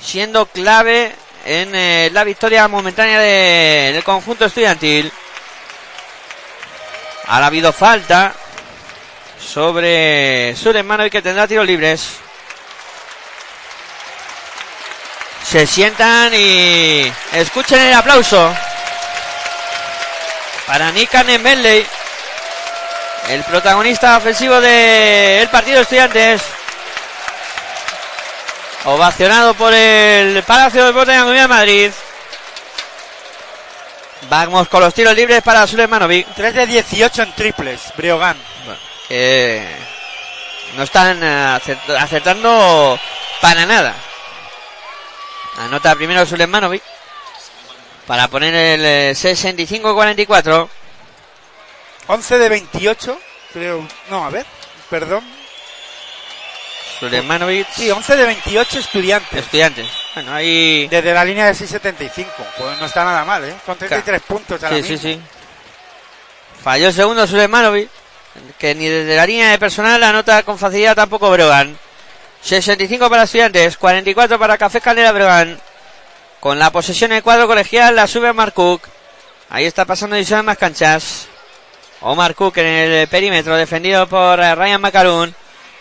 siendo 0.00 0.46
clave 0.46 1.14
en 1.44 1.74
eh, 1.74 2.08
la 2.12 2.24
victoria 2.24 2.66
momentánea 2.68 3.20
de- 3.20 3.90
del 3.92 4.02
conjunto 4.02 4.46
estudiantil. 4.46 5.12
Ha 7.26 7.44
habido 7.44 7.72
falta 7.74 8.32
sobre 9.38 10.56
Sulemano 10.56 11.04
y 11.04 11.10
que 11.10 11.20
tendrá 11.20 11.46
tiros 11.46 11.66
libres. 11.66 12.08
Se 15.44 15.66
sientan 15.66 16.32
y 16.34 17.12
escuchen 17.32 17.78
el 17.80 17.92
aplauso 17.94 18.54
para 20.66 20.90
Nikan 20.92 21.26
Medley, 21.42 21.86
el 23.28 23.42
protagonista 23.44 24.16
ofensivo 24.16 24.60
del 24.60 25.48
partido 25.48 25.76
de 25.76 25.82
estudiantes. 25.82 26.42
Ovacionado 28.84 29.54
por 29.54 29.74
el 29.74 30.42
Palacio 30.44 30.82
de 30.82 30.86
Deportes 30.88 31.08
de 31.08 31.14
la 31.14 31.20
Comunidad 31.22 31.42
de 31.44 31.48
Madrid. 31.48 31.90
Vamos 34.28 34.68
con 34.68 34.80
los 34.80 34.94
tiros 34.94 35.14
libres 35.14 35.42
para 35.42 35.66
Sulemanovic. 35.66 36.26
3 36.34 36.54
de 36.54 36.66
18 36.66 37.22
en 37.22 37.32
triples, 37.32 37.80
Breogán. 37.96 38.36
que 39.08 39.64
no 40.76 40.82
están 40.84 41.20
eh, 41.22 41.26
acert- 41.60 41.96
acertando 41.98 42.98
para 43.40 43.66
nada. 43.66 43.94
Anota 45.58 45.94
primero 45.94 46.26
Sulemanovic 46.26 46.82
para 48.06 48.28
poner 48.28 48.54
el 48.54 48.84
eh, 48.84 49.12
65-44. 49.14 50.68
11 52.08 52.38
de 52.38 52.48
28, 52.48 53.20
creo. 53.52 53.86
No, 54.10 54.24
a 54.24 54.30
ver, 54.30 54.46
perdón. 54.90 55.24
Sulemanovic, 57.00 57.66
Sí, 57.72 57.90
11 57.90 58.16
de 58.16 58.24
28 58.24 58.78
estudiantes. 58.78 59.38
estudiantes. 59.44 59.86
Bueno, 60.14 60.32
ahí. 60.32 60.88
Desde 60.88 61.12
la 61.12 61.24
línea 61.24 61.44
de 61.46 61.52
6.75. 61.52 62.26
Pues 62.56 62.78
no 62.78 62.86
está 62.86 63.04
nada 63.04 63.24
mal, 63.24 63.44
¿eh? 63.44 63.54
Con 63.66 63.76
33 63.76 64.22
puntos 64.22 64.62
ahora 64.62 64.76
Sí, 64.76 64.82
sí, 64.82 64.98
sí. 64.98 65.20
Falló 66.62 66.88
el 66.88 66.94
segundo 66.94 67.26
Sulemanovic, 67.26 67.90
que 68.58 68.74
ni 68.74 68.88
desde 68.88 69.14
la 69.14 69.26
línea 69.26 69.50
de 69.50 69.58
personal 69.58 70.02
anota 70.02 70.42
con 70.42 70.58
facilidad 70.58 70.96
tampoco 70.96 71.30
Bregan. 71.30 71.78
65 72.42 73.10
para 73.10 73.24
estudiantes, 73.24 73.76
44 73.76 74.38
para 74.38 74.56
Café 74.56 74.80
Caldera 74.80 75.12
Bregan. 75.12 75.60
Con 76.40 76.58
la 76.58 76.70
posesión 76.70 77.10
en 77.12 77.18
el 77.18 77.22
cuadro 77.22 77.46
colegial 77.46 77.94
la 77.94 78.06
sube 78.06 78.30
Omar 78.30 78.52
Cook. 78.52 78.82
Ahí 79.50 79.64
está 79.64 79.84
pasando 79.84 80.16
sube 80.16 80.42
más 80.42 80.56
canchas. 80.56 81.28
Omar 82.06 82.34
Cook 82.34 82.58
en 82.58 82.66
el 82.66 83.08
perímetro 83.08 83.56
defendido 83.56 84.06
por 84.06 84.38
eh, 84.40 84.54
Ryan 84.54 84.80
Macaroon. 84.80 85.34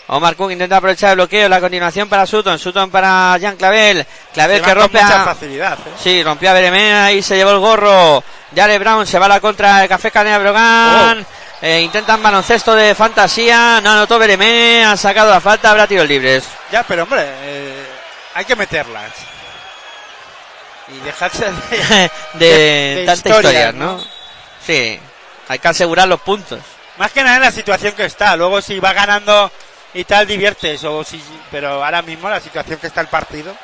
Omar 0.08 0.36
Cook 0.36 0.52
intenta 0.52 0.78
aprovechar 0.78 1.12
el 1.12 1.16
bloqueo. 1.16 1.50
La 1.50 1.60
continuación 1.60 2.08
para 2.08 2.26
Sutton. 2.26 2.60
Sutton 2.60 2.90
para 2.92 3.38
Jan 3.42 3.56
Clavel. 3.58 4.06
Clavel 4.34 4.62
que 4.62 4.68
con 4.70 4.76
rompe 4.76 5.02
mucha 5.02 5.22
a... 5.22 5.26
facilidad, 5.26 5.74
¿eh? 5.80 5.92
Sí, 6.02 6.24
rompió 6.24 6.52
a 6.52 6.54
Beremena 6.54 7.12
y 7.12 7.22
se 7.24 7.36
llevó 7.36 7.52
el 7.52 7.60
gorro. 7.60 8.24
Yale 8.52 8.78
Brown 8.80 9.06
se 9.08 9.18
va 9.20 9.26
a 9.26 9.30
la 9.30 9.40
contra 9.40 9.80
de 9.80 9.88
Café 9.88 10.12
Canela 10.12 10.38
Brogan. 10.40 11.22
Oh. 11.22 11.66
Eh, 11.66 11.82
intentan 11.82 12.22
baloncesto 12.22 12.76
de 12.76 12.94
fantasía. 12.94 13.80
No 13.82 13.92
anotó 13.92 14.20
Beremena. 14.20 14.92
Han 14.92 14.98
sacado 14.98 15.32
la 15.32 15.42
falta. 15.42 15.72
Habrá 15.72 15.88
tiros 15.88 16.08
libres. 16.08 16.44
Ya, 16.72 16.84
pero 16.84 17.04
hombre, 17.04 17.24
eh, 17.28 17.86
hay 18.36 18.46
que 18.46 18.56
meterlas. 18.56 19.12
Y 20.88 21.00
dejarse 21.04 21.46
de... 21.46 21.78
de, 21.78 22.12
De- 22.34 22.96
de 22.98 23.04
tanta 23.08 23.30
historia, 23.30 23.72
¿no? 23.72 24.00
Sí. 24.66 25.00
Hay 25.48 25.60
que 25.60 25.68
asegurar 25.68 26.08
los 26.08 26.22
puntos. 26.22 26.60
Más 26.98 27.12
que 27.12 27.24
nada 27.24 27.36
en 27.38 27.42
la 27.44 27.52
situación 27.52 27.94
que 27.94 28.06
está. 28.06 28.36
Luego 28.36 28.62
si 28.62 28.80
va 28.80 28.94
ganando 28.94 29.52
y 29.94 30.04
tal, 30.06 30.26
diviertes. 30.28 30.84
O 30.84 31.04
si, 31.04 31.22
pero 31.52 31.84
ahora 31.84 32.02
mismo 32.02 32.30
la 32.30 32.40
situación 32.40 32.80
que 32.80 32.88
está 32.88 33.02
el 33.02 33.08
partido. 33.08 33.56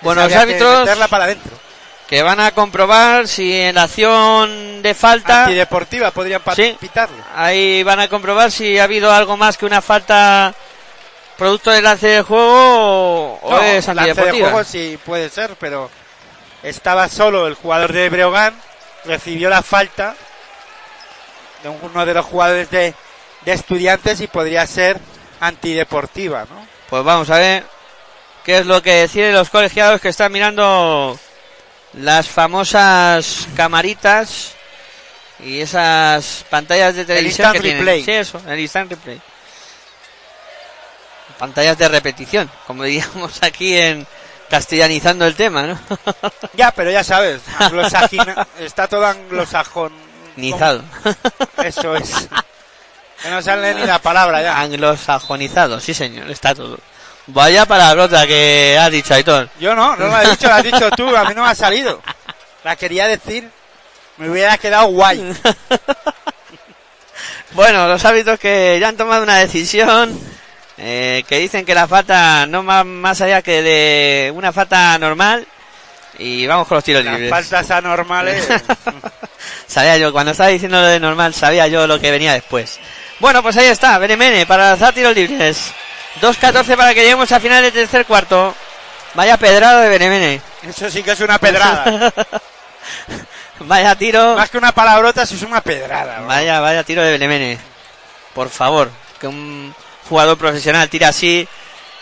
Bueno, 0.00 0.22
los 0.22 0.32
que 0.32 0.38
árbitros 0.38 0.80
meterla 0.80 1.08
para 1.08 1.24
adentro. 1.24 1.52
que 2.08 2.22
van 2.22 2.40
a 2.40 2.52
comprobar 2.52 3.26
si 3.28 3.52
en 3.60 3.74
la 3.74 3.82
acción 3.82 4.80
de 4.82 4.94
falta 4.94 5.42
Antideportiva 5.44 6.10
podrían 6.10 6.40
Sí. 6.54 6.76
pitarlo. 6.80 7.16
ahí 7.34 7.82
van 7.82 8.00
a 8.00 8.08
comprobar 8.08 8.50
si 8.50 8.78
ha 8.78 8.84
habido 8.84 9.12
algo 9.12 9.36
más 9.36 9.58
que 9.58 9.66
una 9.66 9.82
falta 9.82 10.54
producto 11.36 11.70
del 11.70 11.84
lance 11.84 12.06
del 12.06 12.22
juego 12.22 13.34
o, 13.42 13.50
No, 13.50 13.60
es 13.60 13.86
lance 13.88 13.94
de 13.94 14.08
antideportiva. 14.10 14.50
juego 14.50 14.64
sí 14.64 14.98
puede 15.04 15.28
ser, 15.28 15.56
pero 15.60 15.90
estaba 16.62 17.08
solo 17.08 17.46
el 17.46 17.54
jugador 17.54 17.92
de 17.92 18.08
Breogán, 18.08 18.54
recibió 19.04 19.50
la 19.50 19.62
falta 19.62 20.14
de 21.62 21.68
uno 21.68 22.06
de 22.06 22.14
los 22.14 22.26
jugadores 22.26 22.70
de, 22.70 22.94
de 23.44 23.52
estudiantes 23.52 24.20
y 24.20 24.26
podría 24.26 24.66
ser 24.66 25.00
antideportiva, 25.40 26.46
¿no? 26.48 26.66
Pues 26.88 27.04
vamos 27.04 27.30
a 27.30 27.38
ver 27.38 27.64
qué 28.44 28.58
es 28.58 28.66
lo 28.66 28.82
que 28.82 28.94
deciden 28.94 29.34
los 29.34 29.50
colegiados 29.50 30.00
que 30.00 30.08
están 30.08 30.32
mirando 30.32 31.18
las 31.94 32.28
famosas 32.28 33.48
camaritas 33.56 34.54
y 35.40 35.60
esas 35.60 36.44
pantallas 36.50 36.96
de 36.96 37.04
televisión 37.04 37.48
instant 37.48 37.56
que 37.56 37.60
tienen. 37.60 37.78
replay. 37.78 38.04
Sí, 38.04 38.12
eso, 38.12 38.40
el 38.46 38.58
instant 38.58 38.90
replay. 38.90 39.20
Pantallas 41.38 41.78
de 41.78 41.88
repetición, 41.88 42.50
como 42.66 42.82
diríamos 42.84 43.42
aquí 43.42 43.76
en 43.76 44.06
castellanizando 44.48 45.26
el 45.26 45.34
tema, 45.34 45.62
¿no? 45.62 45.78
Ya, 46.54 46.70
pero 46.72 46.90
ya 46.90 47.04
sabes, 47.04 47.42
está 48.58 48.88
todo 48.88 49.06
anglosajón. 49.06 50.07
Nizado. 50.38 50.82
Eso 51.62 51.96
es. 51.96 52.28
Que 53.22 53.30
no 53.30 53.42
sale 53.42 53.74
ni 53.74 53.84
la 53.84 53.98
palabra 53.98 54.40
ya. 54.40 54.60
Anglosajonizado, 54.60 55.80
sí 55.80 55.92
señor, 55.92 56.30
está 56.30 56.54
todo. 56.54 56.78
Vaya 57.26 57.66
palabrota 57.66 58.26
que 58.26 58.78
ha 58.80 58.88
dicho 58.88 59.12
Aitor. 59.12 59.50
Yo 59.60 59.74
no, 59.74 59.96
no 59.96 60.08
la 60.08 60.22
he 60.22 60.30
dicho, 60.30 60.46
la 60.46 60.56
has 60.56 60.62
dicho 60.62 60.90
tú, 60.92 61.14
a 61.14 61.24
mí 61.24 61.34
no 61.34 61.42
me 61.42 61.50
ha 61.50 61.54
salido. 61.54 62.00
La 62.64 62.76
quería 62.76 63.06
decir, 63.06 63.50
me 64.16 64.30
hubiera 64.30 64.56
quedado 64.58 64.86
guay. 64.86 65.34
Bueno, 67.52 67.88
los 67.88 68.04
árbitros 68.04 68.38
que 68.38 68.78
ya 68.78 68.88
han 68.88 68.96
tomado 68.96 69.22
una 69.22 69.38
decisión, 69.38 70.20
eh, 70.76 71.24
que 71.26 71.38
dicen 71.38 71.64
que 71.64 71.74
la 71.74 71.88
falta 71.88 72.46
no 72.46 72.62
más, 72.62 72.84
más 72.84 73.20
allá 73.22 73.40
que 73.40 73.62
de 73.62 74.32
una 74.34 74.52
falta 74.52 74.98
normal, 74.98 75.46
y 76.18 76.46
vamos 76.46 76.66
con 76.66 76.76
los 76.76 76.84
tiros 76.84 77.04
Las 77.04 77.14
libres. 77.14 77.30
faltas 77.30 77.70
anormales. 77.70 78.46
Sabía 79.66 79.96
yo, 79.98 80.12
cuando 80.12 80.32
estaba 80.32 80.48
diciendo 80.50 80.80
lo 80.80 80.86
de 80.86 80.98
normal, 80.98 81.32
sabía 81.34 81.68
yo 81.68 81.86
lo 81.86 82.00
que 82.00 82.10
venía 82.10 82.32
después. 82.32 82.80
Bueno, 83.20 83.42
pues 83.42 83.56
ahí 83.56 83.66
está, 83.66 83.98
Benemene 83.98 84.46
para 84.46 84.70
lanzar 84.70 84.92
tiros 84.94 85.14
libres. 85.14 85.72
2-14 86.20 86.76
para 86.76 86.94
que 86.94 87.02
lleguemos 87.02 87.30
a 87.30 87.38
final 87.38 87.62
del 87.62 87.72
tercer 87.72 88.04
cuarto. 88.06 88.54
Vaya 89.14 89.36
pedrado 89.36 89.80
de 89.80 89.88
Benemene. 89.88 90.40
Eso 90.62 90.90
sí 90.90 91.02
que 91.02 91.12
es 91.12 91.20
una 91.20 91.38
pedrada. 91.38 92.12
Vaya 93.60 93.94
tiro. 93.96 94.36
Más 94.36 94.50
que 94.50 94.58
una 94.58 94.72
palabrota, 94.72 95.22
eso 95.22 95.34
es 95.34 95.42
una 95.42 95.60
pedrada. 95.60 96.20
Vaya, 96.20 96.60
vaya 96.60 96.84
tiro 96.84 97.02
de 97.02 97.12
Benemene. 97.12 97.58
Por 98.34 98.48
favor, 98.50 98.90
que 99.20 99.26
un 99.26 99.74
jugador 100.08 100.38
profesional 100.38 100.88
tira 100.88 101.08
así 101.08 101.46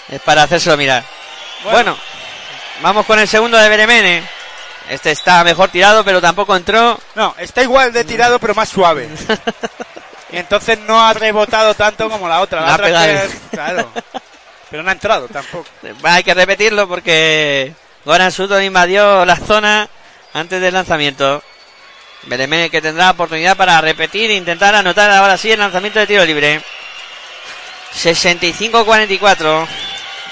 es 0.09 0.21
para 0.21 0.43
hacérselo 0.43 0.77
mirar. 0.77 1.03
Bueno, 1.65 1.97
vamos 2.83 3.07
con 3.07 3.19
el 3.19 3.29
segundo 3.29 3.57
de 3.59 3.69
Benemene. 3.69 4.23
Este 4.89 5.11
está 5.11 5.43
mejor 5.43 5.69
tirado, 5.71 6.05
pero 6.05 6.21
tampoco 6.21 6.55
entró. 6.55 6.99
No, 7.17 7.35
está 7.39 7.63
igual 7.63 7.93
de 7.93 8.05
tirado, 8.05 8.39
pero 8.39 8.55
más 8.55 8.69
suave. 8.69 9.09
Y 10.29 10.39
entonces 10.39 10.77
no 10.81 11.01
ha 11.07 11.13
rebotado 11.13 11.73
tanto 11.75 12.11
como 12.11 12.29
la 12.29 12.41
otra. 12.41 12.61
La 12.63 12.67
La 12.67 12.73
otra 12.75 12.87
pegado. 12.87 13.07
es 13.13 13.29
que- 13.33 13.39
claro. 13.49 13.93
Pero 14.69 14.83
no 14.83 14.89
ha 14.89 14.93
entrado 14.93 15.29
tampoco. 15.29 15.65
Hay 16.03 16.25
que 16.25 16.35
repetirlo 16.35 16.89
porque 16.89 17.73
Goran 18.05 18.33
Sutton 18.33 18.61
invadió 18.65 19.25
la 19.25 19.37
zona 19.37 19.89
antes 20.35 20.61
del 20.61 20.75
lanzamiento. 20.75 21.45
Benemene 22.25 22.71
que 22.71 22.83
tendrá 22.83 23.11
oportunidad 23.13 23.57
para 23.57 23.81
repetir 23.81 24.29
e 24.33 24.35
intentar 24.35 24.75
anotar 24.75 25.09
ahora 25.13 25.39
sí 25.39 25.53
el 25.53 25.61
lanzamiento 25.61 26.01
de 26.01 26.09
tiro 26.09 26.25
libre. 26.25 26.61
65-44. 27.95 29.67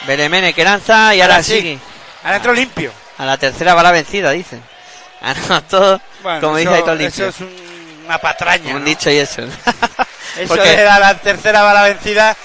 Benemene 0.09 0.53
que 0.53 0.65
lanza 0.65 1.15
y 1.15 1.21
ahora, 1.21 1.35
Ahora 1.37 1.45
sí. 1.45 1.61
sí. 1.61 1.79
Ahora 2.25 2.37
entró 2.37 2.53
limpio. 2.53 2.93
A 3.19 3.25
la 3.25 3.37
tercera 3.37 3.75
va 3.75 3.83
la 3.83 3.93
vencida, 3.93 4.31
dicen. 4.33 4.63
Anotó, 5.23 6.01
Bueno, 6.23 6.41
como 6.41 6.59
eso, 6.59 6.71
dice 6.71 6.75
Aitor 6.83 7.01
eso 7.01 7.03
Limpio. 7.03 7.29
es 7.29 7.41
un- 7.41 8.05
una 8.07 8.19
patraña. 8.19 8.75
Un 8.75 8.81
¿no? 8.81 8.85
dicho 8.87 9.11
y 9.11 9.17
eso. 9.19 9.43
Eso 10.37 10.49
Porque- 10.49 10.77
de 10.77 10.85
la 10.85 11.15
tercera 11.19 11.63
bala 11.63 11.83
vencida. 11.85 12.37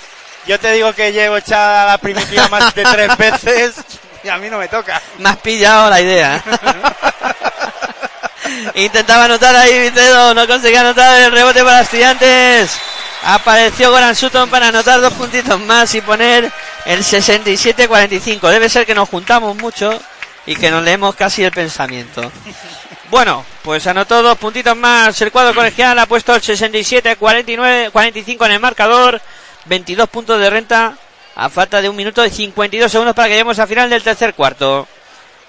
Yo 0.46 0.60
te 0.60 0.72
digo 0.74 0.94
que 0.94 1.12
llevo 1.12 1.38
echada 1.38 1.86
la 1.88 1.98
primitiva 1.98 2.48
más 2.48 2.74
de 2.76 2.84
tres 2.84 3.18
veces 3.18 3.74
y 4.24 4.30
a 4.30 4.38
mí 4.38 4.48
no 4.50 4.60
me 4.60 4.68
toca. 4.68 5.02
Me 5.18 5.30
has 5.30 5.38
pillado 5.38 5.90
la 5.90 6.00
idea. 6.00 6.44
Intentaba 8.76 9.26
anotar 9.26 9.56
ahí 9.56 9.90
Vicedo, 9.90 10.34
no 10.34 10.48
conseguía 10.48 10.82
anotar 10.82 11.20
el 11.22 11.32
rebote 11.32 11.64
para 11.64 11.82
estudiantes. 11.82 12.72
Apareció 13.24 13.92
Goran 13.92 14.16
Sutton 14.16 14.50
para 14.50 14.68
anotar 14.70 15.02
dos 15.02 15.14
puntitos 15.14 15.60
más 15.60 15.94
y 15.96 16.02
poner 16.02 16.52
el 16.86 17.00
67-45. 17.00 18.50
Debe 18.50 18.70
ser 18.70 18.86
que 18.86 18.96
nos 18.96 19.10
juntamos 19.10 19.58
mucho 19.58 20.00
y 20.46 20.56
que 20.56 20.72
nos 20.72 20.84
leemos 20.84 21.16
casi 21.16 21.44
el 21.44 21.52
pensamiento. 21.52 22.32
Bueno, 23.10 23.46
pues 23.64 23.88
anotó 23.88 24.22
dos 24.22 24.38
puntitos 24.38 24.76
más. 24.76 25.20
El 25.22 25.32
cuadro 25.32 25.56
colegial 25.56 25.98
ha 25.98 26.06
puesto 26.06 26.36
el 26.36 26.42
67-49-45 26.42 28.46
en 28.46 28.52
el 28.52 28.60
marcador. 28.60 29.22
22 29.66 30.10
puntos 30.10 30.40
de 30.40 30.50
renta 30.50 30.98
a 31.36 31.50
falta 31.50 31.82
de 31.82 31.90
un 31.90 31.96
minuto 31.96 32.26
y 32.26 32.30
52 32.30 32.92
segundos 32.92 33.16
para 33.16 33.28
que 33.28 33.34
lleguemos 33.34 33.60
al 33.60 33.68
final 33.68 33.90
del 33.90 34.04
tercer 34.04 34.34
cuarto. 34.34 34.88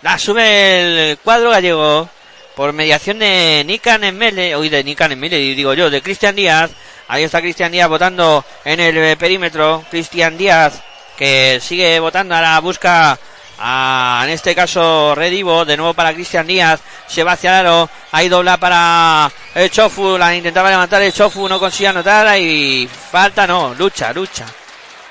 La 0.02 0.19
sube 0.19 1.11
el 1.11 1.19
cuadro 1.19 1.51
gallego 1.51 2.09
por 2.57 2.73
mediación 2.73 3.19
de 3.19 3.62
Nikan 3.66 4.05
Emele, 4.05 4.55
hoy 4.55 4.69
de 4.69 4.85
Nikan 4.85 5.12
Emele, 5.12 5.36
digo 5.36 5.74
yo, 5.74 5.90
de 5.90 6.02
Cristian 6.02 6.36
Díaz. 6.36 6.70
Ahí 7.09 7.24
está 7.24 7.40
Cristian 7.40 7.73
Díaz 7.73 7.89
votando 7.89 8.44
en 8.65 8.81
el 8.81 9.16
perímetro. 9.16 9.85
Cristian 9.90 10.39
Díaz 10.39 10.82
que 11.20 11.60
sigue 11.62 12.01
votando, 12.01 12.34
ahora 12.34 12.59
busca 12.60 13.18
a, 13.59 14.22
en 14.24 14.30
este 14.30 14.55
caso 14.55 15.14
Redivo, 15.14 15.66
de 15.66 15.76
nuevo 15.76 15.92
para 15.92 16.14
Cristian 16.14 16.47
Díaz, 16.47 16.80
se 17.06 17.22
va 17.22 17.32
hacia 17.32 17.51
el 17.60 17.66
aro, 17.66 17.90
ahí 18.10 18.30
dobla 18.30 18.56
para 18.56 19.30
el 19.55 19.70
Chofu, 19.70 20.16
la 20.16 20.34
intentaba 20.34 20.70
levantar 20.70 21.02
el 21.02 21.12
Chofu, 21.12 21.47
no 21.47 21.60
consigue 21.60 21.88
anotar 21.88 22.38
y 22.38 22.88
falta 22.88 23.47
no, 23.47 23.74
lucha, 23.74 24.14
lucha. 24.14 24.47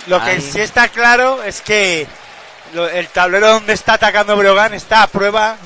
Lo 0.07 0.23
que 0.25 0.41
sí 0.41 0.59
está 0.61 0.87
claro 0.87 1.43
es 1.43 1.61
que 1.61 2.07
el 2.73 3.07
tablero 3.09 3.53
donde 3.53 3.73
está 3.73 3.93
atacando 3.93 4.35
Brogan 4.35 4.73
está 4.73 5.03
a 5.03 5.07
prueba 5.07 5.57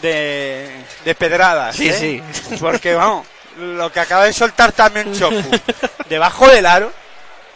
de, 0.00 0.70
de 1.04 1.14
pedradas. 1.14 1.76
Sí, 1.76 1.90
¿eh? 1.90 1.92
sí. 1.92 2.56
Porque 2.58 2.94
vamos, 2.94 3.26
lo 3.58 3.92
que 3.92 4.00
acaba 4.00 4.24
de 4.24 4.32
soltar 4.32 4.72
también 4.72 5.12
Chofu 5.12 5.50
debajo 6.08 6.48
del 6.48 6.64
aro, 6.64 6.90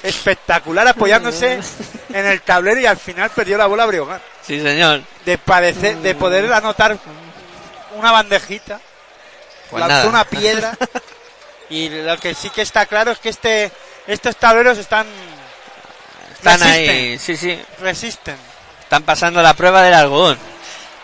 espectacular 0.09 0.87
apoyándose 0.89 1.61
en 2.13 2.27
el 2.27 2.41
tablero 2.43 2.81
y 2.81 2.87
al 2.87 2.97
final 2.97 3.31
perdió 3.31 3.59
la 3.59 3.67
bola 3.67 3.87
Brogan. 3.87 4.21
Sí, 4.47 4.61
señor. 4.61 5.03
De, 5.25 5.39
parecer, 5.39 5.97
de 5.99 6.15
poder 6.15 6.53
anotar 6.53 6.97
una 7.95 8.13
bandejita, 8.13 8.81
Pues 9.71 9.81
lanzó 9.81 9.97
nada. 9.97 10.09
una 10.09 10.25
piedra 10.25 10.77
y 11.71 11.89
lo 11.89 12.17
que 12.19 12.35
sí 12.35 12.51
que 12.51 12.63
está 12.63 12.87
claro 12.87 13.11
es 13.13 13.19
que 13.19 13.31
este 13.31 13.73
estos 14.07 14.37
tableros 14.37 14.79
están 14.79 15.07
Están 16.35 16.61
resisten, 16.61 16.91
ahí, 16.91 17.19
sí, 17.19 17.37
sí. 17.37 17.61
resisten. 17.81 18.37
Están 18.83 19.03
pasando 19.03 19.43
la 19.43 19.55
prueba 19.55 19.83
del 19.83 19.95
algodón. 19.95 20.39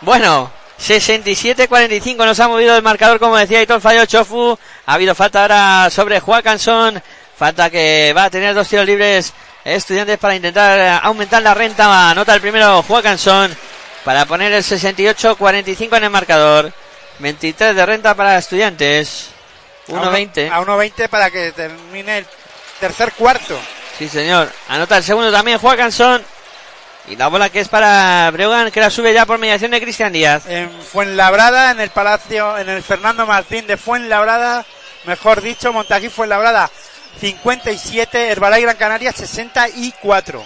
Bueno, 0.03 0.51
67-45 0.79 2.17
nos 2.25 2.39
ha 2.41 2.49
movido 2.49 2.77
el 2.77 2.83
marcador, 2.83 3.19
como 3.19 3.37
decía 3.37 3.59
Aitor 3.59 3.81
Fallo 3.81 4.05
Chofu. 4.07 4.57
Ha 4.87 4.95
habido 4.95 5.15
falta 5.15 5.43
ahora 5.43 5.91
sobre 5.91 6.21
Joacanson. 6.21 7.03
Falta 7.43 7.71
que 7.71 8.15
va 8.17 8.27
a 8.27 8.31
tener 8.31 8.55
dos 8.55 8.69
tiros 8.69 8.87
libres 8.87 9.33
estudiantes 9.65 10.17
para 10.17 10.37
intentar 10.37 11.01
aumentar 11.03 11.43
la 11.43 11.53
renta. 11.53 12.09
Anota 12.11 12.37
el 12.37 12.41
primero 12.41 12.85
Joacanson 12.85 13.53
para 14.05 14.25
poner 14.27 14.53
el 14.53 14.63
68-45 14.63 15.97
en 15.97 16.05
el 16.05 16.11
marcador. 16.11 16.73
23 17.19 17.75
de 17.75 17.85
renta 17.85 18.15
para 18.15 18.39
estudiantes. 18.39 19.31
A 19.89 19.91
uno- 19.93 20.13
1-20. 20.13 20.51
A 20.53 20.61
1.20 20.61 21.09
para 21.09 21.33
que 21.33 21.51
termine 21.51 22.19
el 22.19 22.27
tercer 22.79 23.11
cuarto. 23.11 23.59
Sí, 23.99 24.09
señor. 24.09 24.49
Anota 24.69 24.99
el 24.99 25.03
segundo 25.03 25.33
también 25.33 25.59
Joacanson. 25.59 26.23
Y 27.09 27.17
la 27.17 27.27
bola 27.27 27.49
que 27.49 27.59
es 27.59 27.67
para 27.69 28.31
Breogan, 28.31 28.71
que 28.71 28.79
la 28.79 28.89
sube 28.89 29.13
ya 29.13 29.27
por 29.27 29.39
mediación 29.41 29.73
de 29.73 29.81
Cristian 29.81 30.13
Díaz. 30.13 30.45
En 30.47 30.71
Fuenlabrada, 30.71 31.73
en 31.73 31.81
el 31.81 31.91
Palacio, 31.91 32.57
en 32.57 32.69
el 32.69 32.85
Fernando 32.85 33.27
Martín 33.27 33.67
de 33.67 33.77
Fuenlabrada, 33.77 34.65
mejor 35.07 35.41
dicho, 35.41 35.73
Montají 35.73 36.09
Fuenlabrada 36.09 36.71
57, 37.21 38.31
Herbalife 38.31 38.63
Gran 38.63 38.77
Canaria 38.77 39.13
64. 39.13 40.43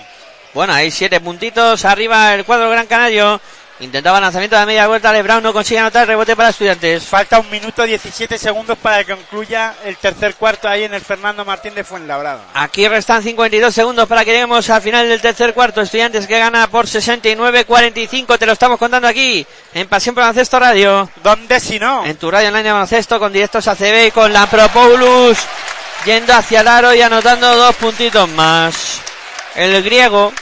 Bueno, 0.55 0.73
hay 0.73 0.91
siete 0.91 1.21
puntitos. 1.21 1.85
Arriba 1.85 2.35
el 2.35 2.45
cuadro 2.45 2.71
Gran 2.71 2.87
Canario. 2.87 3.41
Intentaba 3.79 4.19
lanzamiento 4.19 4.59
de 4.59 4.65
media 4.65 4.87
vuelta. 4.87 5.13
Lebron 5.13 5.43
no 5.43 5.53
consigue 5.53 5.81
anotar. 5.81 6.07
Rebote 6.07 6.35
para 6.35 6.49
estudiantes. 6.49 7.05
Falta 7.05 7.39
un 7.39 7.51
minuto 7.51 7.83
17 7.83 8.39
segundos 8.39 8.79
para 8.79 9.05
que 9.05 9.13
concluya 9.13 9.75
el 9.85 9.99
tercer 9.99 10.35
cuarto 10.37 10.67
ahí 10.67 10.85
en 10.85 10.95
el 10.95 11.03
Fernando 11.03 11.45
Martín 11.45 11.75
de 11.75 11.85
Fuenlabrada. 11.85 12.47
Aquí 12.55 12.89
restan 12.89 13.23
52 13.23 13.75
segundos 13.75 14.09
para 14.09 14.25
que 14.25 14.31
lleguemos 14.33 14.71
al 14.71 14.81
final 14.81 15.07
del 15.07 15.21
tercer 15.21 15.53
cuarto. 15.53 15.83
Estudiantes 15.83 16.27
que 16.27 16.39
gana 16.39 16.67
por 16.69 16.87
69-45. 16.87 18.39
Te 18.39 18.47
lo 18.47 18.53
estamos 18.53 18.79
contando 18.79 19.09
aquí 19.09 19.47
en 19.75 19.87
Pasión 19.89 20.15
por 20.15 20.23
Baloncesto 20.23 20.59
Radio. 20.59 21.11
¿Dónde 21.23 21.61
si 21.61 21.79
no? 21.79 22.07
En 22.07 22.17
tu 22.17 22.31
radio 22.31 22.49
online 22.49 22.65
de 22.65 22.73
baloncesto 22.73 23.19
con 23.19 23.31
directos 23.31 23.69
ACB 23.69 24.07
y 24.07 24.11
con 24.11 24.33
Lampropoulos 24.33 25.37
yendo 26.07 26.33
hacia 26.33 26.61
el 26.61 26.69
aro 26.69 26.95
y 26.95 27.03
anotando 27.03 27.55
dos 27.57 27.75
puntitos 27.75 28.29
más. 28.31 29.01
El 29.57 29.83
griego 29.83 30.33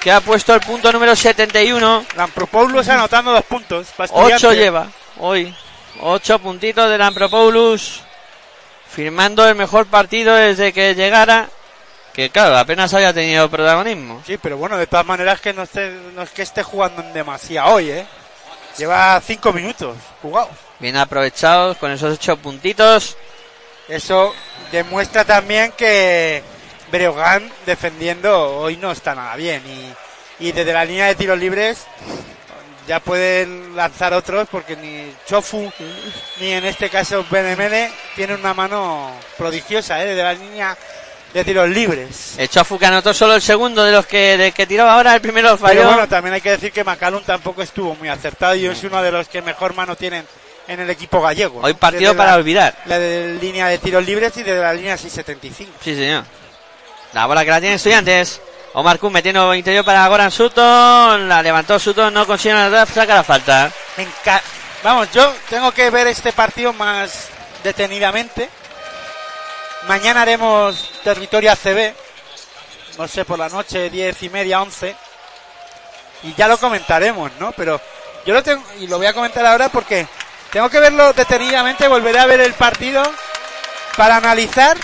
que 0.00 0.10
ha 0.10 0.20
puesto 0.20 0.52
el 0.52 0.60
punto 0.60 0.92
número 0.92 1.14
71. 1.14 2.04
Lampropoulos 2.16 2.88
anotando 2.88 3.30
dos 3.30 3.44
puntos. 3.44 3.86
Ocho 4.10 4.52
lleva 4.52 4.88
hoy. 5.20 5.54
Ocho 6.00 6.40
puntitos 6.40 6.90
de 6.90 6.98
Lampropoulos. 6.98 8.02
Firmando 8.90 9.48
el 9.48 9.54
mejor 9.54 9.86
partido 9.86 10.34
desde 10.34 10.72
que 10.72 10.94
llegara. 10.96 11.48
Que 12.12 12.30
claro, 12.30 12.56
apenas 12.56 12.92
había 12.92 13.12
tenido 13.12 13.48
protagonismo. 13.48 14.22
Sí, 14.26 14.38
pero 14.38 14.56
bueno, 14.56 14.76
de 14.76 14.86
todas 14.88 15.06
maneras 15.06 15.40
que 15.40 15.52
no, 15.52 15.62
esté, 15.62 15.90
no 16.14 16.22
es 16.22 16.30
que 16.30 16.42
esté 16.42 16.62
jugando 16.62 17.02
en 17.02 17.12
demasía 17.12 17.66
hoy, 17.66 17.90
¿eh? 17.90 18.06
Lleva 18.76 19.20
cinco 19.24 19.52
minutos 19.52 19.96
jugados. 20.20 20.56
Bien 20.80 20.96
aprovechados 20.96 21.76
con 21.76 21.92
esos 21.92 22.14
ocho 22.14 22.36
puntitos. 22.38 23.16
Eso 23.88 24.34
demuestra 24.72 25.24
también 25.24 25.72
que 25.72 26.42
Breogán 26.90 27.50
defendiendo 27.64 28.58
hoy 28.58 28.76
no 28.76 28.92
está 28.92 29.14
nada 29.14 29.36
bien. 29.36 29.62
Y, 29.66 30.48
y 30.48 30.52
desde 30.52 30.72
la 30.72 30.84
línea 30.84 31.06
de 31.06 31.14
tiros 31.14 31.38
libres 31.38 31.86
ya 32.86 33.00
pueden 33.00 33.74
lanzar 33.74 34.14
otros 34.14 34.48
porque 34.50 34.76
ni 34.76 35.12
Chofu 35.26 35.72
ni 36.40 36.52
en 36.52 36.64
este 36.64 36.88
caso 36.88 37.24
Benemele 37.28 37.90
tienen 38.14 38.38
una 38.38 38.54
mano 38.54 39.10
prodigiosa 39.36 40.00
¿eh? 40.02 40.06
desde 40.06 40.22
la 40.22 40.34
línea 40.34 40.76
de 41.34 41.44
tiros 41.44 41.68
libres. 41.68 42.34
El 42.38 42.48
Chofu 42.48 42.78
que 42.78 42.86
anotó 42.86 43.12
solo 43.12 43.34
el 43.34 43.42
segundo 43.42 43.84
de 43.84 43.92
los 43.92 44.06
que, 44.06 44.36
de 44.36 44.52
que 44.52 44.66
tiró 44.66 44.88
ahora, 44.88 45.14
el 45.14 45.20
primero 45.20 45.56
falló. 45.58 45.80
Pero 45.80 45.88
bueno, 45.88 46.08
también 46.08 46.34
hay 46.34 46.40
que 46.40 46.50
decir 46.50 46.72
que 46.72 46.84
Macalun 46.84 47.24
tampoco 47.24 47.62
estuvo 47.62 47.94
muy 47.96 48.08
acertado 48.08 48.54
y 48.54 48.66
es 48.66 48.84
uno 48.84 49.02
de 49.02 49.12
los 49.12 49.28
que 49.28 49.42
mejor 49.42 49.74
mano 49.74 49.96
tienen 49.96 50.26
en 50.68 50.80
el 50.80 50.90
equipo 50.90 51.20
gallego. 51.20 51.60
Hoy 51.62 51.74
partido 51.74 52.10
Desde 52.12 52.16
para 52.18 52.30
la- 52.32 52.36
olvidar. 52.38 52.74
La 52.86 52.98
de 52.98 53.38
línea 53.40 53.68
de 53.68 53.78
tiros 53.78 54.04
libres 54.04 54.36
y 54.36 54.42
de 54.42 54.54
la 54.58 54.72
línea 54.72 54.96
675. 54.96 55.78
Sí, 55.82 55.94
señor. 55.94 56.24
La 57.12 57.26
bola 57.26 57.44
que 57.44 57.50
la 57.50 57.60
tiene 57.60 57.76
estudiantes. 57.76 58.40
Omar 58.74 58.98
Kun 58.98 59.12
metiendo 59.12 59.54
interior 59.54 59.84
para 59.84 60.06
Goran 60.08 60.30
Sutton. 60.30 61.28
La 61.28 61.42
levantó 61.42 61.78
Sutton, 61.78 62.12
no 62.12 62.26
consigue 62.26 62.52
anotar, 62.52 62.86
saca 62.88 63.14
la 63.14 63.24
falta. 63.24 63.70
Me 63.96 64.06
Vamos, 64.82 65.10
yo 65.12 65.34
tengo 65.48 65.72
que 65.72 65.88
ver 65.90 66.06
este 66.08 66.32
partido 66.32 66.72
más 66.72 67.28
detenidamente. 67.64 68.48
Mañana 69.88 70.22
haremos 70.22 70.90
territorio 71.02 71.52
ACB. 71.52 71.94
No 72.98 73.08
sé, 73.08 73.24
por 73.24 73.38
la 73.38 73.48
noche, 73.48 73.88
diez 73.90 74.22
y 74.22 74.28
media, 74.28 74.60
once. 74.62 74.94
Y 76.22 76.34
ya 76.34 76.48
lo 76.48 76.58
comentaremos, 76.58 77.30
¿no? 77.38 77.52
Pero 77.52 77.80
yo 78.24 78.34
lo 78.34 78.42
tengo, 78.42 78.62
y 78.80 78.86
lo 78.86 78.98
voy 78.98 79.06
a 79.06 79.12
comentar 79.12 79.44
ahora 79.46 79.68
porque 79.68 80.06
tengo 80.52 80.68
que 80.70 80.80
verlo 80.80 81.12
detenidamente, 81.12 81.88
volveré 81.88 82.18
a 82.18 82.26
ver 82.26 82.40
el 82.40 82.54
partido 82.54 83.02
para 83.96 84.16
analizar 84.16 84.76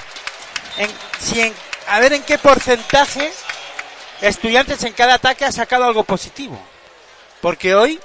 en, 0.78 0.90
si 1.18 1.40
en, 1.40 1.54
a 1.88 2.00
ver 2.00 2.12
en 2.14 2.22
qué 2.22 2.38
porcentaje 2.38 3.32
estudiantes 4.20 4.82
en 4.84 4.92
cada 4.92 5.14
ataque 5.14 5.44
ha 5.44 5.52
sacado 5.52 5.84
algo 5.84 6.04
positivo. 6.04 6.58
Porque 7.40 7.74
hoy 7.74 8.00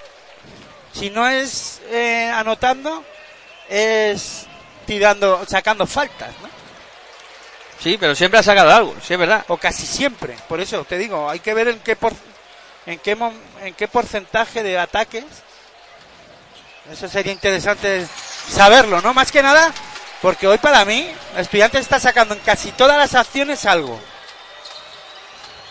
si 0.98 1.10
no 1.10 1.28
es 1.28 1.82
eh, 1.92 2.32
anotando, 2.34 3.04
es 3.70 4.48
tirando, 4.86 5.46
sacando 5.48 5.86
faltas, 5.86 6.30
¿no? 6.42 6.50
Sí, 7.80 7.98
pero 8.00 8.16
siempre 8.16 8.40
ha 8.40 8.44
sacado 8.44 8.74
algo, 8.74 8.96
sí 9.06 9.14
es 9.14 9.20
verdad. 9.20 9.46
O 9.50 9.58
casi 9.58 9.86
siempre. 9.86 10.36
Por 10.48 10.60
eso 10.60 10.84
te 10.86 10.98
digo, 10.98 11.30
hay 11.30 11.40
que 11.40 11.54
ver 11.54 11.68
en 11.68 11.80
qué 11.80 11.96
por, 11.96 12.14
en 12.88 12.98
qué 13.00 13.16
en 13.62 13.74
qué 13.76 13.88
porcentaje 13.88 14.64
de 14.64 14.80
ataques. 14.80 15.26
Eso 16.92 17.10
sería 17.10 17.34
interesante 17.34 18.08
saberlo, 18.50 19.02
¿no? 19.02 19.14
Más 19.14 19.30
que 19.32 19.44
nada, 19.44 19.74
porque 20.22 20.48
hoy 20.48 20.58
para 20.58 20.86
mí, 20.86 21.10
el 21.36 21.42
estudiante 21.42 21.80
está 21.80 22.00
sacando 22.00 22.34
en 22.34 22.40
casi 22.40 22.72
todas 22.72 22.98
las 22.98 23.14
acciones 23.14 23.66
algo. 23.66 24.00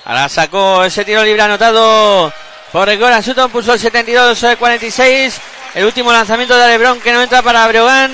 Ahora 0.04 0.28
sacó 0.28 0.84
ese 0.84 1.04
tiro 1.04 1.24
libre 1.24 1.42
anotado 1.42 2.32
por 2.70 2.94
Goran 2.98 3.22
Sutton, 3.22 3.50
puso 3.50 3.72
el 3.72 3.80
72-46. 3.80 5.32
El 5.74 5.86
último 5.86 6.12
lanzamiento 6.12 6.56
de 6.56 6.68
Lebron 6.68 7.00
que 7.00 7.12
no 7.12 7.22
entra 7.22 7.42
para 7.42 7.66
Breogán. 7.66 8.12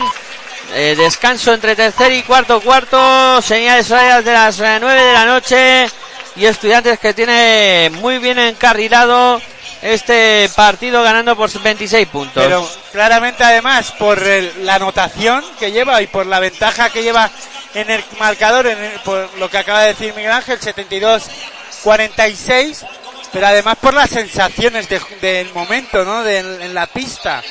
Eh, 0.74 0.94
descanso 0.96 1.52
entre 1.52 1.74
tercer 1.74 2.12
y 2.12 2.22
cuarto 2.22 2.60
cuarto. 2.60 3.42
Señales 3.42 3.90
horarias 3.90 4.24
de 4.24 4.32
las 4.32 4.60
eh, 4.60 4.78
9 4.80 5.02
de 5.02 5.12
la 5.12 5.26
noche. 5.26 5.90
Y 6.36 6.46
estudiantes 6.46 6.98
que 6.98 7.12
tiene 7.12 7.90
muy 7.94 8.18
bien 8.18 8.38
encarrilado 8.38 9.40
este 9.82 10.48
partido 10.54 11.02
ganando 11.02 11.36
por 11.36 11.50
26 11.60 12.06
puntos. 12.08 12.42
Pero 12.42 12.66
claramente 12.92 13.42
además 13.44 13.92
por 13.98 14.18
el- 14.22 14.64
la 14.64 14.76
anotación 14.76 15.44
que 15.58 15.72
lleva 15.72 16.00
y 16.00 16.06
por 16.06 16.24
la 16.26 16.38
ventaja 16.40 16.88
que 16.90 17.02
lleva 17.02 17.30
en 17.74 17.90
el 17.90 18.02
marcador, 18.18 18.66
en 18.68 18.82
el- 18.82 19.00
por 19.00 19.28
lo 19.38 19.50
que 19.50 19.58
acaba 19.58 19.82
de 19.82 19.88
decir 19.88 20.14
Miguel 20.14 20.32
Ángel, 20.32 20.58
72-46, 20.60 22.84
pero 23.32 23.46
además 23.46 23.76
por 23.80 23.94
las 23.94 24.10
sensaciones 24.10 24.88
de- 24.88 25.00
del 25.20 25.52
momento, 25.52 26.04
¿no? 26.04 26.22
De- 26.22 26.38
en 26.38 26.74
la 26.74 26.86
pista. 26.86 27.42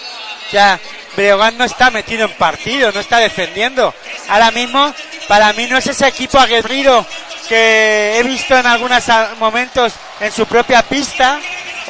O 0.47 0.51
sea, 0.51 0.79
Breogán 1.15 1.57
no 1.57 1.65
está 1.65 1.89
metido 1.91 2.25
en 2.25 2.33
partido, 2.33 2.91
no 2.91 2.99
está 3.01 3.17
defendiendo. 3.17 3.93
Ahora 4.29 4.51
mismo, 4.51 4.93
para 5.27 5.51
mí 5.53 5.67
no 5.67 5.77
es 5.77 5.87
ese 5.87 6.07
equipo 6.07 6.39
aguerrido 6.39 7.05
que 7.49 8.17
he 8.17 8.23
visto 8.23 8.57
en 8.57 8.65
algunos 8.65 9.03
momentos 9.39 9.93
en 10.21 10.31
su 10.31 10.45
propia 10.45 10.83
pista 10.83 11.39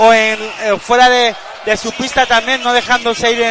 o 0.02 0.14
en 0.14 0.40
eh, 0.62 0.78
fuera 0.80 1.10
de, 1.10 1.36
su 1.78 1.92
pista 1.94 2.26
también, 2.26 2.62
no 2.64 2.74
dejándose 2.74 3.32
ir 3.32 3.42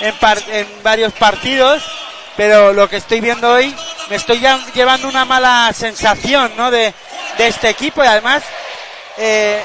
en, 0.00 0.14
par- 0.18 0.42
en 0.48 0.66
varios 0.82 1.12
partidos. 1.12 1.82
Pero 2.36 2.72
lo 2.72 2.88
que 2.88 2.96
estoy 2.96 3.20
viendo 3.20 3.50
hoy, 3.50 3.74
me 4.10 4.16
estoy 4.16 4.40
llevando 4.74 5.08
una 5.08 5.24
mala 5.24 5.72
sensación, 5.74 6.52
¿no? 6.56 6.70
De, 6.70 6.92
de 7.38 7.46
este 7.46 7.70
equipo 7.70 8.04
y 8.04 8.06
además, 8.06 8.42
eh, 9.16 9.62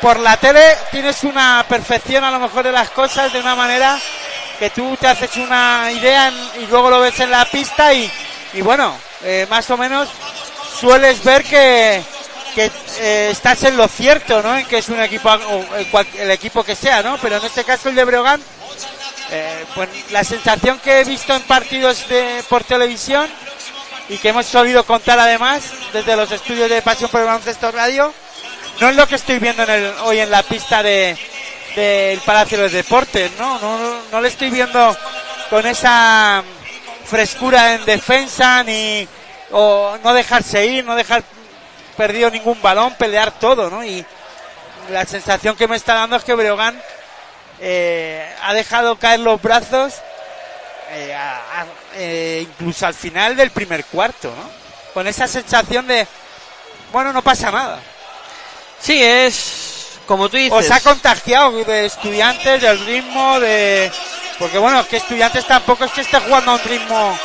por 0.00 0.18
la 0.18 0.36
tele 0.38 0.76
tienes 0.90 1.22
una 1.24 1.64
perfección 1.68 2.24
a 2.24 2.30
lo 2.30 2.38
mejor 2.40 2.62
de 2.64 2.72
las 2.72 2.88
cosas 2.90 3.32
de 3.32 3.40
una 3.40 3.54
manera 3.54 3.98
que 4.58 4.70
tú 4.70 4.96
te 4.98 5.06
haces 5.08 5.36
una 5.36 5.90
idea 5.92 6.28
en- 6.28 6.62
y 6.62 6.66
luego 6.66 6.88
lo 6.90 7.00
ves 7.00 7.20
en 7.20 7.30
la 7.30 7.44
pista 7.44 7.92
y, 7.92 8.10
y 8.54 8.60
bueno, 8.62 8.96
eh, 9.22 9.46
más 9.50 9.68
o 9.70 9.76
menos 9.76 10.08
sueles 10.80 11.22
ver 11.22 11.44
que, 11.44 12.02
que 12.54 12.70
eh, 12.98 13.28
estás 13.30 13.64
en 13.64 13.76
lo 13.76 13.88
cierto, 13.88 14.42
¿no? 14.42 14.56
En 14.56 14.66
que 14.66 14.78
es 14.78 14.88
un 14.88 15.00
equipo, 15.00 15.28
o 15.28 16.00
el, 16.18 16.30
equipo 16.30 16.62
que 16.62 16.74
sea, 16.74 17.02
¿no? 17.02 17.18
Pero 17.18 17.36
en 17.36 17.44
este 17.44 17.64
caso 17.64 17.88
el 17.88 17.94
de 17.94 18.04
Breogán, 18.04 18.40
eh, 19.30 19.64
pues 19.74 19.88
la 20.10 20.24
sensación 20.24 20.78
que 20.78 21.00
he 21.00 21.04
visto 21.04 21.34
en 21.34 21.42
partidos 21.42 22.08
de, 22.08 22.42
por 22.48 22.64
televisión 22.64 23.28
y 24.08 24.18
que 24.18 24.28
hemos 24.28 24.46
solido 24.46 24.84
contar 24.84 25.18
además 25.18 25.64
desde 25.92 26.16
los 26.16 26.30
estudios 26.30 26.70
de 26.70 26.82
Pasión 26.82 27.10
por 27.10 27.20
el 27.20 27.26
Baloncesto 27.26 27.70
Radio, 27.72 28.12
no 28.80 28.88
es 28.88 28.96
lo 28.96 29.06
que 29.06 29.16
estoy 29.16 29.38
viendo 29.38 29.62
en 29.64 29.70
el, 29.70 29.92
hoy 30.04 30.20
en 30.20 30.30
la 30.30 30.42
pista 30.42 30.82
de 30.82 31.16
del 31.74 32.20
Palacio 32.20 32.58
de 32.58 32.68
Deportes, 32.68 33.32
¿no? 33.38 33.58
No, 33.58 33.78
no, 33.78 33.96
no 34.12 34.20
le 34.20 34.28
estoy 34.28 34.48
viendo 34.48 34.96
con 35.50 35.66
esa 35.66 36.42
frescura 37.04 37.74
en 37.74 37.84
defensa 37.84 38.62
ni 38.62 39.08
o 39.50 39.96
no 40.02 40.14
dejarse 40.14 40.66
ir, 40.66 40.84
no 40.84 40.94
dejar 40.94 41.24
perdido 41.94 42.30
ningún 42.30 42.60
balón, 42.60 42.94
pelear 42.94 43.30
todo, 43.38 43.70
¿no? 43.70 43.84
Y 43.84 44.04
la 44.90 45.04
sensación 45.06 45.56
que 45.56 45.66
me 45.68 45.76
está 45.76 45.94
dando 45.94 46.16
es 46.16 46.24
que 46.24 46.34
Breogán 46.34 46.80
eh, 47.60 48.28
ha 48.42 48.52
dejado 48.54 48.96
caer 48.96 49.20
los 49.20 49.40
brazos 49.40 49.94
eh, 50.90 51.14
a- 51.14 51.36
a- 51.62 51.66
eh, 51.96 52.40
incluso 52.48 52.86
al 52.86 52.94
final 52.94 53.36
del 53.36 53.50
primer 53.50 53.84
cuarto, 53.86 54.28
¿no? 54.36 54.50
Con 54.92 55.06
esa 55.06 55.26
sensación 55.26 55.86
de, 55.86 56.06
bueno, 56.92 57.12
no 57.12 57.22
pasa 57.22 57.50
nada. 57.50 57.80
Sí, 58.80 59.02
es 59.02 59.98
como 60.06 60.28
tú 60.28 60.36
dices. 60.36 60.52
Os 60.52 60.70
ha 60.70 60.80
contagiado 60.80 61.50
de 61.64 61.86
estudiantes, 61.86 62.60
del 62.60 62.84
ritmo, 62.84 63.40
de... 63.40 63.90
Porque 64.38 64.58
bueno, 64.58 64.80
es 64.80 64.86
que 64.88 64.96
estudiantes 64.98 65.46
tampoco 65.46 65.84
es 65.84 65.92
que 65.92 66.02
esté 66.02 66.18
jugando 66.20 66.50
a 66.50 66.54
un 66.54 66.60
ritmo 66.64 67.18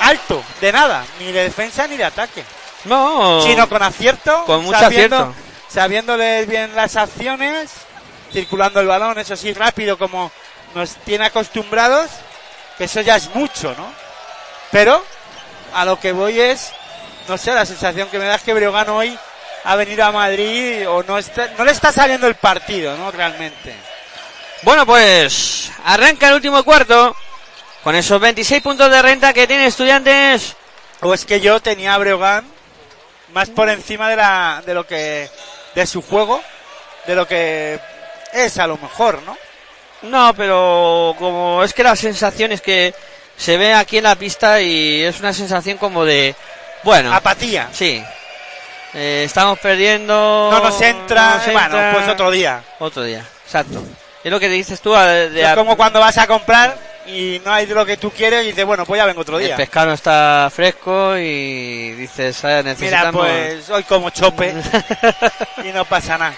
alto, 0.00 0.42
de 0.60 0.72
nada, 0.72 1.04
ni 1.18 1.32
de 1.32 1.44
defensa 1.44 1.86
ni 1.86 1.96
de 1.96 2.04
ataque. 2.04 2.44
No. 2.86 3.42
Sino 3.42 3.68
con 3.68 3.82
acierto, 3.82 4.44
Con 4.44 4.64
mucho 4.64 4.78
sabiendo, 4.78 5.16
acierto. 5.16 5.34
sabiéndole 5.68 6.46
bien 6.46 6.74
las 6.74 6.96
acciones, 6.96 7.70
circulando 8.32 8.80
el 8.80 8.86
balón, 8.86 9.18
eso 9.18 9.36
sí, 9.36 9.52
rápido 9.52 9.98
como 9.98 10.30
nos 10.74 10.96
tiene 10.96 11.26
acostumbrados, 11.26 12.10
que 12.78 12.84
eso 12.84 13.00
ya 13.00 13.16
es 13.16 13.34
mucho, 13.34 13.74
¿no? 13.76 13.92
Pero 14.70 15.02
a 15.74 15.84
lo 15.84 15.98
que 15.98 16.12
voy 16.12 16.40
es, 16.40 16.72
no 17.28 17.38
sé, 17.38 17.52
la 17.54 17.66
sensación 17.66 18.08
que 18.08 18.18
me 18.18 18.26
da 18.26 18.36
es 18.36 18.42
que 18.42 18.54
Breogán 18.54 18.88
hoy 18.90 19.18
ha 19.64 19.76
venido 19.76 20.04
a 20.04 20.12
Madrid 20.12 20.88
o 20.88 21.02
no 21.02 21.18
está, 21.18 21.48
no 21.58 21.64
le 21.64 21.72
está 21.72 21.92
saliendo 21.92 22.26
el 22.26 22.34
partido, 22.36 22.96
¿no? 22.96 23.10
Realmente. 23.10 23.74
Bueno, 24.62 24.86
pues 24.86 25.70
arranca 25.84 26.28
el 26.28 26.34
último 26.34 26.62
cuarto 26.64 27.16
con 27.82 27.94
esos 27.94 28.20
26 28.20 28.62
puntos 28.62 28.90
de 28.90 29.02
renta 29.02 29.32
que 29.32 29.46
tiene 29.46 29.66
estudiantes. 29.66 30.56
O 31.02 31.12
es 31.12 31.24
que 31.24 31.40
yo 31.40 31.60
tenía 31.60 31.94
a 31.94 31.98
Breogán 31.98 32.55
más 33.32 33.48
por 33.50 33.68
encima 33.68 34.08
de 34.10 34.16
la 34.16 34.62
de 34.64 34.74
lo 34.74 34.86
que 34.86 35.28
de 35.74 35.86
su 35.86 36.02
juego, 36.02 36.42
de 37.06 37.14
lo 37.14 37.26
que 37.26 37.78
es 38.32 38.58
a 38.58 38.66
lo 38.66 38.76
mejor, 38.78 39.22
¿no? 39.22 39.36
No, 40.02 40.34
pero 40.34 41.14
como 41.18 41.62
es 41.64 41.72
que 41.74 41.82
la 41.82 41.96
sensación 41.96 42.52
es 42.52 42.60
que 42.60 42.94
se 43.36 43.56
ve 43.56 43.74
aquí 43.74 43.98
en 43.98 44.04
la 44.04 44.14
pista 44.16 44.60
y 44.60 45.02
es 45.02 45.20
una 45.20 45.32
sensación 45.32 45.78
como 45.78 46.04
de, 46.04 46.34
bueno, 46.84 47.12
Apatía. 47.12 47.68
sí, 47.72 48.02
Eh, 48.94 49.24
estamos 49.26 49.58
perdiendo. 49.58 50.48
No 50.50 50.60
nos 50.62 50.80
entra, 50.80 51.30
no 51.30 51.36
nos 51.36 51.44
bueno, 51.46 51.64
entra. 51.64 51.92
pues 51.92 52.08
otro 52.08 52.30
día. 52.30 52.62
Otro 52.78 53.02
día, 53.02 53.22
exacto. 53.44 53.82
Es 54.26 54.32
lo 54.32 54.40
que 54.40 54.48
dices 54.48 54.80
tú. 54.80 54.92
de- 54.92 55.30
de- 55.30 55.42
es 55.42 55.54
como 55.54 55.76
cuando 55.76 56.00
vas 56.00 56.18
a 56.18 56.26
comprar 56.26 56.76
y 57.06 57.40
no 57.44 57.52
hay 57.52 57.64
lo 57.66 57.86
que 57.86 57.96
tú 57.96 58.10
quieres 58.10 58.42
y 58.42 58.46
dices, 58.48 58.64
bueno, 58.64 58.84
pues 58.84 58.98
ya 58.98 59.06
vengo 59.06 59.20
otro 59.20 59.38
el 59.38 59.46
día. 59.46 59.56
pescado 59.56 59.86
no 59.86 59.92
está 59.92 60.50
fresco 60.52 61.16
y 61.16 61.92
dices, 61.92 62.44
ah, 62.44 62.48
Mira, 62.48 62.62
necesitamos. 62.64 63.24
pues 63.24 63.70
hoy 63.70 63.84
como 63.84 64.10
chope 64.10 64.52
y 65.64 65.68
no 65.68 65.84
pasa 65.84 66.18
nada. 66.18 66.34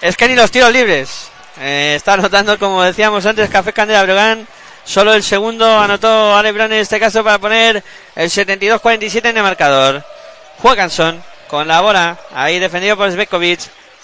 Es 0.00 0.16
que 0.16 0.26
ni 0.26 0.34
los 0.34 0.50
tiros 0.50 0.72
libres 0.72 1.28
Eh, 1.60 1.94
está 1.94 2.14
anotando, 2.14 2.58
como 2.58 2.82
decíamos 2.82 3.24
antes, 3.24 3.48
Café 3.50 3.72
Candela 3.72 4.02
Breogán. 4.02 4.48
Solo 4.84 5.14
el 5.14 5.22
segundo 5.22 5.78
anotó 5.78 6.34
Ale 6.34 6.50
Brown 6.50 6.72
en 6.72 6.80
este 6.80 6.98
caso 6.98 7.22
para 7.22 7.38
poner 7.38 7.84
el 8.16 8.30
72-47 8.30 9.28
en 9.28 9.36
el 9.36 9.42
marcador. 9.44 10.02
Jueganson 10.58 11.22
con 11.46 11.68
la 11.68 11.80
bola, 11.82 12.16
ahí 12.34 12.58
defendido 12.58 12.96
por 12.96 13.10
Svetkovic. 13.12 13.60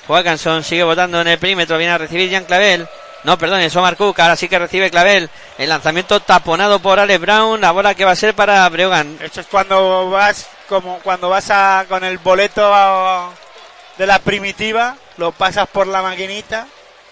Jueganson 0.07 0.63
sigue 0.63 0.83
votando 0.85 1.21
en 1.21 1.29
el 1.29 1.39
perímetro, 1.39 1.79
viene 1.79 1.93
a 1.93 1.99
recibir 1.99 2.31
Jan 2.31 2.45
Clavel. 2.45 2.87
No, 3.25 3.37
perdón, 3.39 3.61
es 3.61 3.75
Omar 3.75 3.97
Cook, 3.97 4.21
ahora 4.21 4.37
sí 4.37 4.49
que 4.49 4.59
recibe 4.59 4.91
Clavel. 4.91 5.29
El 5.59 5.69
lanzamiento 5.69 6.21
taponado 6.21 6.79
por 6.79 7.01
Ale 7.01 7.19
Brown, 7.19 7.61
la 7.61 7.73
bola 7.73 7.95
que 7.95 8.05
va 8.05 8.13
a 8.13 8.17
ser 8.17 8.35
para 8.35 8.69
Breogán. 8.69 9.19
Esto 9.21 9.41
es 9.41 9.47
cuando 9.49 10.09
vas 10.11 10.47
como 10.69 10.99
cuando 11.01 11.29
vas 11.29 11.51
a, 11.51 11.85
con 11.89 12.05
el 12.05 12.19
boleto 12.19 12.73
a- 12.73 13.31
de 13.99 14.07
la 14.07 14.19
primitiva, 14.21 14.97
lo 15.17 15.33
pasas 15.33 15.67
por 15.69 15.87
la 15.87 16.03
maquinita 16.03 16.67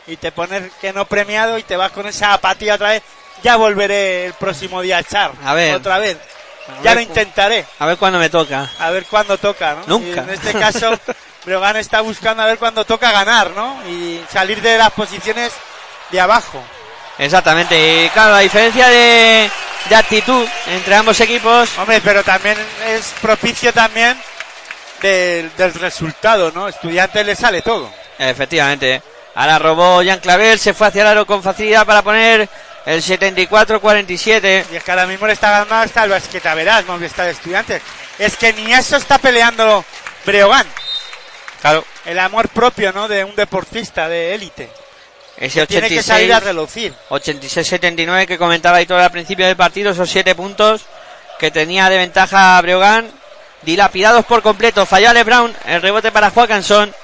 y 0.06 0.16
te 0.18 0.30
pones 0.32 0.70
que 0.80 0.92
no 0.92 1.06
premiado 1.06 1.56
y 1.58 1.62
te 1.62 1.76
vas 1.76 1.90
con 1.92 2.06
esa 2.06 2.34
apatía 2.34 2.74
otra 2.74 2.90
vez. 2.90 3.02
Ya 3.42 3.56
volveré 3.56 4.26
el 4.26 4.32
próximo 4.34 4.82
día 4.82 4.98
a 4.98 5.00
echar. 5.00 5.32
A 5.44 5.54
ver. 5.54 5.74
Otra 5.74 5.98
vez. 5.98 6.16
A 6.68 6.74
Ya 6.82 6.90
ver 6.90 6.94
lo 6.96 7.00
intentaré. 7.00 7.64
A 7.78 7.86
ver 7.86 7.96
cuándo 7.96 8.18
me 8.18 8.30
toca. 8.30 8.70
A 8.78 8.90
ver 8.90 9.04
cuándo 9.06 9.36
toca, 9.38 9.74
¿no? 9.74 9.98
Nunca. 9.98 10.20
Y 10.20 10.24
en 10.24 10.30
este 10.30 10.52
caso, 10.52 10.98
Breogán 11.44 11.76
está 11.76 12.00
buscando 12.00 12.42
a 12.42 12.46
ver 12.46 12.58
cuándo 12.58 12.84
toca 12.84 13.12
ganar, 13.12 13.50
¿no? 13.50 13.76
Y 13.88 14.24
salir 14.32 14.60
de 14.62 14.78
las 14.78 14.90
posiciones 14.92 15.52
de 16.10 16.20
abajo. 16.20 16.62
Exactamente, 17.18 18.04
y 18.04 18.08
claro, 18.10 18.32
la 18.32 18.40
diferencia 18.40 18.88
de, 18.88 19.50
de 19.88 19.96
actitud 19.96 20.46
entre 20.68 20.94
ambos 20.94 21.20
equipos. 21.20 21.70
Hombre, 21.78 22.00
pero 22.02 22.22
también 22.24 22.56
es 22.86 23.14
propicio 23.20 23.72
también 23.72 24.18
del, 25.00 25.54
del 25.56 25.74
resultado, 25.74 26.50
¿no? 26.52 26.68
Estudiantes 26.68 27.24
le 27.24 27.36
sale 27.36 27.62
todo. 27.62 27.90
Efectivamente. 28.18 29.02
Ahora 29.36 29.58
robó 29.58 30.00
Jan 30.04 30.20
Clavel, 30.20 30.58
se 30.58 30.74
fue 30.74 30.86
hacia 30.86 31.02
el 31.02 31.08
aro 31.08 31.26
con 31.26 31.42
facilidad 31.42 31.84
para 31.84 32.02
poner 32.02 32.48
el 32.86 33.02
74-47. 33.02 34.64
Y 34.72 34.76
es 34.76 34.84
que 34.84 34.90
ahora 34.90 35.06
mismo 35.06 35.26
le 35.26 35.32
está 35.32 35.50
ganando 35.50 35.74
hasta 35.74 36.04
el 36.04 36.10
Basqueta 36.10 36.54
Verás, 36.54 36.84
de 36.86 37.30
Estudiantes. 37.30 37.82
Es 38.18 38.36
que 38.36 38.52
ni 38.52 38.72
eso 38.72 38.96
está 38.96 39.18
peleando 39.18 39.84
Breogán. 40.24 40.66
Claro. 41.64 41.82
El 42.04 42.18
amor 42.18 42.50
propio, 42.50 42.92
¿no? 42.92 43.08
De 43.08 43.24
un 43.24 43.34
deportista 43.34 44.06
de 44.06 44.34
élite. 44.34 44.68
Ese 45.38 45.66
Tiene 45.66 45.88
que 45.88 45.94
86, 46.00 46.04
salir 46.04 46.34
a 46.34 46.40
relucir. 46.40 46.92
86-79 47.08 48.26
que 48.26 48.36
comentaba 48.36 48.84
todo 48.84 48.98
al 48.98 49.10
principio 49.10 49.46
del 49.46 49.56
partido, 49.56 49.92
esos 49.92 50.10
7 50.10 50.34
puntos 50.34 50.82
que 51.38 51.50
tenía 51.50 51.88
de 51.88 51.96
ventaja 51.96 52.60
Breogán, 52.60 53.10
dilapidados 53.62 54.26
por 54.26 54.42
completo. 54.42 54.84
Falló 54.84 55.08
Ale 55.08 55.24
Brown, 55.24 55.56
el 55.64 55.80
rebote 55.80 56.12
para 56.12 56.28
Joaquinson. 56.28 56.94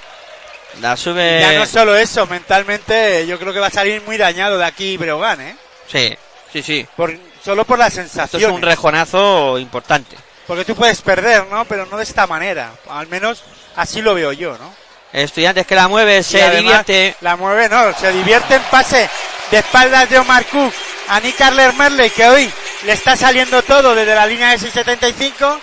La 0.83 0.95
sube. 0.95 1.41
Ya 1.41 1.59
no 1.59 1.65
solo 1.65 1.97
eso, 1.97 2.27
mentalmente 2.27 3.27
yo 3.27 3.39
creo 3.39 3.55
que 3.55 3.61
va 3.61 3.69
a 3.69 3.71
salir 3.71 4.03
muy 4.03 4.19
dañado 4.19 4.59
de 4.59 4.67
aquí 4.67 4.99
Breogán, 4.99 5.41
¿eh? 5.41 5.57
Sí, 5.91 6.15
sí, 6.53 6.63
sí. 6.63 6.87
Por, 6.95 7.17
solo 7.43 7.65
por 7.65 7.79
la 7.79 7.89
sensación. 7.89 8.43
es 8.43 8.49
un 8.51 8.61
rejonazo 8.61 9.59
importante. 9.59 10.17
Porque 10.47 10.67
tú 10.67 10.77
puedes 10.77 11.01
perder, 11.01 11.47
¿no? 11.47 11.65
Pero 11.65 11.87
no 11.87 11.97
de 11.97 12.03
esta 12.03 12.27
manera. 12.27 12.73
Al 12.91 13.07
menos 13.07 13.43
así 13.77 14.03
lo 14.03 14.15
veo 14.15 14.33
yo, 14.33 14.57
¿no? 14.59 14.73
Estudiantes 15.13 15.67
que 15.67 15.75
la 15.75 15.89
mueve, 15.89 16.23
se 16.23 16.43
además, 16.43 16.87
divierte. 16.87 17.17
La 17.21 17.37
mueve, 17.37 17.69
no, 17.69 17.93
se 17.95 18.13
divierte 18.13 18.55
en 18.55 18.63
pase 18.65 19.09
de 19.51 19.59
espaldas 19.59 20.09
de 20.09 20.19
Omar 20.19 20.45
Cook 20.47 20.73
a 21.09 21.19
Nick 21.21 21.41
Arler 21.41 21.73
Merley, 21.75 22.11
que 22.11 22.29
hoy 22.29 22.51
le 22.85 22.93
está 22.93 23.17
saliendo 23.17 23.63
todo 23.63 23.95
desde 23.95 24.15
la 24.15 24.27
línea 24.27 24.51
de 24.51 24.59
675. 24.59 25.61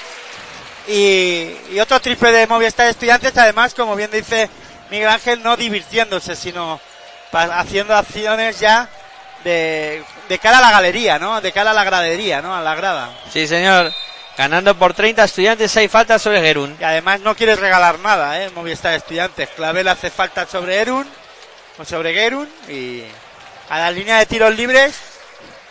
Y, 0.90 1.74
y 1.74 1.80
otro 1.82 2.00
triple 2.00 2.32
de 2.32 2.48
Movistar 2.48 2.88
Estudiantes, 2.88 3.38
además, 3.38 3.74
como 3.74 3.96
bien 3.96 4.10
dice 4.12 4.50
Miguel 4.90 5.10
Ángel, 5.10 5.44
no 5.44 5.58
divirtiéndose, 5.58 6.36
sino 6.36 6.80
haciendo 7.32 7.96
acciones 7.96 8.60
ya 8.60 8.90
de, 9.44 10.04
de 10.28 10.40
cara 10.40 10.60
a 10.60 10.62
la 10.62 10.72
galería, 10.72 11.20
¿no? 11.20 11.42
De 11.42 11.52
cara 11.52 11.72
a 11.72 11.74
la 11.74 11.84
gradería, 11.84 12.42
¿no? 12.42 12.56
A 12.56 12.62
la 12.62 12.76
grada. 12.76 13.12
Sí, 13.32 13.48
señor. 13.48 13.94
Ganando 14.38 14.78
por 14.78 14.94
30 14.94 15.24
estudiantes, 15.24 15.76
hay 15.78 15.88
faltas 15.88 16.22
sobre 16.22 16.42
Gerún. 16.42 16.78
Y 16.80 16.84
además 16.84 17.22
no 17.22 17.36
quieres 17.36 17.60
regalar 17.60 17.98
nada, 18.00 18.40
¿eh? 18.40 18.52
Movistar 18.52 18.94
Estudiantes. 18.94 19.50
Clavel 19.56 19.88
hace 19.88 20.12
falta 20.12 20.46
sobre 20.46 20.78
Erun 20.78 21.08
o 21.80 21.84
sobre 21.86 22.14
Gerun 22.14 22.48
y 22.70 23.04
a 23.70 23.80
la 23.80 23.92
línea 23.92 24.20
de 24.20 24.28
tiros 24.28 24.56
libres 24.56 24.96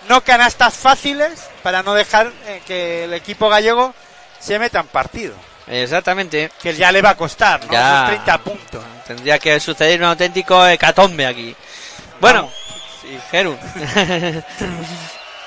no 0.09 0.21
canastas 0.21 0.75
fáciles 0.75 1.49
para 1.63 1.83
no 1.85 1.95
dejar 1.95 2.33
eh, 2.47 2.61
que 2.67 3.05
el 3.05 3.15
equipo 3.15 3.49
gallego 3.49 3.95
se 4.41 4.59
meta 4.59 4.81
en 4.81 4.89
partido. 4.89 5.35
Exactamente. 5.69 6.51
Que 6.61 6.75
ya 6.75 6.91
le 6.91 7.03
va 7.03 7.11
a 7.11 7.17
costar, 7.17 7.65
¿no? 7.67 7.73
Ya. 7.73 8.07
Esos 8.07 8.25
30 8.25 8.39
puntos. 8.39 8.85
Tendría 9.07 9.39
que 9.39 9.61
suceder 9.61 10.01
un 10.01 10.09
auténtico 10.09 10.67
hecatombe 10.67 11.27
aquí. 11.27 11.55
Bueno, 12.21 12.51
sí, 13.01 13.17
Gerún. 13.31 13.59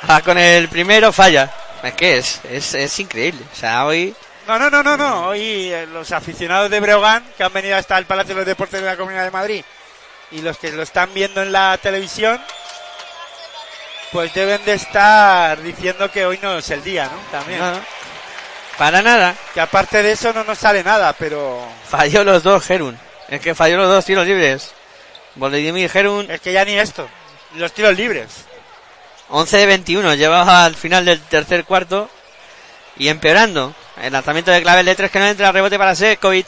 ah, 0.07 0.21
con 0.23 0.37
el 0.37 0.69
primero 0.69 1.11
falla. 1.11 1.51
Es 1.83 1.93
que 1.93 2.17
es, 2.17 2.41
es, 2.49 2.73
es 2.73 2.99
increíble. 2.99 3.41
O 3.51 3.55
sea, 3.55 3.85
hoy 3.85 4.13
No, 4.47 4.59
no, 4.59 4.69
no, 4.69 4.83
no, 4.83 4.97
no. 4.97 5.27
Hoy 5.27 5.71
eh, 5.71 5.87
los 5.91 6.11
aficionados 6.11 6.69
de 6.69 6.79
Breogán 6.79 7.23
que 7.37 7.43
han 7.43 7.53
venido 7.53 7.77
hasta 7.77 7.97
el 7.97 8.05
Palacio 8.05 8.33
de 8.35 8.41
los 8.41 8.47
Deportes 8.47 8.81
de 8.81 8.85
la 8.85 8.97
Comunidad 8.97 9.23
de 9.23 9.31
Madrid 9.31 9.63
y 10.31 10.41
los 10.41 10.57
que 10.57 10.71
lo 10.71 10.83
están 10.83 11.13
viendo 11.13 11.41
en 11.41 11.51
la 11.51 11.77
televisión, 11.81 12.39
pues 14.11 14.33
deben 14.33 14.63
de 14.65 14.73
estar 14.73 15.61
diciendo 15.61 16.11
que 16.11 16.25
hoy 16.25 16.39
no 16.41 16.57
es 16.57 16.69
el 16.69 16.83
día, 16.83 17.05
¿no? 17.05 17.17
También. 17.31 17.59
No, 17.59 17.79
para 18.77 19.01
nada. 19.01 19.35
Que 19.53 19.61
aparte 19.61 20.01
de 20.03 20.11
eso 20.11 20.33
no 20.33 20.43
nos 20.43 20.57
sale 20.57 20.83
nada, 20.83 21.13
pero 21.13 21.67
Falló 21.87 22.23
los 22.23 22.43
dos 22.43 22.63
Gerún. 22.63 22.97
Es 23.27 23.41
que 23.41 23.53
falló 23.55 23.77
los 23.77 23.89
dos 23.89 24.05
tiros 24.05 24.25
libres. 24.25 24.71
Volodymyr 25.35 25.89
Gerún, 25.89 26.29
es 26.29 26.41
que 26.41 26.51
ya 26.53 26.65
ni 26.65 26.77
esto. 26.77 27.07
Los 27.55 27.73
tiros 27.73 27.95
libres. 27.95 28.45
11 29.29 29.57
de 29.57 29.65
21, 29.65 30.15
llevaba 30.15 30.65
al 30.65 30.75
final 30.75 31.05
del 31.05 31.19
tercer 31.21 31.65
cuarto. 31.65 32.09
Y 32.97 33.07
empeorando. 33.07 33.73
El 34.01 34.11
lanzamiento 34.11 34.51
de 34.51 34.61
clave 34.61 34.83
de 34.83 34.95
tres 34.95 35.09
que 35.11 35.19
no 35.19 35.25
entra, 35.25 35.51
rebote 35.51 35.77
para 35.77 35.95
Sekovic. 35.95 36.47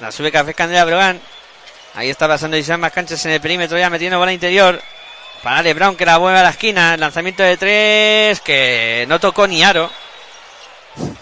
La 0.00 0.12
sube 0.12 0.30
Café 0.30 0.54
Candela 0.54 0.84
Brogan. 0.84 1.20
Ahí 1.94 2.08
está 2.08 2.28
pasando 2.28 2.56
Isaac 2.56 2.78
más 2.78 2.92
canchas 2.92 3.24
en 3.26 3.32
el 3.32 3.40
perímetro, 3.40 3.76
ya 3.76 3.90
metiendo 3.90 4.18
bola 4.18 4.32
interior. 4.32 4.80
Para 5.42 5.58
Ale 5.58 5.74
Brown 5.74 5.96
que 5.96 6.06
la 6.06 6.18
vuelve 6.18 6.38
a 6.38 6.42
la 6.44 6.50
esquina. 6.50 6.94
El 6.94 7.00
lanzamiento 7.00 7.42
de 7.42 7.56
tres 7.56 8.40
que 8.40 9.04
no 9.08 9.18
tocó 9.18 9.46
ni 9.48 9.64
aro. 9.64 9.90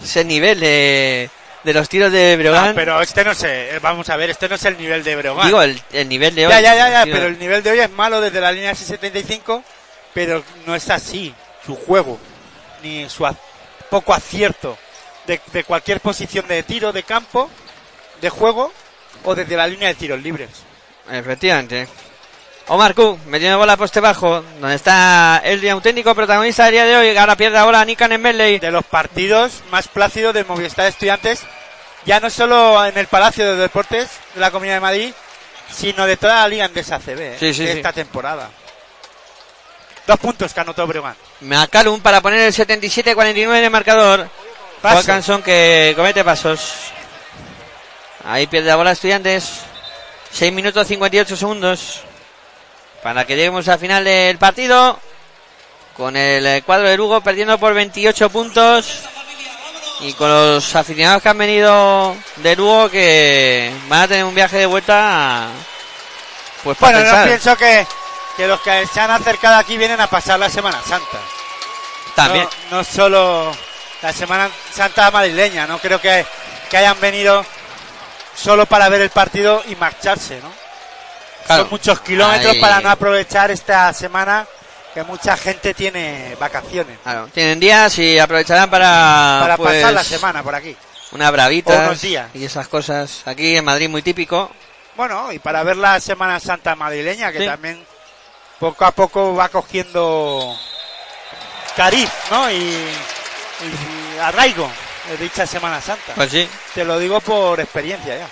Ese 0.02 0.24
nivel 0.24 0.60
de, 0.60 1.30
de 1.64 1.72
los 1.72 1.88
tiros 1.88 2.12
de 2.12 2.36
Brogan. 2.36 2.68
Ah, 2.70 2.72
pero 2.74 3.00
este 3.00 3.24
no 3.24 3.34
sé, 3.34 3.76
eh, 3.76 3.78
vamos 3.80 4.08
a 4.10 4.16
ver, 4.16 4.30
este 4.30 4.48
no 4.48 4.54
es 4.56 4.64
el 4.64 4.76
nivel 4.76 5.02
de 5.04 5.16
Breogán. 5.16 5.46
Digo, 5.46 5.62
el, 5.62 5.80
el 5.92 6.08
nivel 6.08 6.34
de 6.34 6.46
hoy. 6.46 6.52
ya, 6.52 6.60
ya, 6.60 6.90
ya, 6.90 7.04
pero 7.04 7.26
el 7.26 7.38
nivel 7.38 7.62
de 7.62 7.70
hoy 7.70 7.80
es 7.80 7.90
malo 7.90 8.20
desde 8.20 8.40
la 8.40 8.52
línea 8.52 8.74
675, 8.74 9.62
pero 10.14 10.42
no 10.66 10.74
es 10.74 10.90
así 10.90 11.34
su 11.64 11.76
juego, 11.76 12.18
ni 12.82 13.08
su 13.08 13.26
poco 13.90 14.14
acierto 14.14 14.76
de, 15.26 15.40
de 15.52 15.64
cualquier 15.64 16.00
posición 16.00 16.46
de 16.48 16.62
tiro, 16.62 16.92
de 16.92 17.02
campo, 17.02 17.50
de 18.20 18.30
juego, 18.30 18.72
o 19.24 19.34
desde 19.34 19.56
la 19.56 19.66
línea 19.66 19.88
de 19.88 19.94
tiros 19.94 20.22
libres. 20.22 20.50
Efectivamente. 21.10 21.88
Omar 22.68 22.94
Cook 22.94 23.20
metiendo 23.26 23.56
bola 23.56 23.72
a 23.72 23.76
poste 23.78 24.00
bajo, 24.00 24.42
donde 24.60 24.74
está 24.74 25.40
el 25.42 25.66
auténtico 25.70 26.14
protagonista 26.14 26.64
del 26.64 26.72
día 26.72 26.84
de 26.84 26.96
hoy. 26.96 27.16
Ahora 27.16 27.34
pierde 27.34 27.56
ahora 27.56 27.84
Nikan 27.84 28.12
en 28.12 28.20
Medley. 28.20 28.58
De 28.58 28.70
los 28.70 28.84
partidos 28.84 29.62
más 29.70 29.88
plácidos 29.88 30.34
del 30.34 30.44
Movistar 30.44 30.86
Estudiantes, 30.86 31.40
ya 32.04 32.20
no 32.20 32.28
solo 32.28 32.84
en 32.84 32.98
el 32.98 33.06
Palacio 33.06 33.46
de 33.46 33.56
Deportes 33.56 34.10
de 34.34 34.40
la 34.40 34.50
Comunidad 34.50 34.74
de 34.74 34.80
Madrid, 34.80 35.12
sino 35.70 36.06
de 36.06 36.18
toda 36.18 36.42
la 36.42 36.48
Liga 36.48 36.66
Andesa 36.66 36.98
CB 36.98 37.20
¿eh? 37.20 37.36
Sí, 37.40 37.54
sí, 37.54 37.64
de 37.64 37.72
sí. 37.72 37.78
esta 37.78 37.92
temporada. 37.92 38.50
Dos 40.08 40.18
puntos 40.18 40.54
que 40.54 40.60
anotó 40.60 40.86
Breogán. 40.86 41.14
McCallum 41.42 42.00
para 42.00 42.22
poner 42.22 42.40
el 42.40 42.54
77-49 42.54 43.58
en 43.58 43.64
el 43.64 43.70
marcador. 43.70 44.26
Wilkinson 44.82 45.42
que 45.42 45.92
comete 45.94 46.24
pasos. 46.24 46.72
Ahí 48.24 48.46
pierde 48.46 48.68
la 48.68 48.76
bola 48.76 48.92
Estudiantes. 48.92 49.60
6 50.32 50.50
minutos 50.50 50.86
58 50.86 51.36
segundos. 51.36 52.00
Para 53.02 53.26
que 53.26 53.36
lleguemos 53.36 53.68
al 53.68 53.78
final 53.78 54.02
del 54.02 54.38
partido. 54.38 54.98
Con 55.94 56.16
el 56.16 56.64
cuadro 56.64 56.88
de 56.88 56.96
Lugo 56.96 57.20
perdiendo 57.20 57.58
por 57.58 57.74
28 57.74 58.30
puntos. 58.30 59.02
Y 60.00 60.14
con 60.14 60.30
los 60.30 60.74
aficionados 60.74 61.22
que 61.22 61.28
han 61.28 61.36
venido 61.36 62.16
de 62.36 62.56
Lugo 62.56 62.88
que 62.88 63.70
van 63.88 64.02
a 64.04 64.08
tener 64.08 64.24
un 64.24 64.34
viaje 64.34 64.56
de 64.56 64.66
vuelta. 64.66 65.48
Pues 66.64 66.78
para 66.78 66.92
Bueno, 66.98 67.04
yo 67.04 67.12
pensar. 67.12 67.28
pienso 67.28 67.56
que, 67.58 67.86
que 68.38 68.46
los 68.46 68.60
que 68.60 68.86
se 68.86 69.00
han 69.00 69.10
acercado 69.10 69.56
aquí 69.56 69.76
vienen 69.76 70.00
a 70.00 70.06
pasar 70.06 70.38
la 70.38 70.48
Semana 70.48 70.80
Santa. 70.82 71.18
También. 72.14 72.48
No, 72.70 72.78
no 72.78 72.84
solo 72.84 73.52
la 74.00 74.12
Semana 74.12 74.48
Santa 74.72 75.10
madrileña, 75.10 75.66
no 75.66 75.78
creo 75.78 76.00
que, 76.00 76.24
que 76.70 76.76
hayan 76.78 76.98
venido 77.00 77.44
solo 78.34 78.64
para 78.66 78.88
ver 78.88 79.02
el 79.02 79.10
partido 79.10 79.62
y 79.68 79.74
marcharse, 79.76 80.40
¿no? 80.40 80.50
Claro. 81.46 81.62
Son 81.64 81.70
muchos 81.70 82.00
kilómetros 82.00 82.52
Ahí- 82.54 82.60
para 82.60 82.80
no 82.80 82.90
aprovechar 82.90 83.50
esta 83.50 83.92
semana 83.92 84.46
que 84.94 85.02
mucha 85.02 85.36
gente 85.36 85.74
tiene 85.74 86.36
vacaciones. 86.38 86.98
Claro, 87.02 87.26
tienen 87.34 87.58
días 87.58 87.98
y 87.98 88.18
aprovecharán 88.18 88.70
para, 88.70 89.38
para 89.40 89.56
pues, 89.56 89.80
pasar 89.82 89.94
la 89.94 90.04
semana 90.04 90.42
por 90.44 90.54
aquí. 90.54 90.76
una 91.12 91.30
bravita 91.30 91.72
unos 91.86 92.00
días. 92.00 92.28
y 92.34 92.44
esas 92.44 92.68
cosas. 92.68 93.22
Aquí 93.26 93.56
en 93.56 93.64
Madrid 93.64 93.88
muy 93.88 94.02
típico. 94.02 94.50
Bueno, 94.96 95.32
y 95.32 95.38
para 95.40 95.62
ver 95.64 95.76
la 95.76 95.98
Semana 96.00 96.38
Santa 96.40 96.74
madrileña, 96.76 97.32
que 97.32 97.38
Sí. 97.40 97.46
también 97.46 97.84
poco 98.58 98.84
a 98.84 98.90
poco 98.92 99.34
va 99.34 99.48
cogiendo 99.48 100.56
cariz, 101.76 102.10
¿no? 102.30 102.50
Y, 102.50 102.56
y 102.56 104.18
arraigo 104.22 104.68
de 105.08 105.16
dicha 105.16 105.46
Semana 105.46 105.80
Santa. 105.80 106.12
Pues 106.14 106.30
sí. 106.30 106.48
Te 106.74 106.84
lo 106.84 106.98
digo 106.98 107.20
por 107.20 107.60
experiencia 107.60 108.18
ya. 108.18 108.28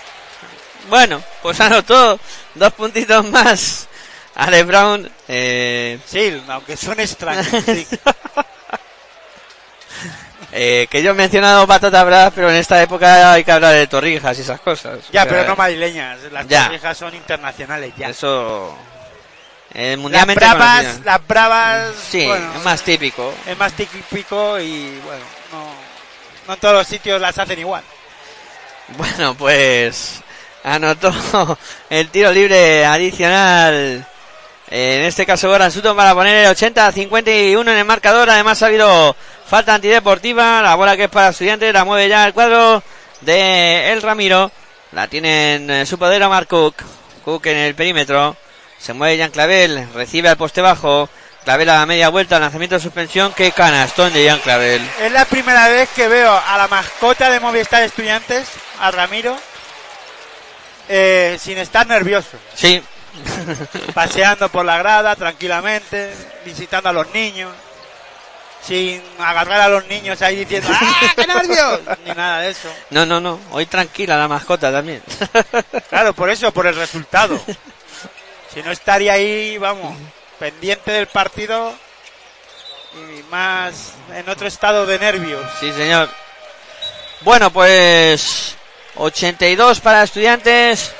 Bueno, 0.89 1.21
pues 1.41 1.59
anotó 1.59 2.19
dos 2.55 2.73
puntitos 2.73 3.25
más. 3.25 3.87
Ale 4.35 4.63
Brown, 4.63 5.09
eh, 5.27 5.99
Sí, 6.05 6.41
aunque 6.49 6.77
suene 6.77 7.03
extraño. 7.03 7.43
sí. 7.65 7.87
eh, 10.51 10.87
que 10.89 11.01
yo 11.01 11.11
he 11.11 11.13
mencionado 11.13 11.65
patatas 11.67 12.05
bravas, 12.05 12.33
pero 12.35 12.49
en 12.49 12.55
esta 12.55 12.81
época 12.81 13.31
hay 13.33 13.43
que 13.43 13.51
hablar 13.51 13.73
de 13.73 13.87
torrijas 13.87 14.37
y 14.37 14.41
esas 14.41 14.59
cosas. 14.61 14.99
Ya, 15.11 15.21
O 15.23 15.25
sea, 15.25 15.27
pero 15.27 15.47
no 15.49 15.55
madrileñas. 15.55 16.19
Las 16.31 16.47
Ya. 16.47 16.65
torrijas 16.65 16.97
son 16.97 17.15
internacionales 17.15 17.93
ya. 17.97 18.09
Eso. 18.09 18.77
Eh, 19.77 19.95
Las 20.09 20.25
bravas, 20.35 20.99
las 21.05 21.27
bravas, 21.27 21.91
Sí, 22.09 22.25
bueno, 22.25 22.51
es 22.57 22.63
más 22.63 22.81
típico. 22.81 23.33
es 23.45 23.57
más 23.57 23.71
típico 23.73 24.59
y 24.59 24.99
bueno, 25.05 25.23
no, 25.51 25.65
no 26.47 26.53
en 26.55 26.59
todos 26.59 26.73
los 26.73 26.87
sitios 26.87 27.21
las 27.21 27.37
hacen 27.37 27.59
igual. 27.59 27.83
Bueno, 28.97 29.35
pues 29.35 30.21
anotó 30.63 31.13
el 31.89 32.09
tiro 32.09 32.31
libre 32.31 32.85
adicional. 32.85 34.05
En 34.69 35.01
este 35.03 35.25
caso, 35.25 35.47
Goran 35.47 35.71
Sutton 35.71 35.95
para 35.95 36.13
poner 36.13 36.43
el 36.45 36.51
80 36.51 36.87
a 36.87 36.91
51 36.91 37.71
en 37.71 37.77
el 37.77 37.85
marcador. 37.85 38.29
Además, 38.29 38.61
ha 38.61 38.65
habido 38.65 39.15
falta 39.45 39.73
antideportiva. 39.75 40.61
La 40.61 40.75
bola 40.75 40.97
que 40.97 41.05
es 41.05 41.09
para 41.09 41.29
estudiantes 41.29 41.71
la 41.73 41.85
mueve 41.85 42.09
ya 42.09 42.27
el 42.27 42.33
cuadro 42.33 42.83
de 43.21 43.91
El 43.93 44.01
Ramiro. 44.01 44.51
La 44.91 45.07
tiene 45.07 45.55
en 45.55 45.71
eh, 45.71 45.85
su 45.85 45.97
poder 45.97 46.21
Omar 46.23 46.47
Cook. 46.47 46.75
Cook 47.23 47.45
en 47.45 47.57
el 47.57 47.75
perímetro. 47.75 48.35
Se 48.79 48.93
mueve 48.93 49.17
Jan 49.17 49.31
Clavel. 49.31 49.87
Recibe 49.93 50.29
al 50.29 50.37
poste 50.37 50.61
bajo. 50.61 51.09
Clavel 51.43 51.69
a 51.69 51.79
la 51.79 51.85
media 51.85 52.09
vuelta. 52.09 52.39
Lanzamiento 52.39 52.75
de 52.75 52.81
suspensión. 52.81 53.33
Qué 53.33 53.51
canastón 53.51 54.13
de 54.13 54.29
Jan 54.29 54.39
Clavel. 54.39 54.81
Es 55.01 55.11
la 55.11 55.25
primera 55.25 55.67
vez 55.67 55.89
que 55.95 56.07
veo 56.07 56.31
a 56.31 56.57
la 56.57 56.67
mascota 56.67 57.29
de 57.29 57.39
Movistar 57.39 57.83
Estudiantes, 57.83 58.47
a 58.79 58.91
Ramiro, 58.91 59.35
eh, 60.89 61.37
sin 61.41 61.57
estar 61.57 61.87
nervioso. 61.87 62.37
Sí. 62.53 62.83
Paseando 63.93 64.49
por 64.49 64.65
la 64.65 64.77
grada 64.77 65.15
tranquilamente, 65.15 66.13
visitando 66.45 66.89
a 66.89 66.93
los 66.93 67.11
niños, 67.13 67.51
sin 68.61 69.01
agarrar 69.17 69.61
a 69.61 69.69
los 69.69 69.87
niños 69.87 70.21
ahí 70.21 70.35
diciendo 70.35 70.69
¡Ah, 70.71 71.13
qué 71.15 71.25
nervios! 71.25 71.79
Ni 72.05 72.11
nada 72.11 72.41
de 72.41 72.51
eso. 72.51 72.69
No, 72.89 73.05
no, 73.05 73.19
no. 73.19 73.39
Hoy 73.51 73.65
tranquila 73.65 74.17
la 74.17 74.27
mascota 74.27 74.71
también. 74.71 75.01
Claro, 75.89 76.13
por 76.13 76.29
eso, 76.29 76.51
por 76.51 76.67
el 76.67 76.75
resultado. 76.75 77.41
Si 78.57 78.63
no 78.63 78.71
estaría 78.71 79.13
ahí, 79.13 79.59
vamos, 79.59 79.95
pendiente 80.39 80.89
del 80.91 81.05
partido 81.05 81.75
y 82.91 83.21
más 83.29 83.93
en 84.15 84.27
otro 84.27 84.47
estado 84.47 84.87
de 84.87 84.97
nervios. 84.97 85.45
Sí, 85.59 85.71
señor. 85.73 86.09
Bueno, 87.21 87.53
pues 87.53 88.55
82 88.95 89.79
para 89.79 90.01
estudiantes, 90.01 90.91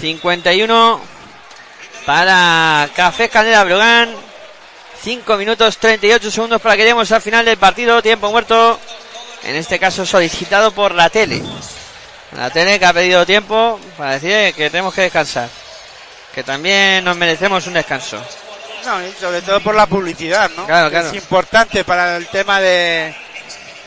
51 0.00 1.00
para 2.06 2.88
Café 2.94 3.28
Canela 3.28 3.64
Brogan, 3.64 4.14
5 5.02 5.36
minutos 5.36 5.78
38 5.78 6.30
segundos 6.30 6.62
para 6.62 6.76
que 6.76 6.82
lleguemos 6.82 7.10
al 7.10 7.22
final 7.22 7.44
del 7.44 7.56
partido, 7.56 8.00
tiempo 8.02 8.30
muerto, 8.30 8.78
en 9.42 9.56
este 9.56 9.80
caso 9.80 10.06
solicitado 10.06 10.70
por 10.70 10.94
la 10.94 11.10
tele. 11.10 11.42
La 12.36 12.50
tele 12.50 12.78
que 12.78 12.86
ha 12.86 12.92
pedido 12.92 13.26
tiempo 13.26 13.80
para 13.98 14.12
decir 14.12 14.54
que 14.54 14.70
tenemos 14.70 14.94
que 14.94 15.02
descansar, 15.02 15.48
que 16.34 16.42
también 16.42 17.04
nos 17.04 17.16
merecemos 17.16 17.66
un 17.66 17.74
descanso. 17.74 18.22
No, 18.84 19.02
y 19.06 19.12
sobre 19.18 19.40
todo 19.42 19.60
por 19.60 19.74
la 19.74 19.86
publicidad, 19.86 20.50
¿no? 20.56 20.66
Claro, 20.66 20.88
Que 20.88 20.92
claro. 20.96 21.08
Es 21.08 21.14
importante 21.14 21.84
para 21.84 22.16
el 22.16 22.26
tema 22.26 22.60
de, 22.60 23.14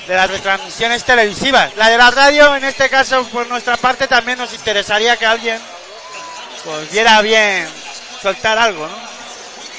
de 0.07 0.15
las 0.15 0.30
retransmisiones 0.30 1.03
televisivas. 1.03 1.76
La 1.76 1.90
de 1.90 1.98
la 1.98 2.10
radio, 2.10 2.56
en 2.56 2.64
este 2.64 2.90
caso, 2.90 3.24
por 3.26 3.45
nuestra 3.48 3.78
parte, 3.78 4.07
también 4.07 4.38
nos 4.40 4.53
interesaría 4.53 5.15
que 5.18 5.26
alguien 5.26 5.60
pues 6.64 6.91
viera 6.91 7.22
bien 7.22 7.68
soltar 8.22 8.57
algo, 8.57 8.88
¿no? 8.88 8.95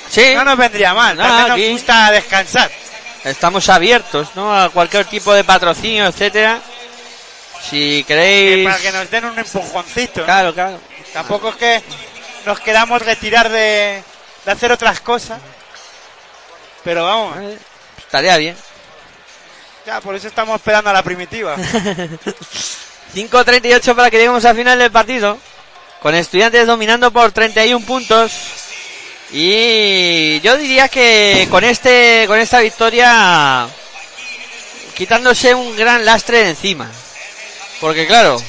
Sí, 0.08 0.34
No 0.34 0.44
nos 0.44 0.56
vendría 0.56 0.94
mal, 0.94 1.16
No, 1.16 1.22
también 1.22 1.48
nos 1.48 1.50
aquí- 1.56 1.72
gusta 1.72 2.10
descansar. 2.12 2.70
estamos 3.24 3.68
abiertos, 3.68 4.28
¿no? 4.36 4.56
A 4.58 4.70
cualquier 4.70 5.04
tipo 5.06 5.34
de 5.34 5.44
patrocinio, 5.44 6.06
etcétera. 6.06 6.60
Si 7.68 8.04
queréis, 8.04 8.64
para 8.66 8.78
que 8.80 8.92
nos 8.92 9.10
den 9.10 9.24
un 9.24 9.38
empujoncito. 9.38 10.24
claro, 10.24 10.54
claro. 10.54 10.78
Tampoco 11.12 11.48
es 11.50 11.56
que 11.56 11.82
nos 12.46 12.60
queramos 12.60 13.02
retirar 13.02 13.48
de, 13.48 14.02
de 14.44 14.50
hacer 14.52 14.72
otras 14.72 15.00
cosas. 15.00 15.40
Pero 16.84 17.04
vamos, 17.04 17.36
Eh, 17.38 17.58
Estaría 17.98 18.36
bien. 18.36 18.56
ya 19.86 20.00
por 20.00 20.14
eso 20.14 20.28
estamos 20.28 20.56
esperando 20.56 20.90
a 20.90 20.92
la 20.92 21.02
primitiva. 21.02 21.56
5.38 23.14 23.94
para 23.94 24.10
que 24.10 24.16
lleguemos 24.18 24.44
al 24.44 24.56
final 24.56 24.78
del 24.78 24.90
partido. 24.90 25.38
Con 26.00 26.14
estudiantes 26.14 26.66
dominando 26.66 27.10
por 27.10 27.32
31 27.32 27.84
puntos. 27.84 28.32
Y 29.32 30.40
yo 30.40 30.56
diría 30.56 30.88
que 30.88 31.46
con 31.50 31.64
este, 31.64 32.24
con 32.28 32.38
esta 32.38 32.60
victoria, 32.60 33.66
quitándose 34.94 35.54
un 35.54 35.76
gran 35.76 36.04
lastre 36.04 36.44
de 36.44 36.50
encima. 36.50 36.88
Porque 37.80 38.06
claro, 38.06 38.40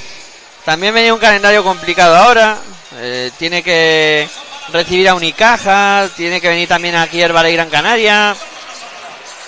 también 0.65 0.93
venía 0.93 1.13
un 1.13 1.19
calendario 1.19 1.63
complicado 1.63 2.15
ahora. 2.15 2.57
Eh, 2.99 3.31
tiene 3.37 3.63
que 3.63 4.27
recibir 4.71 5.09
a 5.09 5.15
Unicaja, 5.15 6.07
tiene 6.15 6.39
que 6.41 6.49
venir 6.49 6.67
también 6.67 6.95
aquí 6.95 7.21
Herbala 7.21 7.49
y 7.49 7.53
Gran 7.53 7.69
Canaria. 7.69 8.35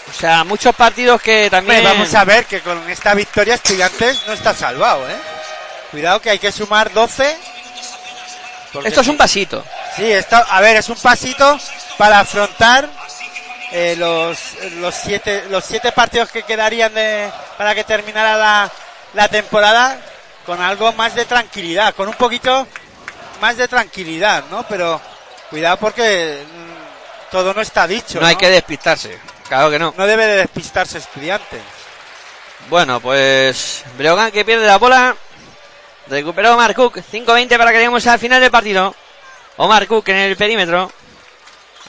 O 0.09 0.13
sea, 0.13 0.43
muchos 0.43 0.75
partidos 0.75 1.21
que 1.21 1.49
también... 1.49 1.83
Vamos 1.83 2.13
a 2.13 2.25
ver 2.25 2.45
que 2.45 2.61
con 2.61 2.89
esta 2.89 3.13
victoria 3.13 3.55
Estudiantes 3.55 4.21
no 4.27 4.33
está 4.33 4.53
salvado, 4.53 5.09
¿eh? 5.09 5.15
Cuidado 5.91 6.19
que 6.21 6.29
hay 6.31 6.39
que 6.39 6.51
sumar 6.51 6.91
12. 6.91 7.37
porque 8.73 8.89
Esto 8.89 9.01
es 9.01 9.07
un 9.07 9.13
si- 9.13 9.17
pasito. 9.19 9.65
Sí, 9.95 10.11
esto, 10.11 10.35
a 10.49 10.61
ver, 10.61 10.77
es 10.77 10.89
un 10.89 10.95
pasito 10.97 11.57
para 11.97 12.19
afrontar 12.21 12.87
eh, 13.71 13.95
los, 13.97 14.37
los, 14.77 14.95
siete, 14.95 15.43
los 15.49 15.63
siete 15.65 15.91
partidos 15.91 16.29
que 16.31 16.43
quedarían 16.43 16.93
de, 16.93 17.29
para 17.57 17.73
que 17.75 17.83
terminara 17.83 18.35
la, 18.37 18.71
la 19.13 19.27
temporada 19.27 19.97
con 20.45 20.61
algo 20.61 20.91
más 20.93 21.13
de 21.15 21.25
tranquilidad, 21.25 21.93
con 21.93 22.07
un 22.07 22.15
poquito 22.15 22.67
más 23.41 23.57
de 23.57 23.67
tranquilidad, 23.67 24.45
¿no? 24.49 24.65
Pero 24.69 25.01
cuidado 25.49 25.77
porque 25.77 26.43
mm, 26.45 27.31
todo 27.31 27.53
no 27.53 27.61
está 27.61 27.87
dicho. 27.87 28.21
No 28.21 28.27
hay 28.27 28.35
que 28.35 28.49
despistarse. 28.49 29.19
Claro 29.49 29.69
que 29.69 29.79
no. 29.79 29.93
no 29.97 30.07
debe 30.07 30.25
de 30.27 30.37
despistarse 30.37 30.99
estudiantes. 30.99 31.61
Bueno, 32.69 33.01
pues 33.01 33.83
Breogán 33.97 34.31
que 34.31 34.45
pierde 34.45 34.65
la 34.65 34.77
bola. 34.77 35.15
Recuperó 36.07 36.53
Omar 36.53 36.75
Cook. 36.75 36.99
5-20 36.99 37.57
para 37.57 37.71
que 37.71 37.77
lleguemos 37.77 38.05
al 38.07 38.19
final 38.19 38.39
del 38.39 38.51
partido. 38.51 38.95
Omar 39.57 39.87
Cook 39.87 40.09
en 40.09 40.17
el 40.17 40.37
perímetro. 40.37 40.91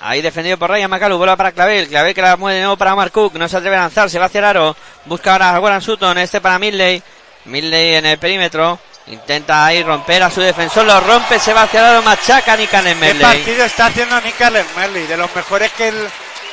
Ahí 0.00 0.20
defendido 0.22 0.58
por 0.58 0.70
Ryan 0.70 0.90
Macalu. 0.90 1.18
Bola 1.18 1.36
para 1.36 1.52
Clavel. 1.52 1.88
Clavel 1.88 2.14
que 2.14 2.22
la 2.22 2.36
mueve 2.36 2.56
de 2.56 2.62
nuevo 2.64 2.76
para 2.76 2.94
Omar 2.94 3.12
Cook. 3.12 3.34
No 3.34 3.48
se 3.48 3.56
atreve 3.56 3.76
a 3.76 3.82
lanzar. 3.82 4.10
Se 4.10 4.18
va 4.18 4.26
hacia 4.26 4.38
el 4.38 4.44
aro. 4.46 4.76
Busca 5.04 5.32
ahora 5.32 5.54
a 5.54 5.60
Warren 5.60 5.82
Sutton. 5.82 6.18
Este 6.18 6.40
para 6.40 6.58
Midley. 6.58 7.02
Midley 7.44 7.94
en 7.94 8.06
el 8.06 8.18
perímetro. 8.18 8.78
Intenta 9.06 9.66
ahí 9.66 9.82
romper 9.82 10.22
a 10.22 10.30
su 10.30 10.40
defensor. 10.40 10.86
Lo 10.86 11.00
rompe. 11.00 11.38
Se 11.38 11.52
va 11.52 11.62
hacia 11.62 11.80
el 11.80 11.86
aro. 11.86 12.02
Machaca 12.02 12.56
Nick 12.56 12.72
Allen 12.74 13.00
¿Qué 13.00 13.14
partido 13.14 13.64
está 13.64 13.86
haciendo 13.86 14.20
Nick 14.20 14.40
Allen 14.40 14.66
Merley? 14.76 15.06
De 15.06 15.16
los 15.16 15.34
mejores 15.34 15.72
que 15.72 15.88
el, 15.88 16.08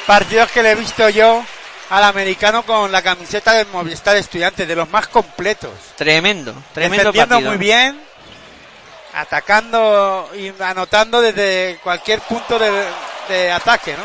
partidos 0.09 0.49
que 0.49 0.63
le 0.63 0.71
he 0.71 0.75
visto 0.75 1.07
yo 1.09 1.43
al 1.91 2.03
americano 2.03 2.63
con 2.63 2.91
la 2.91 3.01
camiseta 3.01 3.53
del 3.53 3.67
Movistar 3.67 4.15
Estudiantes, 4.15 4.67
de 4.67 4.75
los 4.75 4.89
más 4.89 5.07
completos. 5.07 5.71
Tremendo. 5.95 6.53
Tremendo 6.73 7.11
Defendiendo 7.11 7.35
partido. 7.35 7.51
muy 7.51 7.57
bien, 7.59 7.99
atacando 9.13 10.29
y 10.35 10.51
anotando 10.61 11.21
desde 11.21 11.79
cualquier 11.83 12.21
punto 12.21 12.57
de, 12.57 12.71
de 13.27 13.51
ataque, 13.51 13.95
¿no? 13.95 14.03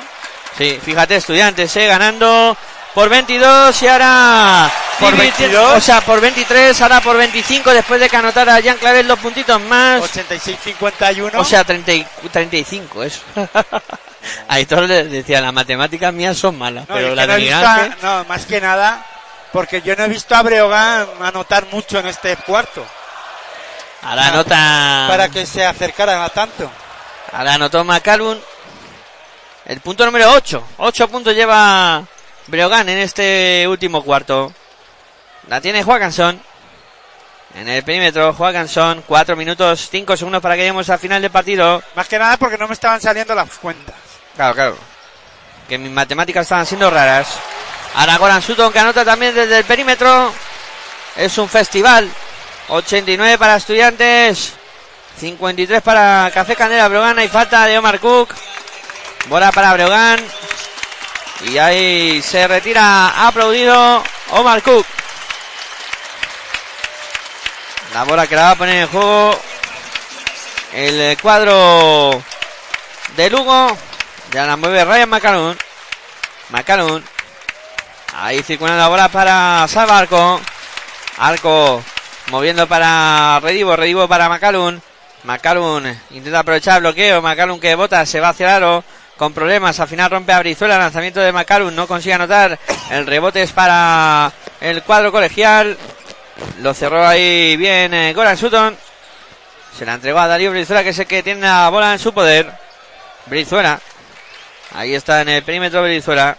Sí, 0.57 0.79
fíjate, 0.83 1.17
estudiantes, 1.17 1.75
eh, 1.77 1.87
ganando 1.87 2.57
por 2.95 3.09
22 3.09 3.83
y 3.83 3.89
ahora 3.89 4.71
¿Por 5.01 5.13
divirti- 5.15 5.19
22? 5.39 5.73
O 5.77 5.81
sea, 5.81 6.01
por 6.01 6.21
23, 6.21 6.81
ahora 6.83 7.01
por 7.01 7.17
25 7.17 7.71
después 7.71 8.01
de 8.01 8.09
que 8.09 8.17
anotara 8.17 8.61
Jean 8.61 8.77
Clavel 8.79 9.09
dos 9.09 9.19
puntitos 9.19 9.61
más. 9.63 10.01
86-51. 10.03 11.33
O 11.39 11.45
sea, 11.45 11.65
30 11.65 11.93
y- 11.93 12.07
35, 12.31 13.03
eso. 13.03 13.21
Aitor 14.49 14.85
le 14.85 15.05
decía, 15.05 15.41
las 15.41 15.53
matemáticas 15.53 16.13
mías 16.15 16.39
son 16.39 16.57
malas, 16.57 16.89
No, 16.89 16.95
pero 16.95 17.15
la 17.15 17.27
no, 17.27 17.33
de 17.35 17.39
visto 17.41 17.57
Ángel- 17.67 17.97
no, 18.03 18.25
más 18.25 18.47
que 18.47 18.61
nada, 18.61 19.05
porque 19.53 19.83
yo 19.83 19.95
no 19.97 20.05
he 20.05 20.09
visto 20.09 20.35
a 20.35 20.43
Breogán 20.43 21.07
anotar 21.21 21.67
mucho 21.73 21.99
en 21.99 22.07
este 22.07 22.37
cuarto, 22.37 22.87
Ahora 24.03 24.29
anota... 24.29 25.07
para 25.09 25.29
que 25.29 25.45
se 25.47 25.65
acercaran 25.65 26.23
a 26.23 26.29
tanto. 26.29 26.71
Ahora 27.33 27.55
anotó 27.55 27.83
McCallum. 27.85 28.39
El 29.67 29.81
punto 29.81 30.05
número 30.07 30.31
8. 30.33 30.63
8 30.79 31.09
puntos 31.09 31.35
lleva 31.35 32.03
Breogán 32.47 32.89
en 32.89 32.99
este 32.99 33.67
último 33.69 34.03
cuarto. 34.03 34.53
La 35.49 35.61
tiene 35.61 35.83
Joaquinson. 35.83 36.41
En 37.55 37.69
el 37.69 37.83
perímetro, 37.85 38.35
Joaquinson. 38.35 39.05
4 39.07 39.37
minutos 39.37 39.89
5 39.91 40.17
segundos 40.17 40.43
para 40.43 40.55
que 40.55 40.63
lleguemos 40.63 40.91
al 40.91 40.99
final 40.99 41.23
del 41.23 41.31
partido. 41.31 41.83
Más 41.95 42.09
que 42.09 42.19
nada 42.19 42.37
porque 42.37 42.59
no 42.59 42.69
me 42.69 42.75
estaban 42.75 43.01
saliendo 43.01 43.35
las 43.35 43.51
cuentas. 43.59 43.95
Claro, 44.37 44.55
claro. 44.55 44.79
Que 45.69 45.79
mis 45.79 45.91
matemáticas 45.91 46.43
estaban 46.43 46.67
siendo 46.67 46.91
raras. 46.91 47.39
Ahora 47.95 48.19
Goran 48.19 48.43
Sutton 48.43 48.73
que 48.73 48.79
anota 48.79 49.05
también 49.05 49.35
desde 49.35 49.59
el 49.59 49.65
perímetro. 49.65 50.33
Es 51.17 51.39
un 51.39 51.49
festival. 51.49 52.11
89 52.69 53.39
para 53.39 53.57
estudiantes. 53.57 54.53
53 55.19 55.81
para 55.81 56.31
Café 56.35 56.57
Candela 56.57 56.89
Brogan. 56.89 57.19
Hay 57.19 57.29
falta 57.29 57.67
de 57.67 57.79
Omar 57.79 58.01
Cook. 58.01 58.35
Bola 59.29 59.53
para 59.53 59.73
Brogan. 59.75 60.21
Y 61.43 61.59
ahí 61.59 62.23
se 62.23 62.47
retira 62.47 63.27
aplaudido 63.27 64.03
Omar 64.31 64.63
Cook. 64.63 64.87
La 67.93 68.05
bola 68.05 68.27
que 68.27 68.35
la 68.35 68.43
va 68.43 68.51
a 68.53 68.57
poner 68.57 68.83
en 68.83 68.89
juego 68.89 69.39
el 70.73 71.17
cuadro 71.21 72.23
de 73.17 73.31
Lugo. 73.31 73.77
Ya 74.33 74.47
la 74.47 74.57
mueve 74.57 74.85
Ryan 74.85 75.09
McCallum. 75.09 75.57
McCallum. 76.51 77.03
Ahí 78.17 78.43
circulando 78.43 78.81
la 78.81 78.89
bola 78.89 79.09
para 79.09 79.67
Salva 79.69 79.99
Arco. 79.99 80.41
Arco 81.19 81.83
moviendo 82.31 82.67
para 82.67 83.39
Redivo. 83.41 83.77
Redivo 83.77 84.09
para 84.09 84.29
McCallum. 84.29 84.81
McCallum 85.25 85.85
intenta 86.11 86.41
aprovechar 86.41 86.77
el 86.77 86.81
bloqueo. 86.81 87.23
McCallum 87.23 87.61
que 87.61 87.75
bota, 87.75 88.05
se 88.07 88.21
va 88.21 88.31
hacia 88.31 88.47
el 88.47 88.53
aro. 88.57 88.85
Con 89.17 89.33
problemas, 89.33 89.79
al 89.79 89.89
final 89.89 90.11
rompe 90.11 90.33
a 90.33 90.41
Brizuela. 90.41 90.79
Lanzamiento 90.79 91.21
de 91.21 91.33
McCallum, 91.33 91.75
no 91.75 91.87
consigue 91.87 92.15
anotar. 92.15 92.59
El 92.91 93.07
rebote 93.07 93.43
es 93.43 93.53
para 93.53 94.33
el 94.61 94.83
cuadro 94.83 95.13
colegial. 95.13 95.77
Lo 96.61 96.75
cerró 96.75 97.07
ahí 97.07 97.57
bien 97.57 97.95
eh, 97.95 98.13
Goran 98.13 98.37
Sutton. 98.37 98.77
Se 99.77 99.87
la 99.87 99.95
entregó 99.95 100.19
a 100.19 100.27
Darío 100.27 100.51
Brizuela, 100.51 100.83
que 100.83 100.91
es 100.91 100.99
el 100.99 101.07
que 101.07 101.23
tiene 101.23 101.43
la 101.43 101.69
bola 101.69 101.93
en 101.93 101.99
su 101.99 102.13
poder. 102.13 102.51
Brizuela. 103.27 103.81
Ahí 104.75 104.95
está 104.95 105.23
en 105.23 105.29
el 105.29 105.43
perímetro 105.45 105.83
Brizuela. 105.83 106.37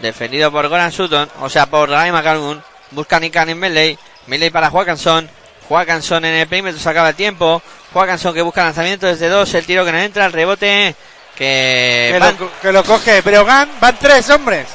Defendido 0.00 0.52
por 0.52 0.68
Goran 0.68 0.92
Sutton. 0.92 1.28
O 1.40 1.48
sea, 1.48 1.66
por 1.66 1.88
Ryan 1.88 2.12
McCallum. 2.12 2.60
Busca 2.92 3.18
Nikan 3.18 3.48
en 3.48 3.58
Medley. 3.58 3.98
Medley 4.26 4.50
para 4.50 4.70
Joaquinson. 4.70 5.28
Joaquinson 5.68 6.24
en 6.24 6.34
el 6.34 6.46
perímetro. 6.46 6.80
Se 6.80 6.88
acaba 6.88 7.10
el 7.10 7.16
tiempo. 7.16 7.60
Joaquinson 7.92 8.32
que 8.32 8.42
busca 8.42 8.62
lanzamiento 8.62 9.06
desde 9.08 9.28
dos. 9.28 9.52
El 9.54 9.66
tiro 9.66 9.84
que 9.84 9.92
no 9.92 9.98
entra. 9.98 10.26
El 10.26 10.32
rebote 10.32 10.94
que... 11.36 12.10
Que 12.12 12.18
van- 12.18 12.36
lo, 12.38 12.60
que 12.60 12.72
lo 12.72 12.84
coge 12.84 13.20
Breogán. 13.22 13.70
Van 13.80 13.96
tres 13.98 14.28
hombres. 14.30 14.66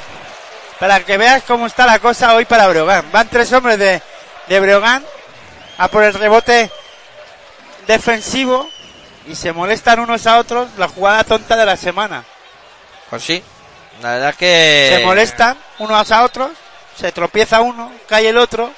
Para 0.78 1.00
que 1.00 1.16
veas 1.16 1.42
cómo 1.44 1.66
está 1.66 1.86
la 1.86 1.98
cosa 1.98 2.34
hoy 2.34 2.44
para 2.44 2.68
Breogán. 2.68 3.10
Van 3.12 3.28
tres 3.28 3.52
hombres 3.52 3.78
de, 3.78 4.00
de 4.46 4.60
Breogán 4.60 5.04
a 5.78 5.88
por 5.88 6.04
el 6.04 6.14
rebote 6.14 6.70
defensivo 7.86 8.68
y 9.26 9.34
se 9.34 9.52
molestan 9.52 10.00
unos 10.00 10.26
a 10.26 10.38
otros. 10.38 10.68
La 10.76 10.88
jugada 10.88 11.24
tonta 11.24 11.56
de 11.56 11.66
la 11.66 11.76
semana. 11.76 12.24
Pues 13.10 13.22
sí. 13.22 13.42
La 14.02 14.12
verdad 14.12 14.30
es 14.30 14.36
que... 14.36 14.94
Se 14.98 15.04
molestan 15.04 15.56
unos 15.78 16.10
a 16.12 16.22
otros. 16.24 16.50
Se 16.96 17.12
tropieza 17.12 17.60
uno, 17.60 17.92
cae 18.08 18.28
el 18.28 18.36
otro 18.38 18.72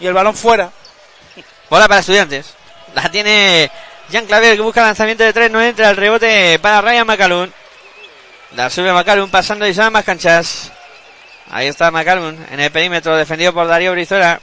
y 0.00 0.06
el 0.06 0.12
balón 0.14 0.34
fuera. 0.34 0.70
Bola 1.70 1.86
para 1.86 2.00
estudiantes. 2.00 2.54
La 2.94 3.08
tiene 3.08 3.70
Jean 4.12 4.26
Claver 4.26 4.56
que 4.56 4.62
busca 4.62 4.82
lanzamiento 4.82 5.24
de 5.24 5.32
tres. 5.32 5.50
No 5.50 5.62
entra 5.62 5.88
el 5.88 5.96
rebote 5.96 6.58
para 6.58 6.82
Ryan 6.82 7.06
McCallum. 7.06 7.50
La 8.54 8.68
sube 8.68 8.92
McCallum 8.92 9.30
pasando 9.30 9.66
y 9.66 9.72
se 9.72 9.80
van 9.80 9.90
más 9.90 10.04
canchas. 10.04 10.70
Ahí 11.50 11.66
está 11.66 11.90
McCallum 11.90 12.36
en 12.50 12.60
el 12.60 12.70
perímetro 12.70 13.16
defendido 13.16 13.54
por 13.54 13.66
Darío 13.66 13.92
Brizuela. 13.92 14.38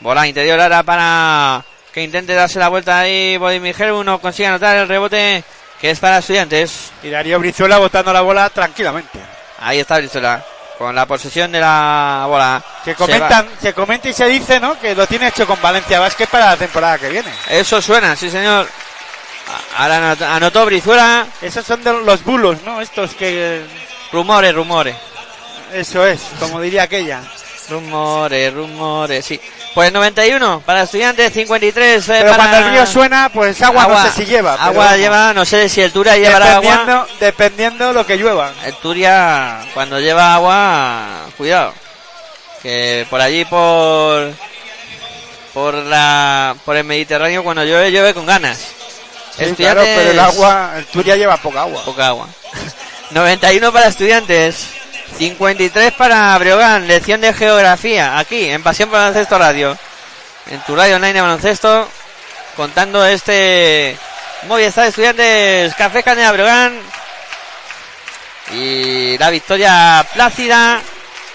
Bola 0.00 0.26
interior 0.26 0.58
ahora 0.60 0.82
para 0.82 1.64
que 1.92 2.02
intente 2.02 2.34
darse 2.34 2.58
la 2.58 2.68
vuelta 2.68 2.98
ahí. 2.98 3.38
Vladimir 3.38 3.76
Gerbu 3.76 4.02
no 4.02 4.20
consigue 4.20 4.48
anotar 4.48 4.76
el 4.76 4.88
rebote 4.88 5.44
que 5.80 5.92
es 5.92 6.00
para 6.00 6.18
estudiantes. 6.18 6.90
Y 7.04 7.10
Darío 7.10 7.38
Brizuela 7.38 7.78
botando 7.78 8.12
la 8.12 8.22
bola 8.22 8.50
tranquilamente. 8.50 9.20
Ahí 9.60 9.78
está 9.78 9.98
Brizuela 9.98 10.44
con 10.78 10.94
la 10.94 11.04
posesión 11.06 11.50
de 11.52 11.60
la 11.60 12.24
bola. 12.28 12.62
Se 12.84 12.92
Se 12.92 12.96
comentan, 12.96 13.48
se 13.60 13.74
comenta 13.74 14.08
y 14.08 14.12
se 14.12 14.26
dice, 14.26 14.60
¿no? 14.60 14.78
Que 14.78 14.94
lo 14.94 15.06
tiene 15.06 15.28
hecho 15.28 15.46
con 15.46 15.60
Valencia 15.60 15.98
Vázquez 16.00 16.28
para 16.28 16.46
la 16.46 16.56
temporada 16.56 16.98
que 16.98 17.08
viene. 17.08 17.30
Eso 17.50 17.82
suena, 17.82 18.14
sí 18.16 18.30
señor. 18.30 18.68
Ahora 19.76 20.14
anot- 20.14 20.22
anotó 20.26 20.64
Brizuela. 20.66 21.26
Esos 21.42 21.66
son 21.66 21.82
de 21.82 21.92
los 21.92 22.22
bulos, 22.24 22.58
¿no? 22.64 22.80
Estos 22.80 23.14
que 23.14 23.64
Rumores, 24.12 24.54
rumores. 24.54 24.96
eso 25.72 26.06
es, 26.06 26.20
como 26.40 26.60
diría 26.60 26.84
aquella. 26.84 27.22
Rumores, 27.68 28.52
rumores, 28.52 29.24
sí. 29.24 29.40
Pues 29.74 29.92
91 29.92 30.62
para 30.64 30.82
estudiantes, 30.82 31.32
53 31.32 32.08
eh, 32.08 32.12
Pero 32.18 32.30
para... 32.30 32.36
cuando 32.36 32.56
el 32.56 32.72
río 32.72 32.86
suena, 32.86 33.30
pues 33.32 33.60
agua, 33.62 33.86
no 33.86 34.02
sé 34.04 34.24
si 34.24 34.26
lleva. 34.26 34.54
Agua 34.54 34.96
lleva, 34.96 35.34
no 35.34 35.44
sé 35.44 35.68
si 35.68 35.82
el 35.82 35.92
Turia 35.92 36.16
llevará 36.16 36.56
agua. 36.56 37.06
dependiendo, 37.20 37.92
lo 37.92 38.06
que 38.06 38.16
llueva. 38.16 38.52
El 38.64 38.74
Turia, 38.74 39.60
cuando 39.74 40.00
lleva 40.00 40.34
agua, 40.34 41.26
cuidado. 41.36 41.74
Que 42.62 43.06
por 43.10 43.20
allí, 43.20 43.44
por... 43.44 44.32
Por 45.52 45.74
la... 45.74 46.56
Por 46.64 46.76
el 46.76 46.84
Mediterráneo, 46.84 47.44
cuando 47.44 47.64
llueve, 47.64 47.90
llueve 47.90 48.14
con 48.14 48.26
ganas. 48.26 48.58
Sí, 49.36 49.54
claro, 49.54 49.82
pero 49.82 50.10
el 50.10 50.18
agua, 50.18 50.72
el 50.78 50.86
Turia 50.86 51.16
lleva 51.16 51.36
poca 51.36 51.62
agua. 51.62 51.84
Poca 51.84 52.08
agua. 52.08 52.28
91 53.10 53.72
para 53.72 53.88
estudiantes. 53.88 54.77
53 55.16 55.92
para 55.94 56.36
Breogán. 56.38 56.86
Lección 56.86 57.20
de 57.20 57.32
geografía. 57.32 58.18
Aquí, 58.18 58.44
en 58.50 58.62
Pasión 58.62 58.88
por 58.88 58.98
Baloncesto 58.98 59.38
Radio. 59.38 59.76
En 60.50 60.60
tu 60.60 60.76
radio 60.76 60.96
online 60.96 61.14
de 61.14 61.20
baloncesto. 61.20 61.88
Contando 62.56 63.04
este 63.04 63.96
Movistar 64.46 64.86
Estudiantes 64.86 65.74
Café 65.74 66.02
Canela 66.02 66.32
Breogán. 66.32 66.78
Y 68.52 69.18
la 69.18 69.30
victoria 69.30 70.06
plácida 70.14 70.80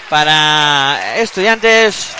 para 0.08 1.16
Estudiantes. 1.16 2.10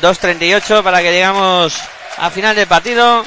2.38 0.00 0.82
para 0.82 1.02
que 1.02 1.12
llegamos 1.12 1.76
a 2.16 2.30
final 2.30 2.54
del 2.56 2.66
partido. 2.66 3.24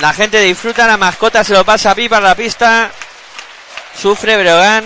La 0.00 0.12
gente 0.12 0.40
disfruta, 0.40 0.86
la 0.86 0.98
mascota 0.98 1.42
se 1.42 1.54
lo 1.54 1.64
pasa 1.64 1.92
a 1.92 1.94
pipa 1.94 2.20
la 2.20 2.34
pista. 2.34 2.90
Sufre 3.98 4.36
Breogán. 4.36 4.84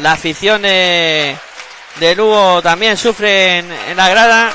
La 0.00 0.12
afición 0.12 0.62
de, 0.62 1.36
de 1.96 2.14
Lugo 2.14 2.62
también 2.62 2.96
sufre 2.96 3.58
en, 3.58 3.72
en 3.72 3.96
la 3.96 4.08
grada. 4.08 4.52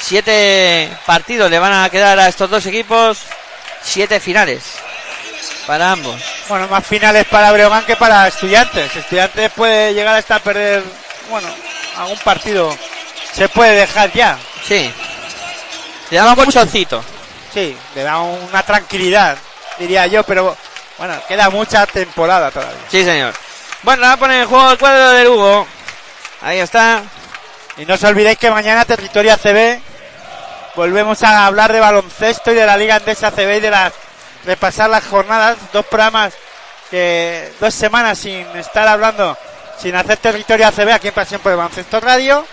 Siete 0.00 0.90
partidos 1.06 1.50
le 1.50 1.58
van 1.58 1.72
a 1.72 1.88
quedar 1.88 2.18
a 2.18 2.28
estos 2.28 2.50
dos 2.50 2.66
equipos. 2.66 3.18
Siete 3.82 4.20
finales 4.20 4.62
para 5.66 5.92
ambos. 5.92 6.20
Bueno, 6.48 6.68
más 6.68 6.86
finales 6.86 7.26
para 7.26 7.52
Breogán 7.52 7.84
que 7.84 7.96
para 7.96 8.28
Estudiantes. 8.28 8.94
Estudiantes 8.96 9.50
puede 9.52 9.94
llegar 9.94 10.14
hasta 10.14 10.38
perder, 10.38 10.82
bueno, 11.30 11.48
algún 11.96 12.18
partido. 12.18 12.76
Se 13.32 13.48
puede 13.48 13.74
dejar 13.74 14.12
ya. 14.12 14.38
Sí. 14.66 14.92
Le 16.10 16.16
daba 16.18 16.30
un 16.30 16.36
colchoncito. 16.36 17.02
Sí, 17.52 17.76
le 17.94 18.02
da 18.02 18.18
una 18.18 18.62
tranquilidad, 18.62 19.38
diría 19.78 20.06
yo, 20.06 20.22
pero 20.24 20.56
bueno, 20.98 21.14
queda 21.28 21.50
mucha 21.50 21.86
temporada 21.86 22.50
todavía. 22.50 22.76
Sí, 22.90 23.04
señor. 23.04 23.32
Bueno, 23.84 24.00
la 24.00 24.08
va 24.08 24.12
a 24.14 24.16
poner 24.16 24.42
en 24.42 24.48
juego 24.48 24.70
el 24.70 24.78
cuadro 24.78 25.10
de 25.10 25.24
Lugo. 25.24 25.66
Ahí 26.40 26.58
está. 26.58 27.02
Y 27.76 27.84
no 27.84 27.94
os 27.94 28.04
olvidéis 28.04 28.38
que 28.38 28.50
mañana 28.50 28.86
Territorio 28.86 29.34
ACB 29.34 29.78
volvemos 30.74 31.22
a 31.22 31.44
hablar 31.44 31.70
de 31.70 31.80
baloncesto 31.80 32.50
y 32.52 32.54
de 32.54 32.64
la 32.64 32.78
Liga 32.78 32.96
Andesa 32.96 33.26
ACB 33.28 33.58
y 33.58 33.60
de 33.60 33.70
las 33.70 33.92
repasar 34.46 34.88
las 34.88 35.04
jornadas, 35.04 35.58
dos 35.70 35.84
programas 35.84 36.32
que 36.90 37.52
dos 37.60 37.74
semanas 37.74 38.18
sin 38.18 38.46
estar 38.56 38.88
hablando, 38.88 39.36
sin 39.78 39.94
hacer 39.94 40.16
Territorio 40.16 40.66
ACB 40.68 40.90
aquí 40.90 41.08
en 41.08 41.14
Pasión 41.14 41.42
por 41.42 41.52
el 41.52 41.58
Baloncesto 41.58 42.00
Radio. 42.00 42.46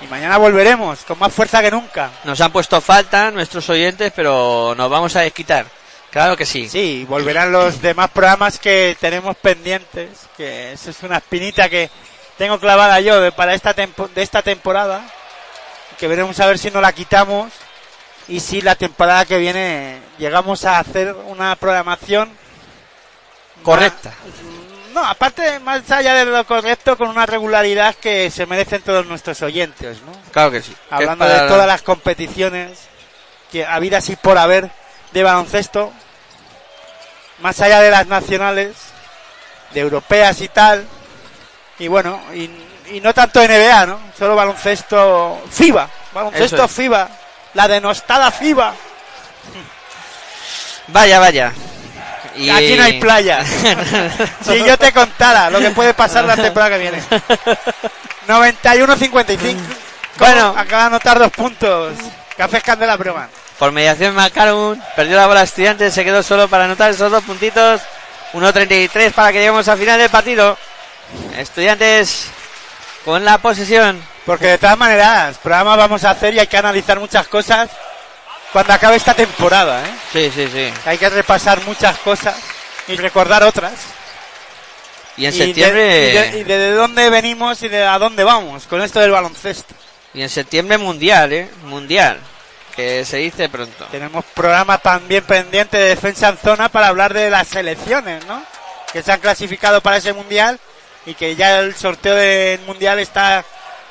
Y 0.00 0.06
mañana 0.06 0.36
volveremos 0.36 1.00
con 1.00 1.18
más 1.18 1.32
fuerza 1.32 1.60
que 1.60 1.72
nunca. 1.72 2.10
Nos 2.22 2.40
han 2.40 2.52
puesto 2.52 2.80
falta 2.80 3.32
nuestros 3.32 3.68
oyentes, 3.68 4.12
pero 4.14 4.74
nos 4.76 4.88
vamos 4.88 5.16
a 5.16 5.22
desquitar. 5.22 5.66
Claro 6.10 6.36
que 6.36 6.46
sí. 6.46 6.68
Sí, 6.68 7.04
volverán 7.08 7.52
los 7.52 7.82
demás 7.82 8.10
programas 8.10 8.58
que 8.58 8.96
tenemos 9.00 9.36
pendientes, 9.36 10.08
que 10.36 10.72
eso 10.72 10.90
es 10.90 11.02
una 11.02 11.18
espinita 11.18 11.68
que 11.68 11.90
tengo 12.38 12.58
clavada 12.58 13.00
yo 13.00 13.20
de, 13.20 13.32
para 13.32 13.54
esta 13.54 13.74
tempo- 13.74 14.08
de 14.08 14.22
esta 14.22 14.42
temporada, 14.42 15.02
que 15.98 16.08
veremos 16.08 16.38
a 16.40 16.46
ver 16.46 16.58
si 16.58 16.70
no 16.70 16.80
la 16.80 16.92
quitamos 16.92 17.52
y 18.28 18.40
si 18.40 18.60
la 18.62 18.74
temporada 18.76 19.24
que 19.26 19.38
viene 19.38 20.00
llegamos 20.18 20.64
a 20.64 20.78
hacer 20.78 21.14
una 21.26 21.54
programación 21.56 22.30
Correcta. 23.62 24.12
No, 24.94 25.04
aparte, 25.04 25.58
más 25.60 25.90
allá 25.90 26.14
de 26.14 26.24
lo 26.24 26.46
correcto, 26.46 26.96
con 26.96 27.08
una 27.08 27.26
regularidad 27.26 27.94
que 27.96 28.30
se 28.30 28.46
merecen 28.46 28.80
todos 28.82 29.04
nuestros 29.06 29.42
oyentes, 29.42 29.98
¿no? 30.02 30.12
Claro 30.30 30.50
que 30.50 30.62
sí. 30.62 30.74
Hablando 30.90 31.26
de 31.26 31.48
todas 31.48 31.66
las 31.66 31.82
competiciones 31.82 32.78
que 33.50 33.64
habidas 33.66 34.08
y 34.08 34.16
por 34.16 34.38
haber 34.38 34.70
de 35.12 35.22
baloncesto, 35.22 35.92
más 37.40 37.60
allá 37.60 37.80
de 37.80 37.90
las 37.90 38.06
nacionales, 38.06 38.74
de 39.72 39.80
europeas 39.80 40.40
y 40.40 40.48
tal, 40.48 40.86
y 41.78 41.88
bueno, 41.88 42.20
y, 42.34 42.50
y 42.92 43.00
no 43.00 43.12
tanto 43.14 43.40
NBA, 43.42 43.86
¿no? 43.86 43.98
Solo 44.18 44.36
baloncesto 44.36 45.42
FIBA, 45.50 45.88
baloncesto 46.12 46.64
es. 46.64 46.70
FIBA, 46.70 47.08
la 47.54 47.68
denostada 47.68 48.30
FIBA. 48.30 48.72
Vaya, 50.88 51.18
vaya. 51.18 51.52
Y- 52.36 52.48
Aquí 52.50 52.76
no 52.76 52.84
hay 52.84 53.00
playa. 53.00 53.44
si 54.42 54.62
yo 54.64 54.76
te 54.78 54.92
contara 54.92 55.50
lo 55.50 55.58
que 55.58 55.70
puede 55.70 55.94
pasar 55.94 56.24
la 56.24 56.36
temporada 56.36 56.76
que 56.76 56.82
viene. 56.82 57.02
91-55. 58.28 59.56
Bueno. 60.18 60.54
acaba 60.56 60.82
de 60.82 60.86
anotar 60.86 61.18
dos 61.18 61.32
puntos. 61.32 61.94
Cafés 62.36 62.62
Candela 62.62 62.96
Brogan. 62.96 63.28
Por 63.58 63.72
mediación 63.72 64.14
Macaron 64.14 64.82
perdió 64.94 65.16
la 65.16 65.26
bola 65.26 65.42
estudiante, 65.42 65.90
se 65.90 66.04
quedó 66.04 66.22
solo 66.22 66.46
para 66.48 66.64
anotar 66.64 66.90
esos 66.90 67.10
dos 67.10 67.24
puntitos. 67.24 67.80
1.33 68.32 69.12
para 69.12 69.32
que 69.32 69.38
lleguemos 69.38 69.66
al 69.68 69.78
final 69.78 69.98
del 69.98 70.10
partido. 70.10 70.58
Estudiantes 71.38 72.26
con 73.04 73.24
la 73.24 73.38
posesión. 73.38 74.02
Porque 74.26 74.46
de 74.48 74.58
todas 74.58 74.76
maneras, 74.76 75.38
programa 75.38 75.76
vamos 75.76 76.02
a 76.04 76.10
hacer 76.10 76.34
y 76.34 76.40
hay 76.40 76.46
que 76.48 76.56
analizar 76.58 76.98
muchas 76.98 77.28
cosas 77.28 77.70
cuando 78.52 78.72
acabe 78.72 78.96
esta 78.96 79.14
temporada. 79.14 79.82
¿eh? 79.86 79.90
Sí, 80.12 80.32
sí, 80.34 80.48
sí. 80.52 80.72
Hay 80.84 80.98
que 80.98 81.08
repasar 81.08 81.62
muchas 81.64 81.96
cosas 81.98 82.34
y 82.88 82.96
recordar 82.96 83.44
otras. 83.44 83.72
Y 85.16 85.26
en 85.26 85.34
Y 85.34 85.38
de- 85.38 85.44
septiembre 85.46 86.10
y 86.10 86.12
de, 86.32 86.38
y 86.40 86.44
de 86.44 86.70
dónde 86.72 87.08
venimos 87.08 87.62
y 87.62 87.68
de 87.68 87.84
a 87.86 87.98
dónde 87.98 88.24
vamos 88.24 88.66
con 88.66 88.82
esto 88.82 89.00
del 89.00 89.12
baloncesto. 89.12 89.74
y 90.12 90.22
en 90.22 90.28
septiembre 90.28 90.76
mundial, 90.76 91.32
¿eh? 91.32 91.48
Mundial. 91.64 92.18
Que 92.76 93.04
se 93.06 93.16
dice 93.16 93.48
pronto. 93.48 93.86
Tenemos 93.90 94.24
programa 94.34 94.76
también 94.78 95.24
pendiente 95.24 95.78
de 95.78 95.88
defensa 95.90 96.28
en 96.28 96.36
zona 96.36 96.68
para 96.68 96.88
hablar 96.88 97.14
de 97.14 97.30
las 97.30 97.48
selecciones, 97.48 98.24
¿no? 98.26 98.42
Que 98.92 99.02
se 99.02 99.10
han 99.12 99.20
clasificado 99.20 99.80
para 99.80 99.96
ese 99.96 100.12
mundial 100.12 100.60
y 101.06 101.14
que 101.14 101.34
ya 101.36 101.60
el 101.60 101.74
sorteo 101.74 102.14
del 102.14 102.60
mundial 102.60 102.98
está 102.98 103.44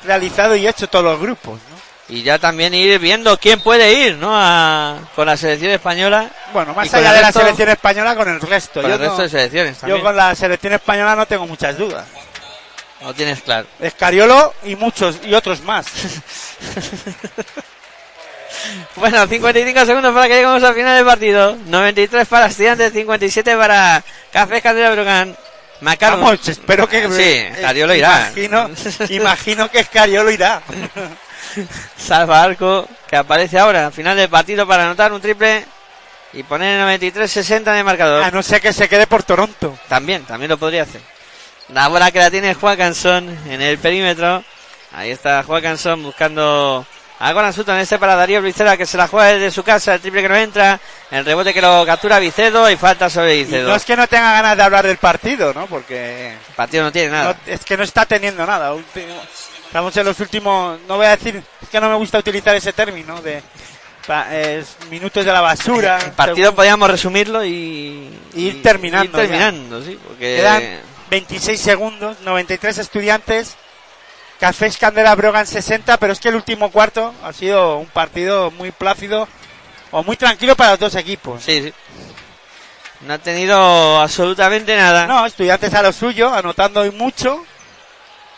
realizado 0.04 0.54
y 0.54 0.66
hecho 0.68 0.88
todos 0.88 1.04
los 1.04 1.18
grupos, 1.20 1.54
¿no? 1.70 1.76
Y 2.08 2.22
ya 2.22 2.38
también 2.38 2.72
ir 2.74 3.00
viendo 3.00 3.36
quién 3.40 3.58
puede 3.58 3.92
ir, 3.92 4.16
¿no? 4.18 4.30
A- 4.32 4.96
con 5.16 5.26
la 5.26 5.36
selección 5.36 5.72
española. 5.72 6.30
Bueno, 6.52 6.72
más 6.72 6.94
allá 6.94 7.12
de 7.12 7.20
la 7.20 7.28
resto- 7.32 7.40
selección 7.40 7.68
española 7.70 8.14
con 8.14 8.28
el 8.28 8.40
resto. 8.40 8.80
Con 8.80 8.88
Yo, 8.90 8.94
el 8.94 9.00
resto 9.00 9.16
no- 9.16 9.22
de 9.24 9.28
selecciones 9.28 9.78
también. 9.78 9.98
yo 9.98 10.04
con 10.04 10.14
la 10.16 10.32
selección 10.36 10.74
española 10.74 11.16
no 11.16 11.26
tengo 11.26 11.44
muchas 11.48 11.76
dudas. 11.76 12.06
Lo 13.02 13.12
tienes 13.12 13.42
claro. 13.42 13.66
Escariolo 13.80 14.54
y 14.64 14.76
muchos 14.76 15.16
y 15.24 15.34
otros 15.34 15.60
más. 15.62 15.86
Bueno, 18.96 19.26
55 19.26 19.86
segundos 19.86 20.14
para 20.14 20.28
que 20.28 20.34
lleguemos 20.34 20.62
al 20.62 20.74
final 20.74 20.96
del 20.96 21.04
partido. 21.04 21.56
93 21.66 22.26
para 22.26 22.46
Estudiantes, 22.46 22.92
57 22.92 23.56
para 23.56 24.02
Café 24.32 24.62
Candela 24.62 24.90
Brogan. 24.90 25.36
Macaron. 25.80 26.20
Vamos, 26.20 26.48
espero 26.48 26.88
que 26.88 27.02
Sí, 27.10 27.22
eh, 27.22 27.52
Escariolo 27.54 27.94
irá. 27.94 28.30
Imagino, 28.34 28.70
imagino 29.10 29.70
que 29.70 29.80
Escariolo 29.80 30.30
irá. 30.30 30.62
Salva 31.96 32.42
Arco, 32.42 32.88
que 33.08 33.16
aparece 33.16 33.58
ahora 33.58 33.86
al 33.86 33.92
final 33.92 34.16
del 34.16 34.28
partido 34.28 34.66
para 34.66 34.84
anotar 34.84 35.12
un 35.12 35.20
triple 35.20 35.64
y 36.32 36.42
poner 36.42 36.80
el 36.80 37.00
93-60 37.00 37.68
en 37.68 37.78
el 37.78 37.84
marcador. 37.84 38.22
A 38.22 38.30
no 38.30 38.42
ser 38.42 38.60
que 38.60 38.72
se 38.72 38.88
quede 38.88 39.06
por 39.06 39.22
Toronto. 39.22 39.78
También, 39.88 40.24
también 40.24 40.50
lo 40.50 40.58
podría 40.58 40.82
hacer. 40.82 41.00
La 41.68 41.88
bola 41.88 42.10
que 42.10 42.18
la 42.18 42.30
tiene 42.30 42.54
Juacanson 42.54 43.38
en 43.48 43.62
el 43.62 43.78
perímetro. 43.78 44.44
Ahí 44.92 45.10
está 45.10 45.42
Juacanson 45.42 46.02
buscando 46.02 46.86
a 47.18 47.32
Goran 47.32 47.52
Sutton. 47.52 47.78
Este 47.78 47.98
para 47.98 48.14
Darío 48.16 48.40
Bricera 48.42 48.76
que 48.76 48.86
se 48.86 48.96
la 48.96 49.08
juega 49.08 49.28
desde 49.28 49.50
su 49.50 49.62
casa. 49.62 49.94
El 49.94 50.00
triple 50.00 50.22
que 50.22 50.28
no 50.28 50.36
entra. 50.36 50.78
El 51.10 51.24
rebote 51.24 51.54
que 51.54 51.60
lo 51.62 51.84
captura 51.86 52.18
Vicedo 52.18 52.70
y 52.70 52.76
falta 52.76 53.08
sobre 53.10 53.36
Y 53.36 53.44
Vicedo. 53.44 53.68
no 53.68 53.74
es 53.76 53.84
que 53.84 53.96
no 53.96 54.06
tenga 54.06 54.32
ganas 54.32 54.56
de 54.56 54.62
hablar 54.62 54.86
del 54.86 54.96
partido, 54.98 55.52
¿no? 55.54 55.66
Porque 55.66 56.32
El 56.32 56.54
partido 56.54 56.84
no 56.84 56.92
tiene 56.92 57.10
nada. 57.10 57.34
no- 57.46 57.52
es 57.52 57.64
que 57.64 57.76
no 57.76 57.84
está 57.84 58.04
teniendo 58.06 58.44
nada. 58.46 58.74
Estamos 59.66 59.96
en 59.96 60.04
los 60.06 60.18
últimos, 60.20 60.78
no 60.88 60.96
voy 60.96 61.06
a 61.06 61.16
decir, 61.16 61.42
es 61.62 61.68
que 61.68 61.80
no 61.80 61.88
me 61.88 61.96
gusta 61.96 62.18
utilizar 62.18 62.54
ese 62.56 62.72
término 62.72 63.20
de 63.20 63.42
pa- 64.06 64.34
es 64.34 64.76
minutos 64.90 65.24
de 65.24 65.32
la 65.32 65.40
basura. 65.40 65.98
El 66.02 66.12
partido 66.12 66.54
podríamos 66.54 66.90
resumirlo 66.90 67.44
y, 67.44 68.10
Y 68.34 68.46
ir 68.46 68.62
terminando 68.62 69.04
ir 69.22 69.28
terminando, 69.28 69.82
sí, 69.82 69.98
porque 70.06 70.36
Quedan 70.36 70.62
26 71.10 71.60
segundos, 71.60 72.16
93 72.20 72.78
estudiantes. 72.78 73.56
Cafés 74.40 74.76
Candela 74.76 75.14
Brogan 75.14 75.46
60, 75.46 75.96
pero 75.96 76.12
es 76.12 76.20
que 76.20 76.28
el 76.28 76.34
último 76.36 76.70
cuarto 76.70 77.14
ha 77.24 77.32
sido 77.32 77.78
un 77.78 77.86
partido 77.86 78.50
muy 78.50 78.70
plácido 78.70 79.26
o 79.90 80.02
muy 80.02 80.16
tranquilo 80.16 80.54
para 80.56 80.72
los 80.72 80.80
dos 80.80 80.94
equipos. 80.94 81.42
sí, 81.42 81.62
sí. 81.62 81.74
No 83.02 83.12
ha 83.12 83.18
tenido 83.18 84.00
absolutamente 84.00 84.74
nada. 84.74 85.06
No, 85.06 85.26
estudiantes 85.26 85.72
a 85.74 85.82
lo 85.82 85.92
suyo, 85.92 86.32
anotando 86.34 86.84
y 86.86 86.90
mucho, 86.90 87.44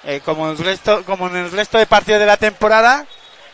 eh, 0.03 0.21
como, 0.25 0.51
el 0.51 0.59
resto, 0.59 1.05
como 1.05 1.29
en 1.29 1.37
el 1.37 1.53
resto 1.53 1.79
de 1.79 1.87
partidos 1.87 2.19
de 2.21 2.27
la 2.27 2.37
temporada, 2.37 3.07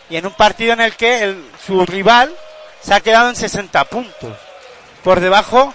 y 0.09 0.17
en 0.17 0.27
un 0.27 0.33
partido 0.33 0.73
en 0.73 0.81
el 0.81 0.97
que 0.97 1.23
el- 1.25 1.51
su 1.65 1.85
rival 1.85 2.35
se 2.83 2.95
ha 2.95 3.01
quedado 3.01 3.29
en 3.29 3.37
60 3.37 3.85
puntos, 3.85 4.37
por 5.05 5.21
debajo 5.21 5.75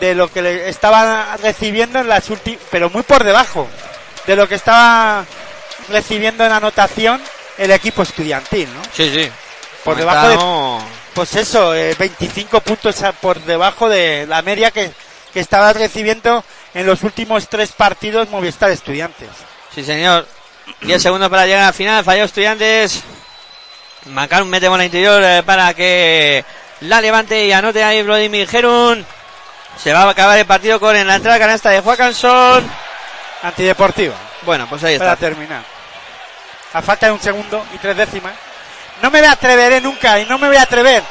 de 0.00 0.14
lo 0.14 0.30
que 0.30 0.42
le 0.42 0.68
estaba 0.68 1.36
recibiendo 1.38 1.98
en 2.00 2.08
las 2.08 2.28
últimas, 2.28 2.60
pero 2.70 2.90
muy 2.90 3.02
por 3.02 3.24
debajo 3.24 3.66
de 4.26 4.36
lo 4.36 4.46
que 4.48 4.54
estaba 4.54 5.24
recibiendo 5.88 6.44
en 6.44 6.52
anotación 6.52 7.20
el 7.56 7.70
equipo 7.70 8.02
estudiantil, 8.02 8.68
¿no? 8.74 8.82
Sí, 8.94 9.10
sí. 9.12 9.30
Por 9.84 9.96
debajo 9.96 10.28
de- 10.28 10.84
Pues 11.14 11.34
eso, 11.36 11.74
eh, 11.74 11.94
25 11.98 12.60
puntos 12.60 12.96
por 13.20 13.40
debajo 13.40 13.88
de 13.88 14.26
la 14.28 14.42
media 14.42 14.70
que, 14.70 14.90
que 15.32 15.40
estaba 15.40 15.72
recibiendo 15.72 16.44
en 16.74 16.86
los 16.86 17.02
últimos 17.02 17.48
tres 17.48 17.72
partidos 17.72 18.28
Movistar 18.28 18.70
Estudiantes. 18.70 19.28
Sí, 19.74 19.82
señor. 19.82 20.26
10 20.82 21.02
segundos 21.02 21.28
para 21.30 21.46
llegar 21.46 21.64
al 21.64 21.74
final. 21.74 22.04
Falló 22.04 22.24
Estudiantes. 22.24 23.02
Macaron 24.06 24.48
mete 24.48 24.68
bola 24.68 24.84
interior 24.84 25.22
eh, 25.24 25.42
para 25.44 25.74
que 25.74 26.44
la 26.82 27.00
levante 27.00 27.44
y 27.46 27.52
anote 27.52 27.82
ahí 27.82 28.02
Vladimir 28.02 28.48
Gerun. 28.48 29.04
Se 29.82 29.92
va 29.92 30.02
a 30.02 30.10
acabar 30.10 30.38
el 30.38 30.46
partido 30.46 30.78
con 30.78 30.94
en 30.96 31.06
la 31.06 31.16
entrada 31.16 31.38
canasta 31.38 31.70
de 31.70 31.80
Joaquinson. 31.80 32.64
Antideportiva, 33.42 34.14
Bueno, 34.42 34.66
pues 34.68 34.82
ahí 34.84 34.98
para 34.98 35.12
está. 35.14 35.26
terminar. 35.26 35.62
A 36.72 36.82
falta 36.82 37.06
de 37.06 37.12
un 37.12 37.20
segundo 37.20 37.64
y 37.74 37.78
tres 37.78 37.96
décimas. 37.96 38.34
No 39.02 39.10
me 39.10 39.26
atreveré 39.26 39.80
nunca, 39.80 40.18
y 40.18 40.26
no 40.26 40.38
me 40.38 40.48
voy 40.48 40.56
a 40.56 40.62
atrever. 40.62 41.02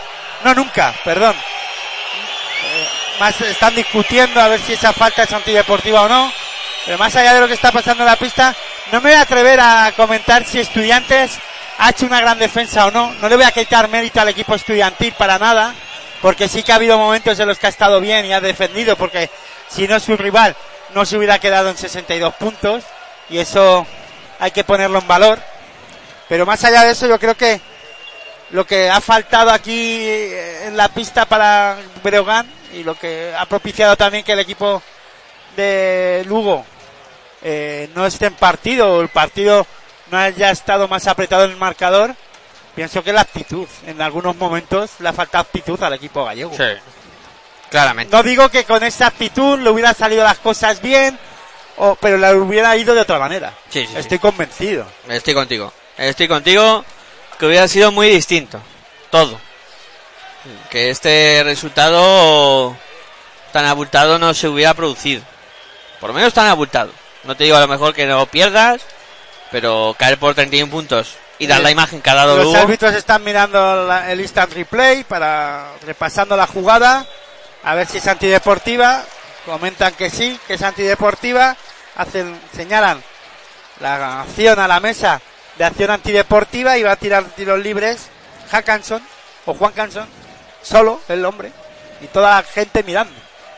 No, 0.43 0.53
nunca, 0.53 0.93
perdón. 1.03 1.35
Eh, 1.35 2.87
más 3.19 3.39
están 3.41 3.75
discutiendo 3.75 4.39
a 4.39 4.47
ver 4.47 4.59
si 4.59 4.73
esa 4.73 4.93
falta 4.93 5.23
es 5.23 5.33
antideportiva 5.33 6.03
o 6.03 6.09
no. 6.09 6.31
Pero 6.85 6.97
más 6.97 7.15
allá 7.15 7.33
de 7.33 7.41
lo 7.41 7.47
que 7.47 7.53
está 7.53 7.71
pasando 7.71 8.03
en 8.03 8.09
la 8.09 8.15
pista, 8.15 8.55
no 8.91 9.01
me 9.01 9.09
voy 9.09 9.17
a 9.17 9.21
atrever 9.21 9.59
a 9.59 9.91
comentar 9.95 10.45
si 10.45 10.59
Estudiantes 10.59 11.37
ha 11.77 11.89
hecho 11.89 12.05
una 12.05 12.21
gran 12.21 12.39
defensa 12.39 12.85
o 12.85 12.91
no. 12.91 13.13
No 13.13 13.29
le 13.29 13.35
voy 13.35 13.45
a 13.45 13.51
quitar 13.51 13.87
mérito 13.89 14.21
al 14.21 14.29
equipo 14.29 14.55
estudiantil 14.55 15.13
para 15.13 15.37
nada, 15.37 15.73
porque 16.21 16.47
sí 16.47 16.63
que 16.63 16.71
ha 16.71 16.75
habido 16.75 16.97
momentos 16.97 17.39
en 17.39 17.47
los 17.47 17.57
que 17.57 17.67
ha 17.67 17.69
estado 17.69 17.99
bien 17.99 18.25
y 18.25 18.33
ha 18.33 18.41
defendido, 18.41 18.95
porque 18.95 19.29
si 19.67 19.87
no 19.87 19.99
su 19.99 20.15
rival 20.17 20.55
no 20.93 21.05
se 21.05 21.17
hubiera 21.17 21.39
quedado 21.39 21.69
en 21.69 21.77
62 21.77 22.33
puntos, 22.35 22.83
y 23.29 23.39
eso 23.39 23.85
hay 24.39 24.51
que 24.51 24.63
ponerlo 24.63 24.99
en 24.99 25.07
valor. 25.07 25.39
Pero 26.29 26.45
más 26.45 26.63
allá 26.63 26.83
de 26.83 26.91
eso, 26.91 27.07
yo 27.07 27.19
creo 27.19 27.35
que 27.35 27.61
lo 28.51 28.65
que 28.65 28.89
ha 28.89 29.01
faltado 29.01 29.51
aquí 29.51 29.71
eh, 29.73 30.67
en 30.67 30.77
la 30.77 30.89
pista 30.89 31.25
para 31.25 31.77
Breogán 32.03 32.49
y 32.73 32.83
lo 32.83 32.95
que 32.95 33.33
ha 33.37 33.45
propiciado 33.45 33.95
también 33.95 34.23
que 34.23 34.33
el 34.33 34.39
equipo 34.39 34.81
de 35.55 36.23
Lugo 36.27 36.65
eh, 37.41 37.89
no 37.95 38.05
esté 38.05 38.27
en 38.27 38.35
partido 38.35 38.95
o 38.95 39.01
el 39.01 39.09
partido 39.09 39.65
no 40.11 40.17
haya 40.17 40.51
estado 40.51 40.87
más 40.87 41.07
apretado 41.07 41.45
en 41.45 41.51
el 41.51 41.57
marcador, 41.57 42.15
pienso 42.75 43.03
que 43.03 43.13
la 43.13 43.21
actitud. 43.21 43.67
En 43.85 44.01
algunos 44.01 44.35
momentos 44.35 44.91
le 44.99 45.09
ha 45.09 45.13
faltado 45.13 45.43
actitud 45.43 45.81
al 45.83 45.93
equipo 45.93 46.23
gallego. 46.23 46.55
Sí. 46.55 46.63
Claramente. 47.69 48.15
No 48.15 48.23
digo 48.23 48.49
que 48.49 48.63
con 48.63 48.83
esa 48.83 49.07
actitud 49.07 49.59
le 49.59 49.69
hubieran 49.69 49.93
salido 49.93 50.23
las 50.23 50.37
cosas 50.39 50.81
bien, 50.81 51.19
o, 51.77 51.95
pero 51.95 52.17
le 52.17 52.33
hubiera 52.35 52.75
ido 52.75 52.93
de 52.95 53.01
otra 53.01 53.19
manera. 53.19 53.53
Sí, 53.69 53.81
sí, 53.85 53.93
sí. 53.93 53.97
Estoy 53.99 54.19
convencido. 54.19 54.85
Estoy 55.07 55.33
contigo. 55.33 55.71
Estoy 55.97 56.27
contigo. 56.27 56.83
Que 57.39 57.45
hubiera 57.45 57.67
sido 57.67 57.91
muy 57.91 58.09
distinto. 58.09 58.59
Todo. 59.11 59.39
Que 60.69 60.89
este 60.89 61.41
resultado 61.43 62.75
tan 63.51 63.65
abultado 63.65 64.17
no 64.19 64.33
se 64.33 64.47
hubiera 64.47 64.73
producido. 64.73 65.21
Por 65.99 66.09
lo 66.09 66.13
menos 66.13 66.33
tan 66.33 66.47
abultado. 66.47 66.91
No 67.23 67.35
te 67.35 67.43
digo 67.43 67.57
a 67.57 67.61
lo 67.61 67.67
mejor 67.67 67.93
que 67.93 68.05
no 68.05 68.25
pierdas, 68.27 68.81
pero 69.51 69.95
caer 69.97 70.17
por 70.17 70.33
31 70.35 70.71
puntos 70.71 71.15
y 71.39 71.47
dar 71.47 71.59
Eh, 71.59 71.63
la 71.63 71.71
imagen 71.71 72.01
que 72.01 72.09
ha 72.09 72.15
dado 72.15 72.37
Los 72.37 72.45
Lugo. 72.45 72.57
árbitros 72.57 72.93
están 72.95 73.23
mirando 73.23 73.85
la- 73.85 74.11
el 74.11 74.21
instant 74.21 74.53
replay 74.53 75.03
para 75.03 75.71
repasando 75.85 76.35
la 76.37 76.47
jugada, 76.47 77.05
a 77.63 77.75
ver 77.75 77.87
si 77.87 77.97
es 77.97 78.07
antideportiva. 78.07 79.03
Comentan 79.47 79.93
que 79.93 80.09
sí, 80.09 80.37
que 80.45 80.55
es 80.55 80.61
antideportiva. 80.61 81.55
Hacen, 81.95 82.37
señalan 82.53 83.01
la 83.79 84.21
acción 84.21 84.59
a 84.59 84.67
la 84.67 84.81
mesa 84.81 85.21
de 85.57 85.63
acción 85.63 85.89
antideportiva 85.89 86.77
y 86.77 86.83
va 86.83 86.91
a 86.91 86.95
tirar 86.97 87.23
tiros 87.23 87.57
libres 87.59 88.09
Hackanson 88.51 89.01
o 89.45 89.53
Juan 89.53 89.71
Canson, 89.71 90.05
solo 90.61 90.99
el 91.07 91.23
hombre 91.23 91.53
y 92.01 92.07
toda 92.07 92.35
la 92.35 92.43
gente 92.43 92.83
mirando. 92.83 93.13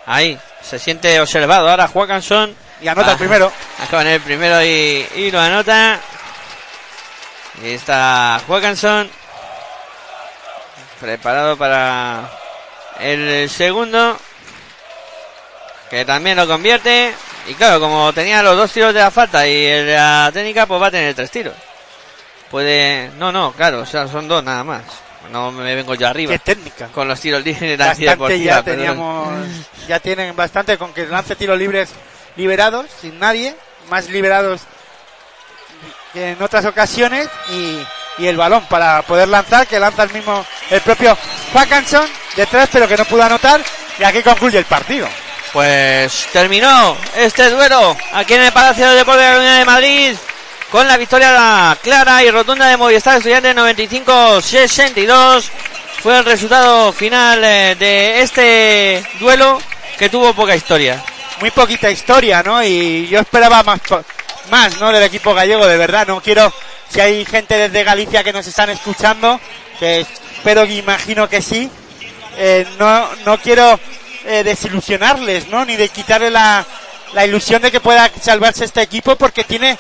Ahí, 0.06 0.40
se 0.61 0.78
siente 0.78 1.20
observado. 1.20 1.68
Ahora 1.68 1.88
Joaquinson. 1.88 2.56
Y 2.82 2.88
anota 2.88 3.10
Ah, 3.10 3.11
el 3.14 3.18
primero. 3.18 3.52
Acaba 3.84 4.03
en 4.03 4.10
el 4.10 4.22
primero 4.22 4.64
y, 4.64 5.07
y 5.16 5.32
lo 5.32 5.41
anota. 5.41 5.99
Y 7.64 7.72
está 7.72 8.40
Joaquinson. 8.45 9.10
Preparado 10.99 11.57
para 11.57 12.30
el 12.99 13.49
segundo. 13.49 14.20
Que 15.90 16.06
también 16.06 16.38
lo 16.38 16.48
convierte. 16.48 17.14
Y 17.48 17.53
claro, 17.56 17.80
como 17.80 18.14
tenía 18.14 18.44
los 18.44 18.56
dos 18.57 18.72
tiros 18.72 18.94
de 18.94 18.99
la 18.99 19.11
falta 19.11 19.48
y 19.48 19.66
el 19.66 19.86
de 19.88 19.95
la 19.95 20.30
técnica, 20.34 20.66
pues 20.66 20.82
va 20.82 20.88
a 20.88 20.91
tener 20.91 21.14
tres 21.16 21.32
tiros. 21.32 21.53
Puede. 22.52 23.10
No, 23.18 23.32
no, 23.32 23.52
claro, 23.53 23.82
o 23.82 23.86
sea, 23.86 24.07
son 24.07 24.28
dos 24.28 24.44
nada 24.44 24.64
más. 24.64 24.84
No 25.32 25.52
me 25.52 25.76
vengo 25.76 25.94
yo 25.95 26.07
arriba. 26.07 26.32
Qué 26.34 26.40
técnica. 26.40 26.88
Con 26.88 27.07
los 27.07 27.20
tiros 27.20 27.44
libres 27.44 27.61
de 27.61 27.78
la 27.78 27.88
Bastante 27.88 28.40
ya 28.40 28.64
pero- 28.64 28.78
teníamos, 28.78 29.45
ya 29.88 29.99
tienen 29.99 30.36
bastante 30.36 30.78
con 30.78 30.94
que 30.94 31.06
lance 31.06 31.36
tiros 31.36 31.57
libres 31.60 31.90
liberados, 32.36 32.86
sin 33.02 33.20
nadie, 33.20 33.56
más 33.90 34.07
liberados 34.10 34.61
que 36.14 36.32
en 36.32 36.41
otras 36.41 36.66
ocasiones 36.66 37.28
y, 37.52 37.80
y 38.18 38.28
el 38.28 38.38
balón 38.38 38.64
para 38.66 39.02
poder 39.03 39.28
lanzar, 39.28 39.68
que 39.68 39.80
lanza 39.80 40.03
el 40.03 40.14
mismo, 40.14 40.44
el 40.72 40.82
propio 40.82 41.16
Hackanson 41.53 42.07
detrás, 42.36 42.70
pero 42.72 42.88
que 42.88 42.98
no 42.98 43.06
pudo 43.06 43.24
anotar 43.24 43.61
y 43.99 44.03
aquí 44.03 44.24
concluye 44.24 44.57
el 44.57 44.66
partido. 44.66 45.07
Pues 45.54 46.28
terminó 46.32 46.96
este 47.16 47.50
duelo 47.50 47.98
aquí 48.14 48.36
en 48.36 48.44
el 48.44 48.52
Palacio 48.52 48.88
de 48.90 48.98
Deportes 48.98 49.24
de 49.24 49.28
la 49.30 49.34
Comunidad 49.34 49.58
de 49.58 49.66
Madrid 49.66 50.16
con 50.72 50.88
la 50.88 50.98
victoria 50.98 51.76
clara 51.82 52.24
y 52.24 52.30
rotunda 52.30 52.68
de 52.68 52.78
Movistar 52.78 53.18
Estudiantes 53.18 53.56
95-62. 53.56 55.50
Fue 56.04 56.20
el 56.20 56.26
resultado 56.26 56.94
final 56.94 57.44
eh, 57.44 57.76
de 57.80 58.22
este 58.22 59.04
duelo 59.20 59.60
que 59.98 60.10
tuvo 60.10 60.34
poca 60.34 60.56
historia. 60.56 61.04
Muy 61.42 61.50
poquita 61.50 61.90
historia, 61.90 62.44
¿no? 62.44 62.64
Y 62.64 63.08
yo 63.08 63.20
esperaba 63.20 63.64
más, 63.64 63.80
más, 64.52 64.80
¿no? 64.80 64.92
Del 64.92 65.04
equipo 65.04 65.34
gallego, 65.34 65.66
de 65.66 65.78
verdad. 65.78 66.06
No 66.08 66.22
quiero, 66.22 66.54
si 66.90 67.02
hay 67.02 67.26
gente 67.26 67.58
desde 67.58 67.84
Galicia 67.84 68.24
que 68.24 68.34
nos 68.34 68.46
están 68.46 68.70
escuchando, 68.70 69.40
que 69.80 70.02
espero 70.02 70.64
y 70.66 70.78
imagino 70.78 71.28
que 71.28 71.42
sí, 71.42 71.70
eh, 72.38 72.68
no, 72.78 73.10
no 73.26 73.40
quiero 73.40 73.80
eh, 74.26 74.44
desilusionarles, 74.44 75.48
¿no? 75.48 75.66
Ni 75.66 75.76
de 75.76 75.90
quitarle 75.90 76.30
la, 76.30 76.66
la 77.14 77.26
ilusión 77.26 77.62
de 77.62 77.72
que 77.72 77.80
pueda 77.80 78.10
salvarse 78.22 78.66
este 78.66 78.82
equipo 78.82 79.16
porque 79.16 79.44
tiene, 79.44 79.78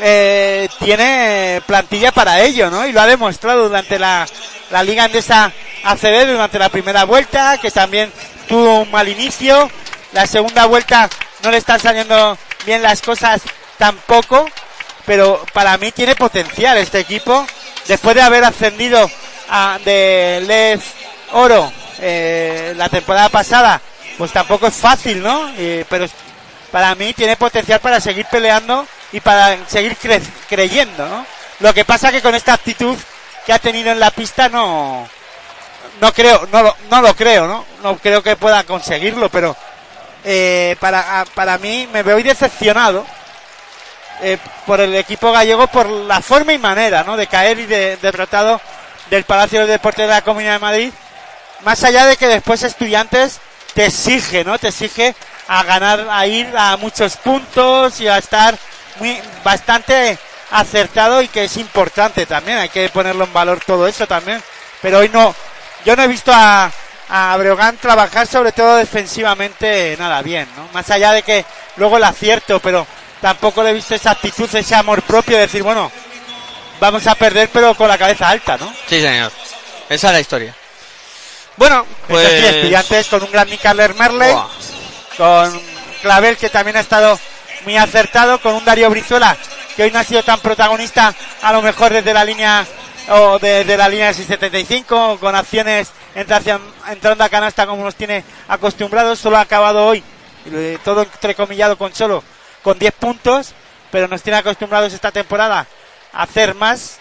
eh, 0.00 0.68
tiene 0.78 1.62
plantilla 1.66 2.12
para 2.12 2.40
ello, 2.40 2.70
¿no? 2.70 2.86
Y 2.86 2.92
lo 2.92 3.00
ha 3.00 3.06
demostrado 3.06 3.68
durante 3.68 3.98
la, 3.98 4.26
la 4.70 4.82
Liga 4.82 5.04
Andesa 5.04 5.52
ACB 5.84 6.26
durante 6.26 6.58
la 6.58 6.68
primera 6.68 7.04
vuelta, 7.04 7.58
que 7.58 7.70
también 7.70 8.10
tuvo 8.48 8.80
un 8.80 8.90
mal 8.90 9.08
inicio. 9.08 9.70
La 10.12 10.26
segunda 10.26 10.66
vuelta 10.66 11.08
no 11.42 11.50
le 11.50 11.58
están 11.58 11.80
saliendo 11.80 12.38
bien 12.64 12.82
las 12.82 13.02
cosas 13.02 13.42
tampoco, 13.78 14.48
pero 15.04 15.44
para 15.52 15.76
mí 15.76 15.92
tiene 15.92 16.16
potencial 16.16 16.78
este 16.78 17.00
equipo. 17.00 17.46
Después 17.86 18.14
de 18.14 18.22
haber 18.22 18.44
ascendido 18.44 19.10
a, 19.50 19.78
de 19.84 20.42
Les 20.46 20.80
Oro 21.32 21.83
eh, 22.00 22.74
la 22.76 22.88
temporada 22.88 23.28
pasada, 23.28 23.80
pues 24.18 24.32
tampoco 24.32 24.66
es 24.66 24.74
fácil, 24.74 25.22
¿no? 25.22 25.50
Pero 25.88 26.06
para 26.70 26.94
mí 26.94 27.12
tiene 27.14 27.36
potencial 27.36 27.80
para 27.80 28.00
seguir 28.00 28.26
peleando 28.26 28.86
y 29.12 29.20
para 29.20 29.56
seguir 29.68 29.96
cre- 29.96 30.22
creyendo, 30.48 31.06
¿no? 31.08 31.26
Lo 31.60 31.72
que 31.72 31.84
pasa 31.84 32.10
que 32.10 32.20
con 32.22 32.34
esta 32.34 32.52
actitud 32.54 32.96
que 33.46 33.52
ha 33.52 33.58
tenido 33.58 33.92
en 33.92 34.00
la 34.00 34.10
pista 34.10 34.48
no 34.48 35.08
no 36.00 36.12
creo, 36.12 36.48
no 36.90 37.00
lo, 37.00 37.14
creo, 37.14 37.46
¿no? 37.46 37.64
No 37.82 37.96
creo 37.98 38.20
que 38.22 38.34
pueda 38.36 38.64
conseguirlo, 38.64 39.28
pero 39.28 39.56
eh, 40.24 40.76
para, 40.80 41.24
para 41.34 41.58
mí 41.58 41.88
me 41.92 42.02
veo 42.02 42.16
decepcionado 42.22 43.06
eh, 44.22 44.38
por 44.66 44.80
el 44.80 44.94
equipo 44.96 45.30
gallego 45.30 45.66
por 45.68 45.86
la 45.88 46.20
forma 46.20 46.52
y 46.52 46.58
manera, 46.58 47.04
¿no? 47.04 47.16
De 47.16 47.28
caer 47.28 47.60
y 47.60 47.66
de 47.66 47.96
derrotado 47.98 48.60
del 49.10 49.22
Palacio 49.24 49.60
de 49.60 49.66
Deportes 49.72 50.06
de 50.08 50.12
la 50.14 50.22
Comunidad 50.22 50.54
de 50.54 50.58
Madrid. 50.58 50.92
Más 51.64 51.82
allá 51.82 52.06
de 52.06 52.16
que 52.16 52.28
después 52.28 52.62
estudiantes 52.62 53.40
te 53.74 53.86
exige, 53.86 54.44
¿no? 54.44 54.58
Te 54.58 54.68
exige 54.68 55.14
a 55.48 55.62
ganar, 55.62 56.06
a 56.10 56.26
ir 56.26 56.48
a 56.56 56.76
muchos 56.76 57.16
puntos 57.16 58.00
y 58.00 58.08
a 58.08 58.18
estar 58.18 58.56
muy, 59.00 59.18
bastante 59.42 60.18
acertado 60.50 61.22
y 61.22 61.28
que 61.28 61.44
es 61.44 61.56
importante 61.56 62.26
también. 62.26 62.58
Hay 62.58 62.68
que 62.68 62.88
ponerlo 62.90 63.24
en 63.24 63.32
valor 63.32 63.60
todo 63.66 63.86
eso 63.88 64.06
también. 64.06 64.42
Pero 64.82 64.98
hoy 64.98 65.08
no, 65.08 65.34
yo 65.84 65.96
no 65.96 66.02
he 66.02 66.08
visto 66.08 66.32
a, 66.34 66.70
a 67.08 67.36
Breogán 67.38 67.76
trabajar 67.78 68.26
sobre 68.26 68.52
todo 68.52 68.76
defensivamente 68.76 69.96
nada 69.98 70.22
bien, 70.22 70.46
¿no? 70.56 70.68
Más 70.72 70.90
allá 70.90 71.12
de 71.12 71.22
que 71.22 71.44
luego 71.76 71.96
el 71.96 72.04
acierto, 72.04 72.60
pero 72.60 72.86
tampoco 73.20 73.62
le 73.62 73.70
he 73.70 73.74
visto 73.74 73.94
esa 73.94 74.12
actitud, 74.12 74.54
ese 74.54 74.74
amor 74.74 75.02
propio 75.02 75.36
de 75.36 75.42
decir, 75.42 75.62
bueno, 75.62 75.90
vamos 76.78 77.06
a 77.06 77.14
perder 77.14 77.48
pero 77.50 77.74
con 77.74 77.88
la 77.88 77.96
cabeza 77.96 78.28
alta, 78.28 78.58
¿no? 78.58 78.72
Sí, 78.86 79.00
señor. 79.00 79.32
Esa 79.88 80.08
es 80.08 80.12
la 80.12 80.20
historia. 80.20 80.54
Bueno, 81.56 81.86
pues... 82.08 82.26
Eso 82.26 82.36
sí, 82.36 82.56
estudiantes 82.56 83.06
con 83.08 83.22
un 83.22 83.30
gran 83.30 83.48
Nicaler 83.48 83.94
Merley, 83.94 84.34
con 85.16 85.60
Clavel 86.02 86.36
que 86.36 86.50
también 86.50 86.76
ha 86.76 86.80
estado 86.80 87.18
muy 87.64 87.76
acertado, 87.76 88.40
con 88.40 88.54
un 88.54 88.64
Darío 88.64 88.90
Brizuela 88.90 89.36
que 89.76 89.82
hoy 89.82 89.90
no 89.90 89.98
ha 89.98 90.04
sido 90.04 90.22
tan 90.22 90.38
protagonista, 90.40 91.14
a 91.42 91.52
lo 91.52 91.60
mejor 91.62 91.92
desde 91.92 92.14
la 92.14 92.24
línea 92.24 92.64
o 93.08 93.38
desde 93.38 93.76
la 93.76 93.88
línea 93.88 94.08
de 94.08 94.14
675, 94.14 95.18
con 95.18 95.34
acciones 95.34 95.90
entrando 96.14 97.24
a 97.24 97.28
canasta 97.28 97.66
como 97.66 97.82
nos 97.82 97.96
tiene 97.96 98.24
acostumbrados, 98.48 99.18
solo 99.18 99.36
ha 99.36 99.40
acabado 99.40 99.86
hoy, 99.86 100.02
eh, 100.46 100.78
todo 100.84 101.02
entrecomillado 101.02 101.76
con 101.76 101.94
solo, 101.94 102.22
con 102.62 102.78
10 102.78 102.94
puntos, 102.94 103.52
pero 103.90 104.08
nos 104.08 104.22
tiene 104.22 104.38
acostumbrados 104.38 104.92
esta 104.92 105.10
temporada 105.10 105.66
a 106.12 106.22
hacer 106.22 106.54
más 106.54 106.98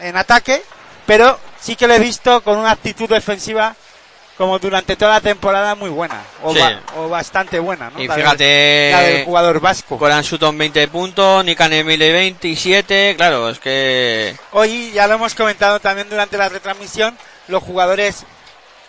en 0.00 0.16
ataque, 0.16 0.62
pero 1.06 1.38
sí 1.60 1.76
que 1.76 1.86
lo 1.86 1.94
he 1.94 1.98
visto 1.98 2.42
con 2.42 2.56
una 2.56 2.70
actitud 2.70 3.08
defensiva 3.08 3.76
como 4.36 4.58
durante 4.58 4.96
toda 4.96 5.12
la 5.12 5.20
temporada 5.20 5.74
muy 5.76 5.90
buena 5.90 6.20
o, 6.42 6.52
Sí. 6.52 6.58
ba- 6.58 6.80
o 6.96 7.08
bastante 7.08 7.58
buena 7.60 7.90
¿no? 7.90 8.00
Y 8.02 8.08
La 8.08 8.14
del- 8.16 8.24
fíjate, 8.24 8.90
la 8.92 9.00
del 9.02 9.24
jugador 9.24 9.60
vasco 9.60 9.96
Coran 9.98 10.24
Sutton 10.24 10.56
20 10.58 10.88
puntos, 10.88 11.44
Nikan 11.44 11.72
Emile 11.72 12.10
27, 12.12 13.14
claro, 13.16 13.48
es 13.50 13.58
que... 13.60 14.36
hoy 14.52 14.90
ya 14.92 15.06
lo 15.06 15.14
hemos 15.14 15.34
comentado 15.34 15.78
también 15.80 16.08
durante 16.08 16.36
la 16.36 16.48
retransmisión 16.48 17.16
los 17.48 17.62
jugadores 17.62 18.24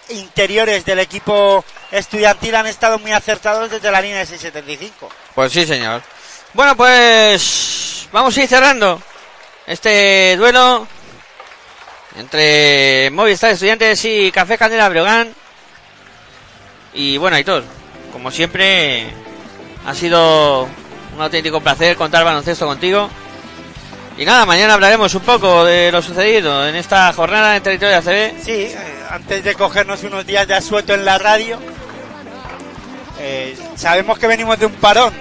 interiores 0.10 0.86
del 0.86 1.00
equipo 1.00 1.64
estudiantil 1.92 2.56
han 2.56 2.68
estado 2.68 3.00
muy 3.00 3.12
acertados 3.12 3.70
desde 3.72 3.92
la 3.92 4.02
línea 4.02 4.20
de 4.20 4.26
675 4.26 5.10
Pues 5.34 5.52
sí, 5.52 5.66
señor. 5.66 6.02
Bueno, 6.54 6.76
pues 6.78 8.08
vamos 8.12 8.36
a 8.38 8.42
ir 8.42 8.48
cerrando 8.48 9.02
este 9.68 10.36
duelo 10.38 10.88
entre 12.18 13.10
Movistar 13.12 13.52
Estudiantes 13.52 14.04
y 14.06 14.32
Café 14.32 14.58
Candela 14.58 14.90
Breogán. 14.90 15.34
Y 16.94 17.18
bueno, 17.18 17.36
Aitor, 17.36 17.64
como 18.12 18.32
siempre, 18.32 19.08
ha 19.86 19.94
sido 19.94 20.64
un 21.16 21.22
auténtico 21.22 21.62
placer 21.62 21.96
contar 21.96 22.24
baloncesto 22.24 22.66
contigo. 22.66 23.10
Y 24.18 24.24
nada, 24.24 24.46
mañana 24.46 24.76
hablaremos 24.76 25.14
un 25.14 25.22
poco 25.22 25.66
de 25.66 25.92
lo 25.92 26.02
sucedido 26.02 26.66
en 26.68 26.76
esta 26.76 27.12
jornada 27.12 27.58
en 27.58 27.64
territorio 27.64 28.00
de 28.00 28.32
ACB. 28.32 28.44
Sí, 28.44 28.52
eh, 28.52 28.78
antes 29.10 29.44
de 29.44 29.56
cogernos 29.56 30.04
unos 30.04 30.26
días 30.26 30.48
de 30.48 30.54
asueto 30.54 30.94
en 30.94 31.04
la 31.04 31.18
radio, 31.18 31.60
eh, 33.20 33.58
sabemos 33.76 34.18
que 34.18 34.28
venimos 34.28 34.58
de 34.58 34.68
un 34.68 34.72
parón, 34.74 35.14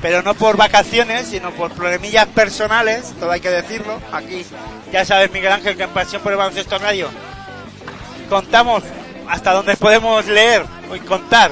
pero 0.00 0.22
no 0.22 0.34
por 0.34 0.56
vacaciones, 0.56 1.28
sino 1.28 1.50
por 1.52 1.72
problemillas 1.72 2.26
personales, 2.28 3.14
todo 3.18 3.30
hay 3.30 3.40
que 3.40 3.50
decirlo. 3.50 4.00
Aquí, 4.12 4.44
ya 4.92 5.04
sabes, 5.04 5.30
Miguel 5.32 5.52
Ángel, 5.52 5.76
que 5.76 5.84
en 5.84 5.90
Pasión 5.90 6.22
por 6.22 6.32
el 6.32 6.38
Baloncesto 6.38 6.78
Radio 6.78 7.08
contamos 8.28 8.84
hasta 9.28 9.52
donde 9.52 9.76
podemos 9.76 10.26
leer 10.26 10.64
y 10.94 11.00
contar. 11.00 11.50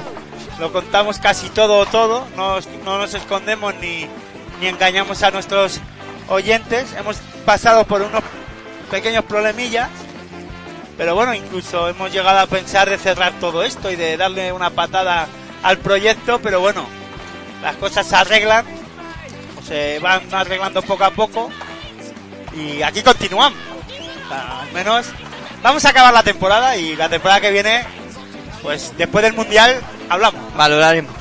Lo 0.59 0.71
contamos 0.71 1.19
casi 1.19 1.49
todo, 1.49 1.85
todo. 1.85 2.25
No, 2.35 2.59
no 2.83 2.97
nos 2.97 3.13
escondemos 3.13 3.75
ni, 3.75 4.07
ni 4.59 4.67
engañamos 4.67 5.21
a 5.23 5.31
nuestros 5.31 5.79
oyentes. 6.29 6.93
Hemos 6.93 7.17
pasado 7.45 7.85
por 7.85 8.01
unos 8.01 8.23
pequeños 8.89 9.23
problemillas. 9.25 9.89
Pero 10.97 11.13
bueno, 11.13 11.35
incluso 11.35 11.87
hemos 11.89 12.11
llegado 12.11 12.39
a 12.39 12.47
pensar 12.47 12.89
de 12.89 12.97
cerrar 12.97 13.33
todo 13.39 13.63
esto 13.63 13.91
y 13.91 13.95
de 13.95 14.17
darle 14.17 14.51
una 14.51 14.71
patada 14.71 15.27
al 15.61 15.77
proyecto. 15.77 16.39
Pero 16.39 16.59
bueno, 16.59 16.87
las 17.61 17.75
cosas 17.77 18.05
se 18.07 18.15
arreglan. 18.15 18.65
o 19.59 19.65
se 19.65 19.99
van 19.99 20.21
arreglando 20.33 20.81
poco 20.81 21.03
a 21.03 21.11
poco. 21.11 21.49
Y 22.55 22.81
aquí 22.81 23.01
continuamos. 23.03 23.57
Al 24.29 24.71
menos 24.73 25.07
vamos 25.63 25.85
a 25.85 25.89
acabar 25.89 26.13
la 26.13 26.23
temporada 26.23 26.75
y 26.77 26.95
la 26.95 27.07
temporada 27.09 27.39
que 27.41 27.51
viene, 27.51 27.85
pues 28.61 28.93
después 28.97 29.23
del 29.23 29.33
Mundial, 29.33 29.79
hablamos. 30.09 30.41
Valoraremos. 30.55 31.13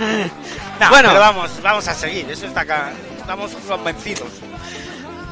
No, 0.78 0.90
Bueno. 0.90 1.08
pero 1.08 1.20
vamos, 1.20 1.50
vamos 1.62 1.88
a 1.88 1.94
seguir, 1.94 2.30
eso 2.30 2.44
está 2.44 2.60
acá. 2.60 2.92
Estamos 3.18 3.52
convencidos. 3.66 4.28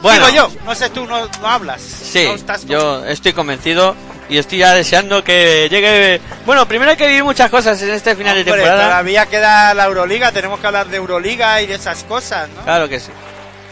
Bueno, 0.01 0.27
Digo 0.29 0.49
yo, 0.49 0.61
no 0.65 0.75
sé 0.75 0.89
tú, 0.89 1.05
no, 1.05 1.27
no 1.43 1.47
hablas. 1.47 1.83
Sí, 1.83 2.25
No 2.27 2.35
estás 2.35 2.65
yo 2.65 3.05
estoy 3.05 3.35
convencido 3.35 3.95
y 4.35 4.39
estoy 4.39 4.59
ya 4.59 4.75
deseando 4.75 5.23
que 5.23 5.69
llegue. 5.71 6.21
Bueno, 6.45 6.67
primero 6.67 6.91
hay 6.91 6.97
que 6.97 7.07
vivir 7.07 7.23
muchas 7.25 7.49
cosas 7.51 7.81
en 7.83 7.91
este 7.91 8.17
final 8.17 8.35
de 8.35 8.41
Hombre, 8.41 8.55
temporada. 8.57 8.85
todavía 8.89 9.27
queda 9.27 9.73
la 9.75 9.85
Euroliga, 9.85 10.33
tenemos 10.33 10.59
que 10.61 10.67
hablar 10.67 10.89
de 10.89 10.97
Euroliga 10.97 11.63
y 11.63 11.67
de 11.67 11.75
esas 11.75 12.03
cosas, 12.05 12.49
¿no? 12.51 12.63
Claro 12.63 12.89
que 12.89 12.99
sí. 12.99 13.11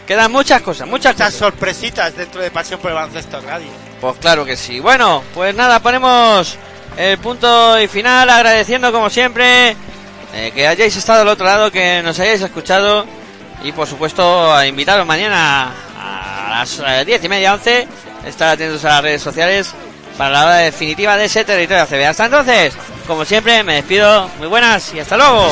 Quedan 0.07 0.31
muchas 0.31 0.61
cosas, 0.61 0.87
muchas 0.87 1.13
Muchas 1.15 1.27
cosas. 1.27 1.39
sorpresitas 1.39 2.15
dentro 2.15 2.41
de 2.41 2.49
Pasión 2.51 2.79
por 2.79 2.91
el 2.91 2.95
Baloncesto 2.95 3.39
Radio. 3.41 3.67
Pues 4.01 4.15
claro 4.19 4.45
que 4.45 4.55
sí. 4.57 4.79
Bueno, 4.79 5.23
pues 5.33 5.53
nada, 5.55 5.79
ponemos 5.79 6.57
el 6.97 7.17
punto 7.17 7.79
y 7.81 7.87
final 7.87 8.29
agradeciendo 8.29 8.91
como 8.91 9.09
siempre 9.09 9.75
eh, 10.33 10.51
que 10.55 10.67
hayáis 10.67 10.95
estado 10.95 11.21
al 11.21 11.27
otro 11.27 11.45
lado, 11.45 11.71
que 11.71 12.01
nos 12.03 12.19
hayáis 12.19 12.41
escuchado 12.41 13.05
y 13.63 13.71
por 13.71 13.87
supuesto 13.87 14.53
a 14.53 14.65
invitaros 14.67 15.05
mañana 15.05 15.71
a 15.97 16.47
las 16.59 16.79
eh, 16.85 17.03
diez 17.05 17.23
y 17.23 17.29
media, 17.29 17.53
once, 17.53 17.87
estar 18.25 18.49
atentos 18.49 18.83
a 18.85 18.89
las 18.89 19.01
redes 19.03 19.21
sociales 19.21 19.73
para 20.17 20.31
la 20.31 20.45
hora 20.45 20.55
definitiva 20.57 21.17
de 21.17 21.25
ese 21.25 21.43
territorio 21.43 21.85
CB. 21.85 22.05
Hasta 22.05 22.25
entonces, 22.25 22.73
como 23.07 23.25
siempre, 23.25 23.63
me 23.63 23.75
despido, 23.75 24.29
muy 24.39 24.47
buenas 24.47 24.93
y 24.93 24.99
hasta 24.99 25.17
luego. 25.17 25.51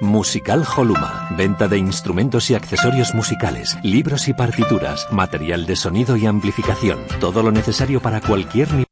Musical 0.00 0.64
Holuma. 0.76 1.28
Venta 1.36 1.66
de 1.66 1.78
instrumentos 1.78 2.50
y 2.50 2.54
accesorios 2.54 3.14
musicales, 3.14 3.76
libros 3.82 4.28
y 4.28 4.32
partituras, 4.32 5.06
material 5.10 5.66
de 5.66 5.76
sonido 5.76 6.16
y 6.16 6.26
amplificación. 6.26 6.98
Todo 7.20 7.42
lo 7.42 7.50
necesario 7.50 8.00
para 8.00 8.20
cualquier 8.20 8.68
nivel. 8.70 8.87